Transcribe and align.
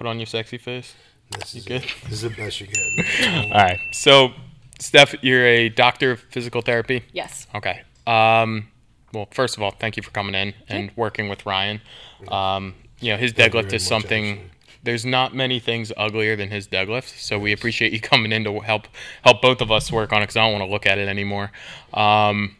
you 0.00 0.04
want 0.04 0.04
to 0.04 0.04
put 0.04 0.06
on 0.10 0.18
your 0.18 0.26
sexy 0.26 0.58
face? 0.58 0.94
This 1.38 1.54
is, 1.54 1.64
good? 1.64 1.82
it. 1.82 1.94
this 2.04 2.12
is 2.12 2.22
the 2.22 2.30
best 2.30 2.60
you're 2.60 2.68
getting. 2.68 3.52
All 3.52 3.58
right. 3.58 3.78
So, 3.92 4.32
Steph, 4.78 5.14
you're 5.22 5.46
a 5.46 5.68
doctor 5.68 6.12
of 6.12 6.20
physical 6.20 6.62
therapy. 6.62 7.04
Yes. 7.12 7.46
Okay. 7.54 7.82
Um, 8.06 8.68
well, 9.12 9.28
first 9.30 9.56
of 9.56 9.62
all, 9.62 9.70
thank 9.70 9.96
you 9.96 10.02
for 10.02 10.10
coming 10.10 10.34
in 10.34 10.54
and 10.68 10.90
working 10.96 11.28
with 11.28 11.44
Ryan. 11.46 11.80
Um, 12.28 12.74
you 13.00 13.12
know, 13.12 13.18
his 13.18 13.32
Thank 13.32 13.52
deadlift 13.52 13.72
is 13.72 13.86
something. 13.86 14.30
actually. 14.30 14.46
There's 14.82 15.04
not 15.04 15.34
many 15.34 15.60
things 15.60 15.92
uglier 15.96 16.36
than 16.36 16.50
his 16.50 16.66
deadlift, 16.66 17.20
so 17.20 17.38
we 17.38 17.52
appreciate 17.52 17.92
you 17.92 18.00
coming 18.12 18.32
in 18.32 18.44
to 18.44 18.60
help 18.60 18.88
help 19.22 19.42
both 19.42 19.60
of 19.60 19.70
us 19.70 19.92
work 19.92 20.12
on 20.12 20.22
it 20.22 20.22
because 20.22 20.36
I 20.36 20.42
don't 20.42 20.58
want 20.58 20.64
to 20.64 20.72
look 20.72 20.86
at 20.86 20.98
it 20.98 21.08
anymore. 21.08 21.52
Um, 21.92 22.56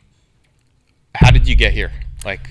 how 1.15 1.31
did 1.31 1.49
you 1.49 1.55
get 1.55 1.73
here? 1.73 1.93
Like, 2.25 2.51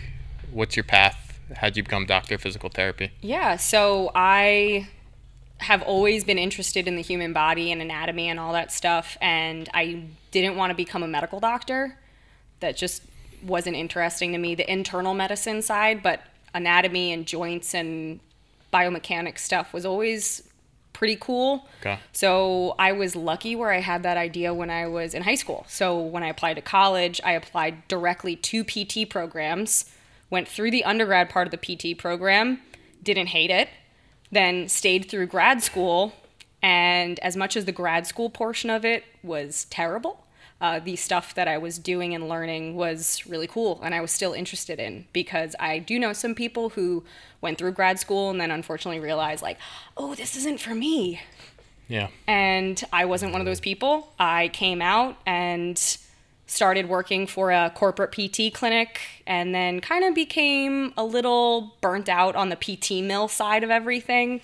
what's 0.52 0.76
your 0.76 0.84
path? 0.84 1.29
How'd 1.55 1.77
you 1.77 1.84
become 1.84 2.05
doctor 2.05 2.35
of 2.35 2.41
physical 2.41 2.70
therapy? 2.70 3.12
Yeah, 3.21 3.57
so 3.57 4.12
I 4.16 4.88
have 5.59 5.81
always 5.84 6.23
been 6.23 6.38
interested 6.38 6.88
in 6.88 6.95
the 6.95 7.02
human 7.02 7.34
body 7.34 7.71
and 7.71 7.81
anatomy 7.81 8.30
and 8.30 8.40
all 8.40 8.53
that 8.53 8.71
stuff, 8.71 9.17
and 9.21 9.70
I 9.73 10.04
didn't 10.31 10.55
want 10.55 10.71
to 10.71 10.76
become 10.76 11.04
a 11.04 11.07
medical 11.07 11.40
doctor. 11.40 11.98
That 12.62 12.77
just 12.77 13.04
wasn't 13.43 13.76
interesting 13.76 14.31
to 14.34 14.38
me, 14.38 14.55
the 14.55 14.70
internal 14.71 15.13
medicine 15.13 15.62
side, 15.62 16.02
but 16.04 16.21
anatomy 16.54 17.12
and 17.12 17.26
joints 17.26 17.73
and 17.73 18.20
biomechanics 18.73 19.40
stuff 19.40 19.73
was 19.73 19.85
always 19.85 20.43
pretty 20.93 21.18
cool. 21.20 21.68
Okay. 21.81 21.99
So 22.12 22.76
I 22.77 22.91
was 22.91 23.15
lucky 23.15 23.55
where 23.55 23.71
I 23.71 23.79
had 23.79 24.04
that 24.04 24.18
idea 24.18 24.54
when 24.54 24.70
I 24.70 24.87
was 24.87 25.13
in 25.13 25.24
high 25.24 25.35
school. 25.35 25.65
So 25.68 25.98
when 25.98 26.24
I 26.24 26.27
applied 26.27 26.55
to 26.55 26.62
college, 26.62 27.21
I 27.24 27.34
applied 27.34 27.87
directly 27.87 28.35
to 28.35 28.63
PT 28.63 29.09
programs, 29.09 29.85
went 30.30 30.48
through 30.48 30.72
the 30.72 30.84
undergrad 30.84 31.30
part 31.30 31.48
of 31.48 31.52
the 31.52 31.58
PT 31.94 31.98
program, 31.98 32.60
didn't 33.04 33.27
hate 33.27 33.49
it, 33.49 33.70
then 34.32 34.68
stayed 34.70 35.10
through 35.10 35.27
grad 35.27 35.62
school. 35.63 36.13
And 36.62 37.20
as 37.20 37.36
much 37.38 37.55
as 37.55 37.66
the 37.66 37.71
grad 37.71 38.05
school 38.05 38.30
portion 38.30 38.70
of 38.70 38.84
it 38.84 39.04
was 39.24 39.66
terrible, 39.66 40.26
uh, 40.62 40.80
the 40.80 40.98
stuff 40.98 41.34
that 41.36 41.48
I 41.48 41.58
was 41.58 41.80
doing 41.80 42.13
and 42.13 42.27
learning 42.27 42.76
was 42.76 43.26
really 43.26 43.48
cool, 43.48 43.80
and 43.82 43.96
I 43.96 44.02
was 44.02 44.12
still 44.12 44.34
interested 44.34 44.77
in 44.77 45.05
because 45.13 45.55
I 45.58 45.80
do 45.80 45.98
know 45.98 46.12
some 46.12 46.36
people 46.36 46.70
who 46.70 47.05
went 47.40 47.58
through 47.58 47.71
grad 47.71 47.98
school 47.98 48.30
and 48.30 48.41
then 48.41 48.52
unfortunately 48.52 48.99
realized, 48.99 49.41
like, 49.41 49.58
oh, 49.96 50.16
this 50.16 50.36
isn't 50.36 50.60
for 50.60 50.76
me 50.76 51.21
Yeah. 51.88 52.10
and 52.27 52.84
I 52.91 53.05
wasn't 53.05 53.32
one 53.32 53.40
of 53.40 53.46
those 53.46 53.62
people. 53.62 54.14
I 54.20 54.49
came 54.49 54.82
out 54.82 55.16
and 55.26 55.82
started 56.50 56.90
working 56.90 57.28
for 57.28 57.52
a 57.52 57.72
corporate 57.76 58.12
PT 58.12 58.52
clinic 58.54 59.00
and 59.28 59.54
then 59.54 59.80
kind 59.82 60.04
of 60.04 60.16
became 60.16 60.94
a 60.98 61.04
little 61.05 61.76
burnt 61.80 62.10
out 62.10 62.36
on 62.36 62.50
the 62.50 62.55
PT 62.55 63.04
mill 63.04 63.28
side 63.28 63.64
of 63.64 63.70
everything. 63.70 64.42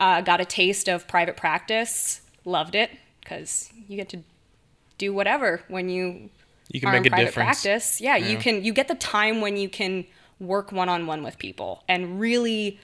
Uh, 0.00 0.20
got 0.22 0.40
a 0.40 0.44
taste 0.44 0.88
of 0.88 1.06
private 1.06 1.36
practice, 1.36 2.22
loved 2.44 2.74
it 2.74 2.90
because 3.20 3.70
you 3.86 3.96
get 3.96 4.08
to 4.08 4.20
do 4.98 5.12
whatever 5.12 5.60
when 5.68 5.88
you 5.88 6.30
You 6.70 6.80
can 6.80 6.88
are 6.88 6.92
make 6.92 7.02
in 7.02 7.06
a 7.08 7.10
private 7.10 7.24
difference. 7.26 7.62
practice. 7.62 8.00
Yeah, 8.00 8.16
you 8.16 8.38
can 8.38 8.64
you 8.64 8.72
get 8.72 8.88
the 8.88 8.94
time 8.94 9.40
when 9.40 9.56
you 9.56 9.68
can 9.68 10.06
work 10.40 10.72
one 10.72 10.88
on 10.88 11.06
one 11.06 11.22
with 11.22 11.38
people 11.38 11.84
and 11.86 12.18
really 12.18 12.80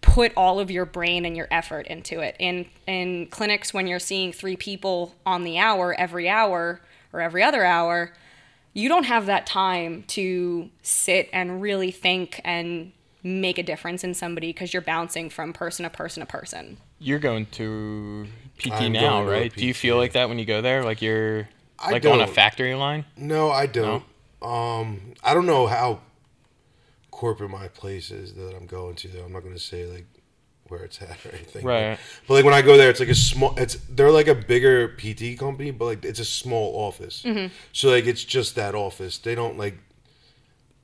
put 0.00 0.32
all 0.36 0.58
of 0.58 0.70
your 0.70 0.86
brain 0.86 1.24
and 1.26 1.36
your 1.36 1.46
effort 1.50 1.86
into 1.86 2.20
it. 2.20 2.34
In 2.38 2.66
in 2.86 3.26
clinics 3.26 3.74
when 3.74 3.86
you're 3.86 3.98
seeing 3.98 4.32
three 4.32 4.56
people 4.56 5.14
on 5.26 5.44
the 5.44 5.58
hour 5.58 5.94
every 5.98 6.28
hour 6.28 6.80
or 7.12 7.20
every 7.20 7.42
other 7.42 7.64
hour, 7.64 8.12
you 8.72 8.88
don't 8.88 9.04
have 9.04 9.26
that 9.26 9.46
time 9.46 10.04
to 10.08 10.70
sit 10.82 11.28
and 11.32 11.60
really 11.60 11.90
think 11.90 12.40
and 12.44 12.92
make 13.22 13.58
a 13.58 13.62
difference 13.62 14.04
in 14.04 14.14
somebody 14.14 14.48
because 14.48 14.72
you're 14.72 14.82
bouncing 14.82 15.28
from 15.28 15.52
person 15.52 15.84
to 15.84 15.90
person 15.90 16.20
to 16.20 16.26
person. 16.26 16.78
You're 16.98 17.18
going 17.18 17.46
to 17.52 18.26
PT 18.58 18.72
I'm 18.72 18.92
now, 18.92 19.00
going 19.00 19.26
to 19.26 19.30
a 19.30 19.40
right? 19.40 19.54
Do 19.54 19.66
you 19.66 19.74
feel 19.74 19.96
like 19.96 20.12
that 20.12 20.28
when 20.28 20.38
you 20.38 20.44
go 20.44 20.62
there? 20.62 20.84
Like 20.84 21.02
you're 21.02 21.48
I 21.78 21.90
like 21.90 22.04
on 22.04 22.20
a 22.20 22.26
factory 22.26 22.74
line? 22.74 23.04
No, 23.16 23.50
I 23.50 23.66
don't. 23.66 24.04
Um, 24.42 25.14
I 25.22 25.34
don't 25.34 25.46
know 25.46 25.66
how 25.66 26.00
corporate 27.10 27.50
my 27.50 27.68
place 27.68 28.10
is 28.10 28.34
that 28.34 28.54
I'm 28.54 28.66
going 28.66 28.96
to. 28.96 29.08
Though 29.08 29.24
I'm 29.24 29.32
not 29.32 29.42
going 29.42 29.54
to 29.54 29.60
say 29.60 29.86
like 29.86 30.06
where 30.70 30.82
it's 30.84 31.00
at 31.02 31.24
or 31.26 31.30
anything. 31.34 31.64
Right. 31.64 31.96
But, 31.96 32.28
but, 32.28 32.34
like 32.34 32.44
when 32.44 32.54
I 32.54 32.62
go 32.62 32.76
there, 32.76 32.90
it's 32.90 33.00
like 33.00 33.08
a 33.08 33.14
small. 33.14 33.54
It's 33.58 33.74
they're 33.88 34.10
like 34.10 34.28
a 34.28 34.34
bigger 34.34 34.88
PT 34.96 35.38
company, 35.38 35.70
but 35.70 35.84
like 35.84 36.04
it's 36.04 36.20
a 36.20 36.24
small 36.24 36.74
office. 36.86 37.22
Mm-hmm. 37.24 37.52
So 37.72 37.90
like 37.90 38.06
it's 38.06 38.24
just 38.24 38.54
that 38.56 38.74
office. 38.74 39.18
They 39.18 39.34
don't 39.34 39.58
like. 39.58 39.78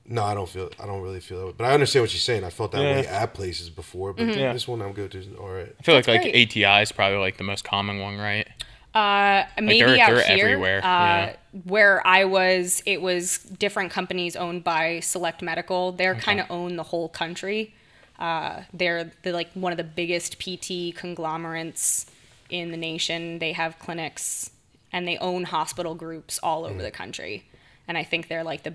No, 0.09 0.23
I 0.23 0.35
don't 0.35 0.49
feel. 0.49 0.71
I 0.81 0.87
don't 0.87 1.03
really 1.03 1.19
feel 1.21 1.41
that 1.41 1.47
way. 1.47 1.55
But 1.57 1.65
I 1.65 1.75
understand 1.75 2.05
what 2.05 2.11
she's 2.11 2.23
saying. 2.23 2.45
I 2.45 2.51
felt 2.51 2.71
that 2.73 2.81
Yeah. 2.83 2.93
way 3.01 3.07
at 3.07 3.35
places 3.35 3.71
before, 3.71 4.13
but 4.13 4.27
Yeah. 4.29 4.53
this 4.53 4.69
one 4.69 4.81
I'm 4.81 4.93
going 4.93 5.09
to 5.09 5.37
all 5.37 5.49
right. 5.49 5.75
I 5.79 5.83
feel 5.83 5.95
like 5.97 6.05
That's 6.07 6.25
like 6.25 6.33
great. 6.33 6.57
ATI 6.57 6.83
is 6.83 6.93
probably 6.93 7.19
like 7.19 7.39
the 7.39 7.45
most 7.45 7.65
common 7.65 7.99
one, 7.99 8.17
right? 8.19 8.47
Uh, 8.95 9.45
maybe 9.61 9.81
they're- 9.85 9.99
out 9.99 10.15
they're 10.15 10.23
here, 10.25 10.47
everywhere, 10.47 10.79
Uh, 10.79 10.83
yeah. 10.83 11.37
where 11.65 12.07
I 12.07 12.25
was, 12.25 12.83
it 12.87 13.03
was 13.03 13.39
different 13.39 13.91
companies 13.91 14.37
owned 14.37 14.65
by 14.65 15.01
Select 15.01 15.43
Medical. 15.43 15.93
They're 15.93 16.15
kind 16.15 16.41
of 16.41 16.47
own 16.51 16.77
the 16.77 16.83
whole 16.85 17.11
country. 17.11 17.75
Uh, 18.19 18.63
they're 18.73 19.13
the, 19.23 19.33
like 19.33 19.53
one 19.53 19.73
of 19.73 19.79
the 19.79 19.85
biggest 19.85 20.39
PT 20.39 20.97
conglomerates 20.97 22.07
in 22.49 22.71
the 22.71 22.77
nation. 22.77 23.39
They 23.39 23.53
have 23.53 23.79
clinics 23.79 24.51
and 24.93 25.07
they 25.07 25.19
own 25.19 25.45
hospital 25.45 25.95
groups 25.95 26.39
all 26.43 26.65
over 26.65 26.83
the 26.83 26.91
country. 26.91 27.45
And 27.89 27.99
I 27.99 28.05
think 28.05 28.29
they're 28.29 28.45
like 28.45 28.63
the, 28.63 28.75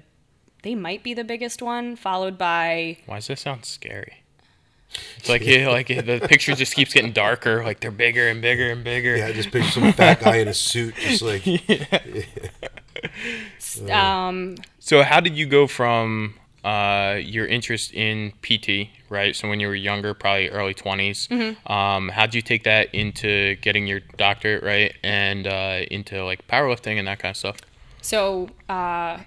they 0.63 0.75
might 0.75 1.03
be 1.03 1.13
the 1.13 1.23
biggest 1.23 1.61
one, 1.61 1.95
followed 1.95 2.37
by 2.37 2.97
Why 3.05 3.15
does 3.15 3.27
this 3.27 3.41
sound 3.41 3.65
scary? 3.65 4.17
It's 5.17 5.29
like 5.29 5.45
yeah, 5.45 5.67
like 5.69 5.87
the 5.87 6.25
picture 6.27 6.53
just 6.53 6.75
keeps 6.75 6.93
getting 6.93 7.13
darker. 7.13 7.63
Like 7.63 7.79
they're 7.79 7.91
bigger 7.91 8.27
and 8.27 8.41
bigger 8.41 8.71
and 8.71 8.83
bigger. 8.83 9.17
Yeah, 9.17 9.27
I 9.27 9.33
just 9.33 9.51
picture 9.51 9.71
some 9.71 9.93
fat 9.93 10.19
guy 10.19 10.37
in 10.37 10.47
a 10.47 10.53
suit, 10.53 10.95
just 10.95 11.21
like 11.21 11.45
um, 13.89 14.55
So 14.79 15.03
how 15.03 15.19
did 15.19 15.37
you 15.37 15.45
go 15.45 15.67
from 15.67 16.35
uh, 16.63 17.17
your 17.21 17.45
interest 17.47 17.93
in 17.93 18.33
PT, 18.41 18.89
right? 19.09 19.35
So 19.35 19.47
when 19.49 19.59
you 19.59 19.67
were 19.67 19.75
younger, 19.75 20.13
probably 20.13 20.49
early 20.49 20.73
20s, 20.73 21.27
Mm-hmm. 21.27 21.71
um, 21.71 22.09
how 22.09 22.25
did 22.25 22.35
you 22.35 22.41
take 22.41 22.63
that 22.63 22.93
into 22.93 23.55
getting 23.55 23.87
your 23.87 23.99
doctorate, 24.17 24.63
right? 24.63 24.93
And 25.03 25.47
uh, 25.47 25.81
into 25.89 26.23
like 26.23 26.47
powerlifting 26.47 26.97
and 26.99 27.07
that 27.07 27.19
kind 27.19 27.31
of 27.31 27.37
stuff? 27.37 27.57
So, 28.01 28.49
uh, 28.67 29.19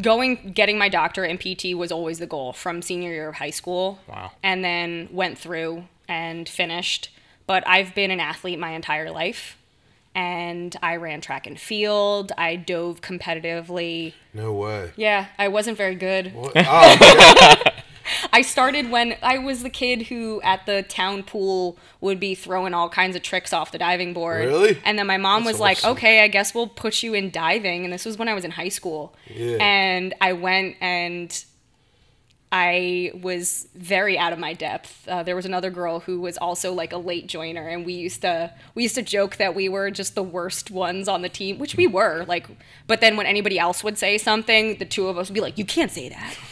going, 0.00 0.52
getting 0.54 0.78
my 0.78 0.88
doctorate 0.88 1.30
in 1.30 1.38
PT 1.38 1.76
was 1.76 1.92
always 1.92 2.18
the 2.18 2.26
goal 2.26 2.52
from 2.52 2.82
senior 2.82 3.10
year 3.10 3.28
of 3.28 3.36
high 3.36 3.50
school. 3.50 3.98
Wow. 4.08 4.32
And 4.42 4.64
then 4.64 5.08
went 5.12 5.38
through 5.38 5.84
and 6.08 6.48
finished. 6.48 7.10
But 7.46 7.66
I've 7.66 7.94
been 7.94 8.10
an 8.10 8.20
athlete 8.20 8.58
my 8.58 8.70
entire 8.70 9.10
life. 9.10 9.57
And 10.18 10.74
I 10.82 10.96
ran 10.96 11.20
track 11.20 11.46
and 11.46 11.58
field. 11.58 12.32
I 12.36 12.56
dove 12.56 13.00
competitively. 13.00 14.14
no 14.34 14.52
way. 14.52 14.90
Yeah, 14.96 15.26
I 15.38 15.46
wasn't 15.46 15.76
very 15.76 15.94
good. 15.94 16.34
What? 16.34 16.52
Oh. 16.56 17.62
I 18.32 18.42
started 18.42 18.90
when 18.90 19.16
I 19.22 19.38
was 19.38 19.62
the 19.62 19.70
kid 19.70 20.02
who 20.08 20.40
at 20.42 20.66
the 20.66 20.82
town 20.82 21.22
pool 21.22 21.78
would 22.00 22.18
be 22.18 22.34
throwing 22.34 22.74
all 22.74 22.88
kinds 22.88 23.16
of 23.16 23.22
tricks 23.22 23.52
off 23.52 23.70
the 23.70 23.78
diving 23.78 24.12
board. 24.12 24.46
Really? 24.46 24.78
And 24.84 24.98
then 24.98 25.06
my 25.06 25.18
mom 25.18 25.44
That's 25.44 25.54
was 25.54 25.60
like, 25.60 25.84
"Okay, 25.84 26.20
I 26.20 26.28
guess 26.28 26.54
we'll 26.54 26.66
put 26.66 27.02
you 27.02 27.14
in 27.14 27.30
diving." 27.30 27.84
And 27.84 27.92
this 27.92 28.04
was 28.04 28.18
when 28.18 28.28
I 28.28 28.34
was 28.34 28.44
in 28.44 28.50
high 28.50 28.70
school. 28.70 29.14
Yeah. 29.26 29.58
And 29.60 30.14
I 30.20 30.32
went 30.32 30.76
and 30.80 31.44
I 32.50 33.12
was 33.20 33.68
very 33.74 34.18
out 34.18 34.32
of 34.32 34.38
my 34.38 34.54
depth. 34.54 35.06
Uh, 35.06 35.22
there 35.22 35.36
was 35.36 35.44
another 35.44 35.70
girl 35.70 36.00
who 36.00 36.20
was 36.20 36.38
also 36.38 36.72
like 36.72 36.92
a 36.92 36.96
late 36.96 37.26
joiner, 37.26 37.68
and 37.68 37.84
we 37.84 37.92
used 37.92 38.22
to 38.22 38.52
we 38.74 38.84
used 38.84 38.94
to 38.94 39.02
joke 39.02 39.36
that 39.36 39.54
we 39.54 39.68
were 39.68 39.90
just 39.90 40.14
the 40.14 40.22
worst 40.22 40.70
ones 40.70 41.08
on 41.08 41.20
the 41.22 41.28
team, 41.28 41.58
which 41.58 41.76
we 41.76 41.86
were. 41.86 42.24
Like, 42.26 42.46
but 42.86 43.00
then 43.00 43.16
when 43.16 43.26
anybody 43.26 43.58
else 43.58 43.84
would 43.84 43.98
say 43.98 44.16
something, 44.16 44.78
the 44.78 44.86
two 44.86 45.08
of 45.08 45.18
us 45.18 45.28
would 45.28 45.34
be 45.34 45.40
like, 45.40 45.58
"You 45.58 45.64
can't 45.64 45.90
say 45.90 46.08
that." 46.08 46.36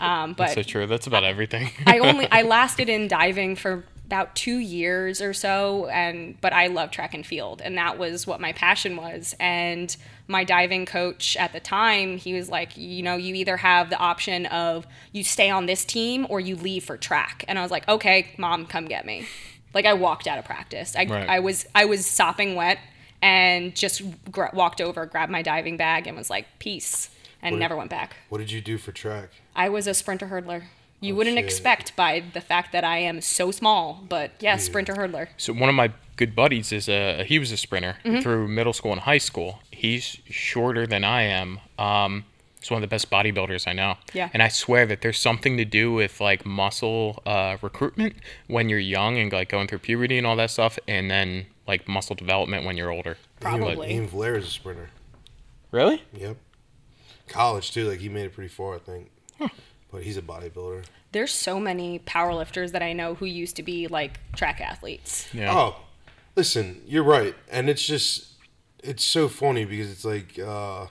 Um, 0.00 0.34
but 0.34 0.50
so 0.50 0.62
true. 0.62 0.86
That's 0.86 1.06
about 1.06 1.24
everything. 1.24 1.70
I 1.86 1.98
only 2.00 2.28
I 2.30 2.42
lasted 2.56 2.90
in 2.90 3.08
diving 3.08 3.56
for 3.56 3.84
about 4.06 4.36
two 4.36 4.58
years 4.58 5.20
or 5.20 5.32
so, 5.34 5.86
and 5.88 6.40
but 6.40 6.52
I 6.52 6.68
love 6.68 6.90
track 6.90 7.12
and 7.12 7.26
field, 7.26 7.60
and 7.62 7.76
that 7.76 7.98
was 7.98 8.26
what 8.26 8.40
my 8.40 8.52
passion 8.52 8.96
was. 8.96 9.34
And 9.40 9.94
my 10.28 10.44
diving 10.44 10.86
coach 10.86 11.36
at 11.36 11.52
the 11.52 11.60
time, 11.60 12.16
he 12.16 12.32
was 12.32 12.48
like, 12.48 12.76
you 12.76 13.02
know, 13.02 13.16
you 13.16 13.34
either 13.34 13.56
have 13.58 13.90
the 13.90 13.96
option 13.98 14.46
of 14.46 14.86
you 15.12 15.22
stay 15.24 15.50
on 15.50 15.66
this 15.66 15.84
team 15.84 16.26
or 16.30 16.40
you 16.40 16.56
leave 16.56 16.84
for 16.84 16.96
track. 16.96 17.44
And 17.48 17.58
I 17.58 17.62
was 17.62 17.70
like, 17.70 17.86
okay, 17.88 18.28
mom, 18.38 18.66
come 18.66 18.86
get 18.86 19.04
me. 19.06 19.26
Like 19.74 19.84
I 19.86 19.92
walked 19.94 20.26
out 20.26 20.38
of 20.38 20.44
practice. 20.44 20.96
I 20.96 21.04
Right. 21.04 21.28
I 21.28 21.40
was 21.40 21.66
I 21.74 21.84
was 21.84 22.06
sopping 22.06 22.54
wet 22.54 22.78
and 23.22 23.74
just 23.74 24.02
gra- 24.30 24.50
walked 24.54 24.80
over, 24.80 25.04
grabbed 25.06 25.32
my 25.32 25.42
diving 25.42 25.76
bag, 25.76 26.06
and 26.06 26.16
was 26.16 26.30
like, 26.30 26.46
peace, 26.58 27.10
and 27.42 27.54
What- 27.54 27.58
never 27.60 27.76
went 27.76 27.90
back. 27.90 28.16
what 28.28 28.38
did 28.38 28.50
you 28.50 28.60
do 28.60 28.78
for 28.78 28.92
track? 28.92 29.30
I 29.54 29.68
was 29.68 29.86
a 29.86 29.94
sprinter 29.94 30.26
hurdler. 30.28 30.64
You 31.06 31.14
Oh, 31.14 31.16
wouldn't 31.18 31.36
shit. 31.36 31.44
expect 31.44 31.96
by 31.96 32.22
the 32.32 32.40
fact 32.40 32.72
that 32.72 32.84
I 32.84 32.98
am 32.98 33.20
so 33.20 33.50
small, 33.50 34.04
but 34.08 34.32
yeah, 34.40 34.56
sprinter 34.56 34.94
hurdler. 34.94 35.28
So 35.36 35.52
one 35.52 35.68
of 35.68 35.74
my 35.74 35.92
good 36.16 36.34
buddies 36.34 36.72
is 36.72 36.88
a 36.88 37.24
he 37.24 37.38
was 37.38 37.52
a 37.52 37.56
sprinter 37.56 37.96
Mm-hmm. 38.04 38.20
through 38.22 38.48
middle 38.48 38.72
school 38.72 38.92
and 38.92 39.00
high 39.02 39.18
school. 39.18 39.60
He's 39.70 40.18
shorter 40.30 40.86
than 40.86 41.04
I 41.04 41.22
am. 41.22 41.60
Um, 41.78 42.24
is 42.62 42.70
one 42.70 42.82
of 42.82 42.88
the 42.88 42.92
best 42.94 43.10
bodybuilders 43.10 43.68
I 43.68 43.72
know. 43.74 43.96
Yeah. 44.14 44.30
And 44.32 44.42
I 44.42 44.48
swear 44.48 44.86
that 44.86 45.00
there's 45.02 45.18
something 45.18 45.56
to 45.58 45.64
do 45.64 45.92
with 45.92 46.20
like 46.20 46.44
muscle 46.46 47.22
uh, 47.26 47.58
recruitment 47.62 48.14
when 48.48 48.68
you're 48.68 48.78
young 48.80 49.18
and 49.18 49.30
like 49.32 49.48
going 49.48 49.68
through 49.68 49.78
puberty 49.80 50.18
and 50.18 50.26
all 50.26 50.36
that 50.36 50.50
stuff, 50.50 50.78
and 50.88 51.10
then 51.10 51.46
like 51.68 51.86
muscle 51.86 52.16
development 52.16 52.64
when 52.64 52.76
you're 52.76 52.90
older. 52.90 53.18
Probably. 53.40 53.92
Ian 53.92 54.06
Blair 54.08 54.36
is 54.36 54.46
a 54.46 54.50
sprinter. 54.50 54.90
Really? 55.70 56.02
Yep. 56.14 56.36
College 57.28 57.70
too. 57.72 57.88
Like 57.88 58.00
he 58.00 58.08
made 58.08 58.24
it 58.24 58.32
pretty 58.34 58.48
far, 58.48 58.74
I 58.76 58.78
think. 58.78 59.10
But 59.90 60.02
he's 60.02 60.16
a 60.16 60.22
bodybuilder. 60.22 60.84
There's 61.12 61.32
so 61.32 61.60
many 61.60 62.00
powerlifters 62.00 62.72
that 62.72 62.82
I 62.82 62.92
know 62.92 63.14
who 63.14 63.26
used 63.26 63.56
to 63.56 63.62
be 63.62 63.86
like 63.86 64.18
track 64.34 64.60
athletes. 64.60 65.28
Yeah. 65.32 65.54
Oh, 65.54 65.76
listen, 66.34 66.82
you're 66.86 67.04
right, 67.04 67.34
and 67.50 67.70
it's 67.70 67.86
just 67.86 68.32
it's 68.82 69.04
so 69.04 69.28
funny 69.28 69.64
because 69.64 69.90
it's 69.90 70.04
like, 70.04 70.38
uh 70.38 70.86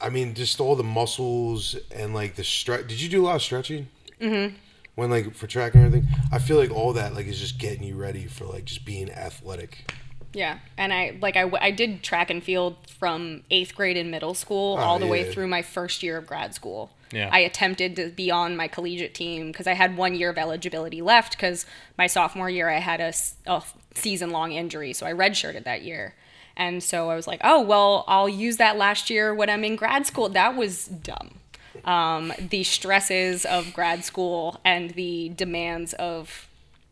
I 0.00 0.10
mean, 0.10 0.34
just 0.34 0.60
all 0.60 0.74
the 0.74 0.82
muscles 0.82 1.76
and 1.94 2.12
like 2.12 2.34
the 2.34 2.42
stretch. 2.42 2.88
Did 2.88 3.00
you 3.00 3.08
do 3.08 3.22
a 3.22 3.24
lot 3.26 3.36
of 3.36 3.42
stretching? 3.42 3.86
Mm-hmm. 4.20 4.56
When 4.96 5.10
like 5.10 5.34
for 5.34 5.46
track 5.46 5.74
and 5.74 5.86
everything, 5.86 6.08
I 6.32 6.38
feel 6.40 6.58
like 6.58 6.72
all 6.72 6.92
that 6.94 7.14
like 7.14 7.26
is 7.26 7.38
just 7.38 7.58
getting 7.58 7.84
you 7.84 7.94
ready 7.94 8.26
for 8.26 8.44
like 8.44 8.64
just 8.64 8.84
being 8.84 9.10
athletic. 9.10 9.92
Yeah, 10.34 10.58
and 10.78 10.92
I 10.92 11.18
like 11.20 11.36
I, 11.36 11.50
I 11.60 11.70
did 11.70 12.02
track 12.02 12.30
and 12.30 12.42
field 12.42 12.76
from 12.86 13.42
eighth 13.50 13.74
grade 13.74 13.96
in 13.96 14.10
middle 14.10 14.34
school 14.34 14.78
all 14.78 14.98
the 14.98 15.06
way 15.06 15.30
through 15.30 15.48
my 15.48 15.62
first 15.62 16.02
year 16.02 16.16
of 16.16 16.26
grad 16.26 16.54
school. 16.54 16.90
Yeah. 17.12 17.28
I 17.30 17.40
attempted 17.40 17.96
to 17.96 18.08
be 18.08 18.30
on 18.30 18.56
my 18.56 18.68
collegiate 18.68 19.14
team 19.14 19.48
because 19.48 19.66
I 19.66 19.74
had 19.74 19.96
one 19.96 20.14
year 20.14 20.30
of 20.30 20.38
eligibility 20.38 21.02
left 21.02 21.32
because 21.32 21.66
my 21.98 22.06
sophomore 22.06 22.48
year 22.48 22.70
I 22.70 22.78
had 22.78 23.00
a 23.00 23.62
season 23.94 24.30
long 24.30 24.52
injury, 24.52 24.92
so 24.92 25.06
I 25.06 25.12
redshirted 25.12 25.64
that 25.64 25.82
year. 25.82 26.14
And 26.56 26.82
so 26.82 27.10
I 27.10 27.14
was 27.14 27.26
like, 27.26 27.40
oh, 27.42 27.60
well, 27.60 28.04
I'll 28.06 28.28
use 28.28 28.56
that 28.58 28.76
last 28.76 29.10
year 29.10 29.34
when 29.34 29.48
I'm 29.48 29.64
in 29.64 29.76
grad 29.76 30.06
school. 30.06 30.28
That 30.28 30.56
was 30.56 30.86
dumb. 30.86 31.38
Um, 31.84 32.32
the 32.38 32.64
stresses 32.64 33.44
of 33.44 33.72
grad 33.72 34.04
school 34.04 34.60
and 34.64 34.90
the 34.90 35.30
demands 35.30 35.94
of 35.94 36.48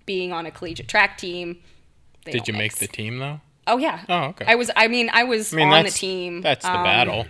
being 0.07 0.33
on 0.33 0.47
a 0.47 0.51
collegiate 0.51 0.89
track 0.89 1.19
team. 1.19 1.59
They 2.33 2.39
Did 2.39 2.49
you 2.49 2.55
make 2.55 2.77
the 2.77 2.89
team 2.89 3.19
though? 3.19 3.41
Oh 3.67 3.79
yeah. 3.79 4.05
Oh, 4.09 4.25
okay. 4.31 4.47
I 4.49 4.55
was. 4.55 4.71
I 4.75 4.89
mean, 4.89 5.11
I 5.13 5.25
was 5.25 5.53
I 5.53 5.57
mean, 5.57 5.69
on 5.69 5.85
the 5.85 5.91
team. 5.91 6.41
That's 6.41 6.65
the 6.65 6.77
Um, 6.77 6.85
battle. 6.85 7.27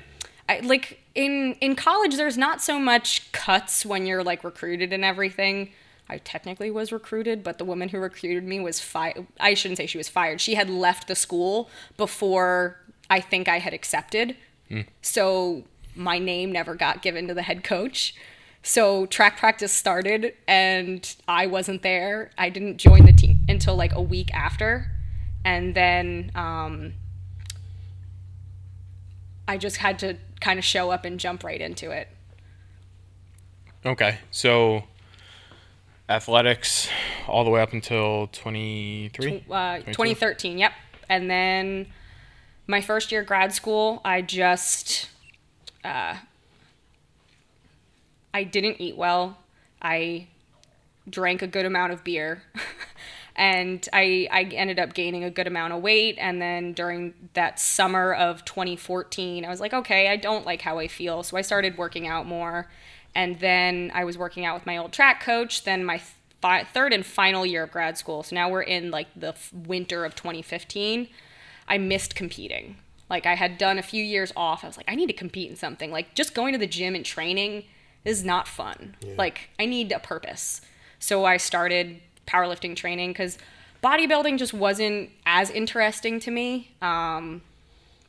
I, 0.48 0.60
like 0.60 1.00
in 1.14 1.54
in 1.60 1.76
college, 1.76 2.16
there's 2.16 2.38
not 2.38 2.62
so 2.62 2.78
much 2.78 3.30
cuts 3.32 3.84
when 3.84 4.06
you're 4.06 4.24
like 4.24 4.42
recruited 4.44 4.92
and 4.92 5.04
everything. 5.04 5.70
I 6.08 6.18
technically 6.18 6.70
was 6.72 6.90
recruited, 6.90 7.44
but 7.44 7.58
the 7.58 7.64
woman 7.64 7.88
who 7.90 7.98
recruited 7.98 8.44
me 8.44 8.58
was 8.58 8.80
fired. 8.80 9.26
I 9.38 9.54
shouldn't 9.54 9.78
say 9.78 9.86
she 9.86 9.98
was 9.98 10.08
fired. 10.08 10.40
She 10.40 10.54
had 10.54 10.68
left 10.68 11.06
the 11.06 11.14
school 11.14 11.70
before 11.96 12.80
I 13.08 13.20
think 13.20 13.48
I 13.48 13.58
had 13.58 13.72
accepted. 13.72 14.36
So 15.02 15.64
my 15.96 16.18
name 16.18 16.52
never 16.52 16.74
got 16.74 17.02
given 17.02 17.26
to 17.28 17.34
the 17.34 17.42
head 17.42 17.64
coach. 17.64 18.14
So 18.62 19.06
track 19.06 19.36
practice 19.36 19.72
started 19.72 20.34
and 20.46 21.14
I 21.26 21.46
wasn't 21.46 21.82
there. 21.82 22.30
I 22.38 22.50
didn't 22.50 22.78
join 22.78 23.04
the 23.06 23.12
team 23.12 23.29
until 23.50 23.76
like 23.76 23.94
a 23.94 24.00
week 24.00 24.32
after. 24.32 24.90
And 25.44 25.74
then 25.74 26.30
um, 26.34 26.94
I 29.46 29.58
just 29.58 29.78
had 29.78 29.98
to 30.00 30.16
kind 30.40 30.58
of 30.58 30.64
show 30.64 30.90
up 30.90 31.04
and 31.04 31.18
jump 31.18 31.44
right 31.44 31.60
into 31.60 31.90
it. 31.90 32.08
Okay, 33.84 34.18
so 34.30 34.84
athletics 36.08 36.88
all 37.26 37.44
the 37.44 37.50
way 37.50 37.62
up 37.62 37.72
until 37.72 38.28
23? 38.32 39.44
Uh, 39.50 39.78
2013, 39.78 40.58
yep. 40.58 40.72
And 41.08 41.30
then 41.30 41.86
my 42.66 42.80
first 42.80 43.10
year 43.10 43.22
grad 43.22 43.52
school, 43.52 44.00
I 44.04 44.22
just 44.22 45.08
uh, 45.82 46.16
I 48.32 48.44
didn't 48.44 48.80
eat 48.80 48.96
well. 48.96 49.38
I 49.82 50.28
drank 51.08 51.42
a 51.42 51.46
good 51.46 51.66
amount 51.66 51.92
of 51.92 52.04
beer. 52.04 52.42
and 53.36 53.88
I, 53.92 54.28
I 54.30 54.42
ended 54.42 54.78
up 54.78 54.94
gaining 54.94 55.24
a 55.24 55.30
good 55.30 55.46
amount 55.46 55.72
of 55.72 55.82
weight. 55.82 56.16
And 56.18 56.40
then 56.42 56.72
during 56.72 57.14
that 57.34 57.60
summer 57.60 58.12
of 58.12 58.44
2014, 58.44 59.44
I 59.44 59.48
was 59.48 59.60
like, 59.60 59.72
okay, 59.72 60.08
I 60.08 60.16
don't 60.16 60.44
like 60.44 60.62
how 60.62 60.78
I 60.78 60.88
feel. 60.88 61.22
So 61.22 61.36
I 61.36 61.42
started 61.42 61.78
working 61.78 62.06
out 62.06 62.26
more. 62.26 62.68
And 63.14 63.40
then 63.40 63.90
I 63.94 64.04
was 64.04 64.18
working 64.18 64.44
out 64.44 64.54
with 64.54 64.66
my 64.66 64.76
old 64.76 64.92
track 64.92 65.22
coach. 65.22 65.64
Then 65.64 65.84
my 65.84 66.00
fi- 66.40 66.64
third 66.64 66.92
and 66.92 67.04
final 67.04 67.46
year 67.46 67.64
of 67.64 67.70
grad 67.70 67.98
school. 67.98 68.22
So 68.22 68.34
now 68.34 68.48
we're 68.48 68.62
in 68.62 68.90
like 68.90 69.08
the 69.14 69.28
f- 69.28 69.52
winter 69.52 70.04
of 70.04 70.14
2015. 70.14 71.08
I 71.68 71.78
missed 71.78 72.14
competing. 72.14 72.76
Like 73.08 73.26
I 73.26 73.34
had 73.34 73.58
done 73.58 73.78
a 73.78 73.82
few 73.82 74.02
years 74.02 74.32
off. 74.36 74.64
I 74.64 74.66
was 74.66 74.76
like, 74.76 74.90
I 74.90 74.94
need 74.94 75.06
to 75.08 75.12
compete 75.12 75.50
in 75.50 75.56
something. 75.56 75.90
Like 75.90 76.14
just 76.14 76.34
going 76.34 76.52
to 76.52 76.58
the 76.58 76.66
gym 76.66 76.94
and 76.94 77.04
training 77.04 77.64
is 78.04 78.24
not 78.24 78.48
fun. 78.48 78.96
Like 79.16 79.50
I 79.58 79.66
need 79.66 79.92
a 79.92 79.98
purpose. 79.98 80.60
So 80.98 81.24
I 81.24 81.36
started 81.36 82.00
powerlifting 82.26 82.76
training 82.76 83.10
because 83.10 83.38
bodybuilding 83.82 84.38
just 84.38 84.52
wasn't 84.52 85.10
as 85.26 85.50
interesting 85.50 86.20
to 86.20 86.30
me. 86.30 86.72
Um, 86.82 87.42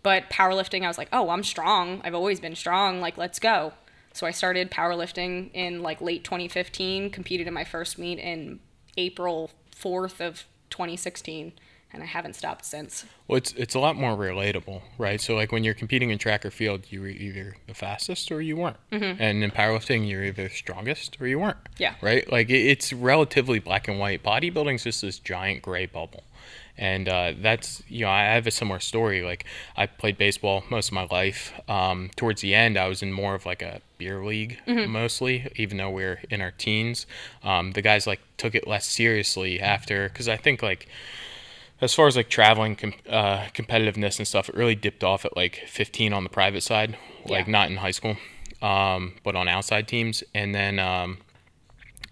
but 0.04 0.30
powerlifting, 0.30 0.84
I 0.84 0.88
was 0.88 0.98
like, 0.98 1.10
oh, 1.13 1.30
I'm 1.30 1.44
strong. 1.44 2.02
I've 2.04 2.16
always 2.16 2.40
been 2.40 2.56
strong. 2.56 3.02
Like, 3.02 3.18
let's 3.18 3.40
go. 3.40 3.74
So 4.13 4.28
I 4.28 4.31
started 4.31 4.72
powerlifting 4.72 5.52
in 5.54 5.81
like 5.81 6.02
late 6.02 6.24
2015, 6.24 7.12
competed 7.12 7.48
in 7.48 7.54
my 7.54 7.63
first 7.63 7.98
meet 7.98 8.19
in 8.19 8.60
April 8.98 9.52
4th 9.75 10.19
of 10.19 10.46
2016, 10.69 11.54
and 11.93 12.01
I 12.01 12.05
haven't 12.05 12.35
stopped 12.35 12.65
since. 12.65 13.05
Well, 13.27 13.38
it's 13.38 13.53
it's 13.53 13.75
a 13.75 13.79
lot 13.79 13.95
more 13.95 14.15
relatable, 14.15 14.81
right? 14.97 15.19
So 15.19 15.35
like 15.35 15.51
when 15.51 15.63
you're 15.63 15.73
competing 15.73 16.09
in 16.09 16.17
track 16.17 16.45
or 16.45 16.51
field, 16.51 16.85
you 16.89 17.01
were 17.01 17.07
either 17.07 17.55
the 17.67 17.73
fastest 17.73 18.31
or 18.31 18.41
you 18.41 18.57
weren't, 18.57 18.77
and 18.91 19.43
in 19.43 19.51
powerlifting, 19.51 20.09
you're 20.09 20.23
either 20.23 20.49
strongest 20.49 21.17
or 21.19 21.27
you 21.27 21.39
weren't. 21.39 21.63
Mm-hmm. 21.63 21.83
Yeah. 21.83 21.95
Right. 22.01 22.31
Like 22.31 22.49
it, 22.49 22.65
it's 22.65 22.93
relatively 22.93 23.59
black 23.59 23.88
and 23.88 23.99
white. 23.99 24.23
Bodybuilding's 24.23 24.83
just 24.83 25.01
this 25.01 25.19
giant 25.19 25.61
gray 25.61 25.85
bubble. 25.85 26.23
And 26.77 27.07
uh, 27.09 27.33
that's 27.39 27.83
you 27.89 28.05
know 28.05 28.11
I 28.11 28.23
have 28.23 28.47
a 28.47 28.51
similar 28.51 28.79
story. 28.79 29.21
Like 29.21 29.45
I 29.75 29.85
played 29.85 30.17
baseball 30.17 30.63
most 30.69 30.88
of 30.89 30.93
my 30.93 31.05
life. 31.11 31.53
Um, 31.69 32.09
towards 32.15 32.41
the 32.41 32.55
end, 32.55 32.77
I 32.77 32.88
was 32.88 33.03
in 33.03 33.11
more 33.11 33.35
of 33.35 33.45
like 33.45 33.61
a 33.61 33.81
beer 33.97 34.23
league 34.23 34.57
mostly, 34.65 35.51
even 35.57 35.77
though 35.77 35.91
we 35.91 36.03
are 36.03 36.21
in 36.29 36.41
our 36.41 36.51
teens. 36.51 37.05
Um, 37.43 37.73
the 37.73 37.81
guys 37.81 38.07
like 38.07 38.21
took 38.38 38.55
it 38.55 38.67
less 38.67 38.88
seriously 38.88 39.59
after 39.59 40.07
because 40.10 40.27
I 40.27 40.38
think 40.38 40.63
like 40.63 40.88
as 41.81 41.93
far 41.93 42.07
as 42.07 42.15
like 42.15 42.29
traveling 42.29 42.75
com- 42.75 42.93
uh, 43.09 43.45
competitiveness 43.53 44.17
and 44.19 44.27
stuff, 44.27 44.47
it 44.50 44.55
really 44.55 44.75
dipped 44.75 45.03
off 45.03 45.25
at 45.25 45.35
like 45.35 45.63
15 45.67 46.13
on 46.13 46.23
the 46.23 46.29
private 46.29 46.61
side, 46.61 46.97
like 47.25 47.47
Yeah. 47.47 47.51
not 47.51 47.69
in 47.71 47.77
high 47.77 47.91
school, 47.91 48.17
um, 48.61 49.15
but 49.23 49.35
on 49.35 49.47
outside 49.47 49.88
teams. 49.88 50.23
And 50.35 50.53
then, 50.53 50.77
um, 50.79 51.17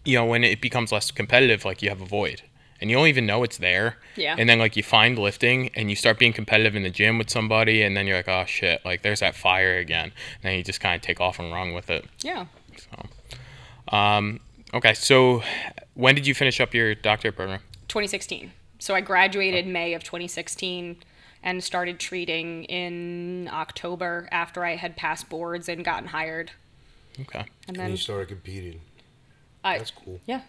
you 0.05 0.15
know, 0.17 0.25
when 0.25 0.43
it 0.43 0.59
becomes 0.61 0.91
less 0.91 1.11
competitive, 1.11 1.65
like 1.65 1.81
you 1.81 1.89
have 1.89 2.01
a 2.01 2.05
void 2.05 2.41
and 2.81 2.89
you 2.89 2.95
don't 2.95 3.07
even 3.07 3.25
know 3.25 3.43
it's 3.43 3.57
there. 3.57 3.97
Yeah. 4.15 4.35
And 4.39 4.49
then 4.49 4.57
like 4.57 4.75
you 4.75 4.81
find 4.83 5.19
lifting 5.19 5.69
and 5.75 5.89
you 5.89 5.95
start 5.95 6.17
being 6.17 6.33
competitive 6.33 6.75
in 6.75 6.81
the 6.83 6.89
gym 6.89 7.17
with 7.17 7.29
somebody 7.29 7.83
and 7.83 7.95
then 7.95 8.07
you're 8.07 8.17
like, 8.17 8.27
oh 8.29 8.45
shit, 8.47 8.83
like 8.83 9.01
there's 9.03 9.19
that 9.19 9.35
fire 9.35 9.77
again. 9.77 10.05
And 10.41 10.43
then 10.43 10.55
you 10.57 10.63
just 10.63 10.79
kind 10.79 10.95
of 10.95 11.01
take 11.01 11.19
off 11.21 11.37
and 11.39 11.51
run 11.53 11.73
with 11.73 11.89
it. 11.89 12.05
Yeah. 12.23 12.45
Um, 13.89 14.39
okay. 14.73 14.93
So 14.93 15.43
when 15.93 16.15
did 16.15 16.25
you 16.27 16.33
finish 16.33 16.59
up 16.59 16.73
your 16.73 16.95
doctorate 16.95 17.35
program? 17.35 17.59
2016. 17.87 18.51
So 18.79 18.95
I 18.95 19.01
graduated 19.01 19.67
May 19.67 19.93
of 19.93 20.03
2016 20.03 20.97
and 21.43 21.63
started 21.63 21.99
treating 21.99 22.63
in 22.65 23.49
October 23.51 24.27
after 24.31 24.65
I 24.65 24.75
had 24.75 24.95
passed 24.97 25.29
boards 25.29 25.69
and 25.69 25.83
gotten 25.85 26.07
hired. 26.09 26.51
Okay. 27.19 27.39
And 27.39 27.47
And 27.67 27.75
then 27.77 27.91
you 27.91 27.97
started 27.97 28.29
competing. 28.29 28.81
I, 29.63 29.77
That's 29.77 29.91
cool. 29.91 30.19
yeah. 30.25 30.41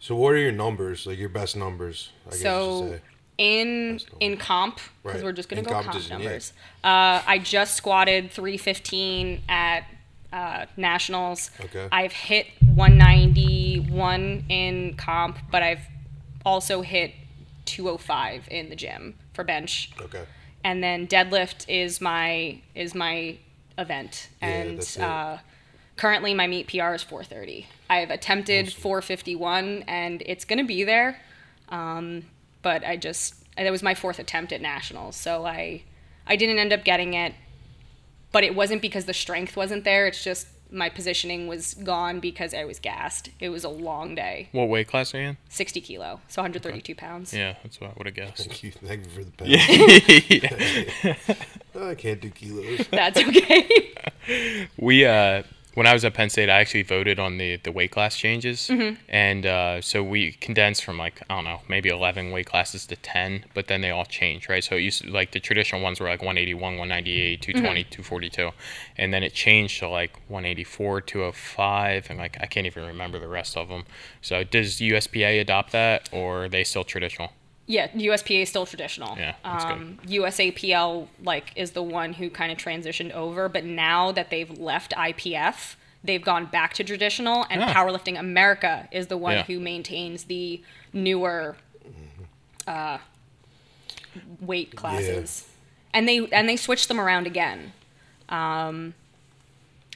So 0.00 0.16
what 0.16 0.32
are 0.32 0.38
your 0.38 0.52
numbers? 0.52 1.06
Like 1.06 1.18
your 1.18 1.28
best 1.28 1.56
numbers? 1.56 2.10
I 2.26 2.30
guess 2.30 2.38
you 2.40 2.44
So 2.44 2.88
say. 2.88 3.00
in 3.38 4.00
in 4.20 4.36
comp 4.36 4.76
because 5.02 5.16
Right. 5.16 5.24
we're 5.24 5.32
just 5.32 5.48
gonna 5.48 5.60
In 5.60 5.66
go 5.66 5.72
comp 5.72 5.84
competition, 5.86 6.18
yeah. 6.20 6.24
numbers. 6.26 6.52
Uh, 6.82 7.22
I 7.26 7.38
just 7.42 7.74
squatted 7.76 8.30
315 8.30 9.42
at 9.48 9.84
uh, 10.32 10.66
nationals. 10.76 11.50
Okay. 11.60 11.88
I've 11.92 12.12
hit 12.12 12.46
191 12.74 14.44
in 14.48 14.94
comp, 14.96 15.38
but 15.50 15.62
I've 15.62 15.82
also 16.44 16.82
hit 16.82 17.12
205 17.66 18.48
in 18.50 18.68
the 18.70 18.76
gym 18.76 19.14
for 19.32 19.44
bench. 19.44 19.90
Okay. 20.00 20.24
and 20.62 20.82
then 20.82 21.06
deadlift 21.06 21.64
is 21.68 22.00
my 22.00 22.60
is 22.74 22.94
my 22.94 23.36
event 23.78 24.28
Yeah, 24.40 24.48
and 24.48 24.78
it. 24.78 24.98
uh, 24.98 25.38
currently 25.96 26.32
my 26.34 26.46
meet 26.46 26.66
pr 26.68 26.94
is 26.94 27.02
430 27.02 27.66
i've 27.90 28.10
attempted 28.10 28.72
451 28.72 29.84
and 29.86 30.22
it's 30.26 30.44
going 30.44 30.58
to 30.58 30.64
be 30.64 30.84
there 30.84 31.20
um, 31.68 32.24
but 32.62 32.84
i 32.84 32.96
just 32.96 33.34
that 33.56 33.70
was 33.70 33.82
my 33.82 33.94
fourth 33.94 34.18
attempt 34.18 34.52
at 34.52 34.60
nationals 34.60 35.16
so 35.16 35.44
i 35.46 35.82
i 36.26 36.36
didn't 36.36 36.58
end 36.58 36.72
up 36.72 36.84
getting 36.84 37.14
it 37.14 37.34
but 38.32 38.42
it 38.44 38.54
wasn't 38.54 38.80
because 38.82 39.04
the 39.06 39.14
strength 39.14 39.56
wasn't 39.56 39.84
there 39.84 40.06
it's 40.06 40.22
just 40.24 40.46
my 40.74 40.88
positioning 40.88 41.46
was 41.46 41.74
gone 41.74 42.18
because 42.20 42.52
i 42.52 42.64
was 42.64 42.78
gassed 42.78 43.30
it 43.40 43.48
was 43.48 43.62
a 43.64 43.68
long 43.68 44.14
day 44.14 44.48
What 44.52 44.68
weight 44.68 44.88
class 44.88 45.14
are 45.14 45.20
you 45.20 45.28
in? 45.28 45.36
60 45.48 45.80
kilo 45.80 46.20
so 46.28 46.42
132 46.42 46.94
pounds 46.94 47.32
Yeah, 47.32 47.54
that's 47.62 47.80
what 47.80 47.90
I 47.90 47.92
would 47.96 48.06
have 48.06 48.14
guessed. 48.16 48.38
Thank 48.46 48.62
you. 48.64 48.70
Thank 48.72 49.04
you 49.04 49.10
for 49.10 49.24
the 49.24 49.30
pen. 49.30 49.46
Yeah. 49.48 51.16
I 51.90 51.94
can't 51.94 52.20
do 52.20 52.30
kilos. 52.30 52.86
That's 52.90 53.18
okay. 53.18 53.92
We 54.78 55.04
uh 55.04 55.42
when 55.74 55.86
I 55.86 55.92
was 55.92 56.04
at 56.04 56.14
Penn 56.14 56.30
State, 56.30 56.48
I 56.48 56.60
actually 56.60 56.82
voted 56.84 57.18
on 57.18 57.38
the 57.38 57.56
the 57.56 57.72
weight 57.72 57.90
class 57.90 58.16
changes, 58.16 58.68
Mm-hmm. 58.68 58.94
and 59.08 59.46
uh, 59.46 59.80
so 59.80 60.02
we 60.02 60.32
condensed 60.32 60.84
from 60.84 60.98
like 60.98 61.22
I 61.28 61.34
don't 61.36 61.44
know 61.44 61.60
maybe 61.68 61.88
eleven 61.88 62.30
weight 62.30 62.46
classes 62.46 62.86
to 62.86 62.96
ten, 62.96 63.44
but 63.54 63.66
then 63.66 63.80
they 63.80 63.90
all 63.90 64.04
changed, 64.04 64.48
right? 64.48 64.62
So 64.62 64.76
it 64.76 64.80
used 64.80 65.02
to, 65.02 65.10
like 65.10 65.32
the 65.32 65.40
traditional 65.40 65.80
ones 65.82 66.00
were 66.00 66.08
like 66.08 66.20
181, 66.20 66.78
198, 66.78 67.42
220, 67.42 67.80
Mm-hmm. 67.84 67.90
242, 67.90 68.50
and 68.96 69.12
then 69.12 69.22
it 69.22 69.34
changed 69.34 69.78
to 69.80 69.88
like 69.88 70.12
184, 70.28 71.00
205, 71.00 72.06
and 72.10 72.18
like 72.18 72.36
I 72.40 72.46
can't 72.46 72.66
even 72.66 72.84
remember 72.86 73.18
the 73.18 73.28
rest 73.28 73.56
of 73.56 73.68
them. 73.68 73.84
So 74.22 74.44
does 74.44 74.78
USPA 74.80 75.40
adopt 75.40 75.72
that, 75.72 76.08
or 76.12 76.44
are 76.44 76.48
they 76.48 76.64
still 76.64 76.84
traditional? 76.84 77.30
Yeah, 77.66 77.88
USPA 77.88 78.42
is 78.42 78.48
still 78.50 78.66
traditional. 78.66 79.16
Yeah, 79.16 79.34
that's 79.42 79.64
good. 79.64 79.72
um, 79.72 79.98
USAPL 80.06 81.08
like 81.22 81.52
is 81.56 81.70
the 81.72 81.82
one 81.82 82.12
who 82.12 82.28
kind 82.30 82.52
of 82.52 82.58
transitioned 82.58 83.12
over, 83.12 83.48
but 83.48 83.64
now 83.64 84.12
that 84.12 84.28
they've 84.30 84.50
left 84.58 84.92
IPF, 84.92 85.76
they've 86.02 86.22
gone 86.22 86.44
back 86.46 86.74
to 86.74 86.84
traditional, 86.84 87.46
and 87.48 87.62
Ah. 87.62 87.72
Powerlifting 87.72 88.18
America 88.18 88.86
is 88.92 89.06
the 89.06 89.16
one 89.16 89.36
Yeah. 89.36 89.42
who 89.44 89.60
maintains 89.60 90.24
the 90.24 90.62
newer 90.92 91.56
uh, 92.66 92.98
weight 94.40 94.74
classes, 94.76 95.48
and 95.92 96.08
they 96.08 96.26
and 96.32 96.48
they 96.48 96.56
switched 96.56 96.88
them 96.88 97.00
around 97.00 97.26
again. 97.26 97.72
Um, 98.28 98.94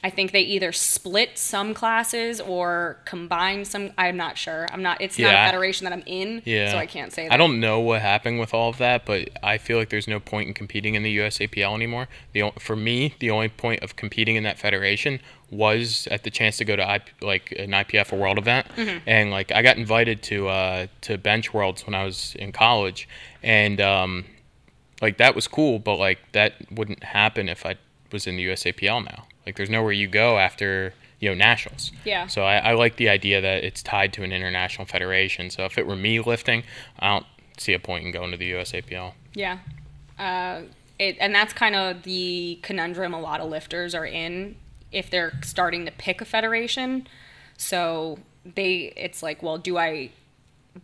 I 0.01 0.09
think 0.09 0.31
they 0.31 0.41
either 0.41 0.71
split 0.71 1.37
some 1.37 1.73
classes 1.73 2.39
or 2.39 2.99
combine 3.03 3.65
some. 3.65 3.91
I'm 3.97 4.15
not 4.15 4.37
sure. 4.37 4.65
I'm 4.71 4.81
not. 4.81 5.01
It's 5.01 5.19
not 5.19 5.33
a 5.33 5.51
federation 5.51 5.83
that 5.83 5.91
I'm 5.93 6.03
in, 6.05 6.41
Yeah. 6.45 6.71
so 6.71 6.77
I 6.77 6.85
can't 6.85 7.11
say. 7.11 7.27
That. 7.27 7.33
I 7.33 7.37
don't 7.37 7.59
know 7.59 7.79
what 7.81 8.01
happened 8.01 8.39
with 8.39 8.53
all 8.53 8.69
of 8.69 8.77
that, 8.77 9.05
but 9.05 9.29
I 9.43 9.57
feel 9.57 9.77
like 9.77 9.89
there's 9.89 10.07
no 10.07 10.19
point 10.21 10.47
in 10.47 10.53
competing 10.53 10.95
in 10.95 11.03
the 11.03 11.17
USAPL 11.17 11.73
anymore. 11.75 12.07
The 12.31 12.51
for 12.59 12.77
me, 12.77 13.15
the 13.19 13.29
only 13.31 13.49
point 13.49 13.83
of 13.83 13.97
competing 13.97 14.37
in 14.37 14.43
that 14.43 14.57
federation 14.57 15.19
was 15.51 16.07
at 16.11 16.23
the 16.23 16.29
chance 16.29 16.57
to 16.57 16.65
go 16.65 16.75
to 16.75 16.87
I, 16.87 16.99
like 17.21 17.51
an 17.57 17.71
IPF 17.71 18.13
or 18.13 18.17
world 18.17 18.37
event, 18.37 18.67
and 19.05 19.31
like 19.31 19.51
I 19.51 19.61
got 19.61 19.75
invited 19.77 20.21
to 20.23 20.47
uh, 20.47 20.87
to 21.01 21.17
bench 21.17 21.53
worlds 21.53 21.85
when 21.85 21.93
I 21.93 22.05
was 22.05 22.35
in 22.39 22.53
college, 22.53 23.09
and 23.43 23.81
um, 23.81 24.25
like 25.01 25.17
that 25.17 25.35
was 25.35 25.47
cool, 25.47 25.77
but 25.79 25.95
like 25.97 26.19
that 26.31 26.53
wouldn't 26.71 27.03
happen 27.03 27.49
if 27.49 27.65
I 27.65 27.75
was 28.13 28.27
in 28.27 28.37
the 28.37 28.45
USAPL 28.47 29.03
now. 29.03 29.25
Like 29.49 29.55
there's 29.55 29.69
nowhere 29.71 29.91
you 29.91 30.07
go 30.07 30.37
after 30.37 30.93
you 31.19 31.27
know 31.27 31.33
nationals. 31.33 31.91
Yeah. 32.05 32.27
So 32.27 32.43
I, 32.43 32.57
I 32.57 32.73
like 32.73 32.97
the 32.97 33.09
idea 33.09 33.41
that 33.41 33.63
it's 33.63 33.81
tied 33.81 34.13
to 34.13 34.23
an 34.23 34.31
international 34.31 34.85
federation. 34.85 35.49
So 35.49 35.65
if 35.65 35.79
it 35.79 35.87
were 35.87 35.95
me 35.95 36.19
lifting, 36.19 36.61
I 36.99 37.07
don't 37.07 37.25
see 37.57 37.73
a 37.73 37.79
point 37.79 38.05
in 38.05 38.11
going 38.11 38.29
to 38.29 38.37
the 38.37 38.51
USAPL. 38.51 39.13
Yeah. 39.33 39.57
Uh, 40.19 40.61
it, 40.99 41.17
and 41.19 41.33
that's 41.33 41.51
kind 41.51 41.75
of 41.75 42.03
the 42.03 42.59
conundrum 42.61 43.11
a 43.11 43.19
lot 43.19 43.39
of 43.39 43.49
lifters 43.49 43.95
are 43.95 44.05
in 44.05 44.55
if 44.91 45.09
they're 45.09 45.33
starting 45.41 45.83
to 45.85 45.91
pick 45.91 46.21
a 46.21 46.25
federation. 46.25 47.07
So 47.57 48.19
they, 48.45 48.93
it's 48.95 49.23
like, 49.23 49.41
well, 49.41 49.57
do 49.57 49.79
I, 49.79 50.11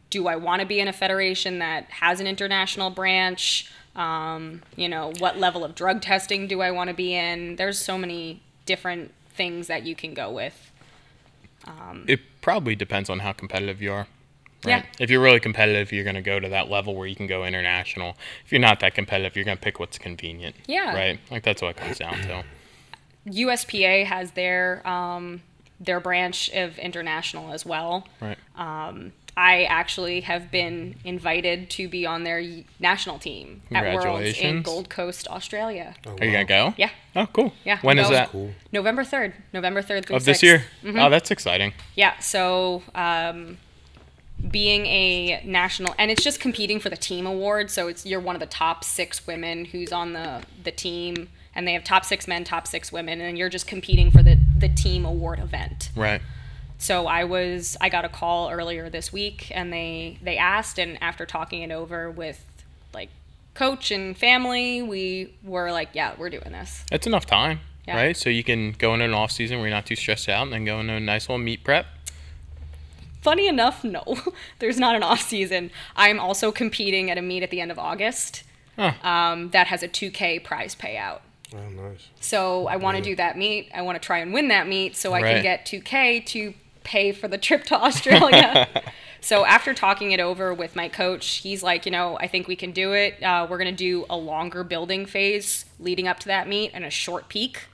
do 0.10 0.25
I 0.25 0.38
want 0.38 0.62
to 0.62 0.67
be 0.67 0.79
in 0.79 0.88
a 0.88 0.93
federation 0.93 1.60
that 1.60 1.86
has 1.91 2.19
an 2.19 2.25
international 2.25 2.89
branch? 2.89 3.72
Um, 3.95 4.63
you 4.75 4.89
know, 4.89 5.13
what 5.19 5.38
level 5.38 5.63
of 5.63 5.75
drug 5.75 6.01
testing 6.01 6.48
do 6.48 6.62
I 6.62 6.72
want 6.72 6.89
to 6.89 6.95
be 6.95 7.13
in? 7.13 7.55
There's 7.57 7.77
so 7.77 7.98
many 7.98 8.41
different 8.65 9.13
things 9.34 9.67
that 9.67 9.84
you 9.84 9.95
can 9.95 10.13
go 10.13 10.31
with. 10.31 10.72
It 12.07 12.19
probably 12.41 12.75
depends 12.75 13.10
on 13.10 13.19
how 13.19 13.34
competitive 13.34 13.81
you 13.81 13.91
are. 13.91 14.07
Yeah. 14.65 14.84
If 15.00 15.10
you're 15.10 15.22
really 15.22 15.39
competitive, 15.39 15.91
you're 15.91 16.03
going 16.03 16.15
to 16.15 16.22
go 16.22 16.39
to 16.39 16.50
that 16.50 16.69
level 16.69 16.95
where 16.95 17.07
you 17.07 17.15
can 17.15 17.27
go 17.27 17.45
international. 17.45 18.17
If 18.45 18.51
you're 18.51 18.62
not 18.62 18.79
that 18.79 18.95
competitive, 18.95 19.36
you're 19.36 19.45
going 19.45 19.57
to 19.57 19.63
pick 19.63 19.79
what's 19.79 19.98
convenient. 19.98 20.55
Yeah. 20.67 20.95
Right. 20.95 21.19
Like 21.29 21.43
that's 21.43 21.62
what 21.62 21.72
it 21.72 21.77
comes 21.77 22.00
down 22.00 22.15
to. 22.22 22.43
USPA 23.27 24.05
has 24.05 24.31
their 24.31 24.88
um, 24.88 25.41
their 25.79 26.00
branch 26.00 26.50
of 26.51 26.77
international 26.77 27.51
as 27.51 27.65
well. 27.65 28.07
Right. 28.22 28.38
I 29.38 29.63
actually 29.65 30.22
have 30.22 30.50
been 30.50 30.96
invited 31.04 31.70
to 31.72 31.89
be 31.89 32.06
on 32.06 32.24
their 32.24 32.42
national 32.80 33.20
team 33.20 33.63
at 33.72 33.94
Worlds 33.94 34.39
in 34.39 34.62
Gold 34.62 34.89
Coast, 34.89 35.27
Australia. 35.27 35.96
Oh, 36.06 36.12
Are 36.20 36.25
you 36.25 36.32
going 36.32 36.48
to 36.48 36.54
go? 36.54 36.74
Yeah, 36.77 36.89
Oh, 37.18 37.27
cool. 37.27 37.54
Yeah, 37.65 37.80
When 37.82 38.00
I'm 38.00 38.06
is 38.06 38.12
that? 38.12 38.30
Cool. 38.30 38.51
November 38.72 39.04
third, 39.04 39.34
November 39.54 39.82
third 39.82 40.06
through 40.06 40.15
Of 40.18 40.25
this 40.25 40.42
year? 40.42 40.63
Mm-hmm. 40.84 41.00
Oh, 41.00 41.10
that's 41.10 41.32
exciting. 41.32 41.74
Yeah, 41.96 42.18
so 42.20 42.84
um, 42.94 43.58
being 44.50 44.86
a 44.86 45.42
national, 45.46 45.96
and 45.98 46.12
it's 46.12 46.24
just 46.24 46.39
competing 46.39 46.80
for 46.80 46.89
the 46.89 46.98
team 46.98 47.25
award. 47.25 47.70
So 47.72 47.88
it's 47.88 48.06
you're 48.06 48.20
one 48.20 48.36
of 48.36 48.39
the 48.39 48.46
top 48.46 48.84
six 48.84 49.25
women 49.27 49.65
who's 49.65 49.92
on 49.92 50.13
the 50.13 50.44
the 50.63 50.72
team, 50.72 51.30
and 51.54 51.68
they 51.68 51.74
have 51.74 51.84
top 51.84 52.06
six 52.06 52.27
men, 52.27 52.44
top 52.44 52.68
six 52.68 52.92
women, 52.92 53.22
and 53.22 53.38
you're 53.38 53.50
just 53.50 53.68
competing 53.68 54.12
for 54.12 54.22
the 54.24 54.38
the 54.58 54.70
team 54.70 55.06
award 55.06 55.39
event. 55.39 55.89
Right. 55.96 56.22
So 56.77 57.08
I 57.08 57.24
was 57.24 57.77
I 57.82 57.89
got 57.89 58.05
a 58.05 58.10
call 58.10 58.50
earlier 58.51 58.89
this 58.89 59.12
week 59.13 59.51
and 59.55 59.72
they 59.72 60.17
they 60.22 60.38
asked 60.38 60.77
and 60.77 61.01
after 61.01 61.25
talking 61.25 61.62
it 61.62 61.72
over 61.72 62.12
with 62.12 62.44
like 62.94 63.10
coach 63.53 63.91
and 63.91 64.17
family, 64.17 64.82
we 64.82 65.34
were 65.44 65.72
like, 65.72 65.89
yeah, 65.94 66.13
we're 66.17 66.29
doing 66.29 66.51
this. 66.51 66.86
It's 66.91 67.08
enough 67.08 67.25
time. 67.25 67.60
Yeah. 67.88 67.98
Right. 67.98 68.17
So 68.17 68.29
you 68.29 68.44
can 68.44 68.72
go 68.74 68.94
into 68.94 69.05
an 69.05 69.13
off 69.13 69.32
season 69.32 69.58
where 69.60 69.67
you're 69.67 69.75
not 69.75 69.86
too 69.86 69.96
stressed 69.96 70.27
out 70.27 70.44
and 70.44 70.51
then 70.53 70.65
go 70.65 70.79
into 70.79 70.94
a 70.94 71.00
nice 71.00 71.29
little 71.29 71.38
meat 71.44 71.63
prep. 71.63 71.86
Funny 73.22 73.48
enough, 73.48 73.84
no. 73.84 74.03
There's 74.60 74.77
not 74.79 74.96
an 74.96 75.03
off 75.03 75.22
season. 75.22 75.72
I'm 75.96 76.20
also 76.20 76.51
competing 76.51 77.10
at 77.10 77.17
a 77.17 77.22
meet 77.22 77.41
at 77.44 77.50
the 77.50 77.60
end 77.62 77.72
of 77.72 77.79
August. 77.79 78.44
Huh. 78.77 78.94
Um, 79.03 79.50
that 79.51 79.67
has 79.67 79.82
a 79.82 79.88
2K 79.88 80.44
prize 80.44 80.75
payout. 80.75 81.22
Oh, 81.55 81.70
nice. 81.70 82.08
So 82.20 82.67
I 82.67 82.75
want 82.75 82.98
to 82.98 83.03
do 83.03 83.15
that 83.15 83.38
meet. 83.38 83.70
I 83.74 83.82
want 83.82 84.00
to 84.01 84.05
try 84.05 84.20
and 84.20 84.34
win 84.34 84.50
that 84.50 84.67
meet 84.67 84.96
so 84.96 85.13
I 85.13 85.22
Right. 85.22 85.34
can 85.36 85.44
get 85.44 85.65
2K 85.65 86.25
to 86.27 86.53
pay 86.86 87.12
for 87.12 87.27
the 87.27 87.38
trip 87.38 87.65
to 87.65 87.75
Australia. 87.75 88.70
so 89.22 89.44
after 89.46 89.74
talking 89.74 90.12
it 90.13 90.20
over 90.22 90.54
with 90.54 90.75
my 90.75 90.88
coach, 90.88 91.27
he's 91.38 91.62
like, 91.62 91.86
you 91.86 91.92
know, 91.92 92.18
I 92.20 92.27
think 92.27 92.48
we 92.48 92.56
can 92.56 92.72
do 92.72 92.94
it. 92.94 93.22
Uh, 93.22 93.46
we're 93.50 93.58
going 93.58 93.75
to 93.75 93.75
do 93.75 94.06
a 94.10 94.15
longer 94.15 94.63
building 94.63 95.06
phase 95.06 95.65
leading 95.80 96.08
up 96.08 96.20
to 96.22 96.27
that 96.27 96.48
meet 96.48 96.72
and 96.74 96.86
a 96.86 96.89
short 96.89 97.27
peak. 97.27 97.68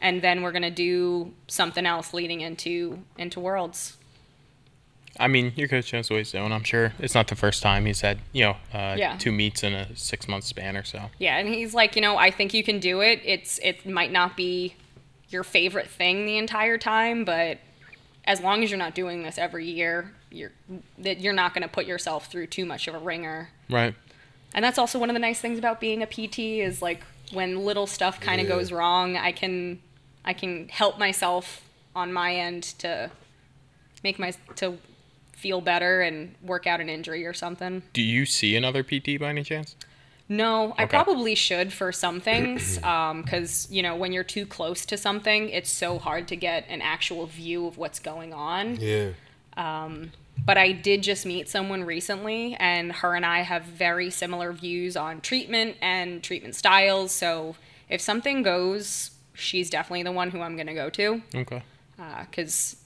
And 0.00 0.20
then 0.20 0.42
we're 0.42 0.52
going 0.52 0.60
to 0.62 0.70
do 0.70 1.32
something 1.48 1.86
else 1.86 2.12
leading 2.12 2.42
into 2.42 2.98
into 3.16 3.40
Worlds. 3.40 3.96
I 5.18 5.28
mean, 5.28 5.54
your 5.56 5.66
coach 5.68 5.92
knows 5.94 6.10
what 6.10 6.18
he's 6.18 6.32
doing. 6.32 6.52
I'm 6.52 6.62
sure 6.62 6.92
it's 6.98 7.14
not 7.14 7.28
the 7.28 7.36
first 7.36 7.62
time 7.62 7.86
he's 7.86 8.02
had, 8.02 8.18
you 8.32 8.44
know, 8.44 8.56
uh, 8.74 8.96
Yeah. 8.98 9.16
two 9.16 9.32
meets 9.32 9.62
in 9.62 9.72
a 9.72 9.96
six 9.96 10.28
month 10.28 10.44
span 10.44 10.76
or 10.76 10.84
so. 10.84 11.10
Yeah, 11.18 11.38
and 11.38 11.48
he's 11.48 11.72
like, 11.72 11.96
you 11.96 12.02
know, 12.02 12.18
I 12.18 12.30
think 12.30 12.52
you 12.52 12.62
can 12.62 12.78
do 12.80 13.00
it. 13.00 13.22
It's 13.24 13.58
it 13.62 13.86
might 13.86 14.12
not 14.12 14.36
be 14.36 14.74
your 15.30 15.42
favorite 15.42 15.88
thing 15.88 16.26
the 16.26 16.36
entire 16.36 16.76
time, 16.76 17.24
but 17.24 17.58
as 18.26 18.40
long 18.40 18.62
as 18.64 18.70
you're 18.70 18.78
not 18.78 18.94
doing 18.94 19.22
this 19.22 19.38
every 19.38 19.66
year, 19.66 20.12
you're 20.30 20.52
that 20.98 21.20
you're 21.20 21.32
not 21.32 21.54
going 21.54 21.62
to 21.62 21.68
put 21.68 21.86
yourself 21.86 22.26
through 22.30 22.46
too 22.48 22.64
much 22.64 22.88
of 22.88 22.94
a 22.94 22.98
ringer. 22.98 23.50
Right. 23.70 23.94
And 24.54 24.64
that's 24.64 24.78
also 24.78 24.98
one 24.98 25.10
of 25.10 25.14
the 25.14 25.20
nice 25.20 25.40
things 25.40 25.58
about 25.58 25.80
being 25.80 26.02
a 26.02 26.06
PT 26.06 26.38
is 26.38 26.80
like 26.82 27.02
when 27.32 27.64
little 27.64 27.86
stuff 27.86 28.20
kind 28.20 28.40
of 28.40 28.46
Yeah. 28.48 28.54
goes 28.56 28.72
wrong, 28.72 29.16
I 29.16 29.32
can 29.32 29.80
I 30.24 30.32
can 30.32 30.68
help 30.68 30.98
myself 30.98 31.62
on 31.94 32.12
my 32.12 32.34
end 32.34 32.62
to 32.80 33.10
make 34.02 34.18
my 34.18 34.32
to 34.56 34.78
feel 35.32 35.60
better 35.60 36.00
and 36.00 36.34
work 36.42 36.66
out 36.66 36.80
an 36.80 36.88
injury 36.88 37.24
or 37.26 37.32
something. 37.34 37.82
Do 37.92 38.02
you 38.02 38.24
see 38.26 38.56
another 38.56 38.82
PT 38.82 39.18
by 39.20 39.28
any 39.28 39.42
chance? 39.44 39.76
No, 40.28 40.74
I 40.76 40.86
probably 40.86 41.34
should 41.36 41.72
for 41.72 41.92
some 41.92 42.20
things, 42.20 42.82
um, 42.82 43.22
because 43.22 43.68
you 43.70 43.82
know 43.82 43.94
when 43.94 44.12
you're 44.12 44.24
too 44.24 44.44
close 44.46 44.84
to 44.86 44.96
something, 44.96 45.48
it's 45.50 45.70
so 45.70 45.98
hard 45.98 46.26
to 46.28 46.36
get 46.36 46.64
an 46.68 46.82
actual 46.82 47.26
view 47.26 47.66
of 47.66 47.78
what's 47.78 47.98
going 47.98 48.32
on. 48.32 48.76
Yeah. 48.76 49.10
Um, 49.56 50.10
but 50.44 50.58
I 50.58 50.72
did 50.72 51.02
just 51.02 51.24
meet 51.24 51.48
someone 51.48 51.84
recently, 51.84 52.56
and 52.56 52.92
her 52.92 53.14
and 53.14 53.24
I 53.24 53.40
have 53.40 53.64
very 53.64 54.10
similar 54.10 54.52
views 54.52 54.96
on 54.96 55.20
treatment 55.20 55.76
and 55.80 56.22
treatment 56.22 56.54
styles. 56.54 57.12
So 57.12 57.56
if 57.88 58.00
something 58.00 58.42
goes, 58.42 59.12
she's 59.32 59.70
definitely 59.70 60.02
the 60.02 60.12
one 60.12 60.30
who 60.30 60.40
I'm 60.40 60.56
gonna 60.56 60.74
go 60.74 60.90
to, 60.90 61.22
Okay. 61.34 61.62
Uh, 61.98 62.24
because 62.28 62.76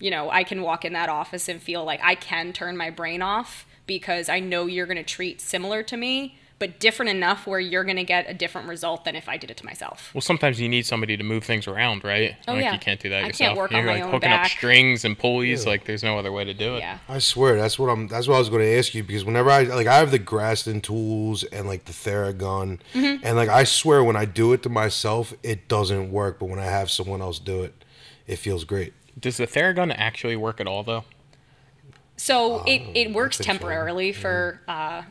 you 0.00 0.10
know 0.10 0.30
I 0.30 0.42
can 0.42 0.62
walk 0.62 0.84
in 0.84 0.94
that 0.94 1.08
office 1.10 1.48
and 1.48 1.60
feel 1.62 1.84
like 1.84 2.00
I 2.02 2.14
can 2.14 2.52
turn 2.52 2.76
my 2.76 2.88
brain 2.90 3.20
off 3.20 3.66
because 3.86 4.28
I 4.28 4.40
know 4.40 4.66
you're 4.66 4.86
gonna 4.86 5.04
treat 5.04 5.40
similar 5.40 5.82
to 5.84 5.96
me, 5.96 6.38
but 6.58 6.80
different 6.80 7.10
enough 7.10 7.46
where 7.46 7.60
you're 7.60 7.84
gonna 7.84 8.02
get 8.04 8.28
a 8.28 8.34
different 8.34 8.68
result 8.68 9.04
than 9.04 9.14
if 9.16 9.28
I 9.28 9.36
did 9.36 9.50
it 9.50 9.56
to 9.58 9.64
myself. 9.64 10.10
Well, 10.14 10.20
sometimes 10.20 10.60
you 10.60 10.68
need 10.68 10.86
somebody 10.86 11.16
to 11.16 11.22
move 11.22 11.44
things 11.44 11.66
around, 11.68 12.02
right? 12.04 12.34
Oh, 12.48 12.54
like 12.54 12.62
yeah. 12.64 12.72
you 12.72 12.78
can't 12.78 12.98
do 13.00 13.08
that 13.10 13.24
I 13.24 13.26
yourself. 13.28 13.38
can't 13.50 13.56
work 13.58 13.70
You're 13.70 13.80
on 13.80 13.86
my 13.86 13.92
like 13.94 14.02
own 14.04 14.10
hooking 14.10 14.30
up 14.32 14.42
back. 14.42 14.50
strings 14.50 15.04
and 15.04 15.18
pulleys. 15.18 15.64
Yeah. 15.64 15.70
Like 15.70 15.84
there's 15.84 16.02
no 16.02 16.18
other 16.18 16.32
way 16.32 16.44
to 16.44 16.54
do 16.54 16.76
it. 16.76 16.80
Yeah. 16.80 16.98
I 17.08 17.18
swear 17.20 17.56
that's 17.56 17.78
what 17.78 17.88
I'm. 17.88 18.08
That's 18.08 18.26
what 18.28 18.34
I 18.36 18.38
was 18.38 18.48
going 18.48 18.62
to 18.62 18.78
ask 18.78 18.94
you 18.94 19.02
because 19.04 19.24
whenever 19.24 19.50
I 19.50 19.62
like, 19.62 19.86
I 19.86 19.96
have 19.98 20.10
the 20.10 20.18
Graston 20.18 20.82
tools 20.82 21.44
and 21.44 21.66
like 21.68 21.84
the 21.84 21.92
Theragun, 21.92 22.80
Mm-hmm. 22.94 23.24
and 23.24 23.36
like 23.36 23.48
I 23.48 23.64
swear 23.64 24.02
when 24.02 24.16
I 24.16 24.24
do 24.24 24.52
it 24.52 24.62
to 24.64 24.68
myself, 24.68 25.32
it 25.42 25.68
doesn't 25.68 26.10
work. 26.10 26.38
But 26.38 26.46
when 26.48 26.58
I 26.58 26.64
have 26.64 26.90
someone 26.90 27.20
else 27.20 27.38
do 27.38 27.62
it, 27.62 27.84
it 28.26 28.36
feels 28.36 28.64
great. 28.64 28.92
Does 29.18 29.36
the 29.36 29.46
Theragun 29.46 29.94
actually 29.96 30.36
work 30.36 30.60
at 30.60 30.66
all 30.66 30.82
though? 30.82 31.04
So 32.18 32.62
it, 32.66 32.82
it 32.94 33.12
works 33.12 33.38
think 33.38 33.46
so. 33.46 33.52
temporarily 33.52 34.12
for 34.12 34.60
uh, 34.68 35.02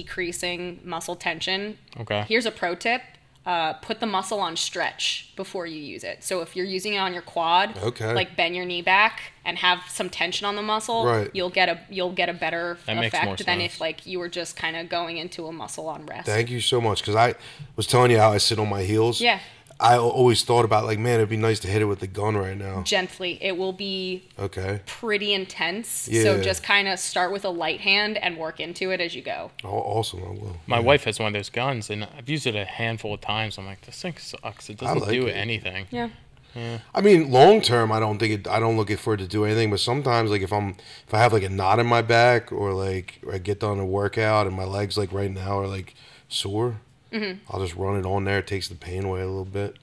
decreasing 0.00 0.80
muscle 0.84 1.16
tension. 1.16 1.78
Okay. 2.00 2.24
Here's 2.28 2.44
a 2.46 2.50
pro 2.50 2.74
tip. 2.74 3.00
uh, 3.46 3.74
put 3.74 4.00
the 4.00 4.06
muscle 4.06 4.40
on 4.40 4.56
stretch 4.56 5.30
before 5.36 5.66
you 5.66 5.80
use 5.80 6.02
it. 6.02 6.24
So 6.24 6.40
if 6.40 6.56
you're 6.56 6.66
using 6.66 6.94
it 6.94 6.98
on 6.98 7.12
your 7.12 7.22
quad, 7.22 7.78
Okay. 7.80 8.12
like 8.12 8.34
bend 8.36 8.56
your 8.56 8.64
knee 8.64 8.82
back 8.82 9.20
and 9.44 9.56
have 9.58 9.82
some 9.88 10.10
tension 10.10 10.44
on 10.48 10.56
the 10.56 10.62
muscle, 10.62 11.06
Right. 11.06 11.30
you'll 11.32 11.50
get 11.50 11.68
a 11.68 11.78
you'll 11.88 12.10
get 12.10 12.28
a 12.28 12.32
better 12.32 12.76
That 12.86 13.04
effect 13.04 13.46
than 13.46 13.60
if 13.60 13.80
like 13.80 14.04
you 14.04 14.18
were 14.18 14.28
just 14.28 14.56
kind 14.56 14.74
of 14.76 14.88
going 14.88 15.18
into 15.18 15.46
a 15.46 15.52
muscle 15.52 15.86
on 15.86 16.06
rest. 16.06 16.26
Thank 16.26 16.50
you 16.50 16.60
so 16.60 16.80
much. 16.80 16.98
Because 17.02 17.14
I 17.14 17.36
was 17.76 17.86
telling 17.86 18.10
you 18.10 18.18
how 18.18 18.32
I 18.32 18.38
sit 18.38 18.58
on 18.58 18.68
my 18.68 18.82
heels. 18.82 19.20
Yeah. 19.20 19.38
I 19.78 19.98
always 19.98 20.42
thought 20.42 20.64
about 20.64 20.86
like, 20.86 20.98
man, 20.98 21.16
it'd 21.16 21.28
be 21.28 21.36
nice 21.36 21.60
to 21.60 21.68
hit 21.68 21.82
it 21.82 21.84
with 21.84 22.00
the 22.00 22.06
gun 22.06 22.34
right 22.36 22.56
now. 22.56 22.82
Gently, 22.82 23.38
it 23.42 23.58
will 23.58 23.74
be 23.74 24.24
Okay. 24.38 24.80
pretty 24.86 25.34
intense. 25.34 25.88
So 26.10 26.40
just 26.42 26.62
kind 26.62 26.88
of 26.88 26.98
start 26.98 27.30
with 27.30 27.44
a 27.44 27.50
light 27.50 27.80
hand 27.80 28.16
and 28.16 28.38
work 28.38 28.58
into 28.58 28.90
it 28.90 29.00
as 29.02 29.14
you 29.14 29.20
go. 29.22 29.50
Oh, 29.64 29.68
awesome. 29.68 30.20
I 30.24 30.30
will. 30.30 30.56
My 30.66 30.80
wife 30.80 31.04
has 31.04 31.18
one 31.18 31.28
of 31.28 31.32
those 31.34 31.50
guns, 31.50 31.90
and 31.90 32.04
I've 32.16 32.28
used 32.28 32.46
it 32.46 32.56
a 32.56 32.64
handful 32.64 33.12
of 33.12 33.20
times. 33.20 33.58
I'm 33.58 33.66
like, 33.66 33.82
this 33.82 34.00
thing 34.00 34.14
sucks. 34.18 34.70
It 34.70 34.78
doesn't 34.78 35.00
like 35.00 35.10
do 35.10 35.26
it. 35.26 35.32
anything. 35.32 35.86
Yeah. 35.90 36.08
I 36.94 37.02
mean, 37.02 37.30
long 37.30 37.60
term, 37.60 37.92
I 37.92 38.00
don't 38.00 38.18
think 38.18 38.32
it. 38.32 38.48
I 38.48 38.58
don't 38.58 38.78
look 38.78 38.88
it 38.88 38.98
for 38.98 39.12
it 39.12 39.18
to 39.18 39.26
do 39.26 39.44
anything. 39.44 39.70
But 39.70 39.78
sometimes, 39.80 40.30
like 40.30 40.40
if 40.40 40.54
I'm, 40.54 40.70
if 41.06 41.12
I 41.12 41.18
have 41.18 41.34
like 41.34 41.42
a 41.42 41.50
knot 41.50 41.78
in 41.80 41.86
my 41.86 42.00
back, 42.00 42.50
or 42.50 42.72
like 42.72 43.20
I 43.30 43.36
get 43.36 43.60
done 43.60 43.78
a 43.78 43.84
workout 43.84 44.46
and 44.46 44.56
my 44.56 44.64
legs 44.64 44.96
like 44.96 45.12
right 45.12 45.30
now 45.30 45.58
are 45.58 45.66
like 45.68 45.92
sore, 46.28 46.80
Mm-hmm. 47.12 47.38
I'll 47.50 47.60
just 47.60 47.74
run 47.76 47.96
it 47.98 48.06
on 48.06 48.24
there. 48.24 48.38
It 48.38 48.46
takes 48.46 48.68
the 48.68 48.74
pain 48.74 49.04
away 49.04 49.20
a 49.20 49.26
little 49.26 49.44
bit. 49.44 49.76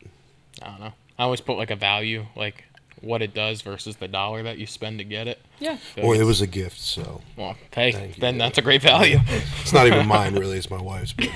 I 0.62 0.68
don't 0.70 0.80
know. 0.80 0.94
I 1.18 1.24
always 1.24 1.42
put 1.42 1.58
like 1.58 1.72
a 1.72 1.76
value, 1.76 2.26
like 2.36 2.66
what 3.02 3.22
it 3.22 3.34
does 3.34 3.62
versus 3.62 3.98
the 3.98 4.08
dollar 4.08 4.44
that 4.44 4.58
you 4.58 4.66
spend 4.66 4.98
to 5.00 5.04
get 5.04 5.28
it. 5.28 5.40
Yeah. 5.60 5.78
So 5.96 6.08
Well, 6.08 6.20
it 6.20 6.24
was 6.24 6.42
a 6.42 6.48
gift, 6.48 6.80
so 6.80 7.22
Well, 7.36 7.56
hey, 7.74 7.92
Thank 7.92 8.16
you. 8.18 8.22
then 8.22 8.38
that's 8.38 8.58
a 8.58 8.62
great 8.62 8.82
value. 8.82 9.20
it's 9.62 9.74
not 9.74 9.88
even 9.88 10.08
mine 10.08 10.36
really. 10.36 10.58
It's 10.58 10.70
my 10.70 10.82
wife's, 10.82 11.14
but 11.14 11.28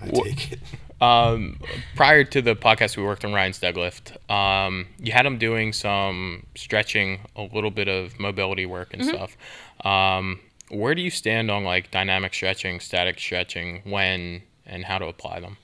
I 0.00 0.10
Wha- 0.12 0.24
take 0.24 0.52
it. 0.52 0.60
Um, 1.00 1.60
prior 1.94 2.24
to 2.24 2.42
the 2.42 2.56
podcast, 2.56 2.96
we 2.96 3.04
worked 3.04 3.24
on 3.24 3.32
Ryan's 3.32 3.60
deadlift. 3.60 4.16
Um, 4.30 4.88
you 4.98 5.12
had 5.12 5.24
him 5.24 5.38
doing 5.38 5.72
some 5.72 6.44
stretching, 6.56 7.20
a 7.36 7.42
little 7.42 7.70
bit 7.70 7.86
of 7.88 8.18
mobility 8.18 8.66
work 8.66 8.92
and 8.92 9.04
stuff. 9.04 9.36
Um, 9.86 10.40
where 10.70 10.94
do 10.96 11.00
you 11.02 11.10
stand 11.10 11.50
on 11.52 11.62
like 11.64 11.90
dynamic 11.92 12.34
stretching, 12.34 12.80
static 12.80 13.18
stretching, 13.20 13.82
when 13.84 14.42
and 14.68 14.84
how 14.84 14.98
to 14.98 15.06
apply 15.06 15.40
them? 15.40 15.56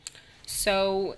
So, 0.46 1.16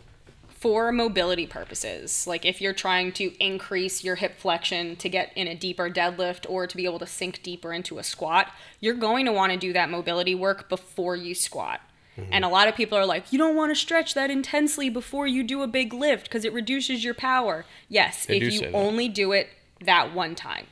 for 0.48 0.90
mobility 0.90 1.46
purposes, 1.46 2.26
like 2.26 2.44
if 2.44 2.60
you're 2.60 2.72
trying 2.72 3.12
to 3.12 3.32
increase 3.38 4.02
your 4.02 4.16
hip 4.16 4.38
flexion 4.38 4.96
to 4.96 5.08
get 5.08 5.30
in 5.36 5.46
a 5.46 5.54
deeper 5.54 5.90
deadlift 5.90 6.48
or 6.48 6.66
to 6.66 6.76
be 6.76 6.86
able 6.86 6.98
to 6.98 7.06
sink 7.06 7.42
deeper 7.42 7.72
into 7.72 7.98
a 7.98 8.02
squat, 8.02 8.50
you're 8.80 8.94
going 8.94 9.26
to 9.26 9.32
want 9.32 9.52
to 9.52 9.58
do 9.58 9.72
that 9.72 9.90
mobility 9.90 10.34
work 10.34 10.68
before 10.68 11.14
you 11.14 11.34
squat. 11.34 11.80
Mm-hmm. 12.16 12.30
And 12.32 12.44
a 12.44 12.48
lot 12.48 12.68
of 12.68 12.74
people 12.74 12.96
are 12.96 13.04
like, 13.04 13.32
you 13.32 13.38
don't 13.38 13.54
want 13.54 13.70
to 13.70 13.76
stretch 13.76 14.14
that 14.14 14.30
intensely 14.30 14.88
before 14.88 15.26
you 15.26 15.42
do 15.42 15.62
a 15.62 15.66
big 15.66 15.92
lift 15.92 16.24
because 16.24 16.44
it 16.44 16.52
reduces 16.52 17.04
your 17.04 17.14
power. 17.14 17.64
Yes, 17.88 18.26
They 18.26 18.38
if 18.38 18.54
you 18.54 18.70
only 18.72 19.08
do 19.08 19.32
it 19.32 19.50
that 19.82 20.14
one 20.14 20.34
time. 20.34 20.66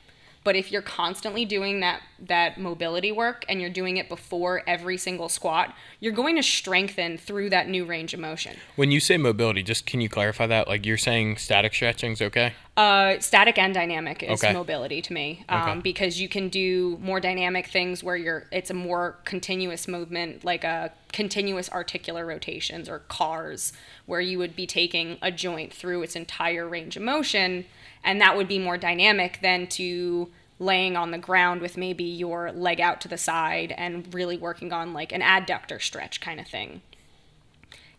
But 0.45 0.57
if 0.57 0.71
you're 0.71 0.83
constantly 0.83 1.47
doing 1.47 1.81
that 1.81 2.03
that 2.27 2.59
mobility 2.59 3.11
work 3.13 3.45
and 3.49 3.61
you're 3.61 3.71
doing 3.71 3.97
it 3.97 4.09
before 4.09 4.63
every 4.67 4.97
single 4.97 5.29
squat, 5.29 5.75
you're 6.01 6.13
going 6.13 6.37
to 6.37 6.43
strengthen 6.43 7.19
through 7.19 7.51
that 7.51 7.69
new 7.69 7.85
range 7.85 8.15
of 8.15 8.21
motion. 8.21 8.57
When 8.77 8.91
you 8.91 9.01
say 9.01 9.17
mobility, 9.17 9.63
just 9.63 9.85
can 9.85 10.01
you 10.01 10.09
clarify 10.09 10.47
that? 10.47 10.69
Like 10.69 10.87
you're 10.87 10.97
saying 10.99 11.39
static 11.39 11.75
stretching's 11.75 12.23
okay? 12.23 12.53
Uh, 12.77 13.19
static 13.21 13.57
and 13.59 13.73
dynamic 13.73 14.23
is 14.23 14.43
Okay. 14.43 14.53
mobility 14.53 15.01
to 15.03 15.13
me 15.13 15.45
um, 15.49 15.63
Okay. 15.63 15.81
because 15.81 16.21
you 16.21 16.29
can 16.29 16.49
do 16.49 16.99
more 17.01 17.21
dynamic 17.21 17.69
things 17.69 18.03
where 18.03 18.17
you're 18.17 18.47
it's 18.51 18.71
a 18.71 18.75
more 18.75 19.19
continuous 19.25 19.87
movement 19.87 20.45
like 20.45 20.65
a 20.65 20.93
continuous 21.13 21.71
articular 21.71 22.27
rotations 22.27 22.89
or 22.89 23.01
CARs 23.09 23.73
where 24.07 24.21
you 24.21 24.39
would 24.39 24.57
be 24.57 24.67
taking 24.67 25.19
a 25.23 25.31
joint 25.31 25.73
through 25.73 26.03
its 26.03 26.17
entire 26.17 26.67
range 26.69 26.97
of 26.97 27.03
motion 27.03 27.65
and 28.03 28.21
that 28.21 28.37
would 28.37 28.49
be 28.49 28.59
more 28.59 28.77
dynamic 28.77 29.39
than 29.41 29.67
to 29.69 30.29
laying 30.59 30.97
on 30.97 31.11
the 31.11 31.19
ground 31.19 31.61
with 31.61 31.77
maybe 31.77 32.05
your 32.05 32.53
leg 32.53 32.81
out 32.81 33.01
to 33.01 33.09
the 33.09 33.19
side 33.19 33.73
and 33.77 34.13
really 34.15 34.37
working 34.37 34.73
on 34.73 34.93
like 34.93 35.13
an 35.13 35.21
adductor 35.21 35.81
stretch 35.81 36.21
kind 36.21 36.41
of 36.41 36.47
thing. 36.47 36.81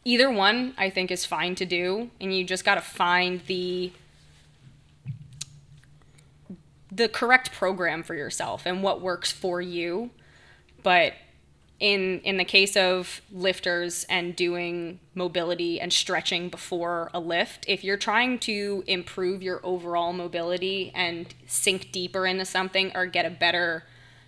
Either 0.07 0.29
one 0.29 0.73
i 0.77 0.89
think 0.89 1.09
is 1.09 1.25
fine 1.25 1.55
to 1.55 1.65
do 1.65 2.11
and 2.21 2.31
you 2.33 2.43
just 2.43 2.63
got 2.63 2.75
to 2.75 2.81
find 2.81 3.41
the 3.47 3.91
the 6.95 7.09
correct 7.09 7.51
program 7.51 8.03
for 8.03 8.15
yourself 8.15 8.65
and 8.65 8.81
what 8.81 9.01
works 9.01 9.31
for 9.31 9.61
you. 9.61 10.11
But 10.81 11.13
in 11.85 12.19
in 12.21 12.37
the 12.37 12.43
case 12.43 12.75
of 12.75 13.21
lifters 13.31 14.07
and 14.09 14.35
doing 14.35 14.99
mobility 15.13 15.79
and 15.79 15.93
stretching 15.93 16.49
before 16.49 17.11
a 17.13 17.19
lift 17.19 17.63
if 17.67 17.83
you're 17.83 17.95
trying 17.95 18.39
to 18.39 18.83
improve 18.87 19.43
your 19.43 19.59
overall 19.63 20.11
mobility 20.11 20.91
and 20.95 21.35
sink 21.45 21.91
deeper 21.91 22.25
into 22.25 22.43
something 22.43 22.91
or 22.95 23.05
get 23.05 23.23
a 23.23 23.29
better 23.29 23.83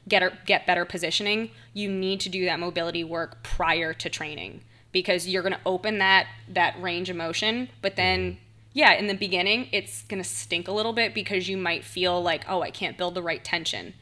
get 0.07 0.21
a, 0.21 0.37
get 0.45 0.67
better 0.67 0.85
positioning 0.85 1.49
you 1.73 1.89
need 1.89 2.19
to 2.19 2.29
do 2.29 2.45
that 2.45 2.59
mobility 2.59 3.03
work 3.03 3.41
prior 3.41 3.91
to 3.91 4.07
training 4.07 4.61
because 4.91 5.27
you're 5.27 5.41
going 5.41 5.51
to 5.51 5.59
open 5.65 5.97
that 5.97 6.27
that 6.47 6.79
range 6.79 7.09
of 7.09 7.15
motion 7.15 7.67
but 7.81 7.95
then 7.95 8.37
yeah 8.73 8.93
in 8.93 9.07
the 9.07 9.15
beginning 9.15 9.67
it's 9.71 10.03
going 10.03 10.21
to 10.21 10.29
stink 10.29 10.67
a 10.67 10.71
little 10.71 10.93
bit 10.93 11.11
because 11.11 11.49
you 11.49 11.57
might 11.57 11.83
feel 11.83 12.21
like 12.21 12.45
oh 12.47 12.61
I 12.61 12.69
can't 12.69 12.99
build 12.99 13.15
the 13.15 13.23
right 13.23 13.43
tension 13.43 13.95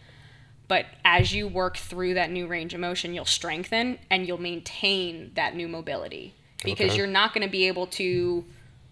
but 0.67 0.85
as 1.03 1.33
you 1.33 1.47
work 1.47 1.77
through 1.77 2.15
that 2.15 2.31
new 2.31 2.47
range 2.47 2.73
of 2.73 2.79
motion, 2.79 3.13
you'll 3.13 3.25
strengthen 3.25 3.99
and 4.09 4.27
you'll 4.27 4.41
maintain 4.41 5.31
that 5.35 5.55
new 5.55 5.67
mobility 5.67 6.33
because 6.63 6.91
Okay. 6.91 6.97
you're 6.97 7.07
not 7.07 7.33
going 7.33 7.45
to 7.45 7.51
be 7.51 7.67
able 7.67 7.87
to 7.87 8.45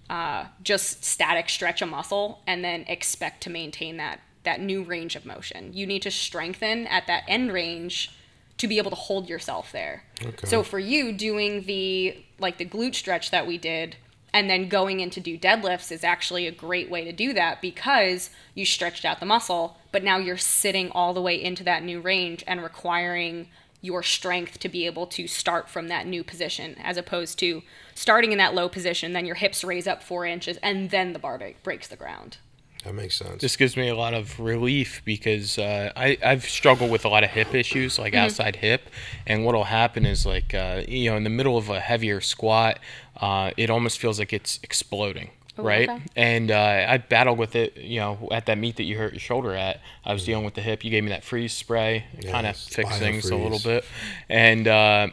uh, 0.09 0.45
just 0.63 1.03
static 1.03 1.49
stretch 1.49 1.81
a 1.81 1.86
muscle 1.86 2.41
and 2.45 2.63
then 2.63 2.81
expect 2.88 3.41
to 3.43 3.49
maintain 3.49 3.97
that 3.97 4.19
that 4.43 4.59
new 4.59 4.83
range 4.83 5.15
of 5.15 5.25
motion. 5.25 5.71
You 5.73 5.88
need 5.88 6.01
to 6.01 6.12
strengthen 6.12 6.86
at 6.88 7.07
that 7.07 7.23
end 7.29 7.53
range 7.53 8.12
to 8.57 8.67
be 8.67 8.77
able 8.77 8.91
to 8.91 8.95
hold 8.97 9.29
yourself 9.29 9.71
there. 9.71 10.03
Okay. 10.21 10.47
So 10.47 10.63
for 10.63 10.79
you 10.79 11.13
doing 11.13 11.63
the 11.63 12.23
like 12.39 12.57
the 12.57 12.65
glute 12.65 12.93
stretch 12.95 13.31
that 13.31 13.47
we 13.47 13.57
did 13.57 13.95
and 14.34 14.50
then 14.50 14.67
going 14.67 15.00
in 15.00 15.10
to 15.12 15.19
do 15.19 15.38
deadlifts 15.38 15.91
is 15.91 16.04
actually 16.04 16.48
a 16.48 16.52
great 16.52 16.89
way 16.89 17.04
to 17.04 17.12
do 17.12 17.34
that 17.34 17.62
because 17.62 18.32
you 18.56 18.65
stretched 18.65 19.06
out 19.06 19.19
the 19.19 19.26
muscle, 19.26 19.78
but 19.91 20.04
now 20.04 20.17
you're 20.17 20.38
sitting 20.38 20.89
all 20.91 21.13
the 21.13 21.22
way 21.22 21.41
into 21.41 21.63
that 21.63 21.84
new 21.84 22.02
range 22.02 22.43
and 22.48 22.63
requiring 22.63 23.48
your 23.82 24.02
strength 24.02 24.60
to 24.60 24.69
be 24.69 24.86
able 24.86 25.06
to 25.06 25.28
start 25.28 25.69
from 25.69 25.89
that 25.89 26.08
new 26.08 26.24
position 26.24 26.76
as 26.82 26.98
opposed 26.98 27.38
to 27.38 27.62
starting 27.93 28.32
in 28.32 28.38
that 28.38 28.56
low 28.56 28.67
position, 28.69 29.13
then 29.13 29.26
your 29.26 29.36
hips 29.36 29.63
raise 29.63 29.88
up 29.88 30.02
four 30.02 30.26
inches 30.26 30.58
and 30.63 30.89
then 30.89 31.13
the 31.13 31.19
bar 31.19 31.39
breaks 31.63 31.88
the 31.89 31.96
ground. 31.98 32.38
That 32.86 32.96
makes 32.96 33.15
sense. 33.15 33.41
This 33.41 33.56
gives 33.56 33.78
me 33.78 33.88
a 33.88 33.96
lot 33.96 34.13
of 34.13 34.39
relief 34.41 35.02
because 35.06 35.58
uh, 35.58 35.93
I, 35.96 36.17
I've 36.24 36.43
struggled 36.43 36.91
with 36.91 37.06
a 37.06 37.08
lot 37.10 37.24
of 37.24 37.30
hip 37.30 37.54
issues, 37.56 37.98
like 37.98 38.13
Mm-hmm. 38.13 38.26
outside 38.26 38.58
hip. 38.58 38.89
And 39.26 39.46
what'll 39.46 39.63
happen 39.63 40.06
is, 40.06 40.26
like, 40.26 40.54
uh, 40.54 40.84
you 40.86 41.10
know, 41.10 41.15
in 41.15 41.24
the 41.24 41.30
middle 41.30 41.58
of 41.58 41.69
a 41.69 41.80
heavier 41.80 42.19
squat, 42.19 42.80
uh, 43.19 43.52
it 43.58 43.69
almost 43.69 43.99
feels 43.99 44.19
like 44.19 44.34
it's 44.34 44.60
exploding. 44.63 45.32
Oh, 45.56 45.63
right, 45.63 45.88
okay. 45.88 46.02
and 46.15 46.49
uh, 46.49 46.86
I 46.89 46.97
battled 46.97 47.38
with 47.38 47.56
it. 47.56 47.78
You 47.78 47.99
know, 47.99 48.28
at 48.32 48.47
that 48.47 48.58
meet 48.58 48.78
that 48.78 48.86
you 48.86 48.97
hurt 48.97 49.13
your 49.13 49.19
shoulder 49.19 49.54
at, 49.54 49.82
I 50.04 50.12
was 50.12 50.26
dealing 50.26 50.45
with 50.45 50.56
the 50.56 50.62
hip. 50.62 50.84
You 50.84 50.89
gave 50.89 51.04
me 51.04 51.10
that 51.10 51.23
freeze 51.23 51.54
spray, 51.54 52.06
kind 52.23 52.47
of 52.47 52.56
Yes, 52.56 52.67
fixed 52.67 52.97
things 52.97 53.30
a 53.30 53.36
little 53.36 53.60
bit, 53.60 53.86
and 54.30 54.67
uh, 54.67 55.08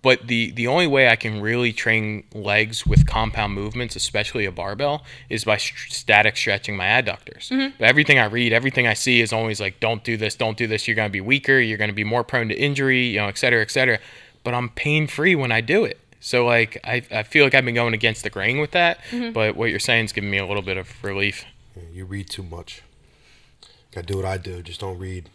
but 0.00 0.28
the 0.28 0.52
the 0.52 0.68
only 0.68 0.86
way 0.86 1.08
I 1.08 1.16
can 1.16 1.40
really 1.40 1.72
train 1.72 2.22
legs 2.32 2.86
with 2.86 3.04
compound 3.06 3.52
movements, 3.54 3.96
especially 3.96 4.44
a 4.44 4.52
barbell, 4.52 5.02
is 5.28 5.44
by 5.44 5.56
st- 5.56 5.90
static 5.92 6.36
stretching 6.36 6.76
my 6.76 6.84
adductors. 6.86 7.48
But 7.76 7.84
everything 7.84 8.20
I 8.20 8.26
read, 8.26 8.52
everything 8.52 8.86
I 8.86 8.94
see 8.94 9.20
is 9.20 9.32
always 9.32 9.60
like, 9.60 9.80
"Don't 9.80 10.04
do 10.04 10.16
this, 10.16 10.36
don't 10.36 10.56
do 10.56 10.68
this. 10.68 10.86
You're 10.86 10.94
going 10.94 11.08
to 11.08 11.12
be 11.12 11.20
weaker. 11.20 11.58
You're 11.58 11.78
going 11.78 11.90
to 11.90 11.94
be 11.94 12.04
more 12.04 12.22
prone 12.22 12.48
to 12.48 12.54
injury. 12.54 13.06
You 13.06 13.18
know, 13.22 13.26
et 13.26 13.38
cetera, 13.38 13.60
et 13.60 13.72
cetera." 13.72 13.98
But 14.44 14.54
I'm 14.54 14.68
pain 14.68 15.06
free 15.08 15.34
when 15.34 15.50
I 15.50 15.62
do 15.62 15.84
it. 15.84 15.98
So 16.24 16.46
like, 16.46 16.80
I, 16.84 17.02
I 17.10 17.22
feel 17.22 17.44
like 17.44 17.54
I've 17.54 17.66
been 17.66 17.74
going 17.74 17.92
against 17.92 18.22
the 18.22 18.30
grain 18.30 18.58
with 18.58 18.70
that. 18.70 18.98
But 19.34 19.56
what 19.56 19.68
you're 19.68 19.78
saying 19.78 20.06
is 20.06 20.12
giving 20.14 20.30
me 20.30 20.38
a 20.38 20.46
little 20.46 20.62
bit 20.62 20.78
of 20.78 20.88
relief. 21.04 21.44
You 21.92 22.06
read 22.06 22.30
too 22.30 22.42
much. 22.42 22.80
Gotta 23.92 24.06
do 24.06 24.16
what 24.16 24.24
I 24.24 24.38
do. 24.38 24.62
Just 24.62 24.80
don't 24.80 24.98
read. 24.98 25.28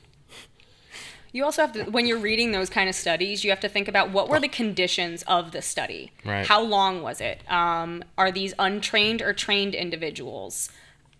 You 1.32 1.46
also 1.46 1.62
have 1.62 1.74
to, 1.74 1.84
when 1.84 2.08
you're 2.08 2.18
reading 2.18 2.54
those 2.54 2.72
kind 2.72 2.90
of 2.90 2.96
studies, 2.96 3.44
you 3.44 3.52
have 3.52 3.60
to 3.60 3.70
think 3.70 3.88
about 3.88 4.10
what 4.10 4.30
were 4.30 4.40
the 4.40 4.48
conditions 4.48 5.22
of 5.28 5.52
the 5.52 5.62
study. 5.62 6.12
Right. 6.26 6.48
How 6.48 6.60
long 6.60 7.04
was 7.04 7.22
it? 7.22 7.44
Um, 7.48 8.04
are 8.18 8.32
these 8.32 8.56
untrained 8.58 9.22
or 9.22 9.32
trained 9.32 9.76
individuals? 9.76 10.72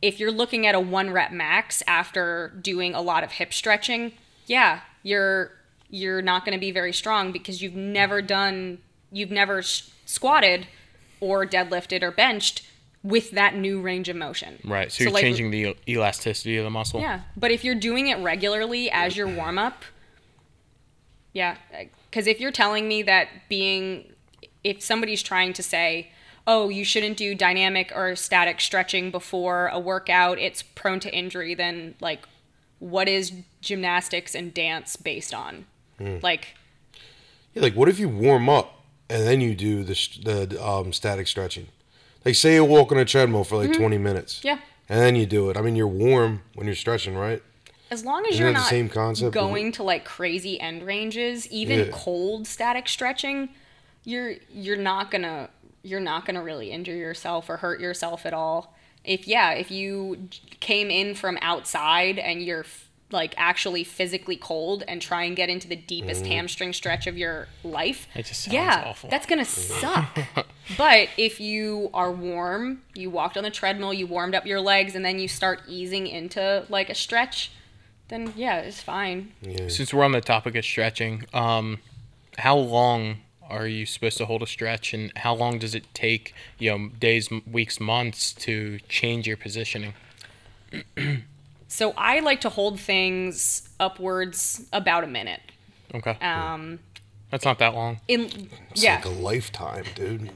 If 0.02 0.20
you're 0.20 0.32
looking 0.32 0.66
at 0.66 0.74
a 0.74 0.80
one 0.80 1.12
rep 1.12 1.32
max 1.32 1.84
after 1.86 2.52
doing 2.60 2.96
a 2.96 3.02
lot 3.02 3.24
of 3.24 3.34
hip 3.34 3.54
stretching, 3.54 4.14
yeah, 4.48 4.80
you're 5.04 5.52
you're 5.92 6.24
not 6.24 6.44
going 6.44 6.58
to 6.58 6.60
be 6.60 6.72
very 6.72 6.94
strong 6.94 7.32
because 7.32 7.62
you've 7.62 7.76
never 7.76 8.22
done, 8.22 8.80
you've 9.12 9.32
never 9.32 9.60
s- 9.60 9.92
squatted 10.06 10.68
or 11.20 11.46
deadlifted 11.46 12.02
or 12.04 12.12
benched 12.12 12.66
with 13.04 13.32
that 13.32 13.56
new 13.56 13.80
range 13.82 14.10
of 14.10 14.16
motion. 14.16 14.60
Right. 14.64 14.92
So, 14.92 15.04
you're 15.06 15.14
like- 15.14 15.22
changing 15.22 15.52
the 15.52 15.76
elasticity 15.88 16.58
of 16.58 16.64
the 16.64 16.70
muscle. 16.70 17.00
yeah, 17.02 17.22
but 17.38 17.50
if 17.52 17.64
you're 17.64 17.76
doing 17.76 18.08
it 18.08 18.18
regularly 18.20 18.90
as 18.92 19.16
your 19.16 19.28
warm 19.28 19.58
up, 19.58 19.84
yeah, 21.34 21.58
because 22.10 22.28
if 22.28 22.40
you're 22.40 22.52
telling 22.52 22.88
me 22.88 23.04
that 23.04 23.28
being, 23.50 24.12
if 24.64 24.82
somebody's 24.82 25.22
trying 25.22 25.54
to 25.54 25.64
say, 25.64 26.12
oh, 26.48 26.70
you 26.70 26.84
shouldn't 26.84 27.16
do 27.18 27.36
dynamic 27.36 27.92
or 27.96 28.16
static 28.16 28.60
stretching 28.60 29.12
before 29.12 29.68
a 29.68 29.80
workout, 29.80 30.40
it's 30.40 30.64
prone 30.64 31.00
to 31.02 31.16
injury, 31.16 31.54
then 31.54 31.96
like 32.02 32.22
what 32.80 33.08
is 33.08 33.32
gymnastics 33.62 34.34
and 34.34 34.54
dance 34.54 34.96
based 34.96 35.34
on? 35.34 35.66
Hmm. 36.00 36.18
Like 36.24 36.56
Yeah, 37.54 37.62
like 37.62 37.76
what 37.76 37.88
if 37.90 38.00
you 38.00 38.10
warm 38.10 38.50
up 38.50 38.79
and 39.10 39.26
then 39.28 39.42
you 39.42 39.56
do 39.56 39.84
the 39.84 39.96
the 40.24 40.66
um, 40.66 40.94
static 40.94 41.28
stretching? 41.28 41.68
Like 42.26 42.36
say 42.36 42.56
you 42.56 42.66
walk 42.66 42.92
on 42.92 42.98
a 42.98 43.06
treadmill 43.06 43.44
for 43.44 43.58
like 43.58 43.74
twenty 43.74 43.98
minutes. 43.98 44.40
Mm-hmm. 44.40 44.48
yeah. 44.48 44.60
And 44.88 45.00
then 45.00 45.16
you 45.16 45.26
do 45.28 45.50
it. 45.52 45.58
I 45.58 45.62
mean, 45.62 45.76
you're 45.76 45.88
warm 45.88 46.42
when 46.56 46.66
you're 46.66 46.76
stretching, 46.76 47.16
right? 47.16 47.44
As 47.92 48.04
long 48.06 48.26
as 48.26 48.34
Isn't 48.34 48.42
you're 48.44 48.54
that 48.54 48.60
the 48.60 48.64
not 48.64 48.70
same 48.70 48.90
concept 48.90 49.34
going 49.34 49.72
to 49.74 49.84
like 49.84 50.04
crazy 50.06 50.60
end 50.60 50.84
ranges, 50.84 51.48
even 51.50 51.80
Yeah. 51.80 51.86
cold 51.92 52.48
static 52.48 52.88
stretching, 52.88 53.50
you're 54.04 54.36
you're 54.52 54.78
not 54.78 55.12
gonna 55.12 55.50
you're 55.84 56.00
not 56.00 56.26
gonna 56.26 56.42
really 56.44 56.72
injure 56.72 56.96
yourself 56.96 57.50
or 57.50 57.58
hurt 57.58 57.80
yourself 57.80 58.26
at 58.26 58.34
all. 58.34 58.76
If 59.04 59.28
yeah, 59.28 59.52
if 59.52 59.72
you 59.72 60.28
came 60.60 60.90
in 60.92 61.16
from 61.16 61.38
outside 61.42 62.20
and 62.20 62.44
you're 62.44 62.66
like 63.12 63.34
actually 63.38 63.84
physically 63.84 64.36
cold 64.36 64.84
and 64.88 65.02
try 65.02 65.24
and 65.24 65.36
get 65.36 65.50
into 65.50 65.68
the 65.68 65.76
deepest 65.76 66.24
Mm-hmm. 66.24 66.32
hamstring 66.32 66.74
stretch 66.74 67.08
of 67.08 67.18
your 67.18 67.48
life, 67.64 68.08
It 68.14 68.26
just 68.28 68.44
sounds 68.44 68.54
yeah, 68.54 68.84
awful. 68.86 69.10
that's 69.10 69.26
gonna 69.26 69.46
suck. 69.46 70.18
but 70.78 71.10
if 71.18 71.40
you 71.40 71.90
are 71.94 72.12
warm, 72.12 72.84
you 72.94 73.10
walked 73.10 73.36
on 73.38 73.44
the 73.44 73.50
treadmill, 73.50 73.94
you 73.94 74.06
warmed 74.06 74.36
up 74.36 74.46
your 74.46 74.62
legs, 74.62 74.94
and 74.96 75.04
then 75.04 75.18
you 75.20 75.28
start 75.28 75.62
easing 75.68 76.06
into 76.08 76.66
like 76.70 76.90
a 76.90 76.96
stretch, 76.96 77.52
then 78.10 78.32
yeah, 78.36 78.58
it's 78.60 78.82
fine. 78.82 79.32
Yeah. 79.42 79.68
Since 79.70 79.94
we're 79.94 80.04
on 80.06 80.12
the 80.12 80.22
topic 80.22 80.56
of 80.56 80.64
stretching, 80.66 81.26
um, 81.34 81.80
how 82.38 82.58
long 82.58 83.18
are 83.50 83.68
you 83.68 83.88
supposed 83.88 84.18
to 84.20 84.26
hold 84.28 84.44
a 84.44 84.48
stretch, 84.48 84.94
and 84.94 85.12
how 85.18 85.34
long 85.34 85.58
does 85.58 85.74
it 85.74 85.86
take? 85.96 86.36
You 86.60 86.70
know, 86.78 86.90
days, 87.00 87.28
weeks, 87.52 87.80
months 87.80 88.34
to 88.34 88.78
change 88.88 89.26
your 89.28 89.38
positioning. 89.38 89.94
So 91.72 91.94
I 91.96 92.20
like 92.20 92.42
to 92.42 92.50
hold 92.50 92.80
things 92.80 93.70
upwards 93.80 94.66
about 94.74 95.04
a 95.04 95.08
minute. 95.08 95.40
Okay, 95.96 96.18
Um, 96.22 96.80
that's 97.32 97.46
not 97.46 97.60
that 97.60 97.74
long. 97.76 98.00
in 98.08 98.50
It's 98.72 98.84
yeah, 98.84 98.96
like 98.96 99.06
a 99.06 99.10
lifetime, 99.10 99.86
dude. 99.96 100.30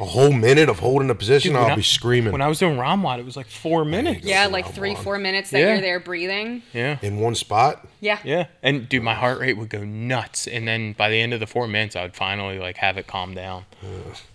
A 0.00 0.04
whole 0.04 0.30
minute 0.30 0.68
of 0.68 0.78
holding 0.78 1.10
a 1.10 1.14
position, 1.16 1.54
Dude, 1.54 1.60
I'll 1.60 1.72
I- 1.72 1.74
be 1.74 1.82
screaming 1.82 2.30
When 2.30 2.40
I 2.40 2.46
was 2.46 2.60
doing 2.60 2.76
ROMWOD, 2.76 3.18
it 3.18 3.24
was 3.24 3.36
like 3.36 3.48
four 3.48 3.84
minutes. 3.84 4.24
yeah, 4.24 4.46
like 4.46 4.66
what 4.66 4.74
three 4.76 4.92
want. 4.92 5.02
four 5.02 5.18
minutes 5.18 5.50
that 5.50 5.58
Yeah. 5.58 5.72
you're 5.72 5.80
there 5.80 5.98
breathing. 5.98 6.62
Yeah. 6.72 6.98
in 7.02 7.18
one 7.18 7.34
spot. 7.34 7.84
Yeah, 8.00 8.18
Yeah. 8.22 8.46
And 8.62 8.88
dude, 8.88 9.02
my 9.02 9.14
heart 9.16 9.40
rate 9.40 9.54
would 9.56 9.70
go 9.70 9.82
nuts. 9.82 10.46
And 10.46 10.68
then 10.68 10.92
by 10.92 11.08
the 11.10 11.20
end 11.20 11.34
of 11.34 11.40
the 11.40 11.48
four 11.48 11.66
minutes, 11.66 11.96
I 11.96 12.02
would 12.02 12.14
finally 12.14 12.60
like 12.60 12.76
have 12.76 12.96
it 12.96 13.08
calm 13.08 13.34
down. 13.34 13.64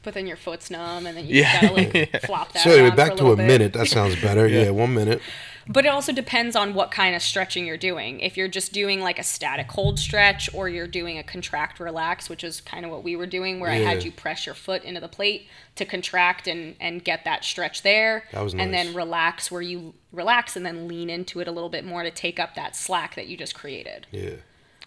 but 0.03 0.13
then 0.13 0.27
your 0.27 0.35
foot's 0.37 0.69
numb, 0.69 1.05
and 1.05 1.15
then 1.15 1.27
you 1.27 1.39
Yeah. 1.41 1.61
gotta 1.61 1.73
like 1.73 2.21
flop 2.25 2.51
that. 2.51 2.63
So 2.63 2.71
anyway, 2.71 2.93
back 2.93 3.11
for 3.11 3.17
to 3.19 3.23
a 3.23 3.23
little 3.23 3.35
bit. 3.37 3.47
minute. 3.47 3.71
That 3.73 3.87
sounds 3.87 4.17
better. 4.21 4.47
yeah. 4.49 4.69
one 4.71 4.93
minute. 4.93 5.21
But 5.67 5.85
it 5.85 5.89
also 5.89 6.11
depends 6.11 6.55
on 6.55 6.73
what 6.73 6.91
kind 6.91 7.15
of 7.15 7.21
stretching 7.21 7.65
you're 7.65 7.77
doing. 7.77 8.19
If 8.19 8.35
you're 8.35 8.47
just 8.47 8.73
doing 8.73 8.99
like 8.99 9.17
a 9.17 9.23
static 9.23 9.71
hold 9.71 9.97
stretch 9.97 10.53
or 10.53 10.67
you're 10.67 10.87
doing 10.87 11.17
a 11.17 11.23
contract 11.23 11.79
relax, 11.79 12.29
which 12.29 12.43
is 12.43 12.59
kind 12.59 12.85
of 12.85 12.91
what 12.91 13.03
we 13.03 13.15
were 13.15 13.25
doing, 13.25 13.59
where 13.59 13.69
I 13.69 13.75
had 13.75 14.03
you 14.03 14.11
press 14.11 14.45
your 14.45 14.55
foot 14.55 14.83
into 14.83 14.99
the 14.99 15.07
plate 15.07 15.47
to 15.75 15.85
contract 15.85 16.47
and, 16.47 16.75
and 16.79 17.03
get 17.03 17.23
that 17.25 17.43
stretch 17.43 17.81
there. 17.81 18.25
That 18.31 18.43
was 18.43 18.53
And 18.53 18.73
then 18.73 18.93
relax 18.93 19.49
where 19.49 19.61
you 19.61 19.93
relax 20.11 20.55
and 20.55 20.65
then 20.65 20.87
lean 20.87 21.09
into 21.09 21.39
it 21.39 21.47
a 21.47 21.51
little 21.51 21.69
bit 21.69 21.85
more 21.85 22.03
to 22.03 22.11
take 22.11 22.39
up 22.39 22.55
that 22.55 22.75
slack 22.75 23.15
that 23.15 23.27
you 23.27 23.37
just 23.37 23.55
created. 23.55 24.07
Yeah. 24.11 24.35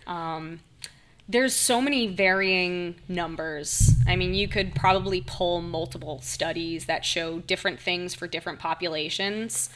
Um, 0.06 0.60
there's 1.28 1.54
so 1.54 1.80
many 1.80 2.06
varying 2.06 2.96
numbers. 3.08 3.94
I 4.06 4.14
mean, 4.14 4.34
you 4.34 4.46
could 4.46 4.74
probably 4.74 5.22
pull 5.26 5.60
multiple 5.60 6.20
studies 6.22 6.84
that 6.86 7.04
show 7.04 7.40
different 7.40 7.80
things 7.80 8.14
for 8.14 8.28
different 8.28 8.60
populations. 8.60 9.70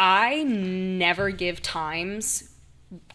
I 0.00 0.44
never 0.44 1.28
give 1.28 1.60
times 1.60 2.48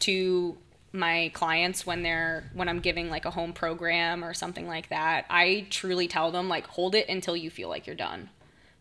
to 0.01 0.55
my 0.93 1.31
clients 1.33 1.83
when 1.83 2.03
they're 2.03 2.51
when 2.53 2.69
I'm 2.69 2.79
giving 2.79 3.09
like 3.09 3.25
a 3.25 3.31
home 3.31 3.53
program 3.53 4.23
or 4.23 4.35
something 4.35 4.67
like 4.67 4.89
that. 4.89 5.25
I 5.27 5.65
truly 5.71 6.07
tell 6.07 6.31
them 6.31 6.47
like 6.47 6.67
hold 6.67 6.93
it 6.93 7.09
until 7.09 7.35
you 7.35 7.49
feel 7.49 7.69
like 7.69 7.87
you're 7.87 7.95
done. 7.95 8.29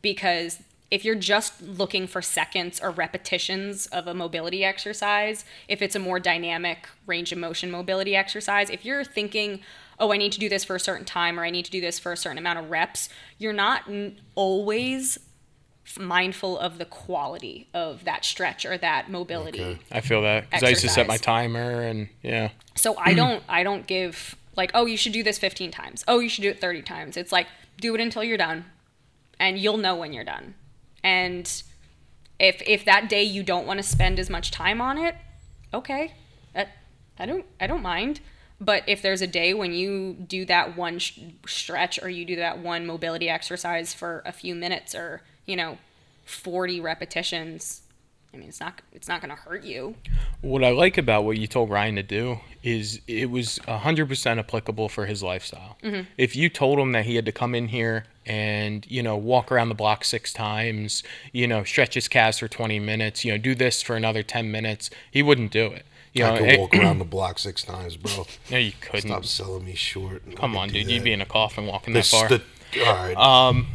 Because 0.03 0.63
if 0.91 1.03
you're 1.03 1.15
just 1.15 1.63
looking 1.63 2.07
for 2.07 2.21
seconds 2.21 2.79
or 2.79 2.91
repetitions 2.91 3.87
of 3.87 4.07
a 4.07 4.13
mobility 4.13 4.63
exercise, 4.65 5.47
if 5.67 5.81
it's 5.81 5.97
a 5.97 5.99
more 5.99 6.21
dynamic 6.21 6.87
range 7.07 7.33
of 7.33 7.39
motion 7.39 7.71
mobility 7.71 8.15
exercise, 8.15 8.69
if 8.69 8.85
you're 8.85 9.03
thinking, 9.03 9.61
oh, 9.99 10.13
I 10.13 10.19
need 10.19 10.33
to 10.33 10.39
do 10.39 10.51
this 10.51 10.63
for 10.63 10.77
a 10.77 10.81
certain 10.81 11.07
time 11.07 11.41
or 11.41 11.45
I 11.45 11.49
need 11.49 11.65
to 11.65 11.71
do 11.71 11.81
this 11.81 11.99
for 11.99 12.13
a 12.13 12.19
certain 12.19 12.37
amount 12.37 12.59
of 12.59 12.71
reps, 12.71 13.09
you're 13.39 13.55
not 13.55 13.89
always 14.35 15.19
mindful 15.99 16.59
of 16.59 16.79
the 16.79 16.85
quality 16.85 17.69
of 17.75 18.05
that 18.05 18.25
stretch 18.25 18.65
or 18.65 18.77
that 18.79 19.11
mobility. 19.11 19.63
Okay. 19.63 19.79
I 19.93 20.01
feel 20.01 20.23
that 20.23 20.51
because 20.51 20.63
I 20.63 20.71
used 20.71 20.83
to 20.83 20.89
set 20.89 21.07
my 21.07 21.17
timer 21.17 21.83
and 21.83 22.09
yeah. 22.23 22.51
So 22.75 22.97
I 22.99 23.15
don't 23.15 23.43
I 23.49 23.63
don't 23.63 23.87
give 23.87 24.35
like 24.57 24.71
oh 24.75 24.87
you 24.87 24.97
should 24.97 25.13
do 25.13 25.23
this 25.23 25.39
15 25.39 25.71
times. 25.71 26.05
Oh 26.09 26.19
you 26.21 26.29
should 26.29 26.43
do 26.43 26.51
it 26.51 26.61
30 26.61 26.83
times. 26.83 27.17
It's 27.17 27.33
like 27.33 27.47
do 27.81 27.95
it 27.95 28.01
until 28.01 28.25
you're 28.25 28.39
done 28.39 28.65
and 29.39 29.59
you'll 29.59 29.77
know 29.77 29.95
when 29.97 30.13
you're 30.13 30.25
done. 30.25 30.55
And 31.03 31.47
if 32.39 32.63
if 32.67 32.85
that 32.85 33.09
day 33.09 33.23
you 33.23 33.43
don't 33.43 33.67
want 33.67 33.79
to 33.79 33.85
spend 33.85 34.19
as 34.19 34.31
much 34.31 34.51
time 34.51 34.81
on 34.81 34.99
it, 34.99 35.15
okay. 35.73 36.15
That 36.55 36.71
I 37.19 37.27
don't 37.27 37.45
I 37.61 37.67
don't 37.67 37.83
mind. 37.83 38.21
But 38.61 38.85
if 38.87 39.03
there's 39.03 39.21
a 39.21 39.27
day 39.27 39.53
when 39.53 39.73
you 39.73 40.15
do 40.15 40.45
that 40.47 40.77
one 40.77 40.99
sh- 40.99 41.19
stretch 41.47 42.01
or 42.03 42.09
you 42.09 42.25
do 42.25 42.37
that 42.37 42.59
one 42.61 42.87
mobility 42.87 43.29
exercise 43.29 43.93
for 43.93 44.23
a 44.25 44.33
few 44.33 44.55
minutes 44.55 44.95
or, 44.95 45.23
you 45.47 45.57
know, 45.57 45.79
40 46.25 46.81
repetitions, 46.81 47.83
I 48.33 48.37
mean, 48.37 48.49
it's 48.49 48.61
not 48.61 48.81
it's 48.93 49.07
not 49.09 49.21
going 49.21 49.31
to 49.31 49.41
hurt 49.41 49.63
you. 49.63 49.95
What 50.41 50.65
I 50.65 50.71
like 50.71 50.99
about 50.99 51.25
what 51.25 51.39
you 51.39 51.47
told 51.47 51.71
Ryan 51.71 51.95
to 51.97 52.03
do 52.03 52.41
is 52.63 53.01
it 53.07 53.31
was 53.31 53.61
100% 53.69 54.39
applicable 54.39 54.89
for 54.89 55.07
his 55.07 55.23
lifestyle. 55.23 55.77
Mm-hmm. 55.83 56.03
If 56.19 56.35
you 56.35 56.49
told 56.49 56.79
him 56.79 56.93
that 56.93 57.05
he 57.05 57.15
had 57.15 57.27
to 57.27 57.33
come 57.33 57.55
in 57.55 57.69
here 57.69 58.07
and, 58.27 58.91
you 58.91 59.03
know, 59.03 59.17
walk 59.17 59.53
around 59.53 59.69
the 59.69 59.75
block 59.75 60.05
six 60.05 60.33
times, 60.33 61.03
you 61.33 61.47
know, 61.47 61.63
stretch 61.63 61.95
his 61.95 62.09
calves 62.09 62.39
for 62.39 62.49
20 62.49 62.81
minutes, 62.81 63.25
you 63.25 63.31
know, 63.33 63.39
do 63.39 63.55
this 63.55 63.83
for 63.83 63.95
another 63.97 64.23
10 64.23 64.51
minutes, 64.51 64.91
he 65.11 65.23
wouldn't 65.23 65.53
do 65.53 65.67
it. 65.67 65.85
You 66.15 66.23
know, 66.25 66.35
I 66.35 66.39
could 66.39 66.49
it- 66.49 66.61
walk 66.61 66.75
around 66.77 66.99
the 67.01 67.05
block 67.05 67.39
six 67.39 67.63
times, 67.63 67.97
bro. 67.97 68.27
no, 68.51 68.57
you 68.59 68.73
couldn't. 68.81 69.11
Stop 69.11 69.25
selling 69.27 69.65
me 69.65 69.75
short. 69.75 70.23
Come 70.37 70.57
on, 70.57 70.71
dude. 70.71 70.91
You'd 70.91 71.05
be 71.05 71.13
in 71.13 71.21
a 71.21 71.27
coffin 71.27 71.67
walking 71.67 71.93
that 71.95 72.01
This, 72.01 72.11
far. 72.11 72.29
the, 72.29 72.43
all 72.87 72.95
right. 72.95 73.17
Um, 73.17 73.67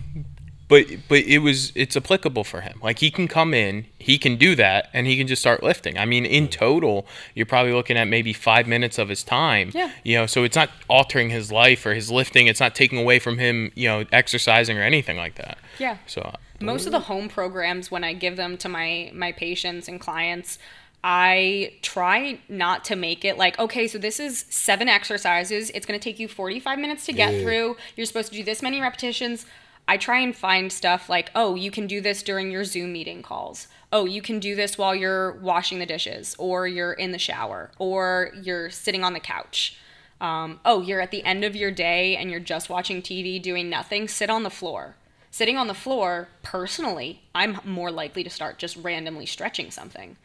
but 0.69 0.85
but 1.09 1.19
it 1.19 1.39
was 1.39 1.73
it's 1.75 1.97
applicable 1.97 2.45
for 2.45 2.61
him. 2.61 2.79
Like 2.81 2.99
he 2.99 3.11
can 3.11 3.27
come 3.27 3.53
in, 3.53 3.85
he 3.97 4.17
can 4.17 4.37
do 4.37 4.55
that, 4.55 4.89
and 4.93 5.05
he 5.07 5.17
can 5.17 5.27
just 5.27 5.41
start 5.41 5.61
lifting. 5.61 5.97
I 5.97 6.05
mean, 6.05 6.25
in 6.25 6.47
total, 6.47 7.05
you're 7.35 7.45
probably 7.45 7.73
looking 7.73 7.97
at 7.97 8.07
maybe 8.07 8.31
five 8.31 8.67
minutes 8.67 8.97
of 8.97 9.09
his 9.09 9.23
time. 9.23 9.71
Yeah. 9.73 9.91
You 10.03 10.19
know, 10.19 10.25
so 10.27 10.43
it's 10.45 10.55
not 10.55 10.69
altering 10.87 11.29
his 11.31 11.51
life 11.51 11.85
or 11.85 11.93
his 11.93 12.09
lifting. 12.09 12.47
It's 12.47 12.59
not 12.61 12.75
taking 12.75 12.97
away 12.99 13.19
from 13.19 13.37
him, 13.39 13.71
you 13.75 13.87
know, 13.89 14.05
exercising 14.13 14.77
or 14.77 14.83
anything 14.83 15.17
like 15.17 15.35
that. 15.35 15.57
Yeah. 15.79 15.97
So 16.05 16.33
most 16.61 16.85
of 16.85 16.91
the 16.91 16.99
home 16.99 17.29
programs 17.29 17.89
when 17.89 18.03
i 18.03 18.11
give 18.11 18.35
them 18.35 18.57
to 18.57 18.67
my 18.67 19.09
my 19.13 19.31
patients 19.31 19.87
and 19.87 19.97
clients 19.97 20.59
i 21.05 21.71
try 21.81 22.37
not 22.49 22.83
to 22.83 22.97
make 22.97 23.23
it 23.23 23.37
like 23.37 23.57
okay 23.59 23.87
so 23.87 23.97
this 23.97 24.19
is 24.19 24.43
seven 24.49 24.89
exercises 24.89 25.69
it's 25.73 25.85
going 25.85 25.97
to 25.97 26.03
take 26.03 26.19
you 26.19 26.27
45 26.27 26.77
minutes 26.77 27.05
to 27.05 27.13
get 27.13 27.33
Yeah. 27.33 27.41
through 27.43 27.77
you're 27.95 28.05
supposed 28.05 28.29
to 28.33 28.37
do 28.37 28.43
this 28.43 28.61
many 28.61 28.81
repetitions 28.81 29.45
i 29.89 29.97
try 29.97 30.19
and 30.19 30.35
find 30.35 30.71
stuff 30.71 31.09
like 31.09 31.29
oh 31.35 31.55
you 31.55 31.69
can 31.69 31.87
do 31.87 31.99
this 31.99 32.23
during 32.23 32.49
your 32.49 32.63
zoom 32.63 32.93
meeting 32.93 33.21
calls 33.21 33.67
oh 33.91 34.05
you 34.05 34.21
can 34.21 34.39
do 34.39 34.55
this 34.55 34.77
while 34.77 34.95
you're 34.95 35.33
washing 35.33 35.79
the 35.79 35.85
dishes 35.85 36.35
or 36.39 36.67
you're 36.67 36.93
in 36.93 37.11
the 37.11 37.19
shower 37.19 37.71
or 37.77 38.31
you're 38.41 38.69
sitting 38.69 39.03
on 39.03 39.13
the 39.13 39.19
couch 39.19 39.75
um, 40.21 40.59
oh, 40.65 40.81
you're 40.81 41.01
at 41.01 41.11
the 41.11 41.23
end 41.23 41.43
of 41.45 41.55
your 41.55 41.71
day 41.71 42.15
and 42.17 42.29
you're 42.29 42.39
just 42.39 42.69
watching 42.69 43.01
TV 43.01 43.41
doing 43.41 43.69
nothing, 43.69 44.07
sit 44.07 44.29
on 44.29 44.43
the 44.43 44.49
floor. 44.49 44.95
Sitting 45.31 45.57
on 45.57 45.67
the 45.67 45.73
floor, 45.73 46.27
personally, 46.43 47.21
I'm 47.33 47.59
more 47.63 47.91
likely 47.91 48.23
to 48.23 48.29
start 48.29 48.57
just 48.57 48.75
randomly 48.77 49.25
stretching 49.25 49.71
something. 49.71 50.17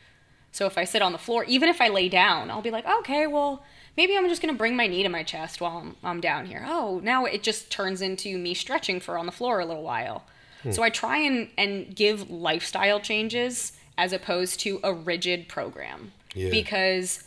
So 0.51 0.67
if 0.67 0.79
I 0.79 0.85
sit 0.85 1.03
on 1.03 1.13
the 1.13 1.19
floor, 1.19 1.45
even 1.45 1.69
if 1.69 1.81
I 1.81 1.89
lay 1.89 2.09
down, 2.09 2.51
I'll 2.51 2.63
be 2.63 2.71
like, 2.71 2.87
okay, 2.87 3.27
well, 3.27 3.63
maybe 3.97 4.17
I'm 4.17 4.29
just 4.29 4.41
gonna 4.43 4.55
bring 4.55 4.77
my 4.77 4.87
knee 4.87 5.03
to 5.03 5.09
my 5.09 5.23
chest 5.23 5.61
while 5.61 5.79
I'm, 5.79 5.97
I'm 6.03 6.21
down 6.21 6.47
here. 6.47 6.65
Oh, 6.67 7.01
now 7.03 7.25
it 7.25 7.43
just 7.43 7.71
turns 7.71 8.03
into 8.03 8.39
me 8.39 8.55
stretching 8.55 9.01
for 9.01 9.19
on 9.19 9.27
the 9.27 9.33
floor 9.33 9.61
a 9.61 9.67
little 9.67 9.83
while. 9.83 10.25
So 10.71 10.83
I 10.83 10.89
try 10.89 11.19
and, 11.19 11.51
and 11.59 11.95
give 11.95 12.31
lifestyle 12.31 12.99
changes 12.99 13.73
as 13.99 14.15
opposed 14.15 14.61
to 14.61 14.81
a 14.83 14.95
rigid 14.95 15.47
program. 15.47 16.13
Yeah. 16.35 16.49
Because 16.49 17.23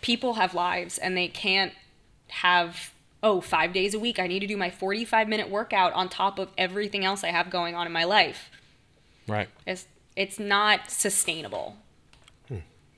people 0.00 0.34
have 0.34 0.54
lives 0.54 0.96
and 0.96 1.14
they 1.14 1.28
can't 1.28 1.74
have 2.28 2.92
oh 3.22 3.40
five 3.40 3.72
days 3.72 3.94
a 3.94 3.98
week 3.98 4.18
i 4.18 4.26
need 4.26 4.40
to 4.40 4.46
do 4.46 4.56
my 4.56 4.70
45 4.70 5.28
minute 5.28 5.48
workout 5.50 5.92
on 5.92 6.08
top 6.08 6.38
of 6.38 6.48
everything 6.58 7.04
else 7.04 7.22
i 7.22 7.28
have 7.28 7.50
going 7.50 7.74
on 7.74 7.86
in 7.86 7.92
my 7.92 8.04
life 8.04 8.50
right. 9.28 9.48
it's 9.66 9.86
it's 10.16 10.38
not 10.40 10.90
sustainable 10.90 11.76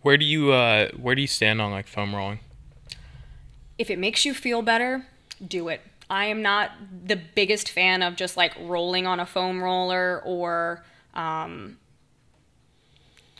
Where 0.02 0.16
do 0.16 0.24
you 0.24 0.52
uh 0.52 0.88
where 0.92 1.14
do 1.14 1.20
you 1.22 1.26
stand 1.26 1.60
on 1.62 1.70
like 1.70 1.86
foam 1.86 2.14
rolling? 2.14 2.40
If 3.78 3.90
it 3.90 3.98
makes 3.98 4.24
you 4.24 4.34
feel 4.34 4.62
better 4.62 5.06
do 5.46 5.68
it 5.68 5.80
I 6.10 6.26
am 6.26 6.42
not 6.42 6.70
the 7.06 7.16
biggest 7.16 7.70
fan 7.70 8.02
of 8.02 8.16
just 8.16 8.36
like 8.36 8.54
rolling 8.60 9.06
on 9.06 9.20
a 9.20 9.26
foam 9.26 9.62
roller 9.62 10.20
or 10.24 10.84
um, 11.14 11.78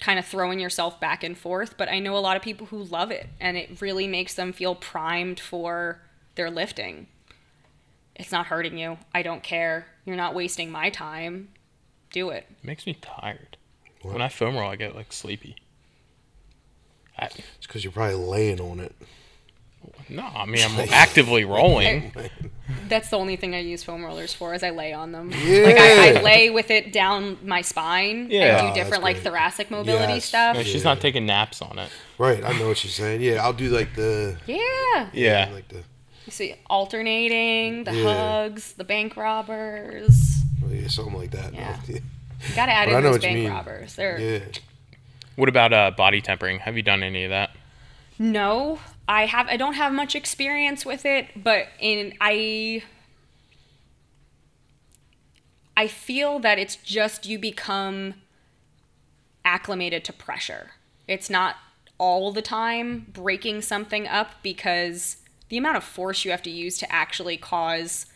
kind 0.01 0.19
of 0.19 0.25
throwing 0.25 0.59
yourself 0.59 0.99
back 0.99 1.23
and 1.23 1.37
forth. 1.37 1.77
But 1.77 1.89
I 1.89 1.99
know 1.99 2.17
a 2.17 2.21
lot 2.21 2.37
of 2.37 2.43
people 2.43 2.67
who 2.69 2.83
love 2.83 3.11
it 3.11 3.29
and 3.41 3.57
it 3.57 3.81
really 3.81 4.07
makes 4.07 4.35
them 4.35 4.53
feel 4.53 4.75
primed 4.75 5.41
for 5.41 6.01
their 6.37 6.51
lifting. 6.51 7.07
It's 8.17 8.33
not 8.33 8.47
hurting 8.47 8.79
you. 8.79 8.99
I 9.13 9.23
don't 9.23 9.43
care. 9.43 9.87
You're 10.05 10.17
not 10.17 10.35
wasting 10.35 10.71
my 10.71 10.89
time. 10.89 11.49
Do 12.13 12.31
it. 12.31 12.47
It 12.49 12.65
makes 12.65 12.87
me 12.87 12.95
tired. 12.95 13.57
When 14.03 14.23
I 14.23 14.29
foam 14.29 14.57
roll, 14.57 14.71
I 14.71 14.77
get 14.77 14.95
like 14.95 15.13
sleepy. 15.13 15.57
I, 17.19 17.27
It's 17.27 17.67
because 17.67 17.85
you're 17.85 17.93
probably 17.93 18.17
laying 18.17 18.61
on 18.61 18.81
it. 18.81 18.95
No, 20.09 20.23
I 20.23 20.45
mean 20.47 20.63
I'm 20.65 20.89
actively 20.91 21.45
rolling. 21.45 22.13
That's 22.89 23.09
the 23.11 23.17
only 23.19 23.37
thing 23.37 23.55
I 23.55 23.59
use 23.61 23.83
foam 23.83 24.05
rollers 24.05 24.33
for 24.35 24.55
is 24.55 24.63
I 24.63 24.71
lay 24.71 24.93
on 24.93 25.13
them. 25.13 25.31
Like 25.31 25.77
I, 25.79 26.19
I 26.19 26.23
lay 26.23 26.51
with 26.51 26.71
it 26.71 26.93
down 26.93 27.39
my 27.45 27.61
spine 27.63 28.29
Yeah. 28.31 28.41
and 28.43 28.53
Oh, 28.57 28.59
do 28.61 28.67
that's 28.67 28.77
different 28.77 29.03
like 29.03 29.17
great. 29.17 29.25
thoracic 29.25 29.71
mobility 29.71 30.15
Yes. 30.15 30.25
stuff. 30.27 30.57
No, 30.57 30.63
she's 30.63 30.77
Yeah. 30.77 30.91
not 30.91 31.01
taking 31.01 31.27
naps 31.27 31.61
on 31.63 31.79
it. 31.79 31.91
Right, 32.19 32.43
I 32.45 32.53
know 32.59 32.69
what 32.69 32.83
you're 32.85 32.91
saying. 32.91 33.21
Yeah, 33.23 33.43
I'll 33.45 33.53
do 33.53 33.69
like 33.71 33.95
the 33.95 34.37
Yeah. 34.47 35.09
Yeah. 35.13 35.51
like 35.53 35.69
the 35.69 35.83
You 36.27 36.31
see 36.33 36.55
alternating, 36.71 37.85
the 37.85 37.95
Yeah. 37.95 38.03
hugs, 38.43 38.73
the 38.75 38.85
bank 38.85 39.17
robbers. 39.17 40.37
oh, 40.65 40.73
yeah, 40.73 40.89
something 40.89 41.15
like 41.15 41.31
that. 41.33 41.53
Yeah. 41.55 41.77
yeah. 41.87 41.95
You 42.49 42.55
gotta 42.55 42.73
add 42.73 42.87
But 42.89 42.95
I 42.95 42.99
in 42.99 43.05
know 43.05 43.13
those 43.13 43.23
bank 43.23 43.49
robbers. 43.51 43.95
They're 43.95 44.19
Yeah. 44.19 44.39
What 45.37 45.49
about 45.49 45.73
uh, 45.73 45.91
body 45.91 46.21
tempering? 46.21 46.61
Have 46.61 46.77
you 46.77 46.83
done 46.83 47.03
any 47.03 47.25
of 47.25 47.31
that? 47.31 47.51
No, 48.19 48.79
I 49.07 49.27
have. 49.27 49.49
I 49.49 49.57
don't 49.57 49.75
have 49.75 49.93
much 49.93 50.15
experience 50.15 50.87
with 50.87 51.05
it, 51.05 51.29
but 51.43 51.69
in 51.79 52.15
I, 52.21 52.83
I 55.77 55.89
feel 55.89 56.39
that 56.41 56.59
it's 56.59 56.77
just 56.77 57.27
you 57.27 57.39
become 57.39 58.15
acclimated 59.45 60.05
to 60.05 60.13
pressure. 60.13 60.71
It's 61.07 61.29
not 61.29 61.57
all 61.99 62.33
the 62.33 62.43
time 62.43 63.07
breaking 63.13 63.63
something 63.63 64.09
up 64.09 64.31
because 64.43 65.19
the 65.49 65.59
amount 65.59 65.77
of 65.77 65.85
force 65.85 66.25
you 66.25 66.31
have 66.31 66.43
to 66.43 66.51
use 66.51 66.79
to 66.79 66.91
actually 66.91 67.37
cause 67.37 68.07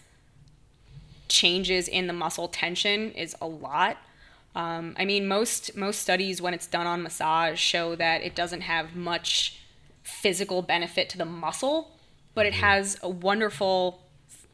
changes 1.29 1.87
in 1.87 2.07
the 2.07 2.13
muscle 2.13 2.49
tension 2.49 3.13
is 3.13 3.37
a 3.41 3.47
lot. 3.47 3.99
Um, 4.55 4.97
I 4.99 5.05
mean, 5.05 5.29
most 5.29 5.77
most 5.77 6.01
studies 6.01 6.41
when 6.41 6.55
it's 6.55 6.67
done 6.67 6.87
on 6.87 7.03
massage 7.03 7.61
show 7.61 7.95
that 7.97 8.23
it 8.23 8.35
doesn't 8.35 8.63
have 8.63 8.97
much 8.97 9.61
physical 10.09 10.63
benefit 10.63 11.09
to 11.11 11.19
the 11.19 11.25
muscle, 11.25 11.97
but 12.35 12.47
it 12.47 12.55
mm-hmm. 12.55 12.65
has 12.65 12.99
a 13.03 13.09
wonderful 13.09 14.03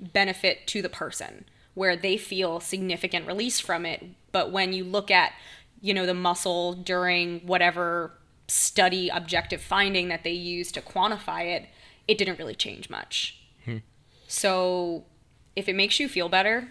benefit 0.00 0.66
to 0.66 0.82
the 0.82 0.88
person 0.88 1.44
where 1.74 1.96
they 1.96 2.16
feel 2.16 2.60
significant 2.60 3.26
release 3.26 3.60
from 3.60 3.86
it. 3.86 4.04
But 4.32 4.50
when 4.50 4.72
you 4.72 4.84
look 4.84 5.10
at, 5.10 5.32
you 5.80 5.94
know, 5.94 6.06
the 6.06 6.14
muscle 6.14 6.74
during 6.74 7.40
whatever 7.40 8.12
study 8.48 9.08
objective 9.08 9.62
finding 9.62 10.08
that 10.08 10.24
they 10.24 10.32
used 10.32 10.74
to 10.74 10.80
quantify 10.80 11.46
it, 11.46 11.68
it 12.06 12.18
didn't 12.18 12.38
really 12.38 12.54
change 12.54 12.90
much. 12.90 13.40
Hmm. 13.64 13.78
So 14.28 15.04
if 15.56 15.68
it 15.68 15.74
makes 15.74 15.98
you 15.98 16.08
feel 16.08 16.28
better, 16.28 16.68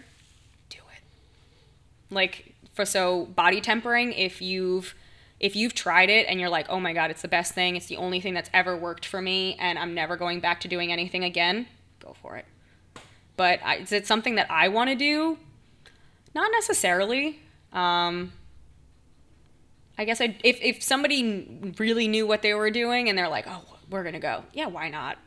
do 0.68 0.78
it. 0.78 2.14
Like 2.14 2.54
for 2.74 2.84
so 2.84 3.26
body 3.26 3.60
tempering, 3.60 4.12
if 4.12 4.40
you've 4.40 4.94
if 5.40 5.56
you've 5.56 5.74
tried 5.74 6.10
it 6.10 6.26
and 6.28 6.40
you're 6.40 6.48
like, 6.48 6.66
"Oh 6.68 6.80
my 6.80 6.92
god, 6.92 7.10
it's 7.10 7.22
the 7.22 7.28
best 7.28 7.52
thing. 7.52 7.76
It's 7.76 7.86
the 7.86 7.96
only 7.96 8.20
thing 8.20 8.34
that's 8.34 8.50
ever 8.52 8.76
worked 8.76 9.06
for 9.06 9.20
me 9.20 9.56
and 9.58 9.78
I'm 9.78 9.94
never 9.94 10.16
going 10.16 10.40
back 10.40 10.60
to 10.60 10.68
doing 10.68 10.92
anything 10.92 11.24
again." 11.24 11.66
Go 12.00 12.14
for 12.20 12.36
it. 12.36 12.46
But 13.36 13.60
is 13.80 13.92
it 13.92 14.06
something 14.06 14.36
that 14.36 14.50
I 14.50 14.68
want 14.68 14.90
to 14.90 14.96
do? 14.96 15.38
Not 16.34 16.50
necessarily. 16.52 17.40
Um 17.72 18.32
I 19.96 20.04
guess 20.04 20.20
I 20.20 20.36
if 20.42 20.60
if 20.60 20.82
somebody 20.82 21.74
really 21.78 22.08
knew 22.08 22.26
what 22.26 22.42
they 22.42 22.54
were 22.54 22.70
doing 22.70 23.08
and 23.08 23.16
they're 23.16 23.28
like, 23.28 23.46
"Oh, 23.48 23.62
we're 23.90 24.02
going 24.02 24.14
to 24.14 24.20
go." 24.20 24.44
Yeah, 24.52 24.66
why 24.66 24.88
not? 24.88 25.18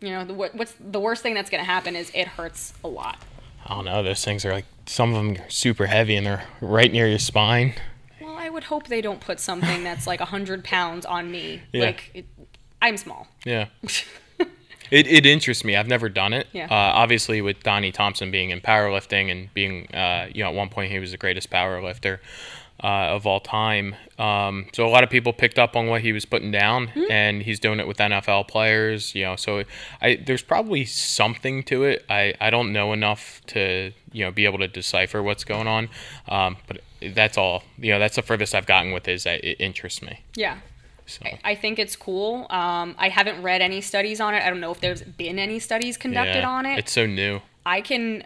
You 0.00 0.10
know, 0.10 0.24
the, 0.24 0.34
what's 0.34 0.74
the 0.78 1.00
worst 1.00 1.22
thing 1.22 1.34
that's 1.34 1.50
going 1.50 1.62
to 1.62 1.66
happen 1.66 1.96
is 1.96 2.10
it 2.14 2.28
hurts 2.28 2.74
a 2.84 2.88
lot. 2.88 3.18
I 3.64 3.74
don't 3.74 3.84
know. 3.84 4.02
Those 4.02 4.24
things 4.24 4.44
are 4.44 4.52
like 4.52 4.66
some 4.86 5.14
of 5.14 5.16
them 5.16 5.44
are 5.44 5.50
super 5.50 5.86
heavy 5.86 6.14
and 6.14 6.26
they're 6.26 6.44
right 6.60 6.92
near 6.92 7.08
your 7.08 7.18
spine. 7.18 7.74
I 8.46 8.48
would 8.48 8.64
hope 8.64 8.86
they 8.86 9.00
don't 9.00 9.20
put 9.20 9.40
something 9.40 9.82
that's 9.82 10.06
like 10.06 10.20
100 10.20 10.62
pounds 10.62 11.04
on 11.04 11.32
me. 11.32 11.62
Yeah. 11.72 11.86
Like, 11.86 12.10
it, 12.14 12.26
I'm 12.80 12.96
small. 12.96 13.26
Yeah. 13.44 13.66
It, 14.88 15.08
it 15.08 15.26
interests 15.26 15.64
me. 15.64 15.74
I've 15.74 15.88
never 15.88 16.08
done 16.08 16.32
it. 16.32 16.46
Yeah. 16.52 16.66
Uh, 16.66 16.92
obviously, 16.94 17.42
with 17.42 17.60
Donnie 17.64 17.90
Thompson 17.90 18.30
being 18.30 18.50
in 18.50 18.60
powerlifting 18.60 19.32
and 19.32 19.52
being, 19.52 19.92
uh, 19.92 20.28
you 20.32 20.44
know, 20.44 20.50
at 20.50 20.54
one 20.54 20.68
point 20.68 20.92
he 20.92 21.00
was 21.00 21.10
the 21.10 21.16
greatest 21.16 21.50
powerlifter 21.50 22.20
uh, 22.82 22.86
of 22.86 23.26
all 23.26 23.40
time. 23.40 23.96
Um, 24.18 24.66
so 24.72 24.86
a 24.86 24.88
lot 24.88 25.02
of 25.02 25.10
people 25.10 25.32
picked 25.32 25.58
up 25.58 25.76
on 25.76 25.88
what 25.88 26.02
he 26.02 26.12
was 26.12 26.24
putting 26.24 26.50
down, 26.50 26.92
and 27.10 27.42
he's 27.42 27.58
doing 27.58 27.80
it 27.80 27.88
with 27.88 27.98
NFL 27.98 28.48
players. 28.48 29.14
You 29.14 29.24
know, 29.24 29.36
so 29.36 29.64
I 30.00 30.16
there's 30.24 30.42
probably 30.42 30.84
something 30.84 31.62
to 31.64 31.84
it. 31.84 32.04
I, 32.08 32.34
I 32.40 32.50
don't 32.50 32.72
know 32.72 32.92
enough 32.92 33.40
to 33.48 33.92
you 34.12 34.24
know 34.24 34.30
be 34.30 34.44
able 34.44 34.58
to 34.58 34.68
decipher 34.68 35.22
what's 35.22 35.44
going 35.44 35.66
on. 35.66 35.88
Um, 36.28 36.58
but 36.66 36.80
that's 37.00 37.36
all. 37.36 37.62
You 37.78 37.92
know, 37.92 37.98
that's 37.98 38.16
the 38.16 38.22
furthest 38.22 38.54
I've 38.54 38.66
gotten 38.66 38.92
with 38.92 39.08
is 39.08 39.24
that 39.24 39.44
it 39.44 39.60
interests 39.60 40.02
me. 40.02 40.20
Yeah. 40.34 40.58
So 41.06 41.24
I- 41.44 41.54
think 41.54 41.78
it's 41.78 41.94
cool. 41.96 42.46
Um, 42.50 42.96
I 42.98 43.08
haven't 43.08 43.42
read 43.42 43.62
any 43.62 43.80
studies 43.80 44.20
on 44.20 44.34
it. 44.34 44.42
I 44.42 44.50
don't 44.50 44.60
know 44.60 44.72
if 44.72 44.80
there's 44.80 45.02
been 45.02 45.38
any 45.38 45.58
studies 45.58 45.96
conducted 45.96 46.40
yeah, 46.40 46.50
on 46.50 46.66
it. 46.66 46.78
It's 46.78 46.92
so 46.92 47.06
new. 47.06 47.40
I 47.64 47.80
can, 47.80 48.24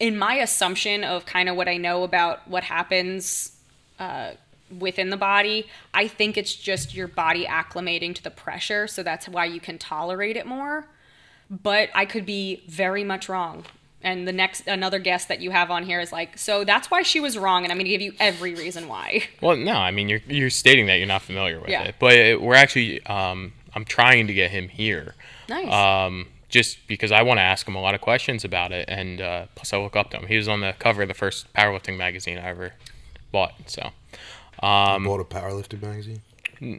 in 0.00 0.18
my 0.18 0.34
assumption 0.34 1.04
of 1.04 1.26
kind 1.26 1.48
of 1.48 1.56
what 1.56 1.68
I 1.68 1.76
know 1.76 2.02
about 2.02 2.48
what 2.48 2.64
happens 2.64 3.56
uh, 4.00 4.32
within 4.76 5.10
the 5.10 5.16
body, 5.16 5.68
I 5.94 6.08
think 6.08 6.36
it's 6.36 6.54
just 6.54 6.94
your 6.94 7.08
body 7.08 7.46
acclimating 7.46 8.14
to 8.16 8.22
the 8.22 8.30
pressure. 8.30 8.88
So 8.88 9.02
that's 9.04 9.28
why 9.28 9.44
you 9.44 9.60
can 9.60 9.78
tolerate 9.78 10.36
it 10.36 10.46
more. 10.46 10.88
But 11.48 11.90
I 11.94 12.04
could 12.04 12.26
be 12.26 12.64
very 12.66 13.04
much 13.04 13.28
wrong. 13.28 13.64
And 14.06 14.26
the 14.26 14.32
next, 14.32 14.68
another 14.68 15.00
guest 15.00 15.26
that 15.28 15.40
you 15.40 15.50
have 15.50 15.68
on 15.68 15.82
here 15.84 15.98
is 16.00 16.12
like, 16.12 16.38
so 16.38 16.62
that's 16.62 16.92
why 16.92 17.02
she 17.02 17.18
was 17.18 17.36
wrong. 17.36 17.64
And 17.64 17.72
I'm 17.72 17.76
going 17.76 17.86
to 17.86 17.90
give 17.90 18.00
you 18.00 18.12
every 18.20 18.54
reason 18.54 18.86
why. 18.86 19.24
Well, 19.42 19.56
no, 19.56 19.72
I 19.72 19.90
mean 19.90 20.08
you're 20.08 20.20
you're 20.28 20.48
stating 20.48 20.86
that 20.86 20.98
you're 20.98 21.08
not 21.08 21.22
familiar 21.22 21.58
with 21.58 21.68
Yeah. 21.70 21.82
it, 21.82 21.96
but 21.98 22.12
it, 22.14 22.40
we're 22.40 22.54
actually 22.54 23.04
um, 23.06 23.52
I'm 23.74 23.84
trying 23.84 24.28
to 24.28 24.32
get 24.32 24.50
him 24.52 24.68
here, 24.68 25.14
Nice. 25.48 25.72
um, 25.72 26.28
just 26.48 26.86
because 26.86 27.10
I 27.10 27.22
want 27.22 27.38
to 27.38 27.42
ask 27.42 27.66
him 27.66 27.74
a 27.74 27.80
lot 27.80 27.94
of 27.96 28.00
questions 28.00 28.44
about 28.44 28.70
it, 28.70 28.84
and 28.88 29.20
uh, 29.20 29.46
plus 29.56 29.72
I 29.72 29.78
look 29.78 29.96
up 29.96 30.10
to 30.12 30.18
him. 30.18 30.26
He 30.28 30.36
was 30.36 30.46
on 30.46 30.60
the 30.60 30.74
cover 30.78 31.02
of 31.02 31.08
the 31.08 31.14
first 31.14 31.52
powerlifting 31.54 31.96
magazine 31.96 32.38
I 32.38 32.46
ever 32.48 32.74
bought. 33.32 33.54
So, 33.66 33.90
um, 34.62 35.04
Bought 35.04 35.20
a 35.20 35.24
powerlifting 35.24 35.82
magazine. 35.82 36.22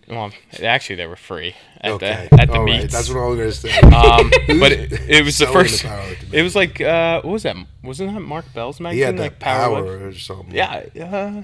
Well, 0.08 0.32
actually 0.64 0.96
they 0.98 1.08
were 1.08 1.16
free 1.16 1.56
at 1.82 1.92
Okay, 1.94 2.28
the 2.32 2.42
at 2.42 2.48
the 2.48 2.54
all 2.56 2.66
right, 2.66 2.82
meets. 2.82 2.94
that's 2.94 3.10
what 3.10 3.20
I 3.20 3.28
was 3.28 3.38
gonna 3.38 3.52
say. 3.52 3.80
um, 3.82 4.32
but 4.60 4.72
it, 4.72 4.92
it 5.10 5.26
was 5.26 5.38
the 5.38 5.46
Selling 5.46 5.64
the 5.64 5.70
first. 5.70 6.34
It 6.34 6.42
was 6.44 6.56
like 6.56 6.82
uh, 6.82 7.22
what 7.22 7.32
was 7.32 7.44
that? 7.44 7.56
Wasn't 7.84 8.14
that 8.14 8.20
Mark 8.20 8.46
Bell's 8.54 8.78
he 8.78 8.84
magazine? 8.84 9.06
had 9.06 9.18
that 9.18 9.22
like 9.22 9.40
power 9.40 9.82
Powerlift? 9.84 10.02
or 10.08 10.14
something. 10.20 10.56
Yeah. 10.56 10.84
Uh, 10.96 11.44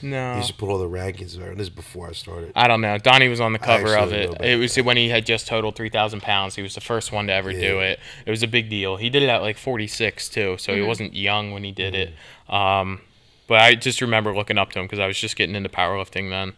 He 0.00 0.06
no. 0.06 0.36
used 0.36 0.48
to 0.48 0.54
put 0.54 0.68
all 0.70 0.78
the 0.78 0.88
rankings 0.88 1.36
there, 1.36 1.54
this 1.56 1.64
is 1.66 1.70
before 1.70 2.08
I 2.08 2.12
started. 2.12 2.52
I 2.54 2.68
don't 2.68 2.80
know. 2.80 2.98
Donnie 2.98 3.28
was 3.28 3.40
on 3.40 3.52
the 3.52 3.58
cover 3.58 3.96
of 3.96 4.12
it. 4.12 4.40
It 4.40 4.56
was 4.56 4.76
when 4.76 4.96
he 4.96 5.08
had 5.08 5.26
just 5.26 5.48
totaled 5.48 5.74
3,000 5.74 6.20
pounds. 6.22 6.54
He 6.54 6.62
was 6.62 6.76
the 6.76 6.80
first 6.80 7.10
one 7.10 7.26
to 7.26 7.32
ever 7.32 7.52
do 7.52 7.80
it. 7.80 7.98
It 8.24 8.30
was 8.30 8.44
a 8.44 8.46
big 8.46 8.70
deal. 8.70 8.96
He 8.96 9.10
did 9.10 9.24
it 9.24 9.28
at 9.28 9.42
like 9.42 9.56
46 9.58 10.28
too, 10.28 10.56
so 10.58 10.72
he 10.74 10.82
wasn't 10.82 11.14
young 11.14 11.50
when 11.50 11.64
he 11.64 11.72
did 11.72 11.96
it. 11.96 12.12
Um, 12.48 13.00
but 13.48 13.58
I 13.60 13.74
just 13.74 14.00
remember 14.00 14.32
looking 14.34 14.56
up 14.56 14.70
to 14.72 14.78
him 14.78 14.84
because 14.86 15.00
I 15.00 15.06
was 15.08 15.18
just 15.18 15.34
getting 15.34 15.56
into 15.56 15.68
powerlifting 15.68 16.30
then. 16.30 16.52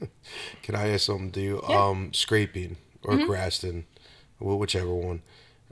Can 0.62 0.74
I 0.74 0.88
ask 0.90 1.06
something 1.06 1.30
to 1.32 1.40
you? 1.40 1.54
Yeah. 1.68 1.76
Mm-hmm. 1.76 2.00
Um, 2.04 2.12
scraping 2.12 2.76
or 3.02 3.14
Graston, 3.14 3.84
whichever 4.40 4.94
one. 4.94 5.22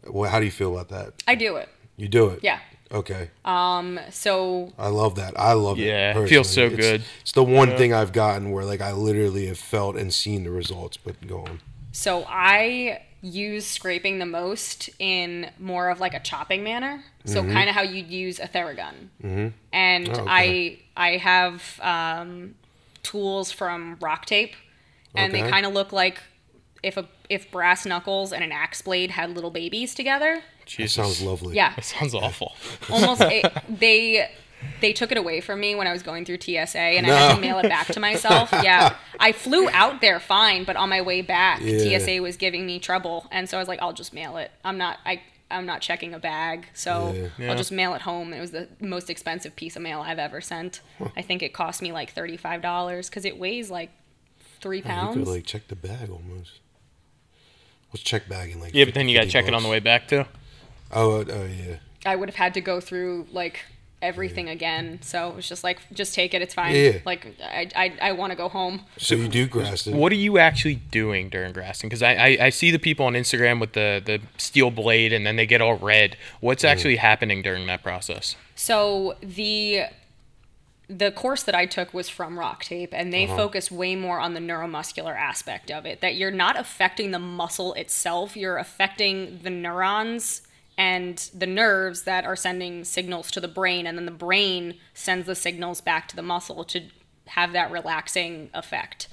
Well, 0.07 0.31
how 0.31 0.39
do 0.39 0.45
you 0.45 0.51
feel 0.51 0.73
about 0.79 0.89
that? 0.91 1.23
I 1.27 1.35
do 1.35 1.57
it. 1.57 1.69
You 1.97 2.09
do 2.09 2.29
it. 2.29 2.41
Yeah. 2.43 2.61
Okay. 2.93 3.31
Um. 3.45 3.99
So 4.11 4.73
I 4.79 4.89
love 4.89 5.17
that. 5.17 5.39
I 5.39 5.55
love 5.55 5.79
it. 5.79 5.87
Yeah, 5.87 6.19
it 6.19 6.29
feels 6.29 6.49
so. 6.49 6.67
It's- 6.67 6.79
good. 6.81 7.03
It's 7.23 7.33
the 7.33 7.43
one 7.43 7.77
thing 7.77 7.93
I've 7.93 8.13
gotten 8.13 8.53
where 8.53 8.65
like 8.65 8.81
I 8.81 8.93
literally 8.93 9.47
have 9.47 9.59
felt 9.59 9.97
and 9.97 10.13
seen 10.15 10.45
the 10.45 10.51
results. 10.51 10.97
But 10.97 11.27
go 11.27 11.41
on. 11.41 11.61
So 11.93 12.25
I 12.29 13.03
use 13.23 13.67
scraping 13.67 14.19
the 14.21 14.27
most 14.27 14.89
in 15.01 15.51
more 15.59 15.89
of 15.89 15.99
like 15.99 16.15
a 16.15 16.21
chopping 16.21 16.63
manner. 16.63 17.03
So 17.25 17.43
kind 17.43 17.69
of 17.69 17.75
how 17.75 17.83
you'd 17.83 18.07
use 18.07 18.39
a 18.39 18.47
Theragun. 18.47 19.09
Mm-hmm. 19.21 19.49
And 19.73 20.09
Oh, 20.09 20.25
I 20.29 20.79
I 20.97 21.17
have 21.17 21.81
um, 21.83 22.55
tools 23.07 23.53
from 23.53 23.97
Rock 24.01 24.27
Tape, 24.27 24.55
and 25.15 25.33
they 25.33 25.41
kind 25.43 25.65
of 25.67 25.73
look 25.73 25.93
like 25.93 26.21
if 26.83 26.97
a 26.97 27.09
if 27.29 27.51
brass 27.51 27.85
knuckles 27.87 28.33
and 28.33 28.45
an 28.45 28.53
axe 28.53 28.83
blade 28.83 29.11
had 29.13 29.31
little 29.31 29.51
babies 29.51 29.95
together. 29.95 30.43
That 30.79 30.89
sounds 30.91 31.23
lovely. 31.23 31.55
Yeah, 31.55 31.75
That 31.77 31.85
sounds 31.85 32.15
awful. 32.15 32.55
almost 32.91 33.21
it, 33.23 33.47
they 33.69 34.29
they 34.81 34.93
took 34.93 35.13
it 35.13 35.19
away 35.19 35.41
from 35.41 35.61
me 35.61 35.75
when 35.75 35.87
I 35.87 35.93
was 35.93 36.03
going 36.03 36.25
through 36.25 36.41
TSA 36.41 36.79
and 36.79 37.07
I 37.07 37.11
had 37.11 37.35
to 37.37 37.41
mail 37.41 37.59
it 37.59 37.69
back 37.69 37.87
to 37.89 38.01
myself. 38.01 38.51
Yeah. 38.65 38.97
I 39.21 39.33
flew 39.33 39.69
out 39.71 40.01
there 40.01 40.19
fine, 40.19 40.65
but 40.65 40.77
on 40.77 40.89
my 40.89 41.03
way 41.03 41.23
back, 41.23 41.61
Yeah. 41.63 41.99
TSA 41.99 42.21
was 42.23 42.37
giving 42.37 42.67
me 42.67 42.79
trouble 42.81 43.27
and 43.31 43.49
so 43.49 43.59
I 43.59 43.61
was 43.61 43.69
like 43.69 43.81
I'll 43.81 43.93
just 43.93 44.13
mail 44.13 44.37
it. 44.39 44.51
I'm 44.65 44.77
not 44.79 44.99
I 45.07 45.23
I'm 45.51 45.65
not 45.67 45.81
checking 45.81 46.13
a 46.13 46.19
bag, 46.19 46.67
so 46.75 47.13
Yeah. 47.15 47.29
Yeah. 47.39 47.51
I'll 47.51 47.57
just 47.57 47.71
mail 47.73 47.95
it 47.95 48.03
home. 48.03 48.33
It 48.33 48.41
was 48.41 48.51
the 48.51 48.69
most 48.81 49.09
expensive 49.11 49.55
piece 49.55 49.77
of 49.77 49.83
mail 49.83 50.01
I've 50.01 50.19
ever 50.19 50.41
sent. 50.41 50.81
I 51.17 51.23
think 51.23 51.43
it 51.43 51.53
cost 51.53 51.81
me 51.83 51.93
like 51.93 52.11
thirty 52.13 52.37
five 52.37 52.63
dollars 52.63 53.09
because 53.09 53.25
it 53.25 53.39
weighs 53.39 53.71
like 53.71 53.91
three 54.61 54.79
You 54.79 54.83
pounds. 54.83 55.17
could 55.17 55.29
like 55.29 55.47
check 55.47 55.69
the 55.69 55.77
bag 55.77 56.11
almost. 56.11 56.61
What's 57.91 58.03
check 58.03 58.29
bagging 58.29 58.61
like? 58.61 58.75
Yeah, 58.75 58.85
but 58.87 58.95
then 58.95 59.09
you 59.09 59.15
got 59.15 59.21
to 59.23 59.27
50 59.27 59.33
check 59.39 59.49
it 59.49 59.55
on 59.55 59.63
the 59.63 59.69
way 59.69 59.79
back 59.81 60.09
too. 60.09 60.25
Oh, 60.93 61.21
uh, 61.21 61.25
oh 61.29 61.45
yeah. 61.47 61.77
I 62.05 62.17
would 62.17 62.29
have 62.29 62.37
had 62.37 62.55
to 62.55 62.61
go 62.61 62.81
through 62.81 63.29
like 63.33 63.61
everything 64.07 64.49
again. 64.49 65.01
So 65.03 65.29
it 65.29 65.37
was 65.37 65.49
just 65.49 65.65
like, 65.65 65.79
just 65.93 66.15
take 66.15 66.33
it. 66.33 66.43
It's 66.43 66.55
fine. 66.55 66.75
Yeah. 66.75 66.99
Like 67.05 67.27
I, 67.43 67.69
I, 67.75 67.99
I 68.01 68.13
want 68.13 68.31
to 68.31 68.37
go 68.37 68.49
home. 68.49 68.83
So 68.97 69.15
you 69.15 69.29
do 69.29 69.47
Graston. 69.49 69.95
What 69.95 70.13
are 70.13 70.17
you 70.17 70.39
actually 70.39 70.77
doing 70.77 71.29
during 71.29 71.53
Graston? 71.53 71.83
Because 71.83 72.03
I, 72.03 72.15
I, 72.15 72.39
I 72.43 72.51
see 72.51 72.71
the 72.71 72.79
people 72.79 73.07
on 73.07 73.15
Instagram 73.15 73.61
with 73.61 73.73
the, 73.73 74.01
the 74.05 74.21
steel 74.39 74.71
blade 74.71 75.13
and 75.13 75.27
then 75.27 75.37
they 75.37 75.47
get 75.47 75.61
all 75.61 75.77
red. 75.77 76.17
What's 76.41 76.65
mm. 76.65 76.69
actually 76.69 76.97
happening 76.97 77.43
during 77.43 77.67
that 77.67 77.83
process? 77.83 78.37
So 78.55 79.17
the 79.21 79.85
the 80.89 81.11
course 81.11 81.43
that 81.43 81.55
I 81.55 81.67
took 81.67 81.93
was 81.93 82.09
from 82.09 82.37
RockTape, 82.37 82.91
and 82.93 83.13
they 83.13 83.25
uh-huh. 83.25 83.37
focus 83.37 83.73
way 83.73 83.97
more 83.97 84.21
on 84.21 84.35
the 84.35 84.41
neuromuscular 84.41 85.17
aspect 85.17 85.69
of 85.71 85.85
it. 85.85 86.01
That 86.01 86.15
you're 86.15 86.31
not 86.31 86.57
affecting 86.57 87.11
the 87.11 87.19
muscle 87.19 87.75
itself; 87.75 88.37
you're 88.37 88.57
affecting 88.57 89.41
the 89.43 89.51
neurons 89.51 90.43
and 90.79 91.31
the 91.35 91.47
nerves 91.47 92.03
that 92.03 92.25
are 92.25 92.37
sending 92.37 92.85
signals 92.85 93.31
to 93.33 93.41
the 93.41 93.49
brain, 93.49 93.87
and 93.87 93.97
then 93.97 94.05
the 94.07 94.11
brain 94.13 94.75
sends 94.95 95.27
the 95.27 95.35
signals 95.35 95.81
back 95.81 96.07
to 96.09 96.17
the 96.17 96.23
muscle 96.23 96.65
to 96.65 96.83
have 97.27 97.53
that 97.53 97.71
relaxing 97.71 98.51
effect. 98.55 99.09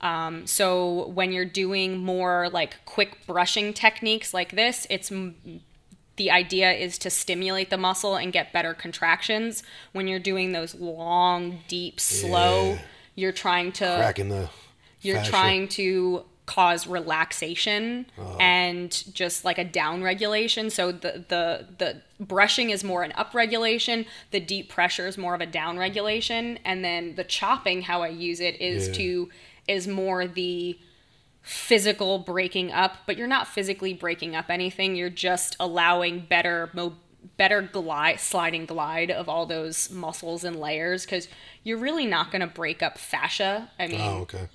Um, 0.00 0.46
so 0.46 1.06
when 1.08 1.32
you're 1.32 1.44
doing 1.46 1.96
more 1.98 2.50
like 2.52 2.84
quick 2.84 3.26
brushing 3.26 3.72
techniques 3.72 4.34
like 4.34 4.52
this, 4.52 4.86
it's 4.90 5.10
m- 5.10 5.62
the 6.16 6.30
idea 6.30 6.72
is 6.72 6.98
to 6.98 7.10
stimulate 7.10 7.70
the 7.70 7.78
muscle 7.78 8.14
and 8.16 8.30
get 8.32 8.52
better 8.52 8.74
contractions. 8.74 9.62
When 9.92 10.06
you're 10.06 10.18
doing 10.18 10.52
those 10.52 10.74
long, 10.74 11.60
deep, 11.68 12.00
slow, 12.00 12.72
Yeah. 12.72 12.78
you're 13.14 13.32
trying 13.32 13.72
to 13.72 13.84
cracking 13.84 14.28
the? 14.28 14.50
you're 15.00 15.16
fascia? 15.18 15.30
trying 15.30 15.68
to 15.68 16.24
cause 16.46 16.86
relaxation 16.86 18.04
Oh. 18.18 18.36
and 18.38 18.90
just 19.14 19.44
like 19.46 19.56
a 19.58 19.64
down 19.64 20.02
regulation 20.02 20.68
so 20.70 20.92
the 20.92 21.24
the 21.28 21.66
the 21.78 22.02
brushing 22.20 22.68
is 22.70 22.84
more 22.84 23.02
an 23.02 23.12
up 23.12 23.32
regulation 23.34 24.04
the 24.30 24.40
deep 24.40 24.68
pressure 24.68 25.06
is 25.06 25.16
more 25.16 25.34
of 25.34 25.40
a 25.40 25.46
down 25.46 25.78
regulation 25.78 26.58
and 26.64 26.84
then 26.84 27.14
the 27.14 27.24
chopping 27.24 27.82
how 27.82 28.02
i 28.02 28.08
use 28.08 28.40
it 28.40 28.60
is 28.60 28.88
Yeah. 28.88 28.94
to 28.94 29.30
is 29.68 29.88
more 29.88 30.26
the 30.26 30.78
physical 31.42 32.18
breaking 32.18 32.72
up 32.72 32.98
but 33.06 33.16
you're 33.18 33.26
not 33.26 33.46
physically 33.46 33.92
breaking 33.92 34.34
up 34.34 34.46
anything 34.48 34.96
you're 34.96 35.10
just 35.10 35.56
allowing 35.60 36.20
better 36.20 36.70
mo- 36.72 36.94
better 37.36 37.60
glide 37.62 38.18
sliding 38.20 38.64
glide 38.66 39.10
of 39.10 39.28
all 39.28 39.44
those 39.46 39.90
muscles 39.90 40.44
and 40.44 40.56
layers 40.60 41.04
because 41.04 41.28
you're 41.62 41.78
really 41.78 42.06
not 42.06 42.30
going 42.30 42.40
to 42.40 42.46
break 42.46 42.82
up 42.82 42.96
fascia 42.98 43.70
i 43.78 43.84
oh, 43.84 43.88
mean 43.88 44.00
Oh, 44.00 44.18
okay. 44.22 44.48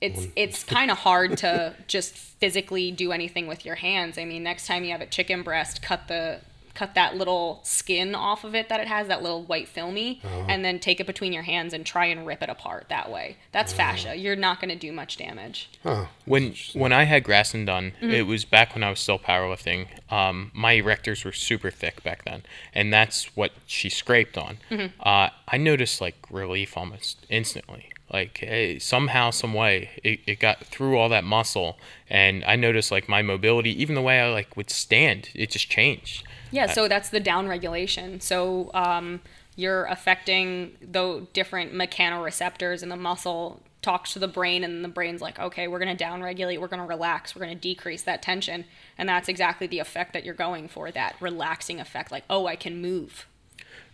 It's 0.00 0.28
it's 0.36 0.62
kind 0.64 0.90
of 0.90 0.98
hard 0.98 1.38
to 1.38 1.74
just 1.86 2.14
physically 2.14 2.90
do 2.92 3.12
anything 3.12 3.46
with 3.46 3.64
your 3.64 3.76
hands. 3.76 4.18
I 4.18 4.24
mean, 4.24 4.42
next 4.42 4.66
time 4.66 4.84
you 4.84 4.90
have 4.92 5.00
a 5.00 5.06
chicken 5.06 5.42
breast, 5.42 5.82
cut 5.82 6.08
the 6.08 6.40
cut 6.76 6.94
that 6.94 7.16
little 7.16 7.60
skin 7.62 8.14
off 8.14 8.44
of 8.44 8.54
it 8.54 8.68
that 8.68 8.78
it 8.80 8.86
has, 8.86 9.08
that 9.08 9.22
little 9.22 9.42
white 9.42 9.66
filmy, 9.66 10.20
and 10.46 10.64
then 10.64 10.78
take 10.78 11.00
it 11.00 11.06
between 11.06 11.32
your 11.32 11.42
hands 11.42 11.72
and 11.72 11.86
try 11.86 12.04
and 12.04 12.26
rip 12.26 12.42
it 12.42 12.50
apart 12.50 12.84
that 12.90 13.10
way. 13.10 13.36
That's 13.50 13.72
fascia. 13.72 14.14
You're 14.14 14.36
not 14.36 14.60
going 14.60 14.68
to 14.68 14.76
do 14.76 14.92
much 14.92 15.16
damage. 15.16 15.70
Huh. 15.82 16.06
When 16.26 16.54
when 16.74 16.92
I 16.92 17.04
had 17.04 17.24
Graston 17.24 17.64
done, 17.64 17.92
it 18.00 18.26
was 18.26 18.44
back 18.44 18.74
when 18.74 18.84
I 18.84 18.90
was 18.90 19.00
still 19.00 19.18
powerlifting. 19.18 19.86
Um, 20.12 20.50
my 20.54 20.74
erectors 20.74 21.24
were 21.24 21.32
super 21.32 21.70
thick 21.70 22.02
back 22.04 22.24
then, 22.24 22.42
and 22.74 22.92
that's 22.92 23.34
what 23.36 23.52
she 23.66 23.88
scraped 23.88 24.36
on. 24.36 24.58
Uh, 25.00 25.30
I 25.48 25.56
noticed 25.56 26.00
like 26.00 26.16
relief 26.30 26.76
almost 26.76 27.24
instantly. 27.30 27.88
Like 28.12 28.42
eh, 28.42 28.78
somehow, 28.78 29.30
some 29.30 29.52
way, 29.52 29.90
it, 30.04 30.20
it 30.26 30.38
got 30.38 30.64
through 30.64 30.96
all 30.96 31.08
that 31.08 31.24
muscle, 31.24 31.78
and 32.08 32.44
I 32.44 32.56
noticed 32.56 32.90
like 32.92 33.08
my 33.08 33.22
mobility, 33.22 33.70
even 33.82 33.94
the 33.94 34.02
way 34.02 34.20
I 34.20 34.30
like 34.30 34.56
would 34.56 34.70
stand, 34.70 35.30
it 35.34 35.50
just 35.50 35.68
changed. 35.68 36.24
Yeah, 36.52 36.66
so 36.66 36.86
that's 36.86 37.08
the 37.08 37.18
down 37.18 37.48
regulation. 37.48 38.20
So 38.20 38.70
um, 38.72 39.20
you're 39.56 39.84
affecting 39.86 40.76
the 40.80 41.26
different 41.32 41.72
mechanoreceptors 41.72 42.82
in 42.82 42.88
the 42.88 42.96
muscle 42.96 43.62
talks 43.82 44.12
to 44.12 44.18
the 44.18 44.28
brain 44.28 44.64
and 44.64 44.82
the 44.82 44.88
brain's 44.88 45.22
like 45.22 45.38
okay 45.38 45.68
we're 45.68 45.78
going 45.78 45.96
to 45.96 45.96
down 45.96 46.20
regulate 46.20 46.58
we're 46.58 46.66
going 46.66 46.82
to 46.82 46.88
relax 46.88 47.36
we're 47.36 47.44
going 47.44 47.54
to 47.56 47.60
decrease 47.60 48.02
that 48.02 48.20
tension 48.20 48.64
and 48.98 49.08
that's 49.08 49.28
exactly 49.28 49.68
the 49.68 49.78
effect 49.78 50.12
that 50.12 50.24
you're 50.24 50.34
going 50.34 50.66
for 50.66 50.90
that 50.90 51.14
relaxing 51.20 51.78
effect 51.78 52.10
like 52.10 52.24
oh 52.28 52.46
i 52.46 52.56
can 52.56 52.82
move 52.82 53.26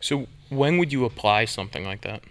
So 0.02 0.26
when 0.50 0.78
would 0.78 0.92
you 0.92 1.04
apply 1.04 1.44
something 1.44 1.84
like 1.84 2.02
that? 2.02 2.22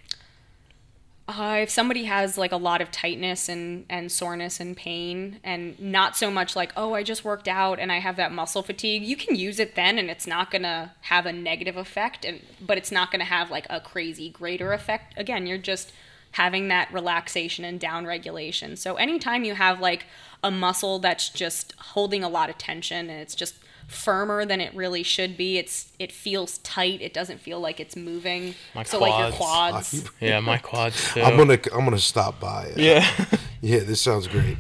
Uh, 1.40 1.60
if 1.62 1.70
somebody 1.70 2.04
has 2.04 2.38
like 2.38 2.52
a 2.52 2.58
lot 2.58 2.82
of 2.82 2.92
tightness 2.92 3.48
and, 3.48 3.86
and 3.90 4.12
soreness 4.12 4.60
and 4.60 4.76
pain, 4.76 5.40
and 5.44 5.80
not 5.80 6.16
so 6.18 6.30
much 6.30 6.56
like, 6.56 6.72
oh, 6.76 6.94
I 6.94 7.04
just 7.04 7.24
worked 7.24 7.48
out 7.48 7.80
and 7.80 7.92
I 7.92 8.00
have 8.00 8.18
that 8.18 8.32
muscle 8.32 8.64
fatigue, 8.64 9.04
you 9.04 9.16
can 9.16 9.36
use 9.36 9.60
it 9.60 9.76
then 9.76 9.98
and 9.98 10.10
it's 10.10 10.28
not 10.28 10.52
gonna 10.52 10.94
have 11.02 11.26
a 11.26 11.34
negative 11.34 11.78
effect, 11.78 12.26
and 12.26 12.42
but 12.60 12.78
it's 12.78 12.92
not 12.92 13.12
gonna 13.12 13.24
have 13.24 13.50
like 13.50 13.66
a 13.70 13.80
crazy 13.80 14.30
greater 14.30 14.74
effect. 14.74 15.14
Again, 15.18 15.48
you're 15.48 15.58
just 15.58 15.92
having 16.32 16.70
that 16.70 16.92
relaxation 16.94 17.66
and 17.66 17.80
down 17.80 18.06
regulation. 18.06 18.76
So 18.76 18.96
anytime 18.96 19.44
you 19.44 19.56
have 19.56 19.80
like 19.80 20.06
a 20.44 20.52
muscle 20.52 21.00
that's 21.00 21.30
just 21.30 21.74
holding 21.78 22.24
a 22.24 22.30
lot 22.30 22.50
of 22.50 22.58
tension 22.58 23.10
and 23.10 23.20
it's 23.20 23.36
just 23.36 23.56
firmer 23.88 24.46
than 24.46 24.62
it 24.62 24.74
really 24.74 25.04
should 25.04 25.38
be, 25.38 25.58
it's 25.58 25.92
it 26.00 26.12
feels 26.12 26.60
tight. 26.60 27.02
It 27.02 27.14
doesn't 27.14 27.40
feel 27.40 27.60
like 27.60 27.80
it's 27.80 27.96
moving. 27.96 28.56
My 28.76 28.84
so 28.84 29.00
like 29.00 29.18
your 29.20 29.38
quads. 29.38 29.90
quads. 29.90 30.12
Yeah, 30.20 30.40
my 30.40 30.58
quads 30.58 31.14
too. 31.14 31.22
I'm 31.22 31.38
gonna 31.38 31.60
I'm 31.74 31.84
gonna 31.86 32.00
stop 32.00 32.40
by. 32.40 32.72
yeah. 32.76 33.08
Yeah, 33.64 33.80
this 33.80 34.02
sounds 34.02 34.28
great. 34.28 34.58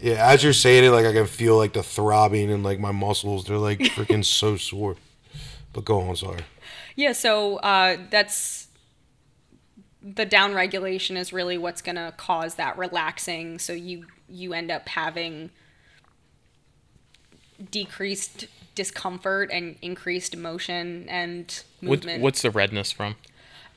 Yeah, 0.00 0.26
as 0.28 0.42
you're 0.42 0.52
saying 0.52 0.82
it, 0.84 0.90
like 0.90 1.06
I 1.06 1.12
can 1.12 1.26
feel 1.26 1.56
like 1.56 1.72
the 1.72 1.84
throbbing 1.84 2.50
and 2.50 2.64
like 2.64 2.80
my 2.80 2.90
muscles. 2.90 3.44
They're 3.44 3.58
like 3.58 3.78
freaking 3.96 4.24
so 4.24 4.56
sore. 4.56 4.96
But 5.72 5.84
go 5.84 6.00
on, 6.00 6.16
sorry. 6.16 6.40
Yeah, 6.96 7.12
so 7.12 7.56
uh, 7.58 7.96
that's 8.10 8.66
the 10.02 10.24
down 10.24 10.54
regulation 10.54 11.16
is 11.16 11.32
really 11.32 11.58
what's 11.58 11.82
going 11.82 11.96
to 11.96 12.12
cause 12.16 12.54
that 12.54 12.78
relaxing. 12.78 13.58
So 13.58 13.72
you 13.72 14.06
you 14.28 14.52
end 14.52 14.70
up 14.70 14.88
having 14.88 15.50
decreased 17.70 18.46
discomfort 18.74 19.50
and 19.52 19.76
increased 19.82 20.36
motion 20.36 21.08
and 21.08 21.62
What, 21.80 22.00
movement. 22.00 22.22
what's 22.22 22.42
the 22.42 22.50
redness 22.50 22.92
from? 22.92 23.16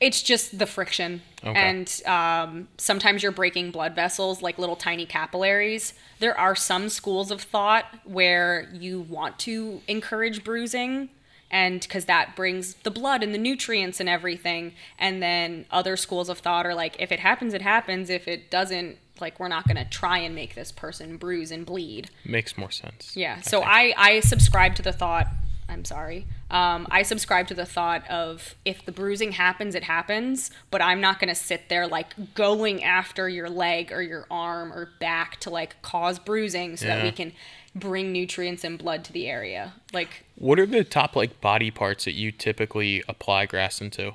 It's 0.00 0.22
just 0.22 0.58
the 0.58 0.66
friction. 0.66 1.20
Okay. 1.44 1.58
And 1.58 2.02
um, 2.06 2.68
sometimes 2.78 3.22
you're 3.22 3.32
breaking 3.32 3.70
blood 3.70 3.94
vessels, 3.94 4.40
like 4.40 4.58
little 4.58 4.76
tiny 4.76 5.04
capillaries. 5.04 5.92
There 6.20 6.38
are 6.38 6.56
some 6.56 6.88
schools 6.88 7.30
of 7.30 7.42
thought 7.42 7.84
where 8.04 8.70
you 8.72 9.00
want 9.00 9.38
to 9.40 9.82
encourage 9.88 10.42
bruising, 10.42 11.10
and 11.50 11.80
because 11.82 12.06
that 12.06 12.34
brings 12.34 12.74
the 12.76 12.90
blood 12.90 13.22
and 13.22 13.34
the 13.34 13.38
nutrients 13.38 14.00
and 14.00 14.08
everything. 14.08 14.72
And 14.98 15.22
then 15.22 15.66
other 15.70 15.98
schools 15.98 16.30
of 16.30 16.38
thought 16.38 16.64
are 16.64 16.74
like, 16.74 16.96
if 16.98 17.12
it 17.12 17.20
happens, 17.20 17.52
it 17.52 17.62
happens. 17.62 18.08
If 18.08 18.26
it 18.26 18.50
doesn't, 18.50 18.96
like, 19.20 19.38
we're 19.40 19.48
not 19.48 19.66
going 19.66 19.76
to 19.76 19.84
try 19.88 20.18
and 20.18 20.34
make 20.34 20.54
this 20.54 20.72
person 20.72 21.16
bruise 21.16 21.50
and 21.50 21.64
bleed. 21.66 22.10
Makes 22.24 22.56
more 22.58 22.70
sense. 22.70 23.16
Yeah. 23.16 23.40
So 23.40 23.58
think. 23.60 23.70
I, 23.70 23.94
I 23.96 24.20
subscribe 24.20 24.74
to 24.76 24.82
the 24.82 24.92
thought. 24.92 25.26
I'm 25.68 25.84
sorry. 25.84 26.26
Um, 26.50 26.88
I 26.90 27.02
subscribe 27.02 27.46
to 27.46 27.54
the 27.54 27.64
thought 27.64 28.08
of 28.10 28.56
if 28.64 28.84
the 28.84 28.90
bruising 28.90 29.30
happens, 29.32 29.76
it 29.76 29.84
happens. 29.84 30.50
But 30.72 30.82
I'm 30.82 31.00
not 31.00 31.20
gonna 31.20 31.36
sit 31.36 31.68
there 31.68 31.86
like 31.86 32.34
going 32.34 32.82
after 32.82 33.28
your 33.28 33.48
leg 33.48 33.92
or 33.92 34.02
your 34.02 34.26
arm 34.32 34.72
or 34.72 34.90
back 34.98 35.38
to 35.40 35.50
like 35.50 35.80
cause 35.80 36.18
bruising 36.18 36.76
so 36.76 36.86
that 36.86 37.04
we 37.04 37.12
can 37.12 37.32
bring 37.72 38.10
nutrients 38.10 38.64
and 38.64 38.80
blood 38.80 39.04
to 39.04 39.12
the 39.12 39.28
area. 39.28 39.74
Like 39.92 40.24
What 40.34 40.58
are 40.58 40.66
the 40.66 40.82
top 40.82 41.14
like 41.14 41.40
body 41.40 41.70
parts 41.70 42.04
that 42.04 42.14
you 42.14 42.32
typically 42.32 43.04
apply 43.08 43.46
Graston 43.46 43.92
to? 43.92 44.14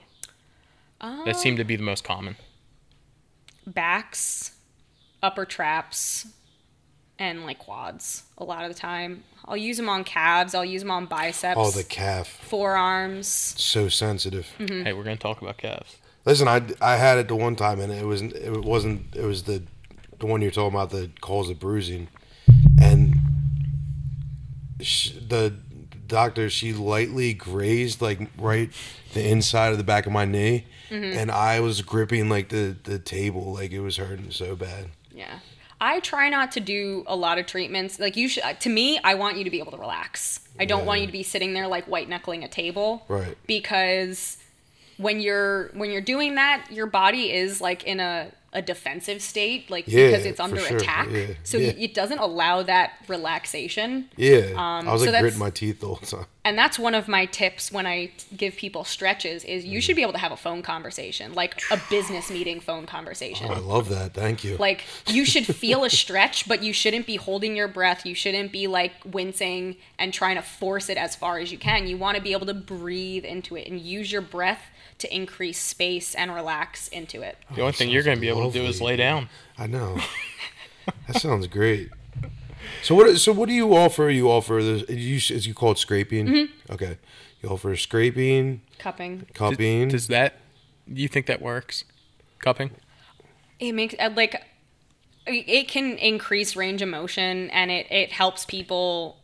uh, 1.00 1.24
That 1.24 1.38
seem 1.38 1.56
to 1.56 1.64
be 1.64 1.78
the 1.78 1.84
most 1.84 2.04
common. 2.04 2.36
backs, 3.66 4.55
upper 5.26 5.46
traps, 5.46 6.28
and 7.18 7.46
like 7.46 7.58
quads. 7.60 8.24
A 8.38 8.44
lot 8.44 8.64
of 8.64 8.70
the 8.74 8.80
time, 8.80 9.24
I'll 9.46 9.58
use 9.58 9.78
them 9.78 9.90
on 9.90 10.04
calves. 10.04 10.54
I'll 10.54 10.64
use 10.66 10.82
them 10.82 10.92
on 10.92 11.06
biceps. 11.08 11.58
Oh, 11.60 11.72
the 11.72 11.84
calf, 11.84 12.28
forearms. 12.28 13.28
so 13.28 13.90
sensitive. 13.90 14.48
Mm-hmm. 14.60 14.84
Hey, 14.84 14.94
we're 14.94 15.04
gonna 15.04 15.16
talk 15.18 15.42
about 15.42 15.58
calves. 15.58 15.98
Listen, 16.26 16.48
I, 16.48 16.62
I 16.82 16.96
had 16.98 17.18
it 17.18 17.28
the 17.28 17.36
one 17.36 17.56
time 17.56 17.80
and 17.80 17.92
it 17.92 18.06
was 18.06 18.22
it 18.22 18.64
wasn't 18.64 19.16
it 19.16 19.24
was 19.26 19.44
the 19.44 19.64
the 20.20 20.26
one 20.26 20.42
you're 20.42 20.52
talking 20.52 20.74
about 20.76 20.90
that 20.92 21.22
cause 21.22 21.48
the 21.48 21.54
bruising, 21.56 22.08
and 22.82 23.16
sh 24.82 25.12
the 25.28 25.54
doctor 26.08 26.50
she 26.50 26.72
lightly 26.74 27.34
grazed 27.34 28.02
like 28.02 28.20
right 28.38 28.70
the 29.14 29.28
inside 29.28 29.72
of 29.72 29.78
the 29.78 29.84
back 29.84 30.06
of 30.06 30.12
my 30.12 30.26
knee, 30.26 30.66
Mm-hmm. 30.90 31.18
and 31.18 31.32
I 31.32 31.62
was 31.62 31.82
gripping 31.82 32.30
like 32.30 32.50
the 32.50 32.76
the 32.84 33.00
table 33.00 33.54
like 33.54 33.72
it 33.72 33.80
was 33.80 33.98
hurting 33.98 34.30
so 34.32 34.56
bad. 34.56 34.90
Yeah. 35.16 35.40
I 35.80 36.00
try 36.00 36.30
not 36.30 36.52
to 36.54 36.60
do 36.60 37.04
a 37.08 37.16
lot 37.16 37.38
of 37.38 37.46
treatments. 37.46 38.00
Like 38.00 38.16
you 38.16 38.30
should 38.30 38.44
uh, 38.44 38.54
to 38.54 38.70
me, 38.70 39.00
I 39.04 39.16
want 39.16 39.38
you 39.38 39.44
to 39.44 39.50
be 39.50 39.60
able 39.60 39.72
to 39.72 39.78
relax. 39.78 40.40
I 40.60 40.66
don't 40.66 40.86
want 40.86 41.02
you 41.02 41.08
to 41.08 41.12
be 41.12 41.24
sitting 41.24 41.54
there 41.54 41.68
like 41.68 41.86
white 41.86 42.08
knuckling 42.08 42.44
a 42.44 42.48
table. 42.48 43.04
Right. 43.08 43.38
Because 43.46 44.38
when 44.98 45.20
you're 45.20 45.70
when 45.74 45.92
you're 45.92 46.02
doing 46.02 46.36
that, 46.36 46.68
your 46.72 46.88
body 46.88 47.32
is 47.32 47.60
like 47.60 47.84
in 47.84 48.00
a 48.00 48.32
a 48.56 48.62
defensive 48.62 49.22
state, 49.22 49.70
like 49.70 49.84
Yeah, 49.88 50.08
because 50.08 50.26
it's 50.26 50.40
under 50.40 50.60
sure. 50.62 50.78
attack. 50.78 51.10
Yeah, 51.12 51.28
So 51.44 51.58
yeah. 51.58 51.74
it 51.78 51.94
doesn't 51.94 52.18
allow 52.20 52.64
that 52.64 52.94
relaxation. 53.08 54.10
Yeah, 54.16 54.52
Um, 54.56 54.88
I 54.88 54.94
was 54.94 55.04
so 55.04 55.12
like 55.12 55.22
gritting 55.22 55.40
my 55.40 55.50
teeth 55.50 55.82
the 55.82 55.88
whole 55.88 55.98
time. 55.98 56.26
And 56.46 56.58
that's 56.58 56.78
one 56.78 56.94
of 56.96 57.08
my 57.08 57.26
tips 57.26 57.72
when 57.72 57.86
I 57.88 58.12
give 58.38 58.56
people 58.56 58.84
stretches 58.84 59.44
is 59.44 59.66
Mm. 59.66 59.70
you 59.70 59.82
should 59.82 59.96
be 59.96 60.04
able 60.04 60.14
to 60.14 60.20
have 60.20 60.32
a 60.32 60.38
phone 60.38 60.62
conversation, 60.62 61.34
like 61.34 61.62
a 61.72 61.82
business 61.90 62.30
meeting 62.30 62.60
phone 62.60 62.86
conversation. 62.86 63.48
Oh, 63.50 63.54
I 63.56 63.58
love 63.58 63.90
that. 63.90 64.14
Thank 64.14 64.44
you. 64.44 64.56
Like 64.58 64.84
you 65.08 65.26
should 65.26 65.46
feel 65.46 65.84
a 65.84 65.90
stretch, 66.04 66.48
but 66.48 66.64
you 66.64 66.72
shouldn't 66.72 67.08
be 67.08 67.16
holding 67.18 67.56
your 67.56 67.68
breath. 67.68 68.06
You 68.06 68.16
shouldn't 68.16 68.52
be 68.52 68.68
like 68.68 68.94
wincing 69.04 69.76
and 70.00 70.14
trying 70.14 70.36
to 70.36 70.42
force 70.42 70.88
it 70.90 70.98
as 70.98 71.16
far 71.16 71.40
as 71.40 71.52
you 71.52 71.58
can. 71.58 71.88
You 71.88 71.98
want 71.98 72.16
to 72.18 72.24
be 72.24 72.32
able 72.32 72.46
to 72.46 72.54
breathe 72.54 73.26
into 73.26 73.56
it 73.58 73.68
and 73.68 73.80
use 73.82 74.12
your 74.12 74.22
breath 74.22 74.62
to 75.00 75.14
increase 75.14 75.60
space 75.60 76.16
and 76.16 76.34
relax 76.34 76.88
into 76.88 77.22
it. 77.22 77.38
The 77.54 77.62
only 77.62 77.74
thing 77.74 77.90
you're 77.90 78.04
going 78.04 78.18
to 78.18 78.22
be 78.22 78.30
able 78.30 78.52
to 78.52 78.58
do 78.58 78.66
is 78.66 78.82
lay 78.82 78.96
down. 78.96 79.30
I 79.58 79.68
know. 79.68 80.00
that 81.08 81.18
sounds 81.22 81.48
great. 81.48 81.90
So 82.82 82.96
what? 82.96 83.18
So 83.18 83.32
what 83.32 83.48
do 83.48 83.54
you 83.54 83.76
offer? 83.76 84.10
You 84.10 84.30
offer 84.30 84.62
the 84.64 84.94
you 84.94 85.16
as 85.18 85.46
you 85.48 85.54
call 85.54 85.72
it 85.72 85.78
scraping. 85.78 86.28
Mm-hmm. 86.28 86.74
Okay, 86.74 86.98
you 87.42 87.50
offer 87.50 87.76
scraping, 87.76 88.62
Cupping. 88.80 89.26
cupping. 89.34 89.90
Does 89.90 90.08
that? 90.08 90.40
Do 90.92 91.02
you 91.02 91.08
think 91.08 91.26
that 91.28 91.42
works? 91.42 91.84
Cupping. 92.40 92.72
It 93.60 93.74
makes 93.74 93.96
uh, 94.00 94.12
like 94.16 94.42
it 95.28 95.68
can 95.68 95.98
increase 95.98 96.56
range 96.56 96.82
of 96.82 96.90
motion 96.90 97.50
and 97.52 97.72
it 97.72 97.88
it 97.92 98.12
helps 98.12 98.46
people 98.46 99.18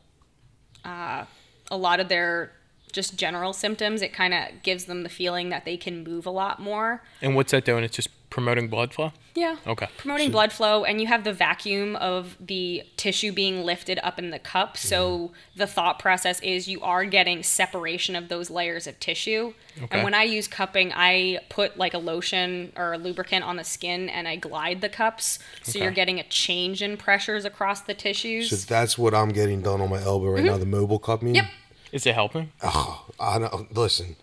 uh, 0.84 1.26
a 1.70 1.78
lot 1.78 2.00
of 2.00 2.10
their 2.10 2.52
just 2.92 3.16
general 3.18 3.54
symptoms. 3.54 4.02
It 4.02 4.14
kind 4.14 4.34
of 4.34 4.62
gives 4.64 4.86
them 4.86 5.04
the 5.04 5.10
feeling 5.10 5.50
that 5.50 5.66
they 5.66 5.78
can 5.78 6.04
move 6.04 6.26
a 6.26 6.32
lot 6.32 6.60
more. 6.60 7.02
And 7.22 7.36
what's 7.36 7.52
that 7.52 7.66
doing? 7.66 7.84
It's 7.84 7.96
just 7.96 8.10
promoting 8.30 8.70
blood 8.70 8.94
flow. 8.94 9.12
Yeah. 9.36 9.58
Okay. 9.68 9.88
Promoting 9.98 10.32
blood 10.32 10.52
flow, 10.54 10.84
and 10.86 11.00
you 11.02 11.08
have 11.08 11.24
the 11.26 11.34
vacuum 11.34 11.96
of 11.98 12.38
the 12.40 12.84
tissue 12.98 13.32
being 13.34 13.64
lifted 13.64 14.00
up 14.04 14.18
in 14.20 14.30
the 14.30 14.40
cup. 14.40 14.78
So 14.78 15.32
the 15.56 15.68
thought 15.68 16.00
process 16.00 16.40
is 16.42 16.68
you 16.68 16.82
are 16.82 17.04
getting 17.06 17.44
separation 17.44 18.16
of 18.16 18.28
those 18.30 18.50
layers 18.50 18.88
of 18.88 19.00
tissue. 19.02 19.54
Okay. 19.78 19.88
And 19.92 20.04
when 20.04 20.14
I 20.14 20.24
use 20.24 20.48
cupping, 20.50 20.92
I 20.94 21.40
put 21.50 21.78
like 21.78 21.94
a 21.94 21.98
lotion 21.98 22.72
or 22.78 22.94
a 22.94 22.98
lubricant 22.98 23.44
on 23.46 23.56
the 23.58 23.64
skin 23.66 24.08
and 24.10 24.28
I 24.28 24.36
glide 24.38 24.80
the 24.82 24.90
cups. 24.90 25.40
So 25.64 25.72
Okay. 25.72 25.84
you're 25.84 25.92
getting 25.92 26.20
a 26.20 26.24
change 26.24 26.82
in 26.82 26.96
pressures 26.98 27.44
across 27.46 27.82
the 27.82 27.94
tissues. 27.94 28.50
so 28.50 28.56
tissues. 28.56 28.66
that's 28.66 28.98
what 28.98 29.14
I'm 29.14 29.30
getting 29.30 29.62
done 29.62 29.80
on 29.82 29.90
my 29.90 30.02
elbow 30.02 30.32
right 30.32 30.44
now. 30.44 30.58
The 30.58 30.66
mobile 30.66 31.00
cupping. 31.00 31.30
Mm-hmm. 31.30 31.36
Yep. 31.36 31.46
Is 31.92 32.06
it 32.06 32.14
helping? 32.16 32.52
Oh, 32.64 33.06
I 33.20 33.38
know. 33.40 33.68
Listen, 33.72 34.16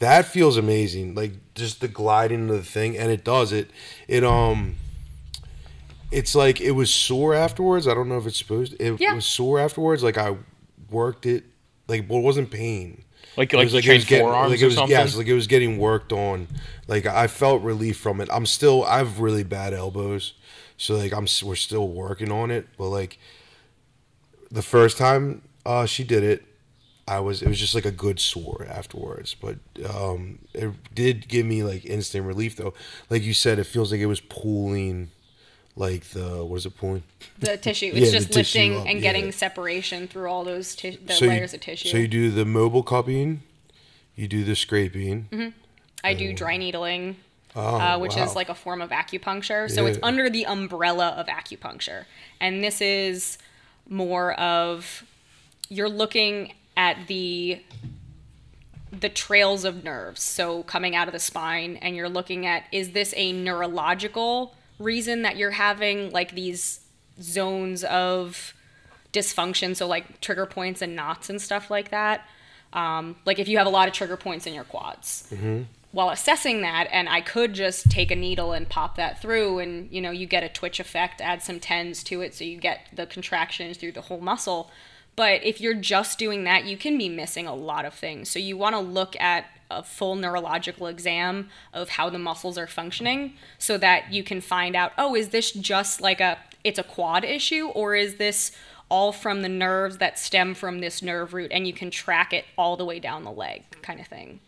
that 0.00 0.24
feels 0.26 0.56
amazing. 0.56 1.14
Like 1.14 1.32
just 1.54 1.80
the 1.80 1.88
gliding 1.88 2.50
of 2.50 2.56
the 2.56 2.62
thing, 2.62 2.96
and 2.98 3.10
it 3.10 3.24
does 3.24 3.52
it. 3.52 3.70
It 4.08 4.24
um, 4.24 4.76
it's 6.10 6.34
like 6.34 6.60
it 6.60 6.72
was 6.72 6.92
sore 6.92 7.34
afterwards. 7.34 7.86
I 7.88 7.94
don't 7.94 8.08
know 8.08 8.18
if 8.18 8.26
it's 8.26 8.38
supposed. 8.38 8.72
To, 8.78 8.84
It 8.84 9.00
Yeah. 9.00 9.14
was 9.14 9.24
sore 9.26 9.58
afterwards. 9.60 10.02
Like 10.02 10.18
I 10.18 10.36
worked 10.90 11.26
it. 11.26 11.44
Like 11.88 12.06
well, 12.08 12.18
it 12.18 12.22
wasn't 12.22 12.50
pain. 12.50 13.04
Like 13.36 13.52
It 13.52 13.56
like 13.56 13.64
was 13.64 13.72
you 13.72 13.78
it 13.78 13.82
train 13.84 13.96
was 13.96 14.04
getting- 14.04 14.26
forearms 14.26 14.50
like 14.50 14.60
it 14.60 14.62
or 14.64 14.66
was, 14.66 14.74
something? 14.74 14.90
Yes, 14.90 15.16
like 15.16 15.26
it 15.26 15.34
was 15.34 15.46
getting 15.46 15.78
worked 15.78 16.12
on. 16.12 16.48
Like 16.86 17.06
I 17.06 17.28
felt 17.28 17.62
relief 17.62 17.96
from 17.98 18.20
it. 18.20 18.28
I'm 18.32 18.46
still. 18.46 18.84
I 18.84 18.98
have 18.98 19.20
really 19.20 19.44
bad 19.44 19.72
elbows, 19.72 20.34
so 20.76 20.96
like 20.96 21.12
I'm. 21.12 21.24
s- 21.24 21.42
We're 21.42 21.54
still 21.54 21.88
working 21.88 22.30
on 22.32 22.50
it, 22.50 22.66
but 22.76 22.88
like 22.88 23.18
the 24.50 24.62
first 24.62 24.98
time 24.98 25.42
uh, 25.64 25.86
she 25.86 26.04
did 26.04 26.22
it, 26.22 26.44
I 27.08 27.18
was. 27.20 27.42
It 27.42 27.48
was 27.48 27.58
just 27.58 27.74
like 27.74 27.84
a 27.84 27.90
good 27.90 28.20
sore 28.20 28.66
afterwards, 28.70 29.34
but 29.34 29.56
um, 29.92 30.38
it 30.54 30.70
did 30.94 31.28
give 31.28 31.44
me 31.46 31.62
like 31.64 31.84
instant 31.84 32.24
relief 32.26 32.56
though. 32.56 32.74
Like 33.10 33.22
you 33.22 33.34
said, 33.34 33.58
it 33.58 33.64
feels 33.64 33.90
like 33.90 34.00
it 34.00 34.06
was 34.06 34.20
pulling. 34.20 35.10
Like 35.74 36.04
the 36.10 36.44
what 36.44 36.56
is 36.56 36.66
it 36.66 36.76
pulling? 36.76 37.02
The 37.38 37.56
tissue. 37.68 37.90
It's 37.94 38.12
Yeah, 38.12 38.18
just 38.18 38.34
lifting 38.34 38.74
and 38.86 38.98
yeah. 38.98 39.00
getting 39.00 39.32
separation 39.32 40.06
through 40.06 40.28
all 40.28 40.44
those 40.44 40.74
ti- 40.76 40.96
the 41.04 41.14
So 41.14 41.24
you- 41.24 41.30
layers 41.30 41.54
of 41.54 41.60
tissue. 41.60 41.88
So 41.88 41.96
you 41.96 42.08
do 42.08 42.30
the 42.30 42.44
mobile 42.44 42.82
cupping, 42.82 43.42
you 44.14 44.28
do 44.28 44.44
the 44.44 44.54
scraping. 44.54 45.54
I 46.04 46.12
do 46.14 46.32
dry 46.34 46.56
needling. 46.58 47.16
Oh, 47.56 47.76
uh, 47.78 47.98
which 47.98 48.16
wow. 48.16 48.24
is 48.24 48.34
like 48.34 48.48
a 48.48 48.54
form 48.54 48.80
of 48.80 48.90
acupuncture. 48.90 49.70
So 49.70 49.84
it's 49.86 49.98
under 50.02 50.30
the 50.30 50.46
umbrella 50.46 51.08
of 51.08 51.26
acupuncture. 51.26 52.04
And 52.40 52.62
this 52.64 52.80
is 52.80 53.36
more 53.88 54.32
of 54.34 55.04
you're 55.68 55.88
looking 55.88 56.52
at 56.76 57.06
the 57.06 57.62
the 58.92 59.08
trails 59.08 59.64
of 59.64 59.82
nerves. 59.82 60.22
So 60.22 60.62
coming 60.64 60.94
out 60.94 61.08
of 61.08 61.12
the 61.12 61.18
spine 61.18 61.76
and 61.76 61.96
you're 61.96 62.10
looking 62.10 62.46
at 62.46 62.64
is 62.72 62.92
this 62.92 63.14
a 63.16 63.32
neurological 63.32 64.54
reason 64.78 65.22
that 65.22 65.36
you're 65.36 65.52
having 65.52 66.10
like 66.10 66.34
these 66.34 66.80
zones 67.20 67.84
of 67.84 68.54
dysfunction? 69.12 69.74
So 69.74 69.86
like 69.86 70.20
trigger 70.20 70.46
points 70.46 70.82
and 70.82 70.94
knots 70.94 71.30
and 71.30 71.40
stuff 71.40 71.70
like 71.70 71.90
that. 71.90 72.26
Um, 72.74 73.16
like 73.24 73.38
if 73.38 73.48
you 73.48 73.58
have 73.58 73.66
a 73.66 73.70
lot 73.70 73.88
of 73.88 73.94
trigger 73.94 74.16
points 74.16 74.46
in 74.46 74.54
your 74.54 74.64
quads. 74.64 75.26
While 75.92 76.08
assessing 76.08 76.62
that 76.62 76.88
and 76.90 77.06
i 77.06 77.20
could 77.20 77.52
just 77.52 77.90
take 77.90 78.10
a 78.10 78.16
needle 78.16 78.52
and 78.52 78.66
pop 78.66 78.96
that 78.96 79.20
through 79.20 79.58
and 79.58 79.92
you 79.92 80.00
know 80.00 80.10
you 80.10 80.26
get 80.26 80.42
a 80.42 80.48
twitch 80.48 80.80
effect 80.80 81.20
add 81.20 81.42
some 81.42 81.60
tens 81.60 82.02
to 82.04 82.22
it 82.22 82.34
so 82.34 82.44
you 82.44 82.56
get 82.56 82.86
the 82.94 83.04
contractions 83.04 83.76
through 83.76 83.92
the 83.92 84.00
whole 84.00 84.20
muscle 84.22 84.70
but 85.16 85.42
if 85.44 85.60
you're 85.60 85.74
just 85.74 86.18
doing 86.18 86.44
that 86.44 86.64
you 86.64 86.76
can 86.76 86.96
be 86.98 87.08
missing 87.08 87.46
a 87.46 87.54
lot 87.54 87.84
of 87.84 87.94
things 87.94 88.30
so 88.30 88.38
you 88.38 88.56
want 88.56 88.74
to 88.74 88.80
look 88.80 89.18
at 89.20 89.46
a 89.70 89.82
full 89.82 90.14
neurological 90.14 90.86
exam 90.86 91.48
of 91.72 91.90
how 91.90 92.10
the 92.10 92.18
muscles 92.18 92.58
are 92.58 92.66
functioning 92.66 93.34
so 93.58 93.78
that 93.78 94.12
you 94.12 94.22
can 94.22 94.40
find 94.40 94.76
out 94.76 94.92
oh 94.98 95.14
is 95.14 95.30
this 95.30 95.52
just 95.52 96.00
like 96.00 96.20
a 96.20 96.38
it's 96.64 96.78
a 96.78 96.84
quad 96.84 97.24
issue 97.24 97.68
or 97.68 97.94
is 97.94 98.16
this 98.16 98.52
all 98.88 99.10
from 99.10 99.40
the 99.40 99.48
nerves 99.48 99.96
that 99.98 100.18
stem 100.18 100.54
from 100.54 100.80
this 100.80 101.00
nerve 101.00 101.32
root 101.32 101.50
and 101.50 101.66
you 101.66 101.72
can 101.72 101.90
track 101.90 102.32
it 102.32 102.44
all 102.58 102.76
the 102.76 102.84
way 102.84 103.00
down 103.00 103.24
the 103.24 103.32
leg 103.32 103.62
kind 103.80 103.98
of 104.00 104.06
thing 104.06 104.40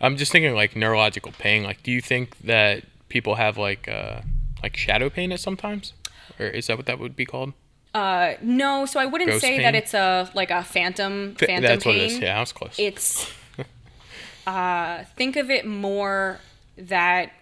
I'm 0.00 0.16
just 0.16 0.30
thinking 0.30 0.54
like 0.54 0.76
neurological 0.76 1.32
pain. 1.32 1.64
Like, 1.64 1.82
do 1.82 1.90
you 1.90 2.00
think 2.00 2.38
that 2.38 2.84
people 3.08 3.34
have 3.34 3.58
like 3.58 3.88
uh 3.88 4.20
like 4.62 4.76
shadow 4.76 5.10
pain 5.10 5.32
at 5.32 5.40
sometimes, 5.40 5.92
or 6.38 6.46
is 6.46 6.66
that 6.66 6.76
what 6.76 6.86
that 6.86 6.98
would 6.98 7.16
be 7.16 7.24
called? 7.24 7.52
Uh, 7.94 8.34
no, 8.42 8.86
so 8.86 9.00
I 9.00 9.06
wouldn't 9.06 9.30
Ghost 9.30 9.40
say 9.40 9.54
pain? 9.56 9.62
that 9.62 9.74
it's 9.74 9.94
a 9.94 10.30
like 10.34 10.50
a 10.50 10.62
phantom 10.62 11.32
F- 11.40 11.46
phantom 11.46 11.62
That's 11.62 11.84
pain. 11.84 11.94
what 11.94 12.02
it 12.02 12.12
is. 12.12 12.18
Yeah, 12.18 12.36
I 12.36 12.40
was 12.40 12.52
close. 12.52 12.76
It's 12.78 13.30
uh, 14.46 15.04
think 15.16 15.36
of 15.36 15.50
it 15.50 15.66
more 15.66 16.38
that 16.76 17.32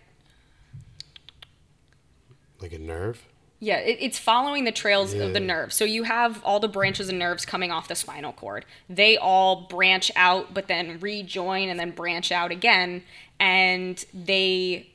like 2.60 2.72
a 2.72 2.78
nerve. 2.78 3.22
yeah, 3.60 3.78
it, 3.78 3.98
it's 4.00 4.18
following 4.18 4.64
the 4.64 4.72
trails 4.72 5.12
of 5.12 5.32
the 5.34 5.40
nerve. 5.40 5.72
So 5.72 5.84
you 5.84 6.04
have 6.04 6.42
all 6.44 6.58
the 6.60 6.68
branches 6.68 7.08
and 7.08 7.18
nerves 7.18 7.44
coming 7.44 7.70
off 7.70 7.88
the 7.88 7.94
spinal 7.94 8.32
cord. 8.32 8.64
They 8.88 9.16
all 9.16 9.62
branch 9.62 10.10
out, 10.16 10.54
but 10.54 10.68
then 10.68 10.98
rejoin 11.00 11.68
and 11.68 11.78
then 11.78 11.90
branch 11.90 12.32
out 12.32 12.50
again, 12.50 13.02
and 13.38 14.02
they 14.14 14.88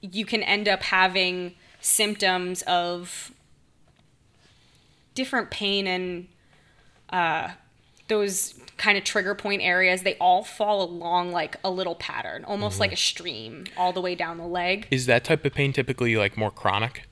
you 0.00 0.26
can 0.26 0.42
end 0.42 0.68
up 0.68 0.82
having 0.82 1.54
symptoms 1.80 2.62
of 2.62 3.30
different 5.14 5.50
pain 5.50 5.86
and 5.86 6.28
uh, 7.10 7.50
those 8.08 8.54
kind 8.76 8.98
of 8.98 9.04
trigger 9.04 9.34
point 9.34 9.62
areas. 9.62 10.02
They 10.02 10.16
all 10.16 10.44
fall 10.44 10.82
along 10.82 11.32
like 11.32 11.56
a 11.64 11.70
little 11.70 11.94
pattern, 11.94 12.44
almost 12.44 12.80
like 12.80 12.92
a 12.92 12.96
stream, 12.96 13.64
all 13.76 13.92
the 13.92 14.00
way 14.00 14.14
down 14.14 14.38
the 14.38 14.46
leg. 14.46 14.86
Is 14.90 15.06
that 15.06 15.24
type 15.24 15.44
of 15.44 15.54
pain 15.54 15.72
typically 15.72 16.16
like 16.16 16.36
more 16.36 16.50
chronic? 16.50 17.08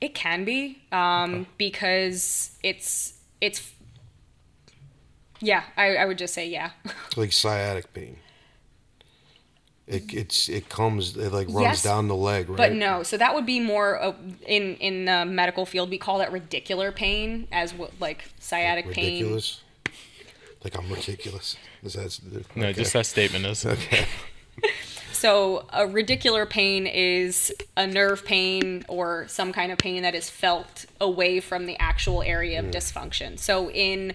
It 0.00 0.14
can 0.14 0.44
be 0.44 0.82
um, 0.90 1.46
because 1.58 2.56
it's 2.62 3.14
it's 3.40 3.72
yeah. 5.40 5.64
I, 5.76 5.96
I 5.96 6.04
would 6.06 6.18
just 6.18 6.34
say 6.34 6.48
yeah. 6.48 6.70
like 7.16 7.32
sciatic 7.32 7.92
pain. 7.94 8.16
It 9.86 10.14
it's 10.14 10.48
it 10.48 10.68
comes 10.68 11.16
it 11.16 11.32
like 11.32 11.48
runs 11.48 11.60
Yes, 11.60 11.82
down 11.82 12.06
the 12.08 12.14
leg, 12.14 12.48
right? 12.48 12.56
But 12.56 12.72
no, 12.74 13.02
so 13.02 13.16
that 13.16 13.34
would 13.34 13.44
be 13.46 13.58
more 13.60 14.00
uh, 14.00 14.14
in 14.46 14.76
in 14.76 15.06
the 15.06 15.24
medical 15.24 15.66
field. 15.66 15.90
We 15.90 15.98
call 15.98 16.18
that 16.18 16.30
radicular 16.30 16.94
pain, 16.94 17.48
as 17.50 17.74
what 17.74 17.90
like 18.00 18.24
sciatic 18.38 18.90
pain. 18.92 19.04
ridiculous. 19.14 19.62
Like 20.62 20.78
I'm 20.78 20.88
ridiculous. 20.88 21.56
Is 21.82 21.94
that 21.94 22.18
No, 22.54 22.66
okay. 22.66 22.74
just 22.74 22.92
that 22.92 23.06
statement 23.06 23.44
is. 23.46 23.66
okay? 23.66 24.06
So 25.12 25.66
a 25.72 25.82
radicular 25.86 26.50
pain 26.50 26.84
is 26.86 27.52
a 27.76 27.86
nerve 27.86 28.24
pain 28.24 28.84
or 28.88 29.26
some 29.28 29.52
kind 29.52 29.70
of 29.70 29.78
pain 29.78 30.02
that 30.02 30.16
is 30.16 30.28
felt 30.28 30.84
away 31.00 31.38
from 31.38 31.66
the 31.66 31.78
actual 31.78 32.22
area 32.22 32.58
of 32.58 32.66
dysfunction. 32.72 33.38
So 33.38 33.70
in 33.70 34.14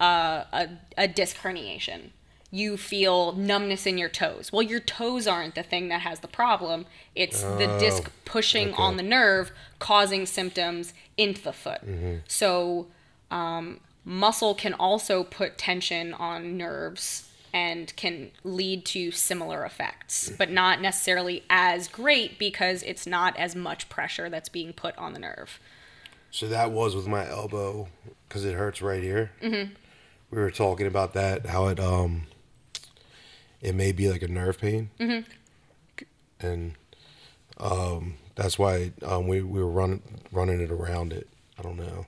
uh, 0.00 0.44
a, 0.52 0.68
a 0.98 1.06
disc 1.06 1.36
herniation, 1.36 2.10
you 2.50 2.76
feel 2.76 3.32
numbness 3.32 3.86
in 3.86 3.96
your 3.96 4.08
toes. 4.08 4.52
Well, 4.52 4.62
your 4.62 4.80
toes 4.80 5.26
aren't 5.26 5.54
the 5.54 5.62
thing 5.62 5.88
that 5.88 6.00
has 6.00 6.20
the 6.20 6.28
problem. 6.28 6.86
It's 7.14 7.42
the 7.42 7.76
disc 7.78 8.10
pushing 8.24 8.72
okay. 8.72 8.82
on 8.82 8.96
the 8.96 9.02
nerve, 9.02 9.52
causing 9.78 10.26
symptoms 10.26 10.92
into 11.16 11.42
the 11.42 11.52
foot. 11.52 11.80
So, 12.26 12.88
um, 13.30 13.80
muscle 14.04 14.54
can 14.54 14.74
also 14.74 15.22
put 15.22 15.58
tension 15.58 16.12
on 16.14 16.56
nerves 16.56 17.30
and 17.52 17.94
can 17.96 18.30
lead 18.44 18.84
to 18.86 19.10
similar 19.10 19.64
effects, 19.64 20.32
but 20.38 20.50
not 20.50 20.80
necessarily 20.80 21.42
as 21.50 21.88
great 21.88 22.38
because 22.38 22.82
it's 22.84 23.06
not 23.06 23.36
as 23.36 23.56
much 23.56 23.88
pressure 23.88 24.28
that's 24.28 24.48
being 24.48 24.72
put 24.72 24.96
on 24.96 25.12
the 25.12 25.18
nerve. 25.18 25.58
So 26.30 26.46
that 26.48 26.70
was 26.70 26.94
with 26.94 27.08
my 27.08 27.28
elbow 27.28 27.88
because 28.28 28.44
it 28.44 28.54
hurts 28.54 28.80
right 28.80 29.02
here. 29.02 29.32
Mm-hmm. 29.42 29.72
We 30.30 30.38
were 30.38 30.52
talking 30.52 30.86
about 30.86 31.12
that, 31.14 31.46
how 31.46 31.66
it 31.66 31.80
um, 31.80 32.26
it 33.60 33.74
may 33.74 33.92
be 33.92 34.08
like 34.08 34.22
a 34.22 34.28
nerve 34.28 34.58
pain, 34.58 34.90
mm-hmm. 34.98 35.28
and 36.40 36.74
um, 37.58 38.14
that's 38.34 38.58
why 38.58 38.92
um, 39.04 39.28
we 39.28 39.42
we 39.42 39.60
were 39.60 39.70
running 39.70 40.02
running 40.32 40.60
it 40.60 40.70
around 40.70 41.12
it. 41.12 41.28
I 41.58 41.62
don't 41.62 41.76
know. 41.76 42.06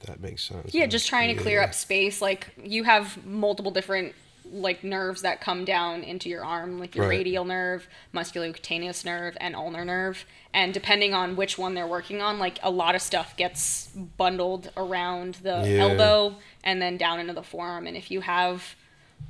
If 0.00 0.06
that 0.06 0.20
makes 0.20 0.42
sense. 0.42 0.72
Yeah, 0.72 0.86
just 0.86 1.08
trying 1.08 1.34
to 1.36 1.42
clear 1.42 1.60
up 1.60 1.74
space. 1.74 2.22
Like 2.22 2.48
you 2.62 2.84
have 2.84 3.24
multiple 3.26 3.70
different 3.70 4.14
like 4.52 4.82
nerves 4.82 5.22
that 5.22 5.40
come 5.40 5.64
down 5.64 6.02
into 6.02 6.28
your 6.28 6.44
arm, 6.44 6.80
like 6.80 6.94
your 6.96 7.04
Right. 7.04 7.18
radial 7.18 7.44
nerve, 7.44 7.86
musculocutaneous 8.12 9.04
nerve, 9.04 9.36
and 9.40 9.54
ulnar 9.54 9.84
nerve. 9.84 10.24
And 10.52 10.74
depending 10.74 11.14
on 11.14 11.36
which 11.36 11.56
one 11.56 11.74
they're 11.74 11.86
working 11.86 12.20
on, 12.20 12.38
like 12.38 12.58
a 12.62 12.70
lot 12.70 12.94
of 12.94 13.02
stuff 13.02 13.36
gets 13.36 13.88
bundled 14.16 14.72
around 14.76 15.34
the 15.42 15.62
Yeah. 15.64 15.82
elbow 15.82 16.36
and 16.64 16.82
then 16.82 16.96
down 16.96 17.20
into 17.20 17.32
the 17.32 17.44
forearm. 17.44 17.86
And 17.86 17.96
if 17.96 18.10
you 18.10 18.22
have, 18.22 18.74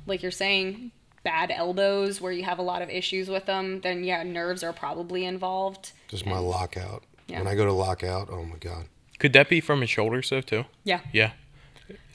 like 0.07 0.23
you're 0.23 0.31
saying, 0.31 0.91
bad 1.23 1.51
elbows 1.51 2.19
where 2.19 2.31
you 2.31 2.43
have 2.43 2.59
a 2.59 2.63
lot 2.63 2.81
of 2.81 2.89
issues 2.89 3.29
with 3.29 3.45
them, 3.45 3.81
then 3.81 4.03
yeah, 4.03 4.23
nerves 4.23 4.63
are 4.63 4.73
probably 4.73 5.25
involved. 5.25 5.91
Just 6.07 6.25
my 6.25 6.39
lockout. 6.39 7.03
Yeah. 7.27 7.39
When 7.39 7.47
I 7.47 7.55
go 7.55 7.65
to 7.65 7.71
lockout, 7.71 8.29
oh 8.31 8.43
my 8.43 8.57
god. 8.57 8.85
Could 9.19 9.33
that 9.33 9.49
be 9.49 9.61
from 9.61 9.81
his 9.81 9.89
shoulders 9.89 10.29
though 10.29 10.41
too? 10.41 10.65
Yeah. 10.83 11.01
Yeah. 11.13 11.31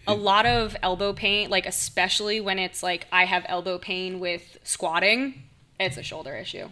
a 0.07 0.15
lot 0.15 0.47
of 0.47 0.77
elbow 0.83 1.13
pain, 1.13 1.51
like 1.51 1.67
especially 1.67 2.41
when 2.41 2.59
it's 2.59 2.83
like 2.83 3.07
I 3.13 3.25
have 3.25 3.45
elbow 3.49 3.79
pain 3.79 4.21
with 4.21 4.59
squatting, 4.63 5.43
it's 5.81 5.97
a 5.97 6.03
shoulder 6.03 6.37
issue. 6.37 6.69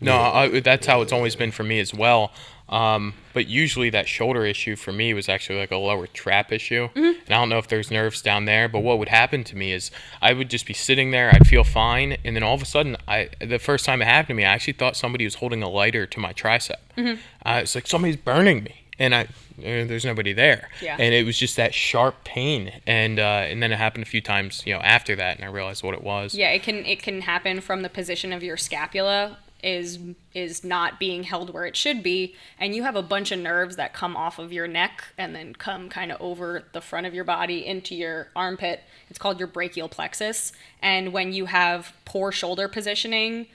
No, 0.00 0.16
I, 0.16 0.60
that's 0.60 0.86
how 0.86 1.00
it's 1.02 1.12
always 1.12 1.36
been 1.36 1.52
for 1.52 1.62
me 1.62 1.78
as 1.78 1.94
well. 1.94 2.32
Um, 2.72 3.12
but 3.34 3.48
usually 3.48 3.90
that 3.90 4.08
shoulder 4.08 4.46
issue 4.46 4.76
for 4.76 4.92
me 4.92 5.12
was 5.12 5.28
actually 5.28 5.58
like 5.58 5.70
a 5.70 5.76
lower 5.76 6.06
trap 6.06 6.50
issue. 6.50 6.88
And 6.94 7.16
I 7.28 7.34
don't 7.34 7.50
know 7.50 7.58
if 7.58 7.68
there's 7.68 7.90
nerves 7.90 8.22
down 8.22 8.46
there, 8.46 8.66
but 8.66 8.80
what 8.80 8.98
would 8.98 9.10
happen 9.10 9.44
to 9.44 9.56
me 9.56 9.72
is 9.72 9.90
I 10.22 10.32
would 10.32 10.48
just 10.48 10.66
be 10.66 10.72
sitting 10.72 11.10
there, 11.10 11.30
I'd 11.34 11.46
feel 11.46 11.64
fine, 11.64 12.16
and 12.24 12.34
then 12.34 12.42
all 12.42 12.54
of 12.54 12.62
a 12.62 12.66
sudden, 12.66 12.96
I 13.06 13.28
the 13.40 13.58
first 13.58 13.84
time 13.84 14.00
it 14.00 14.06
happened 14.06 14.28
to 14.28 14.34
me, 14.34 14.44
I 14.46 14.54
actually 14.54 14.72
thought 14.72 14.96
somebody 14.96 15.24
was 15.24 15.36
holding 15.36 15.62
a 15.62 15.68
lighter 15.68 16.06
to 16.06 16.18
my 16.18 16.32
tricep. 16.32 16.76
Uh, 16.96 17.60
it's 17.62 17.74
like 17.74 17.86
somebody's 17.86 18.16
burning 18.16 18.64
me, 18.64 18.74
and 18.98 19.14
I 19.14 19.22
uh, 19.22 19.26
there's 19.58 20.06
nobody 20.06 20.32
there. 20.32 20.70
Yeah. 20.80 20.96
And 20.98 21.14
it 21.14 21.26
was 21.26 21.36
just 21.36 21.56
that 21.56 21.74
sharp 21.74 22.24
pain, 22.24 22.72
and 22.86 23.18
uh, 23.18 23.44
and 23.50 23.62
then 23.62 23.70
it 23.70 23.76
happened 23.76 24.04
a 24.04 24.08
few 24.08 24.22
times, 24.22 24.62
you 24.64 24.72
know, 24.72 24.80
after 24.80 25.14
that, 25.16 25.36
and 25.36 25.44
I 25.44 25.48
realized 25.48 25.82
what 25.82 25.92
it 25.92 26.02
was. 26.02 26.34
Yeah, 26.34 26.50
it 26.50 26.62
can 26.62 26.86
it 26.86 27.02
can 27.02 27.20
happen 27.20 27.60
from 27.60 27.82
the 27.82 27.90
position 27.90 28.32
of 28.32 28.42
your 28.42 28.56
scapula 28.56 29.38
is 29.62 29.98
is 30.34 30.64
not 30.64 30.98
being 30.98 31.22
held 31.22 31.52
where 31.52 31.64
it 31.64 31.76
should 31.76 32.02
be 32.02 32.34
and 32.58 32.74
you 32.74 32.82
have 32.82 32.96
a 32.96 33.02
bunch 33.02 33.30
of 33.30 33.38
nerves 33.38 33.76
that 33.76 33.92
come 33.92 34.16
off 34.16 34.38
of 34.38 34.52
your 34.52 34.66
neck 34.66 35.04
and 35.16 35.34
then 35.34 35.54
come 35.54 35.88
kind 35.88 36.10
of 36.10 36.20
over 36.20 36.64
the 36.72 36.80
front 36.80 37.06
of 37.06 37.14
your 37.14 37.24
body 37.24 37.64
into 37.64 37.94
your 37.94 38.28
armpit. 38.34 38.82
It's 39.08 39.18
called 39.18 39.38
your 39.38 39.48
brachial 39.48 39.88
plexus. 39.88 40.52
And 40.80 41.12
when 41.12 41.32
you 41.32 41.46
have 41.46 41.92
poor 42.04 42.32
shoulder 42.32 42.66
positioning 42.68 43.46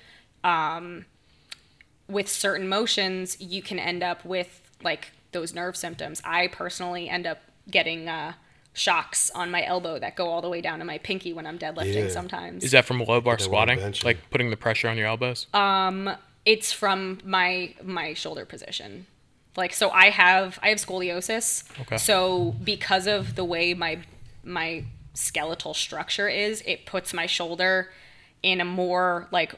um, 0.44 1.06
with 2.08 2.30
certain 2.30 2.70
motions 2.70 3.40
you 3.42 3.62
can 3.62 3.80
end 3.80 4.02
up 4.02 4.24
with 4.24 4.62
like 4.84 5.12
those 5.32 5.54
nerve 5.54 5.76
symptoms. 5.76 6.22
I 6.24 6.48
personally 6.48 7.10
end 7.10 7.28
up 7.28 7.40
getting 7.70 8.08
uh, 8.08 8.34
shocks 8.78 9.32
on 9.34 9.50
my 9.50 9.66
elbow 9.66 9.98
that 10.00 10.16
go 10.16 10.28
all 10.28 10.42
the 10.42 10.50
way 10.50 10.62
down 10.62 10.78
to 10.80 10.86
my 10.86 10.98
pinky 11.00 11.34
when 11.34 11.46
i'm 11.48 11.58
deadlifting 11.58 12.04
Yeah. 12.06 12.10
sometimes 12.10 12.64
Is 12.64 12.72
that 12.72 12.86
from 12.86 13.00
low 13.04 13.20
bar 13.22 13.40
squatting, 13.40 13.80
like 14.04 14.18
putting 14.30 14.50
the 14.52 14.58
pressure 14.58 14.88
on 14.88 14.98
your 14.98 15.08
elbows? 15.08 15.48
Um 15.54 16.10
it's 16.46 16.72
from 16.72 17.20
my 17.26 17.74
my 17.84 18.14
shoulder 18.14 18.46
position 18.46 19.08
like 19.58 19.74
so 19.74 19.90
i 19.90 20.10
have 20.12 20.60
i 20.62 20.70
have 20.70 20.78
scoliosis 20.78 21.64
Okay. 21.82 21.98
so 21.98 22.56
because 22.64 23.08
of 23.08 23.36
the 23.36 23.44
way 23.44 23.74
my 23.74 24.00
my 24.44 24.84
skeletal 25.16 25.74
structure 25.74 26.30
is 26.30 26.62
it 26.68 26.86
puts 26.86 27.14
my 27.14 27.26
shoulder 27.26 27.90
in 28.44 28.62
a 28.62 28.66
more 28.66 29.28
like 29.32 29.56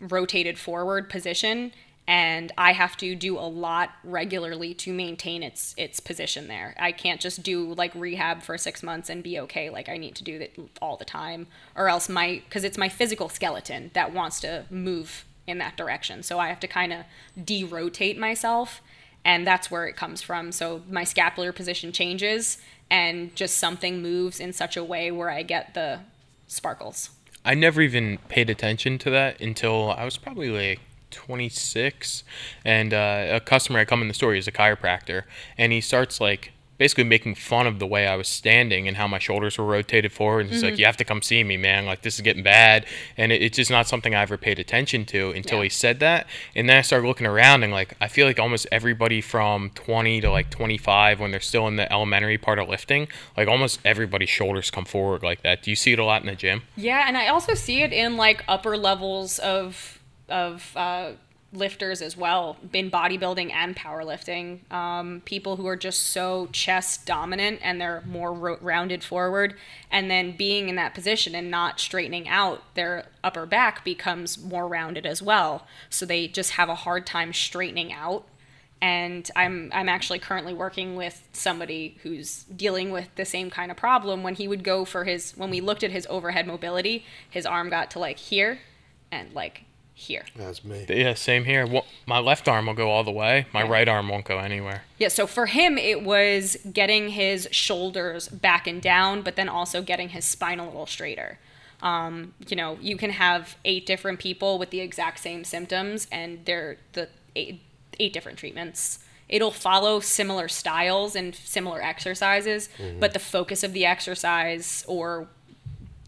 rotated 0.00 0.58
forward 0.58 1.08
position 1.08 1.72
and 2.08 2.52
I 2.56 2.72
have 2.72 2.96
to 2.98 3.14
do 3.14 3.38
a 3.38 3.40
lot 3.40 3.90
regularly 4.04 4.74
to 4.74 4.92
maintain 4.92 5.42
its 5.42 5.74
its 5.76 5.98
position 6.00 6.48
there. 6.48 6.74
I 6.78 6.92
can't 6.92 7.20
just 7.20 7.42
do 7.42 7.74
like 7.74 7.94
rehab 7.94 8.42
for 8.42 8.56
6 8.56 8.82
months 8.82 9.10
and 9.10 9.22
be 9.22 9.38
okay 9.40 9.70
like 9.70 9.88
I 9.88 9.96
need 9.96 10.14
to 10.16 10.24
do 10.24 10.38
that 10.38 10.52
all 10.80 10.96
the 10.96 11.04
time 11.04 11.48
or 11.74 11.88
else 11.88 12.08
my 12.08 12.42
cuz 12.50 12.64
it's 12.64 12.78
my 12.78 12.88
physical 12.88 13.28
skeleton 13.28 13.90
that 13.94 14.12
wants 14.12 14.40
to 14.40 14.66
move 14.70 15.24
in 15.46 15.58
that 15.58 15.76
direction. 15.76 16.22
So 16.22 16.38
I 16.38 16.48
have 16.48 16.60
to 16.60 16.68
kind 16.68 16.92
of 16.92 17.04
derotate 17.38 18.16
myself 18.16 18.80
and 19.24 19.46
that's 19.46 19.70
where 19.70 19.86
it 19.86 19.96
comes 19.96 20.22
from. 20.22 20.52
So 20.52 20.82
my 20.88 21.02
scapular 21.02 21.52
position 21.52 21.92
changes 21.92 22.58
and 22.88 23.34
just 23.34 23.58
something 23.58 24.00
moves 24.00 24.38
in 24.38 24.52
such 24.52 24.76
a 24.76 24.84
way 24.84 25.10
where 25.10 25.30
I 25.30 25.42
get 25.42 25.74
the 25.74 26.00
sparkles. 26.46 27.10
I 27.44 27.54
never 27.54 27.80
even 27.80 28.18
paid 28.28 28.50
attention 28.50 28.98
to 28.98 29.10
that 29.10 29.40
until 29.40 29.90
I 29.90 30.04
was 30.04 30.16
probably 30.16 30.50
like 30.50 30.80
26, 31.16 32.24
and 32.64 32.94
uh, 32.94 33.26
a 33.32 33.40
customer 33.40 33.78
had 33.80 33.88
come 33.88 34.02
in 34.02 34.08
the 34.08 34.14
store. 34.14 34.34
He's 34.34 34.48
a 34.48 34.52
chiropractor, 34.52 35.22
and 35.58 35.72
he 35.72 35.80
starts 35.80 36.20
like 36.20 36.52
basically 36.78 37.04
making 37.04 37.34
fun 37.34 37.66
of 37.66 37.78
the 37.78 37.86
way 37.86 38.06
I 38.06 38.16
was 38.16 38.28
standing 38.28 38.86
and 38.86 38.98
how 38.98 39.08
my 39.08 39.18
shoulders 39.18 39.56
were 39.56 39.64
rotated 39.64 40.12
forward. 40.12 40.40
And 40.40 40.50
he's 40.50 40.58
Mm-hmm. 40.58 40.72
like, 40.72 40.78
"You 40.78 40.84
have 40.84 40.98
to 40.98 41.04
come 41.04 41.22
see 41.22 41.42
me, 41.42 41.56
man. 41.56 41.86
Like 41.86 42.02
this 42.02 42.16
is 42.16 42.20
getting 42.20 42.42
bad." 42.42 42.84
And 43.16 43.32
it, 43.32 43.40
it's 43.40 43.56
just 43.56 43.70
not 43.70 43.86
something 43.88 44.14
I 44.14 44.20
ever 44.20 44.36
paid 44.36 44.58
attention 44.58 45.06
to 45.06 45.30
until 45.30 45.58
Yeah. 45.58 45.62
he 45.64 45.68
said 45.70 46.00
that. 46.00 46.26
And 46.54 46.68
then 46.68 46.76
I 46.76 46.82
started 46.82 47.06
looking 47.06 47.26
around, 47.26 47.62
and 47.62 47.72
like 47.72 47.96
I 47.98 48.08
feel 48.08 48.26
like 48.26 48.38
almost 48.38 48.66
everybody 48.70 49.22
from 49.22 49.70
20 49.70 50.20
to 50.20 50.30
like 50.30 50.50
25, 50.50 51.18
when 51.18 51.30
they're 51.30 51.40
still 51.40 51.66
in 51.66 51.76
the 51.76 51.90
elementary 51.90 52.36
part 52.36 52.58
of 52.58 52.68
lifting, 52.68 53.08
like 53.38 53.48
almost 53.48 53.80
everybody's 53.82 54.28
shoulders 54.28 54.70
come 54.70 54.84
forward 54.84 55.22
like 55.22 55.42
that. 55.44 55.62
Do 55.62 55.70
you 55.70 55.76
see 55.76 55.94
it 55.94 55.98
a 55.98 56.04
lot 56.04 56.20
in 56.20 56.26
the 56.26 56.34
gym? 56.34 56.60
Yeah, 56.76 57.04
and 57.08 57.16
I 57.16 57.28
also 57.28 57.54
see 57.54 57.80
it 57.80 57.92
in 57.94 58.18
like 58.18 58.44
upper 58.46 58.76
levels 58.76 59.38
of 59.38 59.95
of 60.28 60.72
uh, 60.76 61.12
lifters 61.52 62.02
as 62.02 62.16
well, 62.16 62.56
in 62.72 62.90
bodybuilding 62.90 63.52
and 63.52 63.76
powerlifting. 63.76 64.70
Um, 64.72 65.22
people 65.24 65.56
who 65.56 65.66
are 65.66 65.76
just 65.76 66.08
so 66.08 66.48
chest 66.52 67.06
dominant 67.06 67.60
and 67.62 67.80
they're 67.80 68.02
more 68.06 68.32
ro- 68.32 68.58
rounded 68.60 69.02
forward, 69.02 69.54
and 69.90 70.10
then 70.10 70.36
being 70.36 70.68
in 70.68 70.76
that 70.76 70.94
position 70.94 71.34
and 71.34 71.50
not 71.50 71.80
straightening 71.80 72.28
out, 72.28 72.62
their 72.74 73.06
upper 73.24 73.46
back 73.46 73.84
becomes 73.84 74.38
more 74.38 74.68
rounded 74.68 75.06
as 75.06 75.22
well. 75.22 75.66
So 75.88 76.04
they 76.04 76.28
just 76.28 76.52
have 76.52 76.68
a 76.68 76.74
hard 76.74 77.06
time 77.06 77.32
straightening 77.32 77.92
out 77.92 78.26
and 78.80 79.30
I'm 79.34 79.70
I'm 79.74 79.88
actually 79.88 80.18
currently 80.18 80.52
working 80.52 80.96
with 80.96 81.26
somebody 81.32 81.96
who's 82.02 82.44
dealing 82.44 82.90
with 82.90 83.08
the 83.16 83.24
same 83.24 83.50
kind 83.50 83.70
of 83.70 83.76
problem. 83.76 84.22
When 84.22 84.34
he 84.34 84.46
would 84.46 84.62
go 84.62 84.84
for 84.84 85.04
his 85.04 85.32
when 85.36 85.50
we 85.50 85.60
looked 85.60 85.82
at 85.82 85.90
his 85.90 86.06
overhead 86.10 86.46
mobility, 86.46 87.04
his 87.28 87.46
arm 87.46 87.70
got 87.70 87.90
to 87.92 87.98
like 87.98 88.18
here 88.18 88.60
and 89.10 89.32
like 89.32 89.64
here. 89.98 90.24
That's 90.36 90.62
me. 90.62 90.84
Yeah, 90.90 91.14
same 91.14 91.44
here. 91.44 91.66
Well, 91.66 91.86
my 92.04 92.18
left 92.18 92.48
arm 92.48 92.66
will 92.66 92.74
go 92.74 92.90
all 92.90 93.02
the 93.02 93.10
way. 93.10 93.46
My 93.54 93.62
Yeah. 93.64 93.70
right 93.70 93.88
arm 93.88 94.10
won't 94.10 94.26
go 94.26 94.38
anywhere. 94.38 94.84
Yeah, 94.98 95.08
so 95.08 95.26
for 95.26 95.46
him 95.46 95.78
it 95.78 96.02
was 96.02 96.58
getting 96.70 97.08
his 97.08 97.48
shoulders 97.50 98.28
back 98.28 98.66
and 98.66 98.82
down, 98.82 99.22
but 99.22 99.36
then 99.36 99.48
also 99.48 99.80
getting 99.80 100.10
his 100.10 100.26
spine 100.26 100.60
a 100.60 100.66
little 100.66 100.86
straighter. 100.86 101.38
Um, 101.80 102.34
you 102.46 102.56
know, 102.56 102.78
you 102.82 102.98
can 102.98 103.08
have 103.10 103.56
eight 103.64 103.86
different 103.86 104.18
people 104.18 104.58
with 104.58 104.68
the 104.68 104.80
exact 104.80 105.18
same 105.18 105.44
symptoms, 105.44 106.06
and 106.12 106.44
they're 106.44 106.76
the 106.92 107.08
eight, 107.34 107.62
eight 107.98 108.12
different 108.12 108.38
treatments. 108.38 108.98
It'll 109.30 109.50
follow 109.50 110.00
similar 110.00 110.46
styles 110.46 111.16
and 111.16 111.34
similar 111.34 111.82
exercises, 111.82 112.68
but 113.00 113.14
the 113.14 113.18
focus 113.18 113.64
of 113.64 113.72
the 113.72 113.86
exercise 113.86 114.84
or 114.86 115.28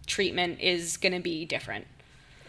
treatment 0.06 0.60
is 0.60 0.96
going 0.98 1.12
to 1.14 1.20
be 1.20 1.44
different. 1.46 1.86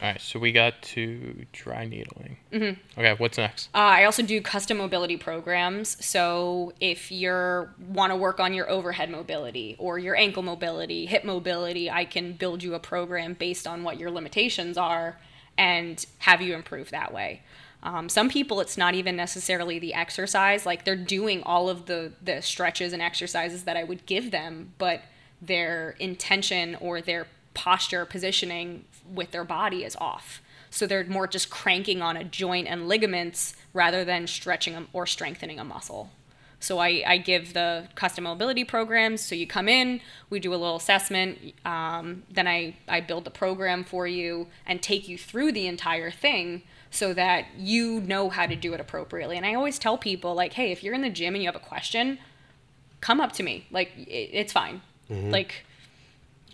All 0.01 0.07
right, 0.07 0.21
so 0.21 0.39
we 0.39 0.53
got 0.53 0.81
to 0.81 1.45
dry 1.51 1.85
needling. 1.85 2.37
Mm-hmm. 2.53 2.99
Okay, 2.99 3.15
what's 3.17 3.37
next? 3.37 3.67
Uh, 3.75 3.79
I 3.79 4.05
also 4.05 4.23
do 4.23 4.41
custom 4.41 4.77
mobility 4.77 5.17
programs. 5.17 6.03
So 6.03 6.71
if 6.79 7.11
you're 7.11 7.73
want 7.89 8.11
to 8.11 8.15
work 8.15 8.39
on 8.39 8.53
your 8.53 8.69
overhead 8.69 9.09
mobility 9.09 9.75
or 9.77 9.99
your 9.99 10.15
ankle 10.15 10.43
mobility, 10.43 11.05
hip 11.05 11.25
mobility, 11.25 11.91
I 11.91 12.05
can 12.05 12.33
build 12.33 12.63
you 12.63 12.75
a 12.75 12.79
program 12.79 13.33
based 13.33 13.67
on 13.67 13.83
what 13.83 13.99
your 13.99 14.09
limitations 14.09 14.77
are 14.77 15.19
and 15.57 16.05
have 16.19 16.41
you 16.41 16.55
improve 16.55 16.91
that 16.91 17.13
way. 17.13 17.41
Um, 17.83 18.07
some 18.07 18.29
people, 18.29 18.61
it's 18.61 18.77
not 18.77 18.95
even 18.95 19.15
necessarily 19.15 19.79
the 19.79 19.93
exercise; 19.93 20.65
like 20.65 20.85
they're 20.85 20.95
doing 20.95 21.43
all 21.43 21.69
of 21.69 21.85
the 21.85 22.13
the 22.21 22.41
stretches 22.41 22.93
and 22.93 23.01
exercises 23.01 23.63
that 23.65 23.75
I 23.75 23.83
would 23.83 24.05
give 24.05 24.31
them, 24.31 24.73
but 24.77 25.01
their 25.41 25.91
intention 25.99 26.75
or 26.75 27.01
their 27.01 27.27
posture 27.59 28.05
positioning 28.05 28.85
with 29.13 29.31
their 29.31 29.43
body 29.43 29.83
is 29.83 29.97
off. 29.97 30.41
So 30.69 30.87
they're 30.87 31.03
more 31.03 31.27
just 31.27 31.49
cranking 31.49 32.01
on 32.01 32.15
a 32.15 32.23
joint 32.23 32.67
and 32.67 32.87
ligaments 32.87 33.53
rather 33.73 34.05
than 34.05 34.27
stretching 34.27 34.73
them 34.73 34.87
or 34.93 35.05
strengthening 35.05 35.59
a 35.59 35.65
muscle. 35.65 36.09
So 36.61 36.77
I, 36.77 37.03
I 37.05 37.17
give 37.17 37.53
the 37.53 37.89
custom 37.95 38.23
mobility 38.23 38.63
programs. 38.63 39.21
So 39.21 39.35
you 39.35 39.45
come 39.45 39.67
in, 39.67 39.99
we 40.29 40.39
do 40.39 40.53
a 40.53 40.55
little 40.63 40.77
assessment, 40.77 41.53
um, 41.65 42.23
then 42.31 42.47
I, 42.47 42.77
I 42.87 43.01
build 43.01 43.25
the 43.25 43.31
program 43.31 43.83
for 43.83 44.07
you 44.07 44.47
and 44.65 44.81
take 44.81 45.09
you 45.09 45.17
through 45.17 45.51
the 45.51 45.67
entire 45.67 46.11
thing 46.11 46.63
so 46.91 47.13
that 47.13 47.45
you 47.57 47.99
know 48.01 48.29
how 48.29 48.45
to 48.45 48.55
do 48.55 48.73
it 48.73 48.79
appropriately. 48.79 49.35
And 49.35 49.45
I 49.45 49.53
always 49.53 49.77
tell 49.79 49.97
people, 49.97 50.33
like, 50.33 50.53
hey, 50.53 50.71
if 50.71 50.81
you're 50.81 50.93
in 50.93 51.01
the 51.01 51.09
gym 51.09 51.35
and 51.35 51.43
you 51.43 51.49
have 51.49 51.55
a 51.55 51.59
question, 51.59 52.19
come 53.01 53.19
up 53.19 53.33
to 53.33 53.43
me. 53.43 53.67
Like, 53.69 53.91
it, 53.97 54.29
it's 54.33 54.53
fine. 54.53 54.81
Like, 55.31 55.65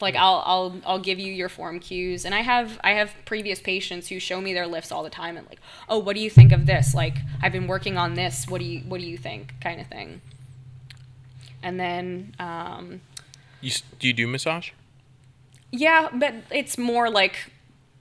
like 0.01 0.15
I'll 0.15 0.43
I'll 0.45 0.75
I'll 0.85 0.99
give 0.99 1.19
you 1.19 1.31
your 1.31 1.49
form 1.49 1.79
cues 1.79 2.25
and 2.25 2.35
I 2.35 2.41
have 2.41 2.79
I 2.83 2.91
have 2.91 3.13
previous 3.25 3.59
patients 3.61 4.09
who 4.09 4.19
show 4.19 4.41
me 4.41 4.53
their 4.53 4.67
lifts 4.67 4.91
all 4.91 5.03
the 5.03 5.09
time 5.09 5.37
and 5.37 5.47
like 5.47 5.59
oh 5.87 5.99
what 5.99 6.15
do 6.15 6.21
you 6.21 6.29
think 6.29 6.51
of 6.51 6.65
this 6.65 6.93
like 6.93 7.15
I've 7.41 7.51
been 7.53 7.67
working 7.67 7.97
on 7.97 8.13
this 8.15 8.47
what 8.47 8.59
do 8.59 8.65
you 8.65 8.79
what 8.81 8.99
do 8.99 9.07
you 9.07 9.17
think 9.17 9.53
kind 9.61 9.79
of 9.79 9.87
thing 9.87 10.21
and 11.63 11.79
then 11.79 12.35
um, 12.39 13.01
You 13.61 13.71
do 13.99 14.07
you 14.07 14.13
do 14.13 14.27
massage? 14.27 14.71
yeah 15.71 16.09
but 16.13 16.33
it's 16.51 16.77
more 16.77 17.09
like 17.09 17.51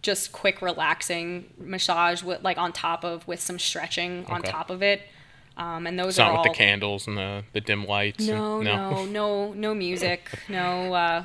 just 0.03 0.33
quick 0.33 0.61
relaxing 0.61 1.47
massage 1.59 2.23
with 2.23 2.43
like 2.43 2.59
on 2.59 2.73
top 2.73 3.05
of 3.05 3.27
with 3.27 3.41
some 3.41 3.59
stretching 3.59 4.27
on 4.27 4.41
Okay. 4.41 4.51
top 4.51 4.69
of 4.71 4.83
it 4.83 5.01
um, 5.57 5.87
and 5.87 5.97
those 5.99 6.11
It's 6.15 6.19
are 6.19 6.33
not 6.33 6.39
all 6.39 6.43
with 6.43 6.53
the 6.53 6.59
candles 6.59 7.07
and 7.07 7.17
the, 7.17 7.45
the 7.53 7.61
dim 7.61 7.87
lights. 7.87 8.27
No, 8.27 8.57
and, 8.57 8.65
no, 8.65 9.05
no, 9.07 9.53
no 9.53 9.73
music. 9.73 10.29
No, 10.49 10.93
uh, 10.93 11.25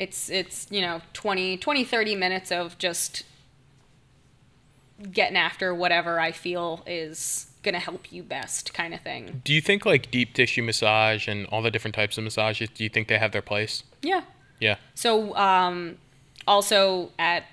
it's, 0.00 0.30
it's, 0.30 0.66
you 0.70 0.80
know, 0.80 1.02
20, 1.12 1.58
20, 1.58 1.84
30 1.84 2.14
minutes 2.14 2.50
of 2.50 2.78
just 2.78 3.24
getting 5.12 5.36
after 5.36 5.74
whatever 5.74 6.18
I 6.18 6.32
feel 6.32 6.82
is 6.86 7.50
going 7.62 7.74
to 7.74 7.80
help 7.80 8.10
you 8.10 8.22
best 8.22 8.72
kind 8.72 8.94
of 8.94 9.02
thing. 9.02 9.42
Do 9.44 9.52
you 9.52 9.60
think 9.60 9.84
like 9.84 10.10
deep 10.10 10.32
tissue 10.32 10.62
massage 10.62 11.28
and 11.28 11.44
all 11.48 11.60
the 11.60 11.70
different 11.70 11.94
types 11.94 12.16
of 12.16 12.24
massages? 12.24 12.70
Do 12.70 12.82
you 12.82 12.88
think 12.88 13.08
they 13.08 13.18
have 13.18 13.32
their 13.32 13.42
place? 13.42 13.82
Yeah. 14.00 14.22
Yeah. 14.58 14.76
So, 14.94 15.36
um, 15.36 15.98
also 16.46 17.12
at 17.18 17.44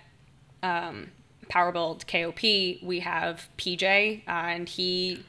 um, 0.63 1.11
Power 1.49 1.73
Build 1.73 2.07
KOP, 2.07 2.41
we 2.41 3.01
have 3.01 3.49
PJ, 3.57 4.21
uh, 4.25 4.31
and 4.31 4.69
he, 4.69 5.21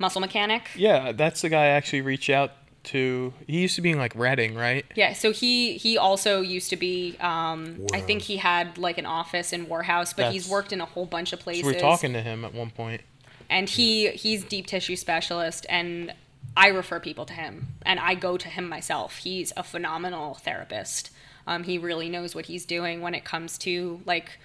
muscle 0.00 0.20
mechanic. 0.20 0.70
Yeah, 0.74 1.12
that's 1.12 1.42
the 1.42 1.48
guy 1.48 1.66
I 1.66 1.68
actually 1.68 2.00
reached 2.00 2.30
out 2.30 2.50
to. 2.84 3.32
He 3.46 3.60
used 3.60 3.76
to 3.76 3.82
be 3.82 3.90
in 3.90 3.98
like 3.98 4.14
Reading, 4.14 4.54
right? 4.54 4.84
Yeah, 4.94 5.12
so 5.12 5.32
he 5.32 5.76
he 5.76 5.98
also 5.98 6.40
used 6.40 6.70
to 6.70 6.76
be. 6.76 7.16
Um, 7.20 7.86
I 7.92 8.00
think 8.00 8.22
he 8.22 8.36
had 8.36 8.78
like 8.78 8.98
an 8.98 9.06
office 9.06 9.52
in 9.52 9.66
Warhouse, 9.66 10.14
but 10.16 10.32
he's 10.32 10.44
That's- 10.44 10.48
worked 10.50 10.72
in 10.72 10.80
a 10.80 10.84
whole 10.86 11.06
bunch 11.06 11.32
of 11.32 11.40
places. 11.40 11.62
So 11.62 11.68
we 11.68 11.74
were 11.74 11.80
talking 11.80 12.12
to 12.12 12.20
him 12.22 12.44
at 12.44 12.54
one 12.54 12.70
point. 12.70 13.02
and 13.50 13.68
he 13.68 14.08
he's 14.10 14.44
deep 14.44 14.66
tissue 14.66 14.96
specialist, 14.96 15.66
and 15.68 16.12
I 16.56 16.68
refer 16.68 17.00
people 17.00 17.26
to 17.26 17.32
him, 17.32 17.68
and 17.84 17.98
I 17.98 18.14
go 18.14 18.36
to 18.36 18.48
him 18.48 18.68
myself. 18.68 19.16
He's 19.18 19.52
a 19.56 19.62
phenomenal 19.62 20.34
therapist. 20.34 21.10
Um, 21.46 21.64
he 21.64 21.76
really 21.78 22.08
knows 22.08 22.34
what 22.34 22.46
he's 22.46 22.64
doing 22.64 23.00
when 23.02 23.14
it 23.14 23.24
comes 23.24 23.58
to 23.58 24.00
like 24.06 24.38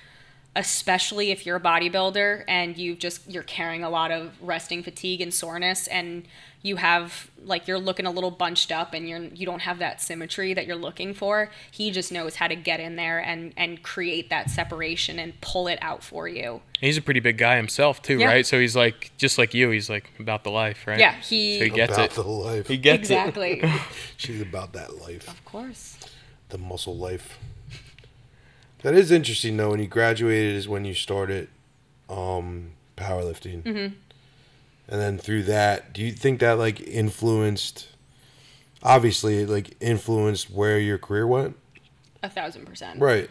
especially 0.56 1.32
if 1.32 1.46
you're 1.46 1.58
a 1.58 1.62
bodybuilder 1.62 2.44
and 2.48 2.78
you've 2.78 3.00
just 3.00 3.30
you're 3.30 3.44
carrying 3.44 3.84
a 3.84 3.90
lot 3.90 4.12
of 4.12 4.32
resting 4.42 4.82
fatigue 4.84 5.22
and 5.22 5.34
soreness 5.34 5.88
and 5.88 6.26
you 6.62 6.76
have 6.76 7.30
like 7.46 7.68
you're 7.68 7.80
looking 7.80 8.06
a 8.06 8.12
little 8.12 8.32
bunched 8.32 8.72
up 8.72 8.94
and 8.94 9.08
you're 9.08 9.20
you 9.26 9.46
don't 9.46 9.62
have 9.62 9.80
that 9.80 10.02
symmetry 10.02 10.54
that 10.54 10.66
you're 10.66 10.76
looking 10.76 11.14
for 11.14 11.50
he 11.72 11.92
just 11.92 12.12
knows 12.12 12.36
how 12.36 12.48
to 12.48 12.56
get 12.56 12.80
in 12.80 12.96
there 12.96 13.20
and 13.20 13.54
and 13.58 13.84
create 13.84 14.30
that 14.32 14.50
separation 14.50 15.20
and 15.20 15.40
pull 15.40 15.68
it 15.68 15.78
out 15.82 16.04
for 16.04 16.28
you 16.28 16.62
He's 16.82 16.98
a 16.98 17.02
pretty 17.02 17.20
big 17.20 17.38
guy 17.38 17.58
himself 17.58 18.02
too, 18.02 18.20
Yeah. 18.20 18.28
right? 18.28 18.46
So 18.46 18.58
he's 18.58 18.74
like 18.74 19.12
just 19.18 19.38
like 19.38 19.54
you. 19.54 19.70
He's 19.70 19.90
like 19.90 20.10
about 20.18 20.46
the 20.46 20.50
life, 20.50 20.88
right? 20.88 20.98
yeah 20.98 21.14
he, 21.16 21.60
So 21.60 21.66
he 21.66 21.70
gets 21.70 21.92
about 21.94 22.06
it. 22.06 22.12
the 22.12 22.22
life. 22.24 22.68
He 22.70 22.78
gets 22.78 22.96
it. 23.10 23.14
exactly 23.14 23.62
She's 24.18 24.42
about 24.42 24.72
that 24.74 24.98
life, 25.02 25.28
of 25.28 25.44
course 25.46 25.98
the 26.50 26.58
muscle 26.58 26.98
life. 26.98 27.38
That 28.84 28.94
is 28.94 29.12
interesting 29.12 29.58
though. 29.58 29.72
When 29.72 29.80
you 29.80 29.88
graduated, 29.88 30.56
is 30.56 30.68
when 30.68 30.86
you 30.86 30.94
started 30.94 31.50
um, 32.10 32.72
powerlifting, 32.98 33.64
mm-hmm. 33.64 33.94
and 34.88 35.02
then 35.02 35.18
through 35.18 35.44
that, 35.44 35.94
do 35.94 36.02
you 36.02 36.12
think 36.12 36.40
that 36.40 36.54
like 36.54 36.82
influenced? 36.82 37.88
Obviously, 38.82 39.46
like 39.46 39.76
influenced 39.82 40.50
where 40.50 40.80
your 40.80 40.98
career 40.98 41.28
went. 41.28 41.58
a 42.24 42.30
thousand 42.30 42.66
percent 42.66 43.00
Right. 43.02 43.30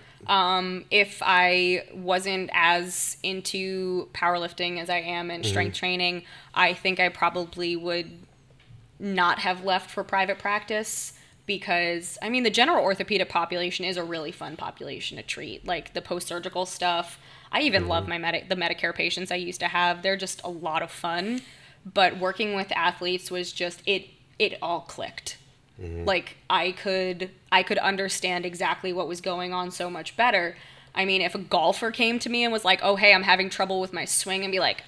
if 0.90 1.22
I 1.24 1.84
wasn't 1.94 2.51
as 2.53 3.16
into 3.22 4.09
powerlifting 4.12 4.78
as 4.78 4.90
I 4.90 4.99
am 4.99 5.30
in 5.30 5.42
strength 5.44 5.76
training, 5.76 6.24
I 6.55 6.74
think 6.74 7.01
I 7.01 7.09
probably 7.09 7.76
would 7.76 8.11
not 8.99 9.38
have 9.38 9.64
left 9.64 9.90
for 9.90 10.05
private 10.05 10.38
practice 10.38 11.18
because 11.49 12.16
I 12.22 12.28
mean 12.28 12.44
the 12.44 12.51
general 12.51 12.84
orthopedic 12.84 13.28
population 13.28 13.84
is 13.84 13.96
a 13.96 14.05
really 14.05 14.30
fun 14.30 14.57
population 14.57 15.16
to 15.16 15.24
treat. 15.24 15.66
Like 15.66 15.94
the 15.94 16.03
post-surgical 16.03 16.64
stuff. 16.66 17.18
I 17.51 17.62
even 17.62 17.88
love 17.88 18.05
mm-hmm. 18.05 18.11
my 18.11 18.18
Medi- 18.18 18.46
the 18.49 18.55
Medicare 18.55 18.94
patients 18.94 19.32
I 19.32 19.36
used 19.36 19.59
to 19.61 19.68
have. 19.68 20.03
They're 20.03 20.16
just 20.16 20.40
a 20.44 20.51
lot 20.51 20.82
of 20.82 20.92
fun. 20.92 21.40
But 21.84 22.18
working 22.18 22.55
with 22.55 22.70
athletes 22.76 23.30
was 23.30 23.51
just 23.51 23.82
it 23.84 24.11
it 24.38 24.57
all 24.62 24.82
clicked 24.82 25.36
mm-hmm. 25.80 26.05
like 26.05 26.36
i 26.49 26.72
could 26.72 27.30
i 27.51 27.62
could 27.62 27.78
understand 27.78 28.44
exactly 28.46 28.92
what 28.92 29.09
was 29.09 29.20
going 29.20 29.53
on 29.53 29.70
so 29.70 29.90
much 29.90 30.16
better 30.16 30.57
i 30.94 31.05
mean 31.05 31.20
if 31.20 31.34
a 31.34 31.38
golfer 31.38 31.90
came 31.90 32.18
to 32.18 32.28
me 32.28 32.44
and 32.44 32.53
was 32.53 32.64
like 32.64 32.80
oh 32.82 32.96
hey 32.96 33.12
i'm 33.12 33.22
having 33.22 33.51
trouble 33.51 33.80
with 33.80 33.92
my 33.92 34.05
swing 34.05 34.42
and 34.42 34.53
be 34.53 34.61
like 34.61 34.84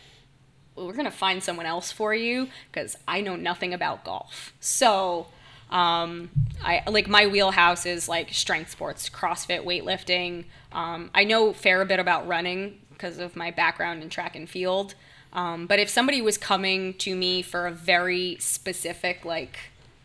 well, 0.76 0.86
we're 0.86 0.94
gonna 0.94 1.10
find 1.10 1.42
someone 1.42 1.66
else 1.66 1.90
for 1.92 2.14
you 2.14 2.48
because 2.70 2.96
i 3.08 3.20
know 3.20 3.36
nothing 3.36 3.74
about 3.74 4.04
golf 4.04 4.52
so 4.60 5.26
um, 5.70 6.30
I 6.62 6.82
like 6.88 7.08
my 7.08 7.26
wheelhouse 7.26 7.86
is 7.86 8.08
like 8.08 8.32
strength 8.32 8.70
sports, 8.70 9.08
CrossFit, 9.08 9.64
weightlifting. 9.64 10.44
Um, 10.72 11.10
I 11.14 11.24
know 11.24 11.52
fair 11.52 11.80
a 11.80 11.86
bit 11.86 12.00
about 12.00 12.26
running 12.26 12.80
because 12.90 13.18
of 13.18 13.36
my 13.36 13.50
background 13.50 14.02
in 14.02 14.10
track 14.10 14.36
and 14.36 14.48
field. 14.48 14.94
Um, 15.32 15.66
but 15.66 15.78
if 15.78 15.88
somebody 15.88 16.20
was 16.20 16.36
coming 16.36 16.94
to 16.94 17.14
me 17.14 17.40
for 17.42 17.66
a 17.66 17.70
very 17.70 18.36
specific 18.40 19.24
like 19.24 19.58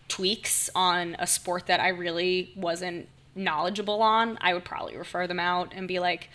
tweaks 0.08 0.70
on 0.76 1.16
a 1.18 1.26
sport 1.26 1.66
that 1.66 1.80
I 1.80 1.90
really 1.90 2.54
wasn't 2.56 3.10
knowledgeable 3.34 4.02
on, 4.02 4.38
I 4.40 4.54
would 4.54 4.64
probably 4.64 4.96
refer 4.96 5.26
them 5.26 5.40
out 5.40 5.74
and 5.76 5.88
be 5.88 6.00
like, 6.00 6.30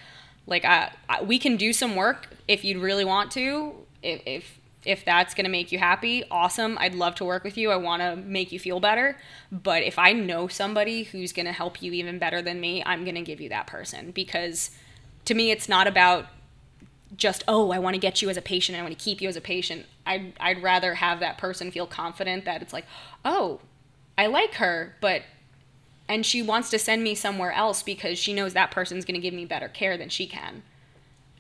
like 0.47 0.65
I, 0.65 0.93
I, 1.09 1.23
we 1.23 1.39
can 1.39 1.57
do 1.57 1.73
some 1.73 1.95
work 1.95 2.29
if 2.49 2.65
you'd 2.65 2.83
really 2.83 3.05
want 3.05 3.31
to. 3.33 3.75
If 4.03 4.23
if 4.27 4.60
if 4.85 5.05
that's 5.05 5.35
gonna 5.35 5.49
make 5.49 5.73
you 5.73 5.79
happy, 5.79 6.25
awesome. 6.31 6.79
I'd 6.79 6.95
love 6.95 7.15
to 7.17 7.25
work 7.25 7.45
with 7.45 7.57
you. 7.57 7.71
I 7.71 7.77
want 7.77 8.03
to 8.03 8.17
make 8.17 8.51
you 8.53 8.59
feel 8.59 8.81
better. 8.81 9.17
But 9.53 9.83
if 9.83 9.99
I 9.99 10.13
know 10.13 10.49
somebody 10.49 11.05
who's 11.05 11.33
gonna 11.33 11.53
help 11.53 11.83
you 11.83 11.93
even 11.93 12.19
better 12.19 12.41
than 12.41 12.61
me, 12.61 12.83
I'm 12.85 13.05
gonna 13.05 13.23
give 13.23 13.41
you 13.41 13.49
that 13.51 13.67
person 13.67 14.11
because 14.11 14.71
to 15.27 15.35
me, 15.35 15.51
it's 15.51 15.69
not 15.69 15.87
about 15.87 16.27
just 17.17 17.43
oh 17.49 17.73
i 17.73 17.79
want 17.79 17.95
to 17.95 17.99
get 17.99 18.23
you 18.23 18.31
as 18.31 18.37
a 18.37 18.43
patient 18.43 18.79
i 18.79 18.83
want 18.83 18.97
to 18.97 19.05
keep 19.05 19.21
you 19.21 19.29
as 19.29 19.35
a 19.37 19.41
patient 19.41 19.85
I'd, 20.07 20.33
I'd 20.39 20.63
rather 20.63 20.95
have 20.95 21.19
that 21.19 21.39
person 21.39 21.73
feel 21.73 21.87
confident 21.87 22.45
that 22.45 22.63
it's 22.63 22.73
like 22.73 22.87
oh 23.25 23.61
i 24.17 24.27
like 24.27 24.55
her 24.55 24.95
but 25.01 25.23
and 26.09 26.27
she 26.27 26.43
wants 26.43 26.71
to 26.71 26.79
send 26.79 27.05
me 27.05 27.15
somewhere 27.15 27.53
else 27.53 27.83
because 27.83 28.19
she 28.19 28.33
knows 28.33 28.53
that 28.55 28.73
person's 28.73 29.05
going 29.05 29.15
to 29.15 29.21
give 29.21 29.33
me 29.33 29.45
better 29.45 29.69
care 29.69 29.97
than 29.97 30.09
she 30.09 30.27
can 30.27 30.63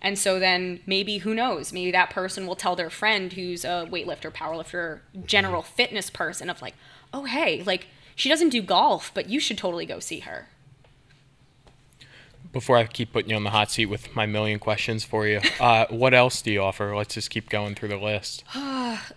and 0.02 0.18
so 0.18 0.38
then 0.38 0.80
maybe 0.86 1.18
who 1.18 1.34
knows 1.34 1.72
maybe 1.72 1.90
that 1.90 2.10
person 2.10 2.46
will 2.46 2.56
tell 2.56 2.76
their 2.76 2.90
friend 2.90 3.34
who's 3.34 3.64
a 3.64 3.88
weightlifter 3.90 4.32
powerlifter 4.32 5.00
general 5.24 5.62
mm-hmm. 5.62 5.74
fitness 5.74 6.10
person 6.10 6.50
of 6.50 6.62
like 6.62 6.74
oh 7.12 7.24
hey 7.24 7.62
like 7.64 7.86
she 8.14 8.28
doesn't 8.28 8.50
do 8.50 8.62
golf 8.62 9.10
but 9.14 9.28
you 9.28 9.40
should 9.40 9.58
totally 9.58 9.86
go 9.86 9.98
see 9.98 10.20
her 10.20 10.48
Before 12.52 12.76
I 12.76 12.84
keep 12.84 13.12
putting 13.12 13.30
you 13.30 13.36
on 13.36 13.44
the 13.44 13.50
hot 13.50 13.70
seat 13.70 13.86
with 13.86 14.14
my 14.16 14.26
million 14.26 14.58
questions 14.58 15.04
for 15.04 15.26
you, 15.26 15.40
uh, 15.60 15.86
what 15.90 16.14
else 16.14 16.42
do 16.42 16.50
you 16.50 16.60
offer? 16.62 16.96
Let's 16.96 17.14
just 17.14 17.30
keep 17.30 17.48
going 17.48 17.74
through 17.76 17.90
the 17.90 17.96
list. 17.96 18.42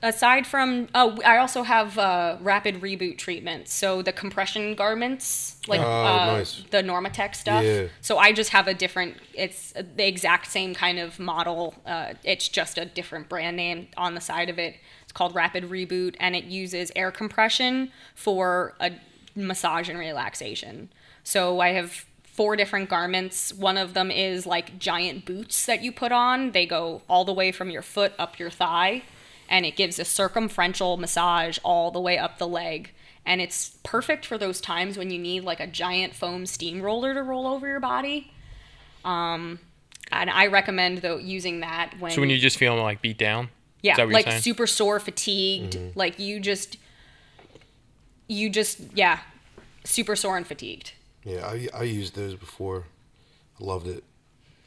aside 0.01 0.45
from 0.45 0.87
oh 0.95 1.19
i 1.25 1.37
also 1.37 1.63
have 1.63 1.97
uh, 1.97 2.37
rapid 2.41 2.79
reboot 2.81 3.17
treatments 3.17 3.73
so 3.73 4.01
the 4.01 4.11
compression 4.13 4.75
garments 4.75 5.57
like 5.67 5.81
Oh, 5.81 5.83
uh, 5.83 6.25
nice. 6.37 6.63
the 6.69 6.77
normatec 6.83 7.35
stuff 7.35 7.63
Yeah. 7.63 7.87
so 8.01 8.17
i 8.17 8.31
just 8.31 8.51
have 8.51 8.67
a 8.67 8.73
different 8.73 9.17
it's 9.33 9.73
the 9.73 10.07
exact 10.07 10.47
same 10.51 10.73
kind 10.75 10.99
of 10.99 11.19
model 11.19 11.73
uh, 11.85 12.13
it's 12.23 12.47
just 12.47 12.77
a 12.77 12.85
different 12.85 13.29
brand 13.29 13.57
name 13.57 13.87
on 13.97 14.13
the 14.15 14.21
side 14.21 14.49
of 14.49 14.59
it 14.59 14.75
it's 15.03 15.11
called 15.11 15.33
rapid 15.35 15.65
reboot 15.65 16.15
and 16.19 16.35
it 16.35 16.45
uses 16.45 16.91
air 16.95 17.11
compression 17.11 17.91
for 18.15 18.75
a 18.79 18.91
massage 19.35 19.89
and 19.89 19.97
relaxation 19.99 20.89
so 21.23 21.59
i 21.59 21.69
have 21.69 22.05
four 22.33 22.55
different 22.55 22.89
garments 22.89 23.53
one 23.53 23.77
of 23.77 23.93
them 23.93 24.11
is 24.11 24.45
like 24.45 24.77
giant 24.77 25.23
boots 25.25 25.65
that 25.65 25.81
you 25.83 25.91
put 25.91 26.11
on 26.11 26.51
they 26.51 26.65
go 26.65 27.01
all 27.07 27.23
the 27.23 27.33
way 27.33 27.51
from 27.51 27.69
your 27.69 27.81
foot 27.81 28.13
up 28.19 28.37
your 28.37 28.49
thigh 28.49 29.01
and 29.49 29.65
it 29.65 29.75
gives 29.75 29.99
a 29.99 30.05
circumferential 30.05 30.97
massage 30.97 31.57
all 31.63 31.91
the 31.91 31.99
way 31.99 32.17
up 32.17 32.37
the 32.37 32.47
leg 32.47 32.91
and 33.25 33.41
it's 33.41 33.77
perfect 33.83 34.25
for 34.25 34.37
those 34.37 34.59
times 34.59 34.97
when 34.97 35.09
you 35.09 35.19
need 35.19 35.43
like 35.43 35.59
a 35.59 35.67
giant 35.67 36.13
foam 36.13 36.45
steamroller 36.45 37.13
to 37.13 37.23
roll 37.23 37.47
over 37.47 37.67
your 37.67 37.79
body. 37.79 38.31
Um, 39.05 39.59
and 40.11 40.29
I 40.29 40.47
recommend 40.47 40.99
though 40.99 41.17
using 41.17 41.61
that 41.61 41.93
when 41.99 42.11
So 42.11 42.21
when 42.21 42.29
you're 42.29 42.39
just 42.39 42.57
feeling 42.57 42.81
like 42.81 43.01
beat 43.01 43.17
down. 43.17 43.49
yeah, 43.81 43.93
Is 43.93 43.97
that 43.97 44.05
what 44.07 44.13
like 44.13 44.31
super 44.41 44.67
sore, 44.67 44.99
fatigued, 44.99 45.77
like 45.95 46.19
you 46.19 46.39
just 46.39 46.77
you 48.27 48.49
just 48.49 48.79
yeah, 48.93 49.19
super 49.85 50.15
sore 50.15 50.35
and 50.35 50.45
fatigued. 50.45 50.93
Yeah, 51.25 51.45
I 51.45 51.67
I 51.73 51.83
used 51.83 52.15
those 52.15 52.35
before. 52.35 52.85
I 53.59 53.63
loved 53.63 53.87
it. 53.87 54.03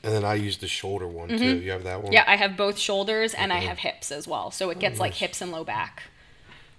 And 0.02 0.14
then 0.14 0.24
I 0.24 0.34
used 0.34 0.60
the 0.60 0.68
shoulder 0.68 1.08
one 1.08 1.28
too. 1.28 1.56
You 1.58 1.72
have 1.72 1.82
that 1.82 1.96
one? 1.96 2.06
Mm-hmm. 2.06 2.12
Yeah, 2.12 2.24
I 2.28 2.36
have 2.36 2.56
both 2.56 2.78
shoulders 2.78 3.34
and 3.34 3.52
I 3.52 3.58
have 3.58 3.78
hips 3.78 4.12
as 4.12 4.28
well. 4.28 4.52
So 4.52 4.70
it 4.70 4.78
gets 4.78 5.00
like 5.00 5.12
nice. 5.12 5.18
hips 5.18 5.40
and 5.40 5.50
low 5.50 5.64
back. 5.64 6.04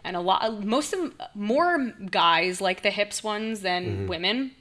And 0.01 0.15
a 0.15 0.21
lot, 0.21 0.63
most 0.63 0.93
of 0.93 1.11
more 1.35 1.91
guys 2.09 2.61
like 2.61 2.83
the 2.83 2.89
hips 2.89 3.21
ones 3.21 3.59
than 3.59 4.07
women. 4.07 4.51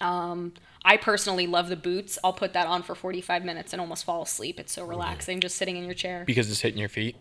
Um, 0.00 0.54
I 0.84 0.96
personally 0.96 1.46
love 1.46 1.68
the 1.68 1.76
boots. 1.76 2.18
I'll 2.24 2.32
put 2.32 2.52
that 2.54 2.66
on 2.66 2.82
for 2.82 2.96
45 2.96 3.44
minutes 3.44 3.72
and 3.72 3.80
almost 3.80 4.04
fall 4.04 4.22
asleep. 4.22 4.58
It's 4.58 4.72
so 4.72 4.84
relaxing 4.84 5.38
just 5.40 5.56
sitting 5.56 5.76
in 5.76 5.84
your 5.84 5.94
chair. 5.94 6.24
because 6.26 6.50
it's 6.50 6.60
hitting 6.60 6.80
your 6.80 6.88
feet. 6.88 7.14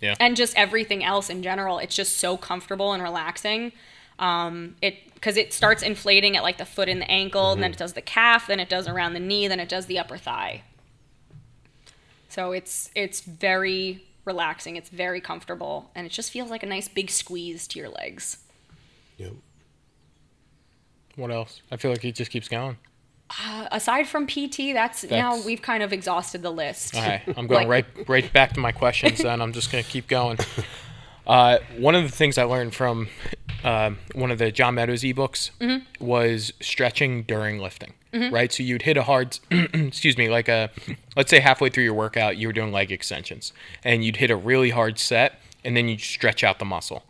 Yeah. 0.00 0.14
And 0.18 0.34
just 0.34 0.56
everything 0.56 1.04
else 1.04 1.28
in 1.28 1.42
general 1.42 1.78
it's 1.78 1.94
just 1.94 2.16
so 2.16 2.38
comfortable 2.38 2.94
and 2.94 3.02
relaxing 3.02 3.72
um, 4.20 4.76
it 4.80 4.94
because 5.14 5.36
it 5.36 5.52
starts 5.52 5.82
inflating 5.82 6.36
at 6.36 6.42
like 6.44 6.56
the 6.58 6.64
foot 6.64 6.88
and 6.88 7.00
the 7.00 7.10
ankle 7.10 7.52
and 7.52 7.62
then 7.62 7.72
it 7.72 7.76
does 7.78 7.94
the 7.94 8.00
calf 8.02 8.46
then 8.46 8.60
it 8.60 8.68
does 8.68 8.86
around 8.86 9.12
the 9.14 9.20
knee 9.20 9.48
then 9.48 9.58
it 9.58 9.68
does 9.68 9.86
the 9.86 9.98
upper 9.98 10.16
thigh 10.16 10.62
so 12.28 12.52
it's 12.52 12.90
it's 12.94 13.20
very 13.22 14.04
relaxing 14.24 14.76
it's 14.76 14.88
very 14.90 15.20
comfortable 15.20 15.90
and 15.94 16.06
it 16.06 16.10
just 16.12 16.30
feels 16.30 16.50
like 16.50 16.62
a 16.62 16.66
nice 16.66 16.86
big 16.88 17.10
squeeze 17.10 17.66
to 17.66 17.78
your 17.78 17.88
legs 17.88 18.38
Yep. 19.18 19.32
What 21.16 21.30
else? 21.30 21.60
I 21.70 21.76
feel 21.76 21.90
like 21.90 22.02
it 22.04 22.14
just 22.14 22.30
keeps 22.30 22.48
going. 22.48 22.78
uh, 23.44 23.66
aside 23.72 24.06
from 24.08 24.26
pt 24.26 24.72
that's, 24.74 25.04
now 25.04 25.40
we've 25.44 25.60
kind 25.62 25.82
of 25.82 25.92
exhausted 25.92 26.42
the 26.42 26.50
list 26.52 26.94
Okay, 26.94 27.22
I'm 27.36 27.46
going 27.48 27.68
Like- 27.68 27.86
right 27.98 28.08
right 28.08 28.32
back 28.32 28.52
to 28.54 28.60
my 28.60 28.72
questions. 28.72 29.18
Then 29.18 29.40
I'm 29.42 29.52
just 29.52 29.70
gonna 29.72 29.82
keep 29.84 30.08
going. 30.08 30.38
Uh, 31.26 31.58
one 31.78 31.94
of 31.94 32.02
the 32.02 32.08
things 32.10 32.38
I 32.38 32.42
learned 32.42 32.74
from 32.74 33.06
um 33.64 33.98
one 34.14 34.30
of 34.30 34.38
the 34.38 34.50
John 34.52 34.74
Meadows 34.74 35.02
ebooks 35.02 35.50
Mm-hmm. 35.60 36.04
was 36.04 36.52
stretching 36.60 37.22
during 37.24 37.58
lifting. 37.58 37.94
Right, 38.12 38.52
so 38.52 38.64
you'd 38.64 38.82
hit 38.82 38.96
a 38.96 39.04
hard, 39.04 39.38
excuse 39.52 40.18
me, 40.18 40.28
like 40.28 40.48
a, 40.48 40.68
let's 41.14 41.30
say 41.30 41.38
halfway 41.38 41.70
through 41.70 41.84
your 41.84 41.94
workout, 41.94 42.36
you 42.36 42.48
were 42.48 42.52
doing 42.52 42.72
leg 42.72 42.90
extensions, 42.90 43.52
and 43.84 44.04
you'd 44.04 44.16
hit 44.16 44.32
a 44.32 44.36
really 44.36 44.70
hard 44.70 44.98
set, 44.98 45.38
and 45.64 45.76
then 45.76 45.86
you'd 45.88 46.00
stretch 46.00 46.42
out 46.42 46.58
the 46.58 46.64
muscle. 46.64 47.04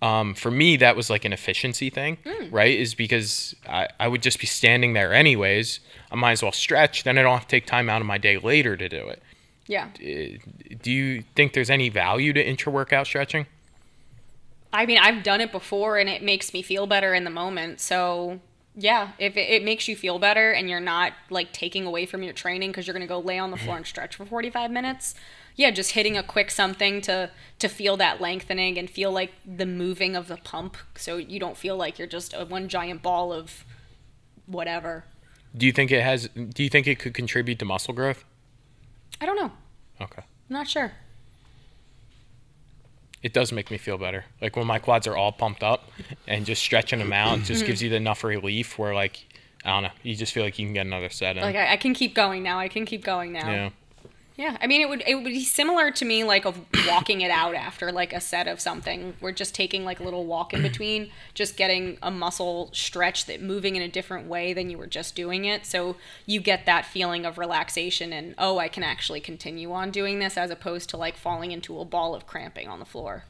Um, 0.00 0.32
for 0.34 0.50
me, 0.50 0.78
that 0.78 0.96
was 0.96 1.10
like 1.10 1.26
an 1.26 1.34
efficiency 1.34 1.90
thing, 1.90 2.16
Hmm. 2.26 2.54
right? 2.54 2.74
Is 2.74 2.94
because 2.94 3.54
I, 3.68 3.88
I 4.00 4.08
would 4.08 4.22
just 4.22 4.40
be 4.40 4.46
standing 4.46 4.94
there 4.94 5.12
anyways. 5.12 5.80
I 6.10 6.14
might 6.16 6.32
as 6.32 6.42
well 6.42 6.52
stretch. 6.52 7.04
Then 7.04 7.18
I 7.18 7.22
don't 7.22 7.34
have 7.34 7.42
to 7.48 7.48
take 7.48 7.66
time 7.66 7.90
out 7.90 8.00
of 8.00 8.06
my 8.06 8.16
day 8.16 8.38
later 8.38 8.78
to 8.78 8.88
do 8.88 9.08
it 9.08 9.22
yeah 9.68 9.88
do 9.98 10.92
you 10.92 11.22
think 11.34 11.52
there's 11.54 11.70
any 11.70 11.88
value 11.88 12.32
to 12.32 12.40
intra 12.40 12.70
workout 12.72 13.04
stretching? 13.04 13.46
I 14.76 14.84
mean, 14.84 14.98
I've 14.98 15.22
done 15.22 15.40
it 15.40 15.52
before 15.52 15.96
and 15.96 16.06
it 16.06 16.22
makes 16.22 16.52
me 16.52 16.60
feel 16.60 16.86
better 16.86 17.14
in 17.14 17.24
the 17.24 17.30
moment. 17.30 17.80
So, 17.80 18.40
yeah, 18.74 19.12
if 19.18 19.34
it, 19.34 19.48
it 19.48 19.64
makes 19.64 19.88
you 19.88 19.96
feel 19.96 20.18
better 20.18 20.52
and 20.52 20.68
you're 20.68 20.80
not 20.80 21.14
like 21.30 21.50
taking 21.52 21.86
away 21.86 22.04
from 22.04 22.22
your 22.22 22.34
training 22.34 22.72
because 22.72 22.86
you're 22.86 22.92
going 22.92 23.06
to 23.06 23.08
go 23.08 23.18
lay 23.18 23.38
on 23.38 23.50
the 23.50 23.56
floor 23.56 23.78
and 23.78 23.86
stretch 23.86 24.16
for 24.16 24.26
45 24.26 24.70
minutes, 24.70 25.14
yeah, 25.54 25.70
just 25.70 25.92
hitting 25.92 26.18
a 26.18 26.22
quick 26.22 26.50
something 26.50 27.00
to 27.02 27.30
to 27.58 27.68
feel 27.68 27.96
that 27.96 28.20
lengthening 28.20 28.76
and 28.76 28.90
feel 28.90 29.10
like 29.10 29.32
the 29.46 29.64
moving 29.64 30.14
of 30.14 30.28
the 30.28 30.36
pump 30.36 30.76
so 30.94 31.16
you 31.16 31.40
don't 31.40 31.56
feel 31.56 31.78
like 31.78 31.98
you're 31.98 32.06
just 32.06 32.34
a 32.34 32.44
one 32.44 32.68
giant 32.68 33.00
ball 33.00 33.32
of 33.32 33.64
whatever. 34.44 35.04
Do 35.56 35.64
you 35.64 35.72
think 35.72 35.90
it 35.90 36.02
has? 36.02 36.28
Do 36.28 36.62
you 36.62 36.68
think 36.68 36.86
it 36.86 36.98
could 36.98 37.14
contribute 37.14 37.58
to 37.60 37.64
muscle 37.64 37.94
growth? 37.94 38.26
I 39.22 39.24
don't 39.24 39.36
know. 39.36 39.52
Okay, 40.02 40.20
I'm 40.20 40.52
not 40.52 40.68
sure. 40.68 40.92
It 43.26 43.32
does 43.32 43.50
make 43.50 43.72
me 43.72 43.76
feel 43.76 43.98
better. 43.98 44.24
Like 44.40 44.54
when 44.54 44.68
my 44.68 44.78
quads 44.78 45.04
are 45.08 45.16
all 45.16 45.32
pumped 45.32 45.64
up, 45.64 45.90
and 46.28 46.46
just 46.46 46.62
stretching 46.62 47.00
them 47.00 47.12
out 47.12 47.40
just 47.40 47.66
gives 47.66 47.82
you 47.82 47.92
enough 47.92 48.22
relief 48.22 48.78
where 48.78 48.94
like 48.94 49.26
I 49.64 49.70
don't 49.70 49.82
know, 49.82 49.90
you 50.04 50.14
just 50.14 50.32
feel 50.32 50.44
like 50.44 50.60
you 50.60 50.66
can 50.66 50.74
get 50.74 50.86
another 50.86 51.10
set 51.10 51.36
in. 51.36 51.42
Like 51.42 51.56
I, 51.56 51.72
I 51.72 51.76
can 51.76 51.92
keep 51.92 52.14
going 52.14 52.44
now. 52.44 52.60
I 52.60 52.68
can 52.68 52.86
keep 52.86 53.02
going 53.02 53.32
now. 53.32 53.50
yeah. 53.50 53.70
Yeah, 54.36 54.58
I 54.60 54.66
mean, 54.66 54.82
it 54.82 54.88
would 54.88 55.02
it 55.06 55.14
would 55.14 55.24
be 55.24 55.44
similar 55.44 55.90
to 55.92 56.04
me 56.04 56.22
like 56.22 56.44
of 56.44 56.60
walking 56.86 57.22
it 57.22 57.30
out 57.30 57.54
after 57.54 57.90
like 57.90 58.12
a 58.12 58.20
set 58.20 58.46
of 58.46 58.60
something. 58.60 59.14
We're 59.18 59.32
just 59.32 59.54
taking 59.54 59.82
like 59.82 59.98
a 59.98 60.02
little 60.02 60.26
walk 60.26 60.52
in 60.52 60.60
between, 60.60 61.10
just 61.32 61.56
getting 61.56 61.96
a 62.02 62.10
muscle 62.10 62.68
stretch 62.72 63.24
that 63.26 63.40
moving 63.40 63.76
in 63.76 63.82
a 63.82 63.88
different 63.88 64.28
way 64.28 64.52
than 64.52 64.68
you 64.68 64.76
were 64.76 64.86
just 64.86 65.14
doing 65.14 65.46
it. 65.46 65.64
So 65.64 65.96
you 66.26 66.40
get 66.40 66.66
that 66.66 66.84
feeling 66.84 67.24
of 67.24 67.38
relaxation 67.38 68.12
and 68.12 68.34
oh, 68.36 68.58
I 68.58 68.68
can 68.68 68.82
actually 68.82 69.20
continue 69.20 69.72
on 69.72 69.90
doing 69.90 70.18
this 70.18 70.36
as 70.36 70.50
opposed 70.50 70.90
to 70.90 70.98
like 70.98 71.16
falling 71.16 71.50
into 71.50 71.80
a 71.80 71.86
ball 71.86 72.14
of 72.14 72.26
cramping 72.26 72.68
on 72.68 72.78
the 72.78 72.84
floor. 72.84 73.24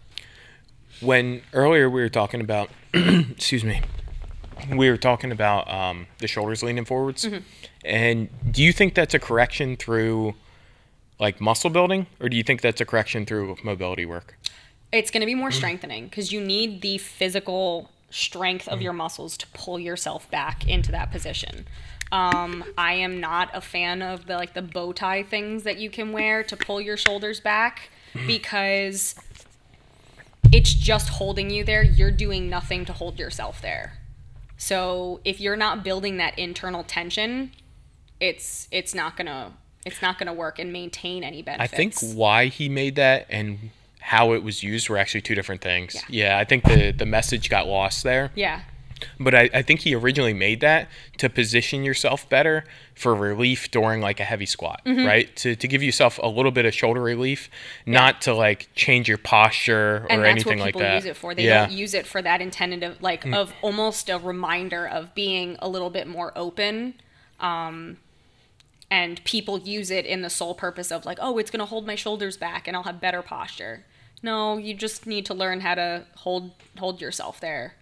When 1.00 1.42
earlier 1.52 1.88
we 1.88 2.00
were 2.00 2.08
talking 2.08 2.40
about, 2.40 2.68
excuse 2.94 3.62
me, 3.62 3.80
we 4.74 4.90
were 4.90 4.96
talking 4.96 5.30
about 5.30 5.70
um, 5.72 6.08
the 6.18 6.26
shoulders 6.26 6.64
leaning 6.64 6.86
forwards, 6.86 7.28
and 7.84 8.28
do 8.50 8.62
you 8.62 8.72
think 8.72 8.94
that's 8.94 9.12
a 9.12 9.18
correction 9.18 9.76
through 9.76 10.34
like 11.18 11.40
muscle 11.40 11.70
building, 11.70 12.06
or 12.20 12.28
do 12.28 12.36
you 12.36 12.42
think 12.42 12.60
that's 12.60 12.80
a 12.80 12.84
correction 12.84 13.26
through 13.26 13.56
mobility 13.62 14.06
work? 14.06 14.36
It's 14.92 15.10
going 15.10 15.20
to 15.20 15.26
be 15.26 15.34
more 15.34 15.50
strengthening 15.50 16.04
because 16.04 16.32
you 16.32 16.40
need 16.40 16.82
the 16.82 16.98
physical 16.98 17.90
strength 18.10 18.68
of 18.68 18.80
your 18.80 18.92
muscles 18.92 19.36
to 19.36 19.46
pull 19.48 19.78
yourself 19.78 20.30
back 20.30 20.66
into 20.68 20.92
that 20.92 21.10
position. 21.10 21.66
Um, 22.12 22.64
I 22.78 22.94
am 22.94 23.18
not 23.20 23.50
a 23.52 23.60
fan 23.60 24.00
of 24.00 24.26
the 24.26 24.36
like 24.36 24.54
the 24.54 24.62
bow 24.62 24.92
tie 24.92 25.22
things 25.22 25.64
that 25.64 25.78
you 25.78 25.90
can 25.90 26.12
wear 26.12 26.44
to 26.44 26.56
pull 26.56 26.80
your 26.80 26.96
shoulders 26.96 27.40
back 27.40 27.90
because 28.26 29.16
it's 30.52 30.72
just 30.72 31.08
holding 31.08 31.50
you 31.50 31.64
there. 31.64 31.82
You're 31.82 32.12
doing 32.12 32.48
nothing 32.48 32.84
to 32.84 32.92
hold 32.92 33.18
yourself 33.18 33.60
there. 33.60 33.98
So 34.56 35.20
if 35.24 35.40
you're 35.40 35.56
not 35.56 35.82
building 35.82 36.16
that 36.18 36.38
internal 36.38 36.84
tension, 36.84 37.52
it's 38.20 38.68
it's 38.70 38.94
not 38.94 39.16
gonna 39.16 39.52
it's 39.86 40.02
not 40.02 40.18
gonna 40.18 40.34
work 40.34 40.58
and 40.58 40.72
maintain 40.72 41.24
any 41.24 41.40
benefits. 41.42 41.72
I 41.72 41.76
think 41.76 41.94
why 42.14 42.46
he 42.46 42.68
made 42.68 42.96
that 42.96 43.26
and 43.30 43.70
how 44.00 44.32
it 44.34 44.42
was 44.42 44.62
used 44.62 44.88
were 44.88 44.98
actually 44.98 45.22
two 45.22 45.34
different 45.34 45.62
things. 45.62 45.94
Yeah. 46.08 46.28
Yeah, 46.34 46.38
I 46.38 46.44
think 46.44 46.64
the 46.64 46.92
the 46.92 47.06
message 47.06 47.48
got 47.48 47.66
lost 47.66 48.02
there. 48.02 48.30
yeah. 48.34 48.60
But 49.20 49.34
I, 49.34 49.50
I 49.52 49.60
think 49.60 49.80
he 49.80 49.94
originally 49.94 50.32
made 50.32 50.60
that 50.62 50.88
to 51.18 51.28
position 51.28 51.84
yourself 51.84 52.26
better 52.30 52.64
for 52.94 53.14
relief 53.14 53.70
during 53.70 54.00
like 54.00 54.20
a 54.20 54.24
heavy 54.24 54.46
squat, 54.46 54.80
Mm-hmm. 54.86 55.04
right? 55.04 55.36
To, 55.36 55.54
to 55.54 55.68
give 55.68 55.82
yourself 55.82 56.18
a 56.22 56.28
little 56.28 56.50
bit 56.50 56.64
of 56.64 56.72
shoulder 56.72 57.02
relief, 57.02 57.50
not 57.84 58.22
to 58.22 58.32
like 58.32 58.70
change 58.74 59.06
your 59.06 59.18
posture 59.18 60.06
or 60.08 60.24
anything 60.24 60.58
like 60.58 60.72
that. 60.76 60.80
and 60.80 60.82
that's 60.82 60.82
what 60.82 60.82
people 60.82 60.94
use 60.94 61.04
it 61.04 61.16
for. 61.16 61.34
They 61.34 61.44
yeah. 61.44 61.66
Mm. 61.66 61.68
don't 61.68 61.76
use 61.76 61.92
it 61.92 62.06
for 62.06 62.22
that 62.22 62.40
intended 62.40 62.82
of 62.84 63.02
like 63.02 63.26
of 63.26 63.52
almost 63.60 64.08
a 64.08 64.16
reminder 64.18 64.88
of 64.88 65.14
being 65.14 65.56
a 65.58 65.68
little 65.68 65.90
bit 65.90 66.06
more 66.06 66.32
open. 66.34 66.94
Um, 67.38 67.98
and 68.90 69.22
people 69.24 69.58
use 69.58 69.90
it 69.90 70.06
in 70.06 70.22
the 70.22 70.30
sole 70.30 70.54
purpose 70.54 70.90
of 70.92 71.04
like, 71.04 71.18
oh, 71.20 71.38
it's 71.38 71.50
gonna 71.50 71.66
hold 71.66 71.86
my 71.86 71.94
shoulders 71.94 72.36
back 72.36 72.68
and 72.68 72.76
I'll 72.76 72.84
have 72.84 73.00
better 73.00 73.22
posture. 73.22 73.84
No, 74.22 74.56
you 74.56 74.74
just 74.74 75.06
need 75.06 75.26
to 75.26 75.34
learn 75.34 75.60
how 75.60 75.74
to 75.74 76.04
hold 76.16 76.52
hold 76.78 77.00
yourself 77.00 77.40
there. 77.40 77.74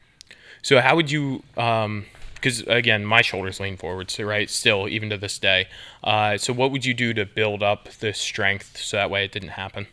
So 0.63 0.81
how 0.81 0.97
would 0.97 1.11
you? 1.11 1.43
um 1.57 2.07
Because 2.35 2.61
again, 2.63 3.05
my 3.05 3.23
shoulders 3.23 3.61
lean 3.61 3.77
forward, 3.77 4.11
so 4.11 4.25
right, 4.25 4.51
still 4.51 4.89
even 4.89 5.11
to 5.11 5.17
this 5.17 5.39
day. 5.39 5.69
Uh, 6.03 6.37
so 6.37 6.53
what 6.53 6.71
would 6.73 6.85
you 6.85 6.93
do 6.93 7.15
to 7.15 7.25
build 7.25 7.63
up 7.63 7.89
the 8.01 8.13
strength 8.13 8.77
so 8.77 8.97
that 8.97 9.11
way 9.11 9.25
it 9.25 9.33
didn't 9.33 9.51
happen? 9.51 9.87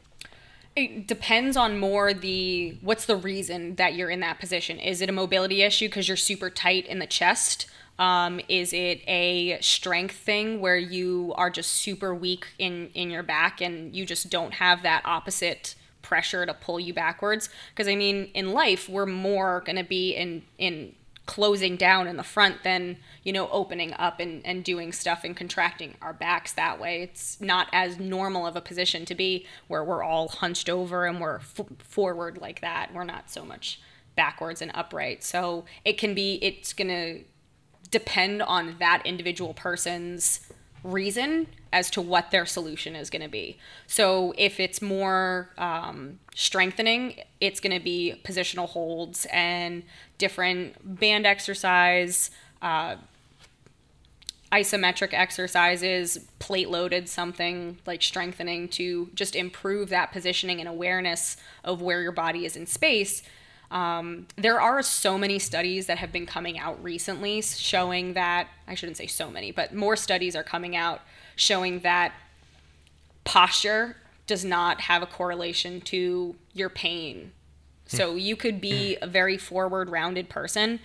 It 0.76 1.05
depends 1.05 1.57
on 1.57 1.80
more 1.80 2.14
the 2.14 2.78
what's 2.82 3.05
the 3.05 3.18
reason 3.18 3.76
that 3.76 3.93
you're 3.95 4.09
in 4.09 4.22
that 4.22 4.39
position. 4.39 4.80
Is 4.80 5.01
it 5.01 5.09
a 5.09 5.14
mobility 5.14 5.62
issue 5.62 5.88
because 5.88 6.07
you're 6.07 6.18
super 6.18 6.49
tight 6.49 6.86
in 6.88 6.99
the 6.99 7.07
chest? 7.07 7.68
Um, 8.02 8.41
is 8.49 8.74
it 8.74 9.04
a 9.08 9.60
strength 9.62 10.16
thing 10.16 10.60
where 10.60 10.76
you 10.76 11.34
are 11.36 11.52
just 11.52 11.72
super 11.72 12.16
weak 12.16 12.47
in 12.58 12.89
in 12.95 13.12
your 13.12 13.22
back 13.22 13.62
and 13.62 13.95
you 13.95 14.08
just 14.08 14.32
don't 14.32 14.56
have 14.56 14.82
that 14.82 15.04
opposite 15.06 15.76
pressure 16.02 16.43
to 16.47 16.54
pull 16.56 16.80
you 16.80 16.95
backwards? 16.95 17.49
Because 17.70 17.88
I 17.88 17.95
mean, 17.95 18.32
in 18.34 18.54
life, 18.54 18.89
we're 18.89 19.06
more 19.06 19.62
gonna 19.68 19.84
be 19.84 20.16
in 20.16 20.41
in 20.58 20.95
closing 21.28 21.76
down 21.76 22.08
in 22.08 22.18
the 22.18 22.24
front 22.24 22.64
than 22.64 22.97
you 23.24 23.32
know 23.32 23.47
opening 23.52 23.93
up 23.93 24.20
and, 24.20 24.43
and 24.47 24.64
doing 24.64 24.91
stuff 24.91 25.24
and 25.24 25.38
contracting 25.38 25.93
our 26.02 26.12
backs 26.12 26.54
that 26.54 26.80
way. 26.80 27.04
It's 27.04 27.39
not 27.39 27.68
as 27.72 27.99
normal 27.99 28.47
of 28.47 28.56
a 28.56 28.62
position 28.62 29.06
to 29.06 29.14
be 29.14 29.45
where 29.68 29.84
we're 29.84 30.02
all 30.02 30.28
hunched 30.28 30.70
over 30.70 31.06
and 31.06 31.22
we're 31.22 31.36
f- 31.36 31.62
forward 31.78 32.39
like 32.41 32.62
that. 32.62 32.95
We're 32.95 33.04
not 33.04 33.30
so 33.30 33.45
much 33.45 33.80
backwards 34.16 34.60
and 34.60 34.72
upright. 34.74 35.24
So 35.24 35.66
it 35.86 35.99
can 35.99 36.16
be 36.16 36.39
it's 36.41 36.74
gonna 36.74 37.20
depend 37.91 38.41
on 38.41 38.77
that 38.79 39.01
individual 39.05 39.53
person's 39.53 40.47
reason 40.83 41.47
as 41.71 41.89
to 41.91 42.01
what 42.01 42.31
their 42.31 42.45
solution 42.45 42.95
is 42.95 43.09
going 43.09 43.21
to 43.21 43.29
be. 43.29 43.57
So 43.87 44.33
if 44.37 44.59
it's 44.59 44.81
more 44.81 45.49
um, 45.57 46.19
strengthening, 46.35 47.19
it's 47.39 47.59
going 47.59 47.77
to 47.77 47.83
be 47.83 48.15
positional 48.23 48.67
holds 48.67 49.25
and 49.31 49.83
different 50.17 50.99
band 50.99 51.25
exercise, 51.25 52.31
uh, 52.61 52.95
isometric 54.51 55.13
exercises, 55.13 56.17
plate 56.39 56.69
loaded 56.69 57.07
something 57.07 57.77
like 57.85 58.01
strengthening 58.01 58.67
to 58.67 59.09
just 59.13 59.35
improve 59.35 59.89
that 59.89 60.11
positioning 60.11 60.59
and 60.59 60.67
awareness 60.67 61.37
of 61.63 61.81
where 61.81 62.01
your 62.01 62.11
body 62.11 62.45
is 62.45 62.57
in 62.57 62.65
space. 62.65 63.23
Um, 63.72 64.28
there 64.36 64.61
are 64.61 64.84
so 64.84 65.17
many 65.17 65.39
studies 65.39 65.88
that 65.88 65.97
have 65.97 66.11
been 66.11 66.26
coming 66.26 66.59
out 66.59 66.84
recently 66.84 67.41
showing 67.41 68.13
that, 68.13 68.47
I 68.67 68.76
shouldn't 68.76 68.97
say 68.97 69.07
so 69.07 69.32
many, 69.32 69.51
but 69.51 69.74
more 69.74 69.95
studies 69.95 70.36
are 70.36 70.43
coming 70.43 70.76
out 70.76 71.01
showing 71.36 71.80
that 71.80 72.13
posture 73.24 73.95
does 74.28 74.45
not 74.45 74.82
have 74.82 75.01
a 75.01 75.05
correlation 75.05 75.82
to 75.82 76.36
your 76.53 76.69
pain. 76.69 77.32
So 77.88 78.15
you 78.15 78.36
could 78.36 78.61
be 78.61 78.97
a 79.01 79.07
very 79.07 79.38
forward 79.38 79.89
rounded 79.89 80.30
person 80.30 80.80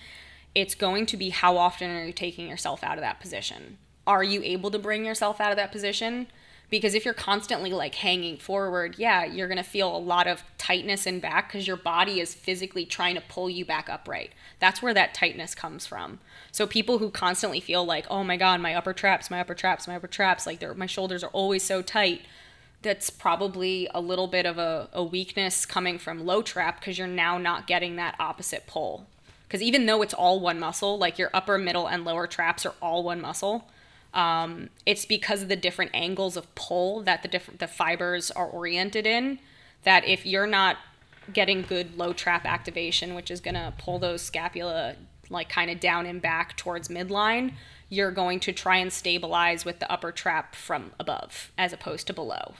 it's 0.57 0.73
going 0.73 1.05
to 1.05 1.17
be 1.17 1.29
how 1.29 1.55
often 1.55 1.91
are 1.91 2.05
you 2.05 2.11
taking 2.11 2.49
yourself 2.49 2.83
out 2.83 2.97
of 2.97 3.01
that 3.01 3.19
position? 3.19 3.77
Are 4.07 4.23
you 4.23 4.41
able 4.41 4.71
to 4.71 4.79
bring 4.79 5.05
yourself 5.05 5.39
out 5.39 5.51
of 5.51 5.57
that 5.57 5.71
position? 5.71 6.25
Because 6.69 6.93
if 6.93 7.05
you're 7.05 7.13
constantly 7.13 7.71
like 7.71 7.95
hanging 7.95 8.37
forward, 8.37 8.95
yeah, 8.97 9.23
you're 9.23 9.47
going 9.47 9.57
to 9.57 9.63
feel 9.63 9.95
a 9.95 9.97
lot 9.97 10.27
of 10.27 10.43
tightness 10.57 11.05
in 11.05 11.19
back 11.19 11.47
because 11.47 11.65
your 11.65 11.77
body 11.77 12.19
is 12.19 12.33
physically 12.33 12.85
trying 12.85 13.15
to 13.15 13.21
pull 13.21 13.49
you 13.49 13.63
back 13.63 13.89
upright. 13.89 14.31
That's 14.59 14.81
where 14.81 14.93
that 14.93 15.13
tightness 15.13 15.55
comes 15.55 15.85
from. 15.85 16.19
So 16.51 16.67
people 16.67 16.97
who 16.97 17.09
constantly 17.09 17.59
feel 17.61 17.85
like, 17.85 18.05
"Oh 18.09 18.23
my 18.23 18.35
god, 18.35 18.59
my 18.59 18.75
upper 18.75 18.93
traps, 18.93 19.31
my 19.31 19.39
upper 19.39 19.55
traps, 19.55 19.87
my 19.87 19.95
upper 19.95 20.07
traps, 20.07 20.45
like 20.45 20.61
my 20.77 20.85
shoulders 20.85 21.23
are 21.23 21.31
always 21.31 21.63
so 21.63 21.81
tight." 21.81 22.21
That's 22.81 23.09
probably 23.09 23.87
a 23.93 24.01
little 24.01 24.27
bit 24.27 24.45
of 24.45 24.57
a, 24.57 24.89
a 24.93 25.03
weakness 25.03 25.65
coming 25.65 25.97
from 25.97 26.25
low 26.25 26.41
trap 26.41 26.79
because 26.79 26.97
you're 26.97 27.07
now 27.07 27.37
not 27.37 27.65
getting 27.65 27.95
that 27.95 28.15
opposite 28.19 28.67
pull 28.67 29.07
because 29.47 29.61
even 29.61 29.85
though 29.85 30.01
it's 30.01 30.13
all 30.13 30.39
one 30.39 30.59
muscle, 30.59 30.97
like 30.97 31.17
your 31.17 31.29
upper, 31.33 31.57
middle, 31.57 31.87
and 31.87 32.03
lower 32.03 32.27
traps 32.27 32.65
are 32.65 32.73
all 32.81 33.03
one 33.03 33.21
muscle, 33.21 33.69
um, 34.13 34.69
it's 34.85 35.05
because 35.05 35.41
of 35.41 35.49
the 35.49 35.55
different 35.55 35.91
angles 35.93 36.37
of 36.37 36.53
pull 36.55 37.01
that 37.03 37.21
the 37.21 37.27
different 37.27 37.59
the 37.59 37.67
fibers 37.67 38.31
are 38.31 38.47
oriented 38.47 39.05
in. 39.05 39.39
That 39.83 40.05
if 40.05 40.25
you're 40.25 40.47
not 40.47 40.77
getting 41.31 41.61
good 41.61 41.97
low 41.97 42.13
trap 42.13 42.45
activation, 42.45 43.13
which 43.13 43.29
is 43.29 43.39
gonna 43.39 43.73
pull 43.77 43.99
those 43.99 44.21
scapula 44.21 44.95
like 45.29 45.49
kind 45.49 45.69
of 45.69 45.79
down 45.79 46.05
and 46.05 46.21
back 46.21 46.55
towards 46.55 46.87
midline, 46.87 47.53
you're 47.89 48.11
going 48.11 48.39
to 48.41 48.51
try 48.51 48.77
and 48.77 48.91
stabilize 48.91 49.65
with 49.65 49.79
the 49.79 49.91
upper 49.91 50.11
trap 50.11 50.55
from 50.55 50.91
above 50.99 51.51
as 51.57 51.73
opposed 51.73 52.07
to 52.07 52.13
below. 52.13 52.55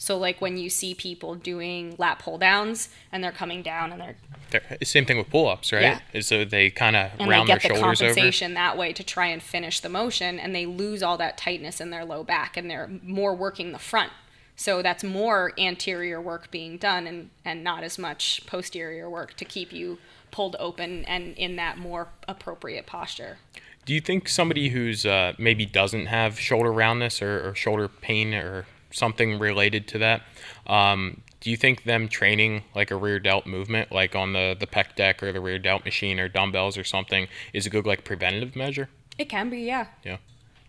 So 0.00 0.16
like 0.16 0.40
when 0.40 0.56
you 0.56 0.70
see 0.70 0.94
people 0.94 1.34
doing 1.34 1.94
lat 1.98 2.20
pull 2.20 2.38
downs 2.38 2.88
and 3.12 3.22
they're 3.22 3.30
coming 3.30 3.60
down 3.60 3.92
and 3.92 4.00
they're 4.00 4.16
They're, 4.50 4.78
same 4.82 5.04
thing 5.04 5.18
with 5.18 5.28
pull-ups, 5.28 5.74
right? 5.74 6.00
Yeah. 6.14 6.20
So 6.22 6.46
they 6.46 6.70
kind 6.70 6.96
of 6.96 7.10
and 7.18 7.28
round 7.28 7.46
they 7.46 7.52
their 7.52 7.58
get 7.58 7.68
the 7.68 7.74
shoulders 7.74 8.00
over. 8.00 8.14
compensation 8.14 8.54
that 8.54 8.78
way 8.78 8.94
to 8.94 9.04
try 9.04 9.26
and 9.26 9.42
finish 9.42 9.80
the 9.80 9.90
motion 9.90 10.38
and 10.40 10.54
they 10.54 10.64
lose 10.64 11.02
all 11.02 11.18
that 11.18 11.36
tightness 11.36 11.82
in 11.82 11.90
their 11.90 12.06
low 12.06 12.24
back 12.24 12.56
and 12.56 12.70
they're 12.70 12.88
more 13.02 13.34
working 13.34 13.72
the 13.72 13.78
front. 13.78 14.10
So 14.56 14.80
that's 14.80 15.04
more 15.04 15.52
anterior 15.58 16.18
work 16.18 16.50
being 16.50 16.78
done 16.78 17.06
and, 17.06 17.28
and 17.44 17.62
not 17.62 17.82
as 17.82 17.98
much 17.98 18.46
posterior 18.46 19.08
work 19.08 19.34
to 19.34 19.44
keep 19.44 19.70
you 19.70 19.98
pulled 20.30 20.56
open 20.58 21.04
and 21.04 21.36
in 21.36 21.56
that 21.56 21.76
more 21.76 22.08
appropriate 22.26 22.86
posture. 22.86 23.36
Do 23.84 23.92
you 23.92 24.00
think 24.00 24.30
somebody 24.30 24.70
who's 24.70 25.04
uh, 25.04 25.34
maybe 25.36 25.66
doesn't 25.66 26.06
have 26.06 26.40
shoulder 26.40 26.72
roundness 26.72 27.20
or, 27.20 27.50
or 27.50 27.54
shoulder 27.54 27.86
pain 27.88 28.32
or 28.32 28.64
something 28.92 29.38
related 29.38 29.86
to 29.88 29.98
that, 29.98 30.22
um, 30.66 31.22
do 31.40 31.50
you 31.50 31.56
think 31.56 31.84
them 31.84 32.08
training 32.08 32.64
like 32.74 32.90
a 32.90 32.96
rear 32.96 33.18
delt 33.18 33.46
movement, 33.46 33.90
like 33.90 34.14
on 34.14 34.32
the 34.32 34.56
the 34.58 34.66
pec 34.66 34.94
deck 34.94 35.22
or 35.22 35.32
the 35.32 35.40
rear 35.40 35.58
delt 35.58 35.84
machine 35.84 36.20
or 36.20 36.28
dumbbells 36.28 36.76
or 36.76 36.84
something, 36.84 37.28
is 37.52 37.66
a 37.66 37.70
good 37.70 37.86
like 37.86 38.04
preventative 38.04 38.54
measure? 38.54 38.88
It 39.18 39.28
can 39.28 39.50
be, 39.50 39.60
yeah. 39.60 39.86
Yeah. 40.04 40.18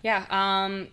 Yeah. 0.03 0.25
Um, 0.29 0.87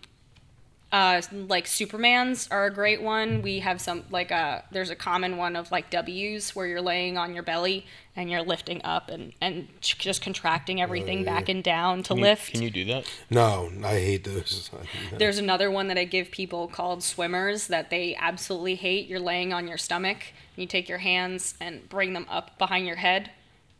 uh, 0.91 1.21
like 1.31 1.65
Supermans 1.65 2.47
are 2.49 2.65
a 2.65 2.71
great 2.73 3.01
one. 3.01 3.41
We 3.41 3.59
have 3.59 3.79
some 3.79 4.05
like 4.09 4.31
uh 4.31 4.61
there's 4.71 4.89
a 4.89 4.95
common 4.95 5.37
one 5.37 5.55
of 5.55 5.71
like 5.71 5.89
W's 5.91 6.55
where 6.55 6.65
you're 6.65 6.81
laying 6.81 7.17
on 7.17 7.33
your 7.35 7.43
belly 7.43 7.85
and 8.15 8.29
you're 8.29 8.41
lifting 8.41 8.81
up 8.83 9.09
and 9.09 9.33
and 9.39 9.67
just 9.81 10.21
contracting 10.23 10.81
everything 10.81 11.23
back 11.23 11.47
and 11.47 11.63
down 11.63 12.01
to 12.03 12.09
Can 12.09 12.17
you, 12.17 12.23
lift. 12.23 12.51
can 12.51 12.61
you 12.63 12.71
do 12.71 12.85
that? 12.85 13.05
No, 13.29 13.71
I 13.83 13.93
hate 13.99 14.23
those. 14.23 14.71
There's 15.17 15.37
another 15.37 15.69
one 15.69 15.87
that 15.89 15.97
I 15.97 16.05
give 16.05 16.31
people 16.31 16.67
called 16.67 17.03
swimmers 17.03 17.67
that 17.67 17.91
they 17.91 18.15
absolutely 18.15 18.75
hate. 18.75 19.07
You're 19.07 19.19
laying 19.19 19.53
on 19.53 19.67
your 19.67 19.77
stomach. 19.77 20.17
You 20.55 20.65
take 20.65 20.89
your 20.89 20.97
hands 20.97 21.53
and 21.61 21.87
bring 21.87 22.13
them 22.13 22.25
up 22.29 22.57
behind 22.57 22.85
your 22.87 22.97
head, 22.97 23.29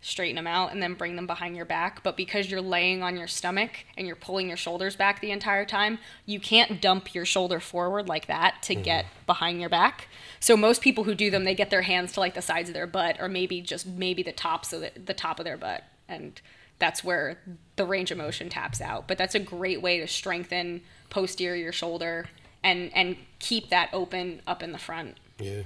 straighten 0.02 0.36
them 0.36 0.48
out, 0.48 0.72
and 0.72 0.82
then 0.82 0.94
bring 0.94 1.16
them 1.16 1.28
behind 1.28 1.56
your 1.56 1.66
back. 1.66 2.04
But 2.04 2.16
because 2.16 2.50
you're 2.50 2.62
laying 2.62 3.04
on 3.04 3.18
your 3.18 3.28
stomach 3.28 3.86
and 3.98 4.08
you're 4.08 4.16
pulling 4.16 4.48
your 4.48 4.58
shoulders 4.58 4.96
back 4.96 5.20
the 5.20 5.32
entire 5.32 5.66
time, 5.66 6.00
you 6.26 6.40
can't 6.40 6.82
dump 6.82 7.14
your 7.14 7.26
shoulder 7.26 7.60
forward 7.60 8.08
like 8.08 8.28
that 8.28 8.62
to 8.64 8.74
mm-hmm. 8.74 8.84
get 8.84 9.06
behind 9.26 9.60
your 9.60 9.70
back. 9.70 10.08
So 10.40 10.56
most 10.56 10.82
people 10.82 11.04
who 11.04 11.16
do 11.16 11.30
them, 11.30 11.44
they 11.44 11.56
get 11.56 11.70
their 11.70 11.82
hands 11.82 12.14
to 12.14 12.22
like 12.22 12.34
the 12.34 12.42
sides 12.42 12.70
of 12.70 12.74
their 12.74 12.88
butt, 12.88 13.18
or 13.20 13.28
maybe 13.28 13.62
just 13.62 13.86
maybe 13.86 14.24
the 14.24 14.32
tops 14.32 14.72
of 14.72 14.82
the, 14.82 14.92
the 15.04 15.14
top 15.14 15.40
of 15.40 15.46
their 15.46 15.58
butt, 15.58 15.84
and 16.08 16.40
that's 16.80 17.04
where 17.04 17.40
the 17.76 17.86
range 17.86 18.10
of 18.10 18.18
motion 18.18 18.48
taps 18.48 18.80
out. 18.80 19.08
But 19.08 19.18
that's 19.18 19.36
a 19.36 19.40
great 19.40 19.82
way 19.82 20.00
to 20.00 20.08
strengthen 20.08 20.82
posterior 21.10 21.72
shoulder 21.72 22.30
and 22.64 22.92
and 22.94 23.18
keep 23.40 23.70
that 23.70 23.90
open 23.92 24.42
up 24.48 24.64
in 24.64 24.72
the 24.72 24.78
front. 24.78 25.18
yeah, 25.40 25.64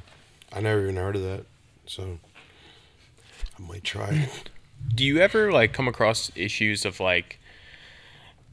I 0.51 0.61
never 0.61 0.81
even 0.84 0.95
heard 0.95 1.15
of 1.15 1.21
that, 1.23 1.45
so 1.86 2.17
might 3.64 3.84
try 3.84 4.09
it. 4.09 4.49
Do 4.93 5.03
you 5.03 5.20
ever 5.20 5.51
like 5.51 5.74
come 5.74 5.88
across 5.88 6.32
issues 6.36 6.86
of 6.86 6.99
like 6.99 7.39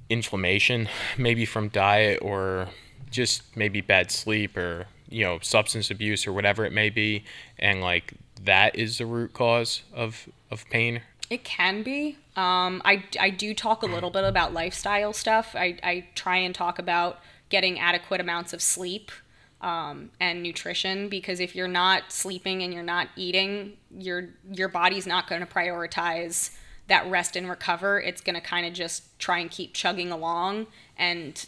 inflammation, 0.09 0.89
maybe 1.19 1.45
from 1.45 1.69
diet 1.69 2.19
or 2.23 2.69
just 3.11 3.57
maybe 3.57 3.81
bad 3.81 4.11
sleep 4.11 4.57
or 4.57 4.87
you 5.09 5.25
know 5.25 5.39
substance 5.41 5.91
abuse 5.91 6.27
or 6.27 6.33
whatever 6.33 6.65
it 6.65 6.73
may 6.73 6.91
be, 6.91 7.25
and 7.59 7.81
like 7.81 8.15
that 8.45 8.77
is 8.77 8.99
the 8.99 9.07
root 9.07 9.33
cause 9.33 9.83
of 9.93 10.29
of 10.51 10.65
pain? 10.71 11.03
It 11.31 11.45
can 11.45 11.85
be. 11.85 12.17
Um, 12.37 12.83
I, 12.85 13.05
I 13.21 13.31
do 13.31 13.55
talk 13.55 13.85
a 13.85 13.87
little 13.87 14.11
bit 14.11 14.25
about 14.25 14.53
lifestyle 14.53 15.13
stuff. 15.13 15.55
I, 15.55 15.79
I 15.83 16.07
try 16.17 16.39
and 16.39 16.53
talk 16.53 16.81
about 16.81 17.21
getting 17.51 17.79
adequate 17.79 18.21
amounts 18.21 18.53
of 18.53 18.61
sleep 18.61 19.13
um, 19.61 20.11
and 20.21 20.43
nutrition 20.43 21.09
because 21.09 21.41
if 21.41 21.55
you're 21.55 21.69
not 21.69 22.13
sleeping 22.13 22.63
and 22.63 22.73
you're 22.73 22.83
not 22.83 23.09
eating, 23.17 23.75
your 23.97 24.31
your 24.51 24.69
body's 24.69 25.07
not 25.07 25.29
going 25.29 25.41
to 25.41 25.47
prioritize 25.47 26.51
that 26.89 27.09
rest 27.11 27.37
and 27.37 27.49
recover. 27.49 28.01
It's 28.01 28.21
going 28.21 28.35
to 28.35 28.41
kind 28.41 28.67
of 28.67 28.73
just 28.73 29.19
try 29.19 29.39
and 29.39 29.51
keep 29.51 29.75
chugging 29.75 30.11
along 30.11 30.67
and 30.97 31.47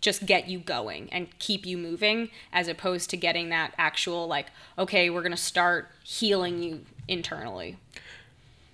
just 0.00 0.24
get 0.24 0.48
you 0.48 0.58
going 0.58 1.08
and 1.12 1.38
keep 1.38 1.66
you 1.66 1.76
moving 1.76 2.30
as 2.52 2.68
opposed 2.68 3.10
to 3.10 3.16
getting 3.16 3.50
that 3.50 3.74
actual 3.76 4.26
like 4.26 4.46
okay 4.78 5.10
we're 5.10 5.20
going 5.20 5.30
to 5.30 5.36
start 5.36 5.88
healing 6.04 6.62
you 6.62 6.80
internally 7.06 7.76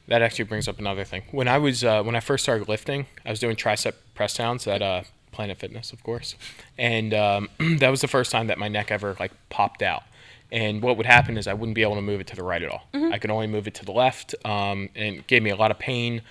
That 0.09 0.22
actually 0.22 0.45
brings 0.45 0.68
up 0.68 0.79
another 0.79 1.05
thing. 1.05 1.22
When 1.33 1.49
I 1.49 1.59
was 1.59 1.83
uh, 1.83 2.03
when 2.05 2.14
I 2.14 2.20
first 2.20 2.45
started 2.45 2.68
lifting, 2.68 3.07
I 3.24 3.31
was 3.31 3.41
doing 3.41 3.57
tricep 3.57 3.95
press 4.14 4.37
downs 4.37 4.66
at 4.66 4.81
uh, 4.81 5.03
Planet 5.37 5.59
Fitness, 5.59 5.93
of 5.93 6.03
course, 6.03 6.34
and 6.78 7.14
um, 7.14 7.49
that 7.78 7.91
was 7.91 8.01
the 8.01 8.09
first 8.09 8.32
time 8.32 8.49
that 8.49 8.59
my 8.59 8.68
neck 8.68 8.91
ever 8.91 9.16
like 9.20 9.32
popped 9.51 9.82
out. 9.82 10.03
And 10.51 10.80
what 10.80 10.97
would 10.97 11.07
happen 11.07 11.37
is 11.37 11.47
I 11.47 11.55
wouldn't 11.55 11.74
be 11.74 11.82
able 11.82 11.97
to 11.97 12.03
move 12.03 12.20
it 12.20 12.28
to 12.28 12.37
the 12.37 12.45
right 12.45 12.62
at 12.62 12.70
all. 12.70 12.84
I 13.12 13.18
could 13.18 13.30
only 13.30 13.49
move 13.49 13.66
it 13.66 13.74
to 13.74 13.84
the 13.84 13.93
left, 13.93 14.34
um, 14.45 14.89
and 14.95 15.16
it 15.16 15.26
gave 15.26 15.43
me 15.43 15.51
a 15.51 15.57
lot 15.57 15.70
of 15.70 15.78
pain. 15.78 16.22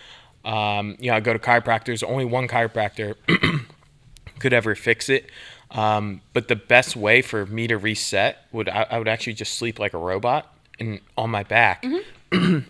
Um, 0.46 0.96
you 1.00 1.12
know, 1.12 1.18
I 1.18 1.20
go 1.20 1.34
to 1.34 1.40
chiropractors. 1.40 2.02
Only 2.08 2.24
one 2.26 2.48
chiropractor 2.48 3.16
could 4.40 4.54
ever 4.54 4.74
fix 4.74 5.10
it. 5.10 5.30
Um, 5.72 6.22
but 6.34 6.48
the 6.48 6.56
best 6.56 6.96
way 6.96 7.22
for 7.22 7.46
me 7.46 7.68
to 7.68 7.78
reset 7.78 8.38
would 8.52 8.70
I, 8.70 8.88
I 8.90 8.98
would 9.00 9.08
actually 9.08 9.34
just 9.34 9.56
sleep 9.56 9.80
like 9.80 9.94
a 9.94 9.98
robot 9.98 10.52
and 10.80 11.02
on 11.18 11.30
my 11.30 11.44
back, 11.44 11.86
and 12.32 12.66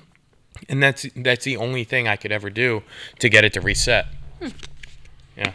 that's 0.70 1.06
that's 1.16 1.46
the 1.46 1.58
only 1.58 1.84
thing 1.84 2.08
I 2.08 2.16
could 2.16 2.32
ever 2.32 2.50
do 2.50 2.84
to 3.20 3.30
get 3.30 3.44
it 3.44 3.54
to 3.54 3.62
reset. 3.62 4.08
Yeah, 5.38 5.54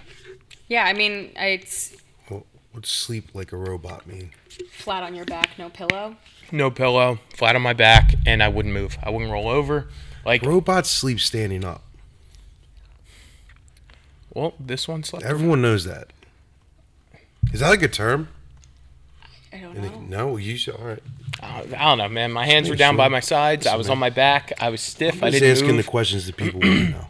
Yeah, 0.71 0.85
I 0.85 0.93
mean, 0.95 1.33
it's 1.37 1.95
Well, 2.31 2.47
what's 2.73 2.89
sleep 2.91 3.35
like 3.35 3.51
a 3.53 3.57
robot 3.57 4.07
mean? 4.07 4.31
flat 4.71 5.03
on 5.03 5.15
your 5.17 5.25
back, 5.25 5.51
no 5.59 5.69
pillow. 5.69 6.17
no 6.53 6.71
pillow, 6.71 7.19
flat 7.37 7.57
on 7.57 7.63
my 7.63 7.73
back, 7.73 8.15
and 8.25 8.43
I 8.43 8.49
wouldn't 8.49 8.73
move. 8.73 8.97
I 9.03 9.11
wouldn't 9.11 9.31
roll 9.33 9.49
over. 9.49 9.89
Like, 10.25 10.43
Robots 10.43 10.89
sleep 10.91 11.19
standing 11.21 11.65
up. 11.65 11.83
well, 14.33 14.55
this 14.61 14.87
one 14.87 15.03
slept. 15.03 15.25
Everyone 15.25 15.61
knows 15.61 15.85
that. 15.85 16.09
Is 17.53 17.61
that 17.61 17.69
like 17.71 17.83
a 17.83 17.89
term? 17.89 18.29
I 19.53 19.59
don't 19.59 19.75
And 19.77 19.83
know. 19.83 19.91
they- 19.91 19.99
no, 20.07 20.37
you 20.37 20.57
should. 20.57 20.77
All 20.77 20.85
right. 20.87 21.03
I 21.43 21.63
don't 21.65 21.99
know, 21.99 22.09
man. 22.09 22.31
My 22.33 22.47
hands 22.47 22.69
were 22.69 22.77
down 22.77 22.97
by 22.97 23.09
my 23.09 23.19
sides. 23.21 23.67
I 23.67 23.75
was 23.75 23.89
on 23.91 23.99
my 23.99 24.11
back. 24.11 24.53
I 24.61 24.69
was 24.69 24.81
stiff. 24.81 25.23
I 25.23 25.27
I'm 25.27 25.33
just 25.33 25.41
didn't 25.43 25.57
asking 25.57 25.69
move. 25.77 25.85
the 25.85 25.91
questions 25.91 26.27
that 26.27 26.37
people 26.37 26.61
want 26.61 26.73
to 26.79 26.89
know. 26.91 27.07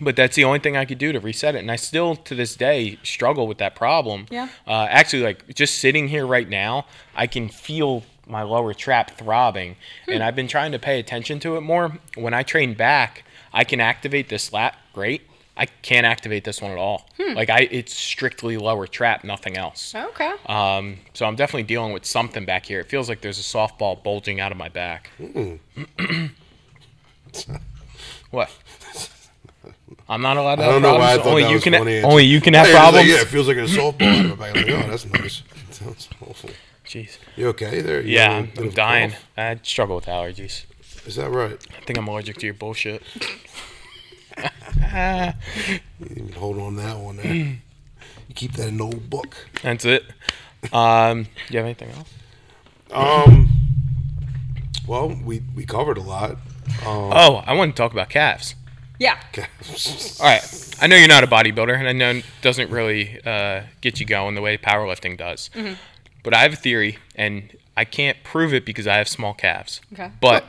But 0.00 0.16
that's 0.16 0.36
the 0.36 0.44
only 0.44 0.58
thing 0.58 0.76
I 0.76 0.84
could 0.84 0.98
do 0.98 1.12
to 1.12 1.20
reset 1.20 1.54
it, 1.54 1.58
and 1.58 1.70
I 1.70 1.76
still 1.76 2.16
to 2.16 2.34
this 2.34 2.56
day 2.56 2.98
struggle 3.02 3.46
with 3.46 3.58
that 3.58 3.74
problem. 3.74 4.26
Yeah. 4.30 4.48
Uh, 4.66 4.86
actually, 4.88 5.22
like 5.22 5.54
just 5.54 5.78
sitting 5.78 6.08
here 6.08 6.26
right 6.26 6.48
now, 6.48 6.86
I 7.14 7.26
can 7.26 7.48
feel 7.48 8.04
my 8.26 8.42
lower 8.42 8.72
trap 8.72 9.10
throbbing, 9.18 9.76
and 10.08 10.22
I've 10.22 10.36
been 10.36 10.48
trying 10.48 10.72
to 10.72 10.78
pay 10.78 10.98
attention 10.98 11.40
to 11.40 11.56
it 11.56 11.60
more. 11.62 11.98
When 12.14 12.32
I 12.32 12.42
train 12.42 12.74
back, 12.74 13.24
I 13.52 13.64
can 13.64 13.80
activate 13.80 14.28
this 14.28 14.52
lat 14.52 14.76
great. 14.94 15.22
I 15.56 15.66
can't 15.66 16.06
activate 16.06 16.44
this 16.44 16.62
one 16.62 16.70
at 16.70 16.78
all. 16.78 17.06
Hmm. 17.20 17.34
Like 17.34 17.50
I, 17.50 17.68
it's 17.70 17.92
strictly 17.94 18.56
lower 18.56 18.86
trap, 18.86 19.24
nothing 19.24 19.58
else. 19.58 19.94
Okay. 19.94 20.32
Um, 20.46 21.00
so 21.12 21.26
I'm 21.26 21.36
definitely 21.36 21.64
dealing 21.64 21.92
with 21.92 22.06
something 22.06 22.46
back 22.46 22.64
here. 22.64 22.80
It 22.80 22.88
feels 22.88 23.10
like 23.10 23.20
there's 23.20 23.38
a 23.38 23.42
softball 23.42 24.02
bulging 24.02 24.40
out 24.40 24.52
of 24.52 24.58
my 24.58 24.70
back. 24.70 25.10
what? 28.30 28.50
I'm 30.10 30.20
not 30.22 30.36
allowed 30.36 30.56
to 30.56 30.62
I 30.62 30.64
have 30.66 30.74
don't 30.74 30.82
know 30.82 30.94
why 30.98 31.12
I 31.14 31.16
thought 31.18 31.26
only 31.28 31.42
that 31.44 31.48
you 31.50 31.54
was 31.54 31.64
can. 31.64 31.72
funny. 31.72 32.02
only 32.02 32.24
you 32.24 32.40
can 32.40 32.54
have 32.54 32.66
Yeah, 32.66 32.72
it 32.72 32.74
was 32.74 32.82
like, 32.82 32.92
problems. 32.92 33.08
yeah, 33.08 33.20
it 33.22 33.28
feels 33.28 33.48
like 33.48 33.56
a 33.56 33.60
softball. 33.60 34.18
out 34.18 34.30
of 34.32 34.38
my 34.38 34.52
back. 34.52 34.56
I'm 34.56 34.74
like, 34.76 34.84
oh, 34.84 34.90
that's 34.90 35.06
nice. 35.06 35.42
Sounds 35.70 36.08
awful. 36.20 36.50
Jeez. 36.84 37.18
You 37.36 37.46
okay 37.48 37.80
there? 37.80 38.00
You 38.02 38.14
Yeah, 38.16 38.30
a 38.32 38.36
I'm, 38.38 38.44
bit 38.46 38.58
I'm 38.58 38.66
of 38.66 38.72
a 38.72 38.76
dying. 38.76 39.10
cough? 39.12 39.24
I 39.38 39.60
struggle 39.62 39.96
with 39.96 40.06
allergies. 40.06 40.64
Is 41.06 41.14
that 41.16 41.30
right? 41.30 41.56
I 41.80 41.84
think 41.84 41.96
I'm 41.98 42.08
allergic 42.08 42.36
to 42.38 42.46
your 42.46 42.54
bullshit. 42.54 43.02
You 44.92 45.78
didn't 46.08 46.18
even 46.18 46.32
hold 46.32 46.58
on 46.58 46.74
to 46.76 46.82
that 46.82 46.98
one 46.98 47.16
there. 47.18 47.32
you 47.32 47.58
keep 48.34 48.52
that 48.54 48.68
in 48.68 48.78
the 48.78 48.84
old 48.84 49.08
book. 49.10 49.36
That's 49.62 49.84
it. 49.84 50.04
Um, 50.72 51.26
you 51.48 51.58
have 51.58 51.66
anything 51.66 51.90
else? 51.90 52.08
Um. 52.90 53.48
Well, 54.86 55.08
we 55.24 55.42
we 55.54 55.64
covered 55.64 55.96
a 55.98 56.02
lot. 56.02 56.32
Um, 56.32 57.12
Oh, 57.12 57.42
I 57.46 57.52
want 57.54 57.76
to 57.76 57.80
talk 57.80 57.92
about 57.92 58.08
calves. 58.08 58.54
Yeah. 59.00 59.18
All 60.20 60.26
right. 60.26 60.76
I 60.80 60.86
know 60.86 60.94
you're 60.94 61.08
not 61.08 61.24
a 61.24 61.26
bodybuilder, 61.26 61.76
and 61.76 61.88
I 61.88 61.92
know 61.92 62.10
it 62.10 62.24
doesn't 62.42 62.70
really 62.70 63.18
uh, 63.24 63.62
get 63.80 63.98
you 63.98 64.06
going 64.06 64.34
the 64.36 64.40
way 64.42 64.56
powerlifting 64.58 65.16
does. 65.18 65.50
But 66.22 66.34
I 66.34 66.42
have 66.42 66.52
a 66.52 66.56
theory, 66.56 66.98
and 67.16 67.56
I 67.76 67.84
can't 67.86 68.18
prove 68.22 68.52
it 68.54 68.64
because 68.66 68.86
I 68.86 68.96
have 68.96 69.08
small 69.08 69.32
calves. 69.34 69.80
Okay. 69.94 70.10
But 70.20 70.44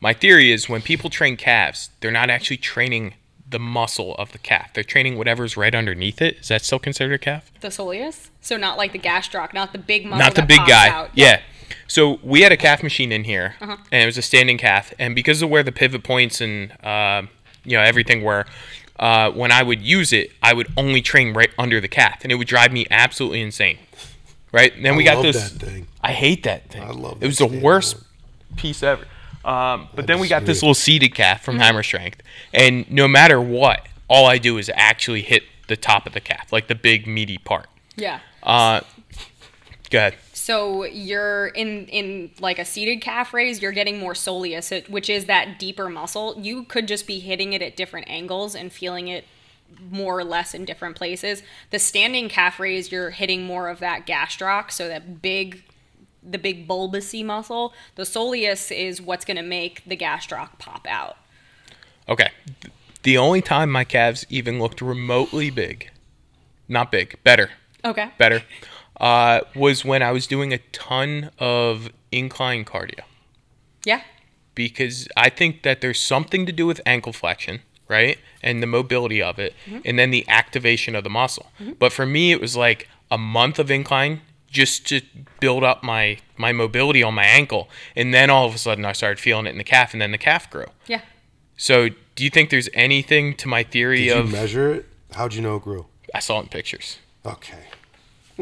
my 0.00 0.12
theory 0.12 0.52
is 0.52 0.68
when 0.68 0.82
people 0.82 1.10
train 1.10 1.36
calves, 1.36 1.90
they're 2.00 2.10
not 2.12 2.30
actually 2.30 2.56
training 2.58 3.14
the 3.48 3.58
muscle 3.58 4.14
of 4.14 4.30
the 4.30 4.38
calf. 4.38 4.72
They're 4.72 4.84
training 4.84 5.18
whatever's 5.18 5.56
right 5.56 5.74
underneath 5.74 6.22
it. 6.22 6.38
Is 6.38 6.48
that 6.48 6.62
still 6.64 6.78
considered 6.78 7.14
a 7.14 7.18
calf? 7.18 7.50
The 7.60 7.68
soleus. 7.68 8.30
So 8.40 8.56
not 8.56 8.78
like 8.78 8.92
the 8.92 9.00
gastroc, 9.00 9.52
not 9.52 9.72
the 9.72 9.78
big 9.78 10.04
muscle. 10.06 10.18
not 10.24 10.36
the 10.36 10.42
big 10.42 10.60
guy. 10.68 10.88
Out. 10.90 11.10
Yeah. 11.14 11.40
So 11.88 12.20
we 12.22 12.42
had 12.42 12.52
a 12.52 12.56
calf 12.56 12.84
machine 12.84 13.10
in 13.10 13.24
here, 13.24 13.56
Uh-huh. 13.60 13.76
and 13.90 14.02
it 14.04 14.06
was 14.06 14.16
a 14.16 14.22
standing 14.22 14.58
calf. 14.58 14.94
And 15.00 15.16
because 15.16 15.42
of 15.42 15.50
where 15.50 15.64
the 15.64 15.72
pivot 15.72 16.04
points 16.04 16.40
and 16.40 16.70
uh, 16.84 17.22
you 17.64 17.76
know 17.76 17.82
everything 17.82 18.22
where 18.22 18.46
uh, 18.98 19.30
when 19.30 19.50
I 19.52 19.62
would 19.62 19.80
use 19.82 20.12
it, 20.12 20.30
I 20.42 20.52
would 20.52 20.68
only 20.76 21.00
train 21.02 21.32
right 21.34 21.50
under 21.58 21.80
the 21.80 21.88
calf, 21.88 22.20
and 22.22 22.30
it 22.32 22.36
would 22.36 22.48
drive 22.48 22.72
me 22.72 22.86
absolutely 22.90 23.40
insane. 23.40 23.78
Right? 24.52 24.74
And 24.74 24.84
then 24.84 24.96
we 24.96 25.04
got 25.04 25.16
love 25.16 25.26
this. 25.32 25.50
that 25.52 25.64
thing. 25.66 25.86
I 26.02 26.12
hate 26.12 26.42
that 26.42 26.68
thing. 26.70 26.82
I 26.82 26.90
love 26.90 27.18
It 27.18 27.20
that 27.20 27.26
was 27.26 27.38
the 27.38 27.46
worst 27.46 27.94
one. 27.96 28.04
piece 28.56 28.82
ever. 28.82 29.04
Um, 29.44 29.88
but 29.94 30.06
then 30.06 30.18
we 30.18 30.28
got 30.28 30.44
this 30.44 30.60
little 30.60 30.74
seated 30.74 31.14
calf 31.14 31.42
from 31.44 31.58
Hammer 31.58 31.82
Strength, 31.82 32.20
and 32.52 32.90
no 32.90 33.06
matter 33.08 33.40
what, 33.40 33.86
all 34.08 34.26
I 34.26 34.38
do 34.38 34.58
is 34.58 34.70
actually 34.74 35.22
hit 35.22 35.44
the 35.68 35.76
top 35.76 36.04
of 36.06 36.12
the 36.12 36.20
calf, 36.20 36.52
like 36.52 36.66
the 36.68 36.74
big 36.74 37.06
meaty 37.06 37.38
part. 37.38 37.66
Yeah. 37.96 38.18
Uh, 38.42 38.80
go 39.88 39.98
ahead. 39.98 40.14
So 40.40 40.84
you're 40.84 41.48
in 41.48 41.86
in 41.88 42.30
like 42.40 42.58
a 42.58 42.64
seated 42.64 43.02
calf 43.02 43.34
raise, 43.34 43.60
you're 43.60 43.72
getting 43.72 43.98
more 43.98 44.14
soleus, 44.14 44.88
which 44.88 45.10
is 45.10 45.26
that 45.26 45.58
deeper 45.58 45.90
muscle. 45.90 46.34
You 46.40 46.64
could 46.64 46.88
just 46.88 47.06
be 47.06 47.20
hitting 47.20 47.52
it 47.52 47.60
at 47.60 47.76
different 47.76 48.08
angles 48.08 48.54
and 48.54 48.72
feeling 48.72 49.08
it 49.08 49.26
more 49.90 50.18
or 50.18 50.24
less 50.24 50.54
in 50.54 50.64
different 50.64 50.96
places. 50.96 51.42
The 51.70 51.78
standing 51.78 52.28
calf 52.28 52.58
raise, 52.58 52.90
you're 52.90 53.10
hitting 53.10 53.44
more 53.44 53.68
of 53.68 53.80
that 53.80 54.06
gastroc, 54.06 54.70
so 54.72 54.88
that 54.88 55.20
big 55.20 55.62
the 56.22 56.38
big 56.38 56.66
bulbousy 56.66 57.24
muscle. 57.24 57.74
The 57.96 58.02
soleus 58.04 58.74
is 58.74 59.00
what's 59.00 59.24
going 59.24 59.36
to 59.36 59.42
make 59.42 59.82
the 59.84 59.96
gastroc 59.96 60.58
pop 60.58 60.86
out. 60.88 61.16
Okay. 62.08 62.30
The 63.02 63.16
only 63.18 63.42
time 63.42 63.70
my 63.70 63.84
calves 63.84 64.26
even 64.28 64.58
looked 64.58 64.80
remotely 64.80 65.50
big, 65.50 65.90
not 66.68 66.90
big, 66.90 67.16
better, 67.24 67.50
Okay. 67.84 68.10
better, 68.18 68.42
uh, 69.00 69.40
was 69.54 69.84
when 69.84 70.02
I 70.02 70.12
was 70.12 70.26
doing 70.26 70.52
a 70.52 70.58
ton 70.72 71.30
of 71.38 71.90
incline 72.12 72.64
cardio. 72.64 73.00
Yeah. 73.84 74.02
Because 74.54 75.08
I 75.16 75.30
think 75.30 75.62
that 75.62 75.80
there's 75.80 75.98
something 75.98 76.44
to 76.44 76.52
do 76.52 76.66
with 76.66 76.80
ankle 76.84 77.12
flexion, 77.12 77.60
right? 77.88 78.18
And 78.42 78.62
the 78.62 78.66
mobility 78.66 79.22
of 79.22 79.38
it, 79.38 79.54
and 79.84 79.98
then 79.98 80.10
the 80.10 80.28
activation 80.28 80.94
of 80.94 81.02
the 81.02 81.10
muscle. 81.10 81.50
But 81.78 81.92
for 81.92 82.04
me, 82.04 82.30
it 82.30 82.40
was 82.40 82.56
like 82.56 82.88
a 83.10 83.16
month 83.18 83.58
of 83.58 83.70
incline 83.70 84.20
just 84.50 84.86
to 84.88 85.00
build 85.38 85.62
up 85.62 85.82
my, 85.82 86.18
my 86.36 86.52
mobility 86.52 87.02
on 87.02 87.14
my 87.14 87.24
ankle. 87.24 87.70
And 87.96 88.12
then 88.12 88.28
all 88.28 88.46
of 88.46 88.54
a 88.54 88.58
sudden, 88.58 88.84
I 88.84 88.92
started 88.92 89.18
feeling 89.20 89.46
it 89.46 89.50
in 89.50 89.58
the 89.58 89.64
calf, 89.64 89.92
and 89.94 90.02
then 90.02 90.10
the 90.10 90.18
calf 90.18 90.50
grew. 90.50 90.66
Yeah. 90.86 91.02
So, 91.56 91.88
do 92.16 92.24
you 92.24 92.30
think 92.30 92.50
there's 92.50 92.68
anything 92.74 93.34
to 93.36 93.48
my 93.48 93.62
theory 93.62 94.08
of 94.08 94.26
Did 94.26 94.34
you 94.34 94.40
measure 94.40 94.74
it? 94.74 94.86
How'd 95.12 95.34
you 95.34 95.42
know 95.42 95.56
it 95.56 95.62
grew? 95.62 95.86
I 96.14 96.18
saw 96.18 96.38
it 96.38 96.42
in 96.42 96.48
pictures? 96.48 96.98
Okay. 97.24 97.64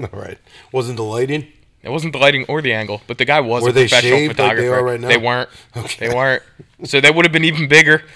All 0.13 0.21
right. 0.21 0.39
Wasn't 0.73 0.97
the 0.97 1.03
lighting? 1.05 1.47
It 1.83 1.91
wasn't 1.91 2.13
the 2.13 2.19
lighting 2.19 2.45
or 2.49 2.61
the 2.61 2.73
angle, 2.73 3.03
but 3.07 3.19
the 3.19 3.25
guy 3.25 3.41
was 3.41 3.63
Were 3.63 3.69
a 3.71 3.73
they 3.73 3.83
professional 3.85 4.19
shaved 4.19 4.39
like 4.39 4.57
they 4.57 4.67
photographer. 4.67 4.75
are 4.75 4.85
right 4.85 5.01
now? 5.01 5.09
They 5.09 5.17
weren't. 5.17 5.49
Okay. 5.77 6.09
They 6.09 6.15
weren't. 6.15 6.43
So 6.85 7.01
they 7.01 7.11
would 7.11 7.25
have 7.25 7.33
been 7.33 7.45
even 7.45 7.69
bigger. 7.69 8.03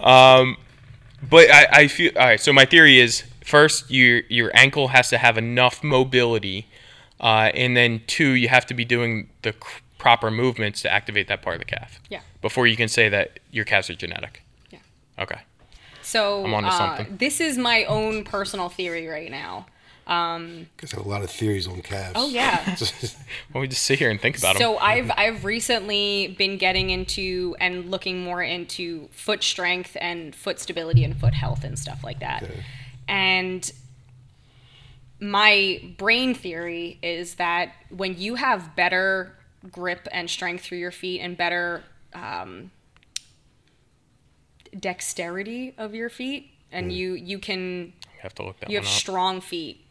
Um, 0.00 0.58
but 1.30 1.50
I, 1.50 1.66
I 1.72 1.88
feel 1.88 2.12
all 2.16 2.26
right. 2.26 2.38
So 2.38 2.52
my 2.52 2.66
theory 2.66 2.98
is 3.00 3.24
first, 3.42 3.90
your 3.90 4.20
your 4.28 4.50
ankle 4.54 4.88
has 4.88 5.08
to 5.08 5.16
have 5.16 5.38
enough 5.38 5.82
mobility, 5.82 6.66
uh, 7.20 7.50
and 7.54 7.74
then 7.74 8.02
two, 8.06 8.32
you 8.32 8.48
have 8.48 8.66
to 8.66 8.74
be 8.74 8.84
doing 8.84 9.30
the 9.40 9.52
c- 9.52 9.80
proper 9.96 10.30
movements 10.30 10.82
to 10.82 10.92
activate 10.92 11.26
that 11.28 11.40
part 11.40 11.54
of 11.56 11.60
the 11.60 11.64
calf. 11.64 12.00
Yeah. 12.10 12.20
Before 12.42 12.66
you 12.66 12.76
can 12.76 12.88
say 12.88 13.08
that 13.08 13.40
your 13.50 13.64
calves 13.64 13.88
are 13.88 13.94
genetic. 13.94 14.42
Yeah. 14.70 14.80
Okay. 15.18 15.40
So 16.02 16.44
I'm 16.44 16.52
onto 16.52 16.68
uh, 16.68 16.76
something. 16.96 17.16
this 17.16 17.40
is 17.40 17.56
my 17.56 17.84
own 17.84 18.24
personal 18.24 18.68
theory 18.68 19.06
right 19.06 19.30
now. 19.30 19.66
Guys 20.08 20.92
have 20.92 21.04
a 21.04 21.08
lot 21.08 21.22
of 21.22 21.30
theories 21.30 21.68
on 21.68 21.82
calves. 21.82 22.12
Oh 22.16 22.28
yeah. 22.28 22.76
Well, 23.52 23.60
we 23.62 23.68
just 23.68 23.82
sit 23.82 23.98
here 23.98 24.10
and 24.10 24.20
think 24.20 24.38
about 24.38 24.54
them. 24.54 24.60
So 24.60 24.78
I've 24.78 25.10
I've 25.16 25.44
recently 25.44 26.34
been 26.38 26.56
getting 26.58 26.90
into 26.90 27.56
and 27.60 27.90
looking 27.90 28.22
more 28.22 28.42
into 28.42 29.08
foot 29.08 29.42
strength 29.42 29.96
and 30.00 30.34
foot 30.34 30.60
stability 30.60 31.04
and 31.04 31.16
foot 31.16 31.34
health 31.34 31.64
and 31.64 31.78
stuff 31.78 32.02
like 32.02 32.20
that. 32.20 32.42
Okay. 32.42 32.64
And 33.06 33.70
my 35.20 35.94
brain 35.96 36.34
theory 36.34 36.98
is 37.02 37.34
that 37.36 37.72
when 37.90 38.18
you 38.18 38.36
have 38.36 38.76
better 38.76 39.34
grip 39.70 40.06
and 40.12 40.30
strength 40.30 40.64
through 40.64 40.78
your 40.78 40.90
feet 40.90 41.20
and 41.20 41.36
better 41.36 41.82
um, 42.14 42.70
dexterity 44.78 45.74
of 45.76 45.94
your 45.94 46.08
feet, 46.08 46.50
and 46.70 46.92
you 46.92 47.14
you 47.14 47.38
can 47.38 47.60
you 47.86 48.20
have 48.22 48.34
to 48.34 48.44
look 48.44 48.60
that 48.60 48.70
you 48.70 48.76
have 48.76 48.84
up. 48.84 48.90
strong 48.90 49.40
feet, 49.40 49.84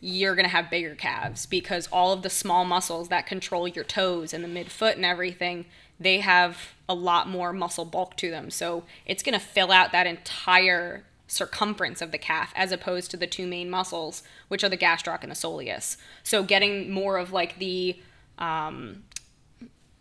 you're 0.00 0.34
going 0.34 0.44
to 0.44 0.50
have 0.50 0.70
bigger 0.70 0.94
calves 0.94 1.46
because 1.46 1.88
all 1.92 2.12
of 2.12 2.22
the 2.22 2.30
small 2.30 2.64
muscles 2.64 3.08
that 3.08 3.26
control 3.26 3.68
your 3.68 3.84
toes 3.84 4.32
and 4.32 4.42
the 4.42 4.48
midfoot 4.48 4.96
and 4.96 5.04
everything, 5.04 5.66
they 5.98 6.20
have 6.20 6.74
a 6.88 6.94
lot 6.94 7.28
more 7.28 7.52
muscle 7.52 7.84
bulk 7.84 8.16
to 8.16 8.30
them. 8.30 8.50
So 8.50 8.84
it's 9.04 9.22
going 9.22 9.38
to 9.38 9.44
fill 9.44 9.70
out 9.70 9.92
that 9.92 10.06
entire 10.06 11.04
circumference 11.26 12.02
of 12.02 12.10
the 12.10 12.18
calf 12.18 12.52
as 12.56 12.72
opposed 12.72 13.10
to 13.10 13.16
the 13.16 13.26
two 13.26 13.46
main 13.46 13.68
muscles, 13.68 14.22
which 14.48 14.64
are 14.64 14.68
the 14.68 14.76
gastroc 14.76 15.22
and 15.22 15.30
the 15.30 15.36
soleus. 15.36 15.96
So 16.22 16.42
getting 16.42 16.90
more 16.90 17.18
of 17.18 17.32
like 17.32 17.58
the 17.58 17.96
um, 18.38 19.04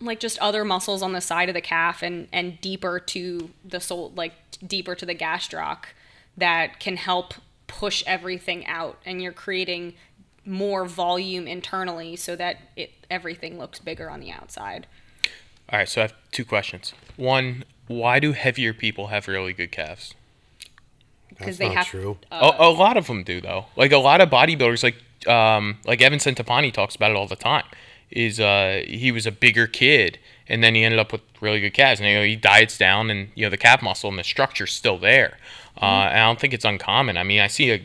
like 0.02 0.22
just 0.22 0.40
other 0.40 0.64
muscles 0.64 1.02
on 1.02 1.12
the 1.12 1.22
side 1.22 1.50
of 1.50 1.56
the 1.56 1.62
calf 1.62 2.02
and 2.02 2.30
and 2.32 2.60
deeper 2.62 3.00
to 3.00 3.50
the 3.66 3.80
sole, 3.80 4.14
like 4.16 4.34
deeper 4.66 4.96
to 4.96 5.06
the 5.06 5.16
gastroc 5.16 5.80
that 6.38 6.80
can 6.80 6.96
help 6.96 7.34
push 7.70 8.04
everything 8.06 8.66
out 8.66 8.98
and 9.06 9.22
you're 9.22 9.32
creating 9.32 9.94
more 10.46 10.84
volume 10.84 11.48
internally 11.48 12.18
so 12.18 12.36
that 12.36 12.58
it 12.76 12.92
everything 13.10 13.58
looks 13.58 13.80
bigger 13.80 14.10
on 14.10 14.20
the 14.20 14.32
outside. 14.32 14.88
All 15.72 15.80
right. 15.80 15.88
So 15.88 16.02
I 16.02 16.04
have 16.04 16.14
two 16.32 16.44
questions. 16.44 16.94
One, 17.16 17.64
why 17.88 18.20
do 18.20 18.34
heavier 18.34 18.74
people 18.74 19.08
have 19.08 19.28
really 19.28 19.54
good 19.54 19.72
calves? 19.72 20.14
because 21.40 21.58
That's 21.58 21.70
they 21.70 21.76
not 21.76 21.78
have 21.78 21.88
true. 21.88 22.18
Uh, 22.32 22.52
a, 22.60 22.68
a 22.68 22.72
lot 22.72 22.98
of 22.98 23.08
them 23.08 23.24
do 23.24 23.42
though. 23.42 23.66
Like 23.76 23.92
a 23.92 23.98
lot 23.98 24.22
of 24.22 24.30
bodybuilders, 24.30 24.84
like 24.84 25.28
um, 25.28 25.78
like 25.86 26.02
Evan 26.02 26.20
Centopani 26.20 26.72
talks 26.72 26.96
about 26.96 27.12
it 27.12 27.18
all 27.18 27.28
the 27.28 27.36
time. 27.36 27.66
Is 28.12 28.40
uh, 28.40 28.84
he 28.88 29.12
was 29.12 29.26
a 29.26 29.32
bigger 29.32 29.68
kid, 29.68 30.20
and 30.48 30.64
then 30.64 30.76
he 30.76 30.84
ended 30.84 31.00
up 31.00 31.12
with 31.12 31.22
really 31.42 31.60
good 31.62 31.74
calves, 31.74 32.00
and 32.00 32.10
you 32.10 32.16
know, 32.16 32.24
he 32.24 32.36
diets 32.36 32.78
down, 32.78 33.10
and 33.10 33.30
you 33.36 33.46
know 33.46 33.50
the 33.50 33.58
calf 33.58 33.82
muscle 33.82 34.10
and 34.10 34.20
the 34.20 34.24
structure's 34.24 34.74
still 34.74 34.98
there. 34.98 35.38
Uh, 35.82 35.86
and 35.86 36.20
I 36.20 36.26
don't 36.26 36.40
think 36.40 36.54
it's 36.54 36.66
uncommon. 36.66 37.18
I 37.18 37.24
mean, 37.24 37.40
I 37.40 37.48
see 37.48 37.72
a 37.72 37.82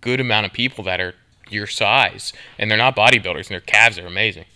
good 0.00 0.20
amount 0.20 0.46
of 0.46 0.52
people 0.52 0.84
that 0.84 1.00
are 1.00 1.14
your 1.50 1.66
size, 1.66 2.32
and 2.58 2.70
they're 2.70 2.78
not 2.78 2.96
bodybuilders, 2.96 3.46
and 3.46 3.50
their 3.50 3.60
calves 3.60 3.98
are 3.98 4.06
amazing. 4.06 4.46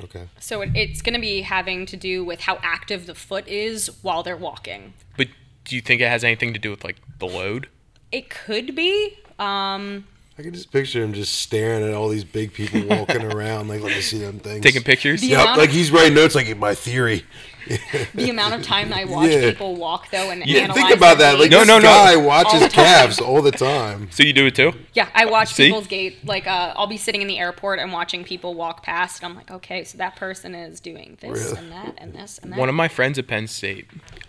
Okay. 0.00 0.26
so 0.40 0.62
it, 0.62 0.70
it's 0.74 1.02
going 1.02 1.14
to 1.14 1.20
be 1.20 1.42
having 1.42 1.84
to 1.86 1.96
do 1.96 2.24
with 2.24 2.40
how 2.40 2.58
active 2.62 3.06
the 3.06 3.14
foot 3.14 3.46
is 3.46 3.88
while 4.02 4.22
they're 4.22 4.36
walking. 4.36 4.94
But 5.16 5.28
do 5.64 5.76
you 5.76 5.82
think 5.82 6.00
it 6.00 6.08
has 6.08 6.24
anything 6.24 6.54
to 6.54 6.58
do 6.58 6.70
with 6.70 6.82
like 6.82 6.96
the 7.18 7.26
load? 7.26 7.68
It 8.10 8.30
could 8.30 8.74
be. 8.74 9.18
Um, 9.38 10.06
I 10.38 10.42
can 10.42 10.54
just 10.54 10.72
picture 10.72 11.02
him 11.04 11.12
just 11.12 11.34
staring 11.34 11.84
at 11.84 11.94
all 11.94 12.08
these 12.08 12.24
big 12.24 12.52
people 12.52 12.82
walking 12.86 13.22
around, 13.32 13.68
like, 13.68 13.82
let 13.82 13.94
me 13.94 14.00
see 14.00 14.18
them 14.18 14.38
things. 14.38 14.62
Taking 14.62 14.82
pictures? 14.82 15.20
The 15.20 15.28
Yep, 15.28 15.56
like 15.56 15.70
he's 15.70 15.90
writing 15.90 16.14
notes, 16.14 16.34
like 16.34 16.56
my 16.56 16.74
theory. 16.74 17.24
the 18.14 18.30
amount 18.30 18.54
of 18.54 18.62
time 18.62 18.92
I 18.92 19.04
watch 19.04 19.30
Yeah. 19.30 19.50
people 19.50 19.76
walk 19.76 20.10
though 20.10 20.30
and 20.30 20.44
Yeah, 20.46 20.62
analyze 20.62 20.76
think 20.82 20.96
about 20.96 21.18
their 21.18 21.32
that. 21.32 21.38
Like. 21.40 21.50
No, 21.50 21.62
no, 21.64 21.78
no. 21.78 21.82
guy 21.84 22.16
watches 22.16 22.60
the 22.60 22.68
time. 22.68 22.84
calves 22.84 23.20
all 23.20 23.42
the 23.42 23.50
time. 23.52 24.08
So 24.10 24.22
you 24.22 24.32
do 24.32 24.46
it 24.46 24.54
too? 24.54 24.72
Yeah, 24.94 25.08
I 25.14 25.26
watch 25.26 25.52
See? 25.54 25.66
people's 25.66 25.86
gait. 25.86 26.24
Like, 26.26 26.46
uh, 26.46 26.74
I'll 26.76 26.86
be 26.86 26.96
sitting 26.96 27.22
in 27.22 27.28
the 27.28 27.38
airport 27.38 27.78
and 27.78 27.92
watching 27.92 28.24
people 28.24 28.54
walk 28.54 28.82
past, 28.82 29.22
and 29.22 29.30
I'm 29.30 29.36
like, 29.36 29.50
okay, 29.50 29.84
so 29.84 29.98
that 29.98 30.16
person 30.16 30.54
is 30.54 30.80
doing 30.80 31.16
this 31.20 31.30
Really? 31.52 31.58
and 31.58 31.72
that 31.72 31.94
and 31.98 32.12
this 32.14 32.38
and 32.42 32.52
that. 32.52 32.58
One 32.58 32.68
of 32.68 32.74
my 32.74 32.88
friends 32.88 33.18
at 33.18 33.26
Penn 33.26 33.46
State, 33.46 33.86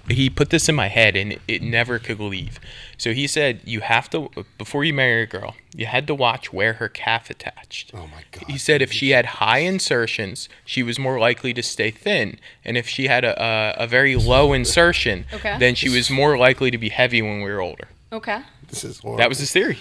he 0.10 0.30
put 0.30 0.50
this 0.50 0.70
in 0.70 0.76
my 0.76 0.88
head 0.88 1.16
and 1.16 1.40
it 1.48 1.62
never 1.62 2.00
could 2.00 2.20
leave. 2.20 2.60
So 2.98 3.14
he 3.14 3.28
said, 3.28 3.62
you 3.66 3.82
have 3.82 4.10
to, 4.12 4.30
before 4.58 4.84
you 4.84 4.94
marry 4.94 5.24
a 5.24 5.26
girl, 5.28 5.56
you 5.76 5.86
had 5.88 6.06
to 6.08 6.16
watch 6.16 6.54
where 6.54 6.74
her 6.74 6.88
calf 6.90 7.30
attached. 7.30 7.92
Oh 7.94 8.08
my 8.08 8.24
god. 8.32 8.44
He 8.48 8.58
said 8.58 8.82
if 8.82 8.92
she 8.92 9.10
had 9.12 9.26
high 9.26 9.60
insertions, 9.60 10.48
she 10.66 10.84
was 10.84 11.00
more 11.00 11.20
likely 11.20 11.54
to 11.54 11.64
stay 11.64 11.90
thin, 11.92 12.40
and 12.64 12.78
if 12.78 12.88
she 12.88 13.08
had 13.08 13.24
a, 13.26 13.42
a, 13.80 13.84
a 13.84 13.88
very 13.88 14.16
low 14.16 14.54
insertion, 14.54 15.26
Okay. 15.34 15.58
then 15.58 15.74
she 15.76 15.90
was 15.90 16.10
more 16.12 16.38
likely 16.38 16.70
to 16.72 16.78
be 16.78 16.90
heavy 16.90 17.22
when 17.22 17.42
we 17.42 17.50
were 17.52 17.62
older. 17.62 17.88
okay. 18.12 18.42
This 18.70 18.84
is 18.84 19.00
horrible. 19.00 19.18
That 19.18 19.30
was 19.30 19.38
his 19.40 19.52
theory. 19.52 19.78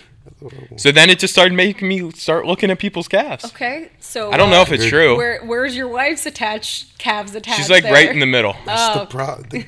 So 0.76 0.92
then 0.92 1.08
it 1.10 1.18
just 1.18 1.32
started 1.32 1.54
making 1.54 1.88
me 1.88 2.10
start 2.12 2.46
looking 2.46 2.70
at 2.70 2.78
people's 2.78 3.08
calves. 3.08 3.44
Okay. 3.44 3.90
So 4.00 4.30
I 4.30 4.36
don't 4.36 4.50
know 4.50 4.60
uh, 4.60 4.62
if 4.62 4.72
it's 4.72 4.86
true. 4.86 5.16
Where 5.16 5.40
Where's 5.44 5.74
your 5.76 5.88
wife's 5.88 6.26
attached 6.26 6.98
calves 6.98 7.34
attached? 7.34 7.56
She's 7.58 7.70
like 7.70 7.84
there? 7.84 7.92
right 7.92 8.08
in 8.08 8.18
the 8.20 8.26
middle. 8.26 8.54
That's 8.66 8.96
Oh. 8.96 9.00
the 9.00 9.06
problem. 9.18 9.62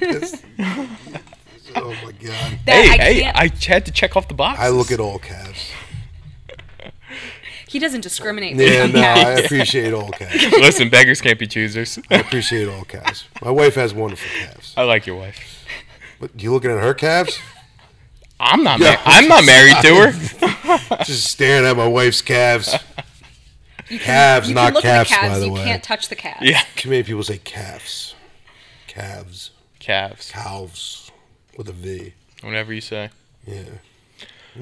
oh 1.77 1.91
my 2.05 2.13
god. 2.13 2.59
That 2.67 2.85
hey, 2.85 2.91
I 2.91 2.97
hey, 2.99 3.21
can't- 3.23 3.37
I 3.37 3.51
had 3.73 3.87
to 3.87 3.93
check 3.93 4.17
off 4.17 4.29
the 4.29 4.35
box. 4.35 4.61
I 4.61 4.69
look 4.69 4.91
at 4.93 5.01
all 5.01 5.19
calves. 5.19 5.71
He 7.75 7.81
doesn't 7.81 8.03
discriminate. 8.03 8.55
Yeah, 8.55 8.87
based 8.87 8.95
on 8.95 9.01
no, 9.03 9.09
I 9.09 9.31
appreciate 9.33 9.93
all 9.93 10.09
calves. 10.13 10.45
Listen, 10.53 10.91
beggars 10.91 11.21
can't 11.21 11.41
be 11.41 11.49
choosers. 11.49 11.99
I 12.09 12.21
appreciate 12.21 12.69
all 12.69 12.85
calves. 12.85 13.25
My 13.43 13.51
wife 13.51 13.75
has 13.75 13.93
wonderful 13.93 14.29
calves. 14.39 14.75
I 14.77 14.85
like 14.85 15.09
your 15.09 15.17
wife. 15.17 15.67
But 16.21 16.41
you 16.41 16.53
looking 16.53 16.71
at 16.71 16.79
her 16.81 16.95
calves? 16.95 17.37
I'm 18.39 18.63
not. 18.63 18.79
Yeah. 18.79 18.93
Ma- 18.93 19.01
I'm 19.07 19.27
not 19.27 19.45
married 19.45 19.75
to 19.83 19.95
her. 19.97 20.99
Just 21.05 21.25
staring 21.25 21.67
at 21.67 21.77
my 21.77 21.89
wife's 21.89 22.23
calves. 22.23 22.77
Calves, 23.89 24.49
You 24.49 24.55
not 24.55 24.67
can 24.67 24.75
look 24.75 24.83
calves, 24.85 25.13
at 25.13 25.17
the 25.17 25.21
calves. 25.21 25.35
by 25.35 25.39
the 25.41 25.47
you 25.47 25.53
way. 25.53 25.65
can't 25.65 25.83
touch 25.83 26.09
the 26.09 26.15
calves. 26.15 26.39
yeah, 26.43 26.63
Too 26.77 26.89
many 26.91 27.03
people 27.03 27.23
say 27.25 27.39
calves. 27.39 28.15
Calves. 28.87 29.51
calves. 29.81 30.31
Calves. 30.31 31.11
With 31.59 31.69
a 31.69 31.73
V. 31.73 32.15
Whatever 32.43 32.73
you 32.73 32.81
say. 32.81 33.11
Yeah. 33.47 33.65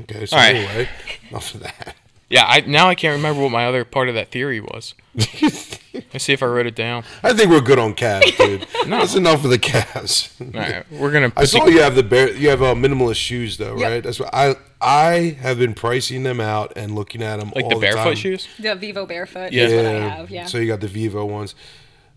Okay, 0.01 0.25
so 0.27 0.35
All 0.37 0.43
right. 0.43 0.57
anyway, 0.57 0.89
enough 1.31 1.55
of 1.55 1.61
that. 1.61 1.95
Yeah, 2.33 2.45
I 2.47 2.61
now 2.63 2.89
I 2.89 2.95
can't 2.95 3.15
remember 3.15 3.43
what 3.43 3.51
my 3.53 3.67
other 3.67 3.85
part 3.85 4.09
of 4.09 4.15
that 4.15 4.31
theory 4.31 4.59
was. 4.59 4.95
Let's 5.15 6.25
see 6.25 6.33
if 6.33 6.43
I 6.43 6.47
wrote 6.47 6.67
it 6.67 6.75
down. 6.75 7.05
I 7.23 7.35
think 7.35 7.51
we're 7.51 7.61
good 7.61 7.79
on 7.79 7.93
calves, 7.95 8.31
dude. 8.39 8.67
That's 8.87 9.15
enough 9.15 9.45
of 9.45 9.51
the 9.51 9.59
calves. 9.59 10.35
All 10.41 10.47
right, 10.59 10.91
we're 10.91 11.13
gonna. 11.13 11.27
I 11.37 11.43
put 11.43 11.49
saw 11.51 11.65
the- 11.67 11.73
you 11.73 11.83
have 11.83 11.95
the 11.95 12.03
bear. 12.03 12.33
You 12.33 12.49
have 12.49 12.63
uh, 12.63 12.75
minimalist 12.75 13.17
shoes, 13.17 13.59
though, 13.59 13.77
Yep. 13.79 13.91
right? 13.91 14.03
That's 14.03 14.19
what 14.19 14.31
I 14.35 14.55
I 14.81 15.37
have 15.43 15.59
been 15.59 15.75
pricing 15.75 16.23
them 16.23 16.41
out 16.41 16.73
and 16.77 16.95
looking 16.95 17.23
at 17.23 17.39
them 17.39 17.53
like 17.55 17.65
all 17.65 17.71
the 17.71 17.77
barefoot 17.81 18.03
time. 18.05 18.15
shoes. 18.15 18.49
The 18.59 18.75
Vivo 18.75 19.05
Barefoot 19.07 19.53
Yeah. 19.53 19.65
is 19.67 19.73
what 19.75 19.85
I 19.87 19.91
have. 20.09 20.31
Yeah. 20.31 20.47
So 20.47 20.57
you 20.59 20.67
got 20.69 20.81
the 20.81 20.89
Vivo 20.89 21.25
ones. 21.27 21.55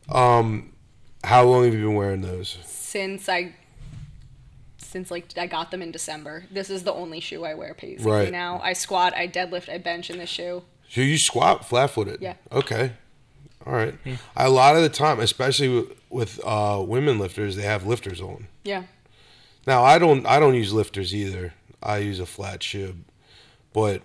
Um, 0.09 0.71
how 1.23 1.43
long 1.43 1.65
have 1.65 1.73
you 1.73 1.81
been 1.81 1.95
wearing 1.95 2.21
those? 2.21 2.57
since 2.65 3.27
I 3.27 3.53
since 4.95 5.11
like 5.11 5.25
I 5.37 5.45
got 5.45 5.71
them 5.71 5.81
in 5.81 5.91
December. 5.91 6.45
This 6.49 6.69
is 6.69 6.83
the 6.83 6.93
only 6.93 7.19
shoe 7.19 7.43
I 7.43 7.53
wear 7.53 7.73
basically 7.73 8.09
Right. 8.09 8.31
now. 8.31 8.61
I 8.63 8.71
squat, 8.71 9.13
I 9.13 9.27
deadlift, 9.27 9.67
I 9.67 9.77
bench 9.77 10.09
in 10.09 10.19
this 10.19 10.29
shoe. 10.29 10.63
So 10.89 11.01
you 11.01 11.17
squat 11.17 11.65
flat 11.67 11.89
footed. 11.89 12.21
Yeah. 12.21 12.35
Okay. 12.49 12.93
All 13.65 13.73
right. 13.73 13.93
A 14.37 14.49
lot 14.49 14.77
of 14.77 14.83
the 14.83 14.87
time, 14.89 15.19
especially 15.19 15.67
with, 15.67 15.99
with 16.09 16.39
uh, 16.45 16.81
women 16.87 17.19
lifters, 17.19 17.57
they 17.57 17.63
have 17.63 17.85
lifters 17.85 18.21
on. 18.21 18.47
Yeah. 18.63 18.83
Now 19.67 19.83
I 19.83 19.99
don't 19.99 20.25
I 20.25 20.39
don't 20.39 20.55
use 20.55 20.71
lifters 20.71 21.13
either. 21.13 21.53
I 21.83 21.97
use 21.97 22.21
a 22.21 22.25
flat 22.25 22.63
shoe, 22.63 22.95
but 23.73 24.01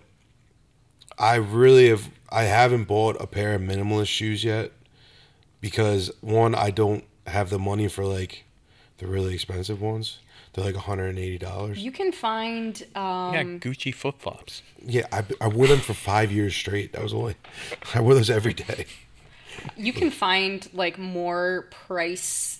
I 1.20 1.36
really 1.36 1.88
have 1.90 2.10
I 2.30 2.44
haven't 2.44 2.84
bought 2.88 3.16
a 3.20 3.28
pair 3.28 3.54
of 3.54 3.62
minimalist 3.62 4.08
shoes 4.08 4.42
yet 4.42 4.72
because 5.60 6.10
one 6.20 6.56
I 6.56 6.70
don't 6.72 7.04
have 7.28 7.48
the 7.48 7.60
money 7.60 7.86
for 7.86 8.04
like 8.04 8.44
the 8.98 9.06
really 9.06 9.34
expensive 9.34 9.80
ones. 9.80 10.18
They're 10.52 10.64
like 10.64 10.74
hundred 10.76 11.08
and 11.10 11.18
eighty 11.18 11.38
dollars. 11.38 11.78
You 11.78 11.92
can 11.92 12.10
find 12.12 12.82
um 12.96 13.34
Yeah, 13.34 13.44
Gucci 13.44 13.94
flip 13.94 14.16
flops. 14.20 14.62
Yeah, 14.84 15.06
I, 15.12 15.22
I 15.40 15.48
wore 15.48 15.66
them 15.68 15.78
for 15.80 15.94
five 15.94 16.32
years 16.32 16.54
straight. 16.56 16.92
That 16.92 17.02
was 17.02 17.14
only 17.14 17.36
I 17.94 18.00
wore 18.00 18.14
those 18.14 18.30
every 18.30 18.54
day. 18.54 18.86
you 19.76 19.92
can 19.92 20.10
find 20.10 20.68
like 20.72 20.98
more 20.98 21.68
price 21.70 22.56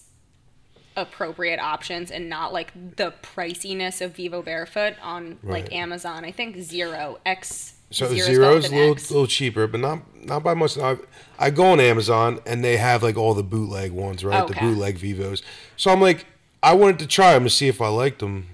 appropriate 0.97 1.61
options 1.61 2.11
and 2.11 2.29
not 2.29 2.53
like 2.53 2.73
the 2.97 3.13
priciness 3.23 4.01
of 4.01 4.15
Vivo 4.17 4.43
Barefoot 4.43 4.95
on 5.03 5.39
Right. 5.43 5.65
like 5.65 5.73
Amazon. 5.73 6.25
I 6.25 6.33
think 6.33 6.59
Zero 6.59 7.19
X 7.25 7.75
So 7.91 8.09
Zero 8.09 8.27
zero's 8.27 8.65
spelled 8.67 8.73
a 8.73 8.77
little, 8.77 8.93
X. 8.95 9.11
little 9.11 9.27
cheaper, 9.27 9.67
but 9.67 9.81
not 9.81 10.03
not 10.25 10.43
by 10.43 10.55
much. 10.55 10.77
I, 10.79 10.97
I 11.39 11.51
go 11.51 11.67
on 11.67 11.81
Amazon 11.81 12.41
and 12.45 12.63
they 12.65 12.77
have 12.77 13.03
like 13.03 13.17
all 13.17 13.35
the 13.35 13.43
bootleg 13.45 13.93
ones, 13.93 14.25
right? 14.25 14.47
The 14.47 14.55
bootleg 14.55 14.99
Vivos. 14.99 15.43
So 15.77 15.91
I'm 15.91 16.01
like, 16.01 16.27
I 16.63 16.75
wanted 16.75 16.99
to 17.01 17.07
try 17.07 17.33
them 17.33 17.45
to 17.45 17.51
see 17.51 17.69
if 17.69 17.81
I 17.81 17.89
liked 17.89 18.19
them. 18.21 18.49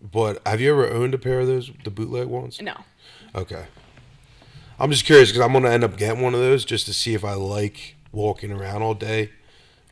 But 0.00 0.40
have 0.46 0.60
you 0.60 0.70
ever 0.72 0.90
owned 0.90 1.14
a 1.14 1.18
pair 1.18 1.40
of 1.40 1.46
those, 1.46 1.70
the 1.84 1.90
bootleg 1.90 2.26
ones? 2.26 2.60
No. 2.60 2.74
Okay. 3.34 3.66
I'm 4.78 4.90
just 4.90 5.04
curious 5.04 5.30
because 5.30 5.42
I'm 5.44 5.52
gonna 5.52 5.70
end 5.70 5.84
up 5.84 5.96
getting 5.96 6.20
one 6.22 6.34
of 6.34 6.40
those 6.40 6.64
just 6.64 6.86
to 6.86 6.94
see 6.94 7.14
if 7.14 7.24
I 7.24 7.34
like 7.34 7.94
walking 8.10 8.50
around 8.50 8.82
all 8.82 8.94
day 8.94 9.30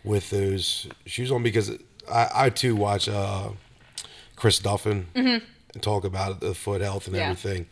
with 0.02 0.30
those 0.30 0.88
shoes 1.06 1.30
on 1.30 1.42
because 1.42 1.70
I, 2.10 2.28
I 2.34 2.50
too 2.50 2.74
watch 2.74 3.08
uh, 3.08 3.50
Chris 4.34 4.58
Duffin 4.60 5.06
and 5.14 5.42
talk 5.82 6.04
about 6.04 6.40
the 6.40 6.54
foot 6.54 6.80
health 6.80 7.06
and 7.06 7.14
Mm-hmm. 7.14 7.20
Yeah. 7.22 7.30
everything. 7.30 7.66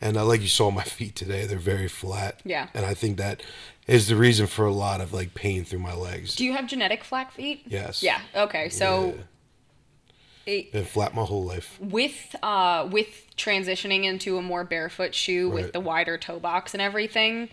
And 0.00 0.16
uh, 0.16 0.24
like 0.24 0.40
you 0.40 0.48
saw 0.48 0.70
my 0.70 0.82
feet 0.98 1.14
today, 1.14 1.44
they're 1.46 1.58
very 1.58 1.88
flat. 1.88 2.40
Yeah. 2.44 2.68
And 2.74 2.86
I 2.86 2.94
think 2.94 3.18
that 3.18 3.42
is 3.86 4.08
the 4.08 4.16
reason 4.16 4.46
for 4.46 4.64
a 4.66 4.72
lot 4.72 5.00
of 5.00 5.12
like 5.12 5.34
pain 5.34 5.64
through 5.64 5.80
my 5.80 5.94
legs. 5.94 6.36
Do 6.36 6.44
you 6.44 6.52
have 6.54 6.66
genetic 6.66 7.02
flat 7.04 7.32
feet? 7.32 7.62
yes. 7.66 8.02
Yeah. 8.02 8.20
Okay. 8.34 8.68
So 8.68 9.14
Yeah. 9.16 9.22
it, 10.54 10.72
Been 10.72 10.84
flat 10.84 11.14
my 11.14 11.22
whole 11.24 11.44
life. 11.44 11.78
with 11.80 12.34
uh 12.42 12.88
with 12.90 13.24
transitioning 13.36 14.04
into 14.04 14.38
a 14.38 14.42
more 14.42 14.64
barefoot 14.64 15.14
shoe 15.14 15.48
Right. 15.50 15.64
with 15.64 15.72
the 15.72 15.80
wider 15.80 16.18
toe 16.18 16.38
box 16.38 16.74
and 16.74 16.80
everything 16.82 17.48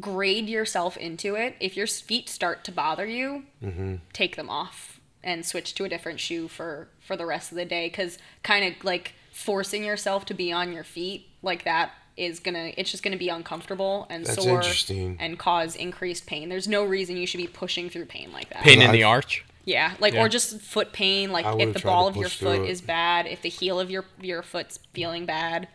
grade 0.00 0.48
yourself 0.48 0.96
into 0.96 1.36
it 1.36 1.54
if 1.60 1.76
your 1.76 1.86
feet 1.86 2.28
start 2.28 2.64
to 2.64 2.72
bother 2.72 3.06
you 3.06 3.44
Mm-hmm. 3.62 3.96
take 4.12 4.36
them 4.36 4.50
off 4.50 5.00
and 5.22 5.46
switch 5.46 5.74
to 5.76 5.84
a 5.84 5.88
different 5.88 6.18
shoe 6.20 6.48
for 6.48 6.88
for 7.06 7.16
the 7.16 7.24
rest 7.26 7.52
of 7.52 7.56
the 7.56 7.64
day 7.64 7.88
because 7.88 8.18
kind 8.42 8.64
of 8.64 8.84
like 8.84 9.14
forcing 9.32 9.84
yourself 9.84 10.24
to 10.26 10.34
be 10.34 10.50
on 10.52 10.72
your 10.72 10.84
feet 10.84 11.28
like 11.42 11.64
that 11.64 11.92
is 12.16 12.38
gonna 12.40 12.72
it's 12.76 12.90
just 12.90 13.02
gonna 13.02 13.16
be 13.16 13.28
uncomfortable 13.28 14.06
and 14.10 14.24
That's 14.24 14.42
sore 14.42 14.56
interesting. 14.58 15.16
and 15.20 15.38
cause 15.38 15.74
increased 15.74 16.26
pain 16.26 16.48
there's 16.48 16.68
no 16.68 16.84
reason 16.84 17.16
you 17.16 17.26
should 17.26 17.38
be 17.38 17.46
pushing 17.48 17.90
through 17.90 18.06
pain 18.06 18.32
like 18.32 18.48
that 18.50 18.62
Pain 18.62 18.80
in 18.82 18.92
the 18.92 19.02
arch. 19.02 19.44
yeah, 19.64 19.94
like 19.98 20.14
Yeah. 20.14 20.22
or 20.24 20.28
just 20.28 20.60
foot 20.60 20.92
pain. 20.92 21.32
Like 21.32 21.44
if 21.60 21.74
the 21.74 21.80
ball 21.80 22.06
of 22.06 22.16
your 22.16 22.28
foot 22.28 22.60
it. 22.62 22.70
is 22.70 22.80
bad, 22.80 23.26
if 23.26 23.42
the 23.42 23.48
heel 23.48 23.80
of 23.80 23.90
your 23.90 24.04
your 24.20 24.42
foot's 24.42 24.78
feeling 24.92 25.26
bad. 25.26 25.68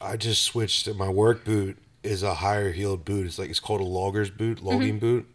I 0.00 0.16
just 0.16 0.42
switched 0.42 0.84
to 0.86 0.94
my 0.94 1.08
work 1.08 1.44
boot 1.44 1.76
is 2.02 2.22
a 2.22 2.34
higher 2.34 2.72
heeled 2.72 3.04
boot. 3.04 3.26
It's 3.26 3.38
like 3.38 3.50
it's 3.50 3.60
called 3.60 3.80
a 3.80 3.84
logger's 3.84 4.30
boot, 4.30 4.62
logging 4.62 4.94
Mm-hmm. 4.94 4.98
boot. 4.98 5.34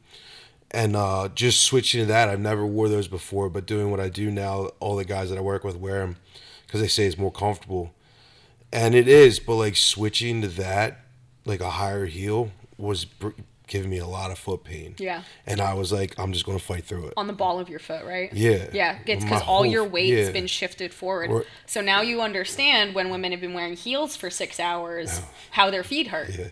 And 0.71 0.95
uh, 0.95 1.29
just 1.35 1.61
switching 1.61 1.99
to 2.01 2.05
that, 2.07 2.29
I've 2.29 2.39
never 2.39 2.65
wore 2.65 2.89
those 2.89 3.07
before, 3.07 3.47
but 3.47 3.67
doing 3.67 3.91
what 3.91 3.99
I 3.99 4.09
do 4.09 4.31
now, 4.31 4.71
all 4.79 4.95
the 4.95 5.05
guys 5.05 5.29
that 5.29 5.37
I 5.37 5.41
work 5.41 5.63
with 5.63 5.75
wear 5.77 5.99
them 5.99 6.15
because 6.65 6.81
they 6.81 6.87
say 6.87 7.05
it's 7.05 7.17
more 7.17 7.31
comfortable. 7.31 7.93
And 8.73 8.95
it 8.95 9.07
is, 9.07 9.39
but 9.39 9.55
like 9.55 9.77
switching 9.77 10.41
to 10.41 10.47
that, 10.49 11.01
like 11.45 11.61
a 11.61 11.69
higher 11.69 12.07
heel, 12.07 12.51
was 12.77 13.05
br- 13.05 13.29
giving 13.67 13.89
me 13.89 13.99
a 13.99 14.07
lot 14.07 14.31
of 14.31 14.37
foot 14.39 14.63
pain. 14.63 14.95
Yeah, 14.97 15.23
And 15.45 15.61
I 15.61 15.75
was 15.75 15.91
like, 15.91 16.17
I'm 16.19 16.33
just 16.33 16.45
gonna 16.45 16.59
fight 16.59 16.83
through 16.83 17.07
it. 17.07 17.13
on 17.15 17.27
the 17.27 17.33
ball 17.33 17.59
of 17.59 17.69
your 17.69 17.79
foot, 17.79 18.03
right? 18.03 18.33
Yeah. 18.33 18.69
Yeah, 18.73 18.97
it's 19.05 19.23
because 19.23 19.43
all 19.43 19.63
your 19.63 19.83
weight's 19.83 20.27
yeah. 20.27 20.31
been 20.31 20.47
shifted 20.47 20.91
forward. 20.91 21.29
Or- 21.29 21.45
so 21.67 21.81
now 21.81 22.01
you 22.01 22.21
understand 22.21 22.95
when 22.95 23.09
women 23.09 23.31
have 23.31 23.41
been 23.41 23.53
wearing 23.53 23.75
heels 23.75 24.15
for 24.15 24.31
six 24.31 24.59
hours, 24.59 25.21
how 25.51 25.69
their 25.69 25.83
feet 25.83 26.07
hurt. 26.07 26.29
Yeah, 26.37 26.47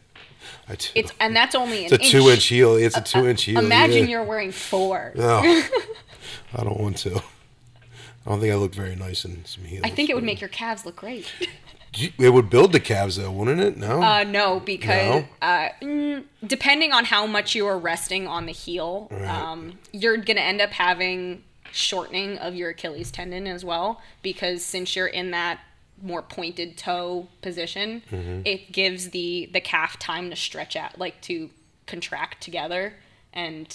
I 0.70 0.76
do. 0.76 0.88
It's 0.94 1.12
and 1.20 1.36
that's 1.36 1.56
only 1.56 1.86
an 1.86 1.94
It's 1.94 2.08
a 2.08 2.12
two 2.12 2.30
inch 2.30 2.46
heel. 2.46 2.76
It's 2.76 2.96
a 2.96 3.02
two 3.02 3.28
inch 3.28 3.44
heel. 3.44 3.60
Imagine 3.60 4.04
yeah. 4.04 4.12
you're 4.12 4.24
wearing 4.24 4.52
four. 4.52 5.12
No, 5.16 5.40
I 6.54 6.64
don't 6.64 6.80
want 6.80 6.98
to. 6.98 7.16
I 7.18 8.30
don't 8.30 8.40
think 8.40 8.54
I 8.54 8.56
look 8.56 8.76
very 8.76 8.96
nice 8.96 9.26
in 9.26 9.44
some 9.46 9.64
heels. 9.64 9.82
I 9.84 9.90
think 9.90 10.12
it 10.12 10.16
would 10.16 10.24
make 10.24 10.40
your 10.40 10.50
calves 10.50 10.86
look 10.86 10.96
great. 10.96 11.32
You- 11.96 12.12
It 12.18 12.30
would 12.30 12.50
build 12.50 12.72
the 12.72 12.80
calves 12.80 13.18
though, 13.18 13.32
wouldn't 13.32 13.60
it? 13.60 13.78
No. 13.78 14.02
Uh, 14.02 14.24
no, 14.24 14.60
because 14.60 15.24
No? 15.24 15.28
Uh, 15.42 15.70
mm, 15.82 16.24
depending 16.46 16.92
on 16.94 17.06
how 17.06 17.26
much 17.28 17.54
you 17.56 17.68
are 17.68 17.78
resting 17.78 18.28
on 18.28 18.46
the 18.46 18.52
heel, 18.54 19.08
Right. 19.12 19.28
um, 19.28 19.78
you're 19.92 20.18
gonna 20.18 20.40
end 20.42 20.62
up 20.62 20.72
having 20.72 21.44
shortening 21.74 22.38
of 22.38 22.56
your 22.56 22.70
Achilles 22.72 23.12
tendon 23.12 23.48
as 23.48 23.64
well 23.66 24.02
because 24.22 24.64
since 24.64 24.96
you're 24.96 25.08
in 25.08 25.32
that 25.32 25.60
more 26.02 26.22
pointed 26.22 26.78
toe 26.78 27.28
position, 27.42 28.02
it 28.46 28.72
gives 28.72 29.10
the 29.12 29.50
the 29.54 29.62
calf 29.62 30.00
time 30.00 30.30
to 30.30 30.36
stretch 30.36 30.76
out, 30.76 30.98
like 30.98 31.22
to 31.22 31.50
contract 31.88 32.42
together. 32.42 32.94
And 33.34 33.68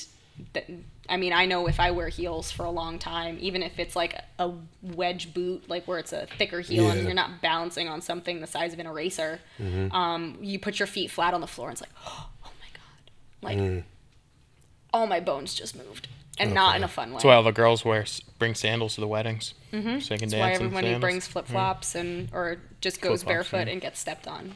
th- 0.53 0.67
I 1.09 1.17
mean, 1.17 1.33
I 1.33 1.47
know 1.47 1.67
if 1.67 1.81
I 1.81 1.91
wear 1.91 2.09
heels 2.09 2.51
for 2.51 2.65
a 2.65 2.71
long 2.71 2.99
time, 2.99 3.39
even 3.41 3.63
if 3.63 3.79
it's 3.79 3.97
like 3.97 4.21
a 4.39 4.51
wedge 4.83 5.33
boot, 5.35 5.69
like 5.69 5.87
where 5.87 5.99
it's 5.99 6.13
a 6.13 6.27
thicker 6.39 6.61
heel 6.61 6.91
and 6.91 7.03
you're 7.03 7.15
not 7.15 7.41
balancing 7.41 7.89
on 7.89 8.01
something 8.01 8.41
the 8.41 8.47
size 8.47 8.73
of 8.73 8.79
an 8.79 8.87
eraser, 8.87 9.41
um, 9.93 10.39
you 10.41 10.59
put 10.59 10.79
your 10.79 10.87
feet 10.87 11.11
flat 11.11 11.35
on 11.35 11.41
the 11.41 11.47
floor 11.47 11.69
and 11.69 11.75
it's 11.75 11.83
like, 11.83 11.91
oh 12.07 12.51
my 12.61 12.69
god, 12.73 13.11
like 13.43 13.85
all 14.93 15.07
my 15.07 15.21
bones 15.21 15.55
just 15.55 15.77
moved, 15.77 16.09
and 16.39 16.55
not 16.55 16.77
in 16.77 16.85
a 16.85 16.89
fun 16.89 17.09
way. 17.09 17.15
That's 17.15 17.25
why 17.25 17.35
all 17.35 17.43
the 17.43 17.53
girls 17.53 17.85
wear 17.85 18.05
bring 18.39 18.55
sandals 18.55 18.95
to 18.95 19.01
the 19.01 19.09
weddings. 19.09 19.55
Mm-hmm. 19.73 20.01
So 20.01 20.15
they 20.15 20.19
can 20.19 20.29
That's 20.29 20.41
why 20.41 20.49
dance 20.49 20.61
in 20.61 20.67
everybody 20.67 20.99
brings 20.99 21.27
flip 21.27 21.47
flops 21.47 21.95
and 21.95 22.29
or 22.33 22.59
just 22.81 23.01
goes 23.01 23.23
Flip-flops, 23.23 23.51
barefoot 23.51 23.67
yeah. 23.69 23.73
and 23.73 23.81
gets 23.81 24.01
stepped 24.01 24.27
on. 24.27 24.55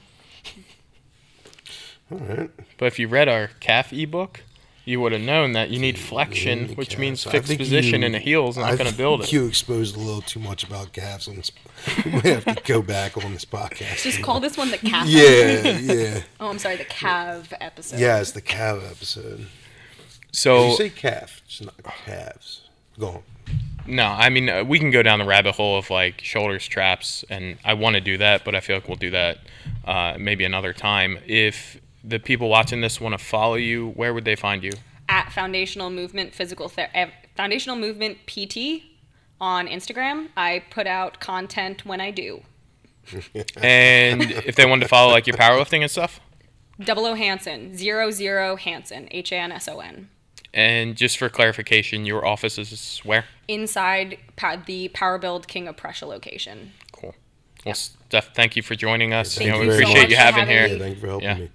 All 2.10 2.18
right. 2.18 2.50
But 2.78 2.86
if 2.86 2.98
you 2.98 3.08
read 3.08 3.28
our 3.28 3.48
calf 3.60 3.92
ebook, 3.92 4.42
you 4.84 5.00
would 5.00 5.12
have 5.12 5.20
known 5.20 5.52
that 5.52 5.70
you 5.70 5.78
need 5.78 5.98
flexion, 5.98 6.68
Yeah, 6.70 6.74
which 6.74 6.88
calves. 6.90 7.00
means 7.00 7.24
fixed 7.24 7.56
position 7.58 8.00
you- 8.00 8.06
in 8.06 8.12
the 8.12 8.18
heels. 8.18 8.56
Not 8.56 8.76
going 8.78 8.90
to 8.90 8.96
build 8.96 9.20
it. 9.20 9.24
think 9.24 9.32
You 9.34 9.46
exposed 9.46 9.94
a 9.94 9.98
little 9.98 10.22
too 10.22 10.40
much 10.40 10.64
about 10.64 10.92
calves 10.92 11.28
on 11.28 11.36
this. 11.36 11.52
We 12.04 12.30
have 12.30 12.44
to 12.44 12.56
go 12.64 12.82
back 12.82 13.16
on 13.22 13.32
this 13.32 13.44
podcast. 13.44 14.02
Just 14.02 14.22
call 14.22 14.40
this 14.40 14.56
one 14.56 14.70
the 14.70 14.78
calf. 14.78 15.06
Yeah, 15.06 15.78
yeah, 15.78 16.22
Oh, 16.40 16.48
I'm 16.48 16.58
sorry, 16.58 16.76
the 16.76 16.84
calf 16.84 17.52
episode. 17.60 18.00
yeah. 18.00 18.20
It's 18.20 18.32
the 18.32 18.40
calf 18.40 18.78
episode. 18.90 19.38
Did 19.38 19.46
So 20.32 20.68
you 20.70 20.76
say 20.76 20.90
calf? 20.90 21.42
It's 21.46 21.60
not 21.60 21.74
calves. 22.06 22.62
Go 22.98 23.06
on. 23.08 23.22
no, 23.86 24.04
I 24.04 24.28
mean 24.28 24.48
uh, 24.48 24.62
we 24.64 24.78
can 24.78 24.90
go 24.90 25.02
down 25.02 25.18
the 25.18 25.24
rabbit 25.24 25.54
hole 25.54 25.78
of 25.78 25.90
like 25.90 26.20
shoulders, 26.22 26.66
traps, 26.66 27.24
and 27.30 27.56
I 27.64 27.74
want 27.74 27.94
to 27.94 28.00
do 28.00 28.18
that, 28.18 28.44
but 28.44 28.54
I 28.54 28.60
feel 28.60 28.76
like 28.76 28.86
we'll 28.88 28.96
do 28.96 29.10
that 29.10 29.38
uh, 29.84 30.16
maybe 30.18 30.44
another 30.44 30.72
time. 30.72 31.18
If 31.26 31.80
the 32.04 32.18
people 32.18 32.48
watching 32.48 32.80
this 32.80 33.00
want 33.00 33.16
to 33.18 33.24
follow 33.24 33.54
you, 33.56 33.90
where 33.90 34.12
would 34.14 34.24
they 34.24 34.36
find 34.36 34.62
you? 34.62 34.72
At 35.08 35.32
Foundational 35.32 35.90
Movement 35.90 36.34
Physical 36.34 36.68
Ther- 36.68 36.88
eh, 36.94 37.10
Foundational 37.36 37.76
Movement 37.76 38.18
PT 38.26 38.82
on 39.40 39.66
Instagram. 39.66 40.28
I 40.36 40.62
put 40.70 40.86
out 40.86 41.20
content 41.20 41.84
when 41.84 42.00
I 42.00 42.10
do. 42.10 42.42
And 43.62 44.22
if 44.22 44.54
they 44.56 44.66
wanted 44.66 44.82
to 44.82 44.88
follow 44.88 45.10
like 45.12 45.26
your 45.26 45.36
powerlifting 45.36 45.80
and 45.82 45.90
stuff, 45.90 46.20
Double 46.78 47.04
O 47.06 47.14
Hanson, 47.14 47.76
zero 47.76 48.10
zero 48.10 48.56
Hanson, 48.56 49.08
H 49.10 49.32
A 49.32 49.36
N 49.36 49.52
S 49.52 49.68
O 49.68 49.80
N. 49.80 50.08
and 50.54 50.96
just 50.96 51.18
for 51.18 51.28
clarification, 51.28 52.06
your 52.06 52.24
office 52.24 52.56
is 52.58 53.00
where? 53.04 53.24
Inside 53.48 54.18
pa- 54.36 54.62
the 54.64 54.88
Power 54.88 55.18
Build 55.18 55.48
King 55.48 55.66
of 55.68 55.76
Prussia 55.76 56.06
location. 56.06 56.72
Cool. 56.92 57.14
Well, 57.66 57.74
Steph, 57.74 58.34
thank 58.34 58.56
you 58.56 58.62
for 58.62 58.74
joining 58.76 59.12
us. 59.12 59.34
Thank 59.36 59.46
you 59.46 59.52
know, 59.52 59.60
you 59.62 59.68
we 59.68 59.72
so 59.74 59.78
appreciate 59.80 60.02
much 60.02 60.10
you 60.10 60.16
having 60.16 60.38
having 60.46 60.54
here. 60.56 60.66
Yeah, 60.68 60.78
thank 60.78 60.94
you 60.96 61.00
for 61.00 61.06
helping 61.08 61.28
Yeah. 61.28 61.34
me. 61.34 61.50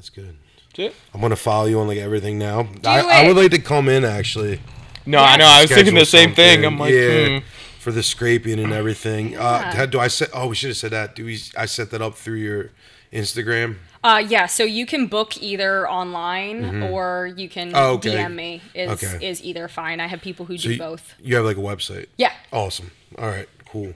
That's 0.00 0.08
good. 0.08 0.34
That's 0.70 0.78
it. 0.78 0.94
I'm 1.12 1.20
gonna 1.20 1.36
follow 1.36 1.66
you 1.66 1.78
on 1.78 1.86
like 1.86 1.98
everything 1.98 2.38
now. 2.38 2.66
I, 2.86 3.00
I 3.00 3.20
it. 3.20 3.28
would 3.28 3.36
like 3.36 3.50
to 3.50 3.60
come 3.60 3.86
in 3.86 4.02
actually. 4.02 4.58
No, 5.04 5.18
I 5.18 5.36
know. 5.36 5.44
I 5.44 5.60
was 5.60 5.70
thinking 5.70 5.94
the 5.94 6.06
schedule 6.06 6.34
same 6.34 6.34
thing. 6.34 6.64
I'm 6.64 6.78
like, 6.78 6.94
yeah, 6.94 7.40
hmm. 7.40 7.46
for 7.80 7.92
the 7.92 8.02
scraping 8.02 8.58
and 8.58 8.72
everything. 8.72 9.36
Uh, 9.36 9.72
Yeah. 9.74 9.84
do 9.84 10.00
I 10.00 10.08
set? 10.08 10.30
Oh, 10.32 10.48
we 10.48 10.54
should 10.54 10.70
have 10.70 10.78
said 10.78 10.92
that. 10.92 11.14
Do 11.14 11.26
we? 11.26 11.38
I 11.54 11.66
set 11.66 11.90
that 11.90 12.00
up 12.00 12.14
through 12.14 12.36
your 12.36 12.70
Instagram. 13.12 13.76
Uh, 14.02 14.24
yeah, 14.26 14.46
so 14.46 14.64
you 14.64 14.86
can 14.86 15.06
book 15.06 15.36
either 15.42 15.86
online 15.86 16.82
or 16.84 17.30
you 17.36 17.50
can 17.50 17.68
Mm-hmm. 17.68 17.76
Oh, 17.76 17.92
okay. 17.96 18.14
DM 18.14 18.34
me. 18.34 18.62
Is 18.72 18.90
Okay. 18.92 19.28
is 19.28 19.42
either 19.44 19.68
fine. 19.68 20.00
I 20.00 20.06
have 20.06 20.22
people 20.22 20.46
who 20.46 20.56
So 20.56 20.68
do 20.68 20.72
you, 20.72 20.78
both. 20.78 21.14
You 21.20 21.36
have 21.36 21.44
like 21.44 21.58
a 21.58 21.60
website. 21.60 22.06
Yeah. 22.16 22.32
Awesome. 22.50 22.90
All 23.18 23.28
right. 23.28 23.50
Cool. 23.66 23.92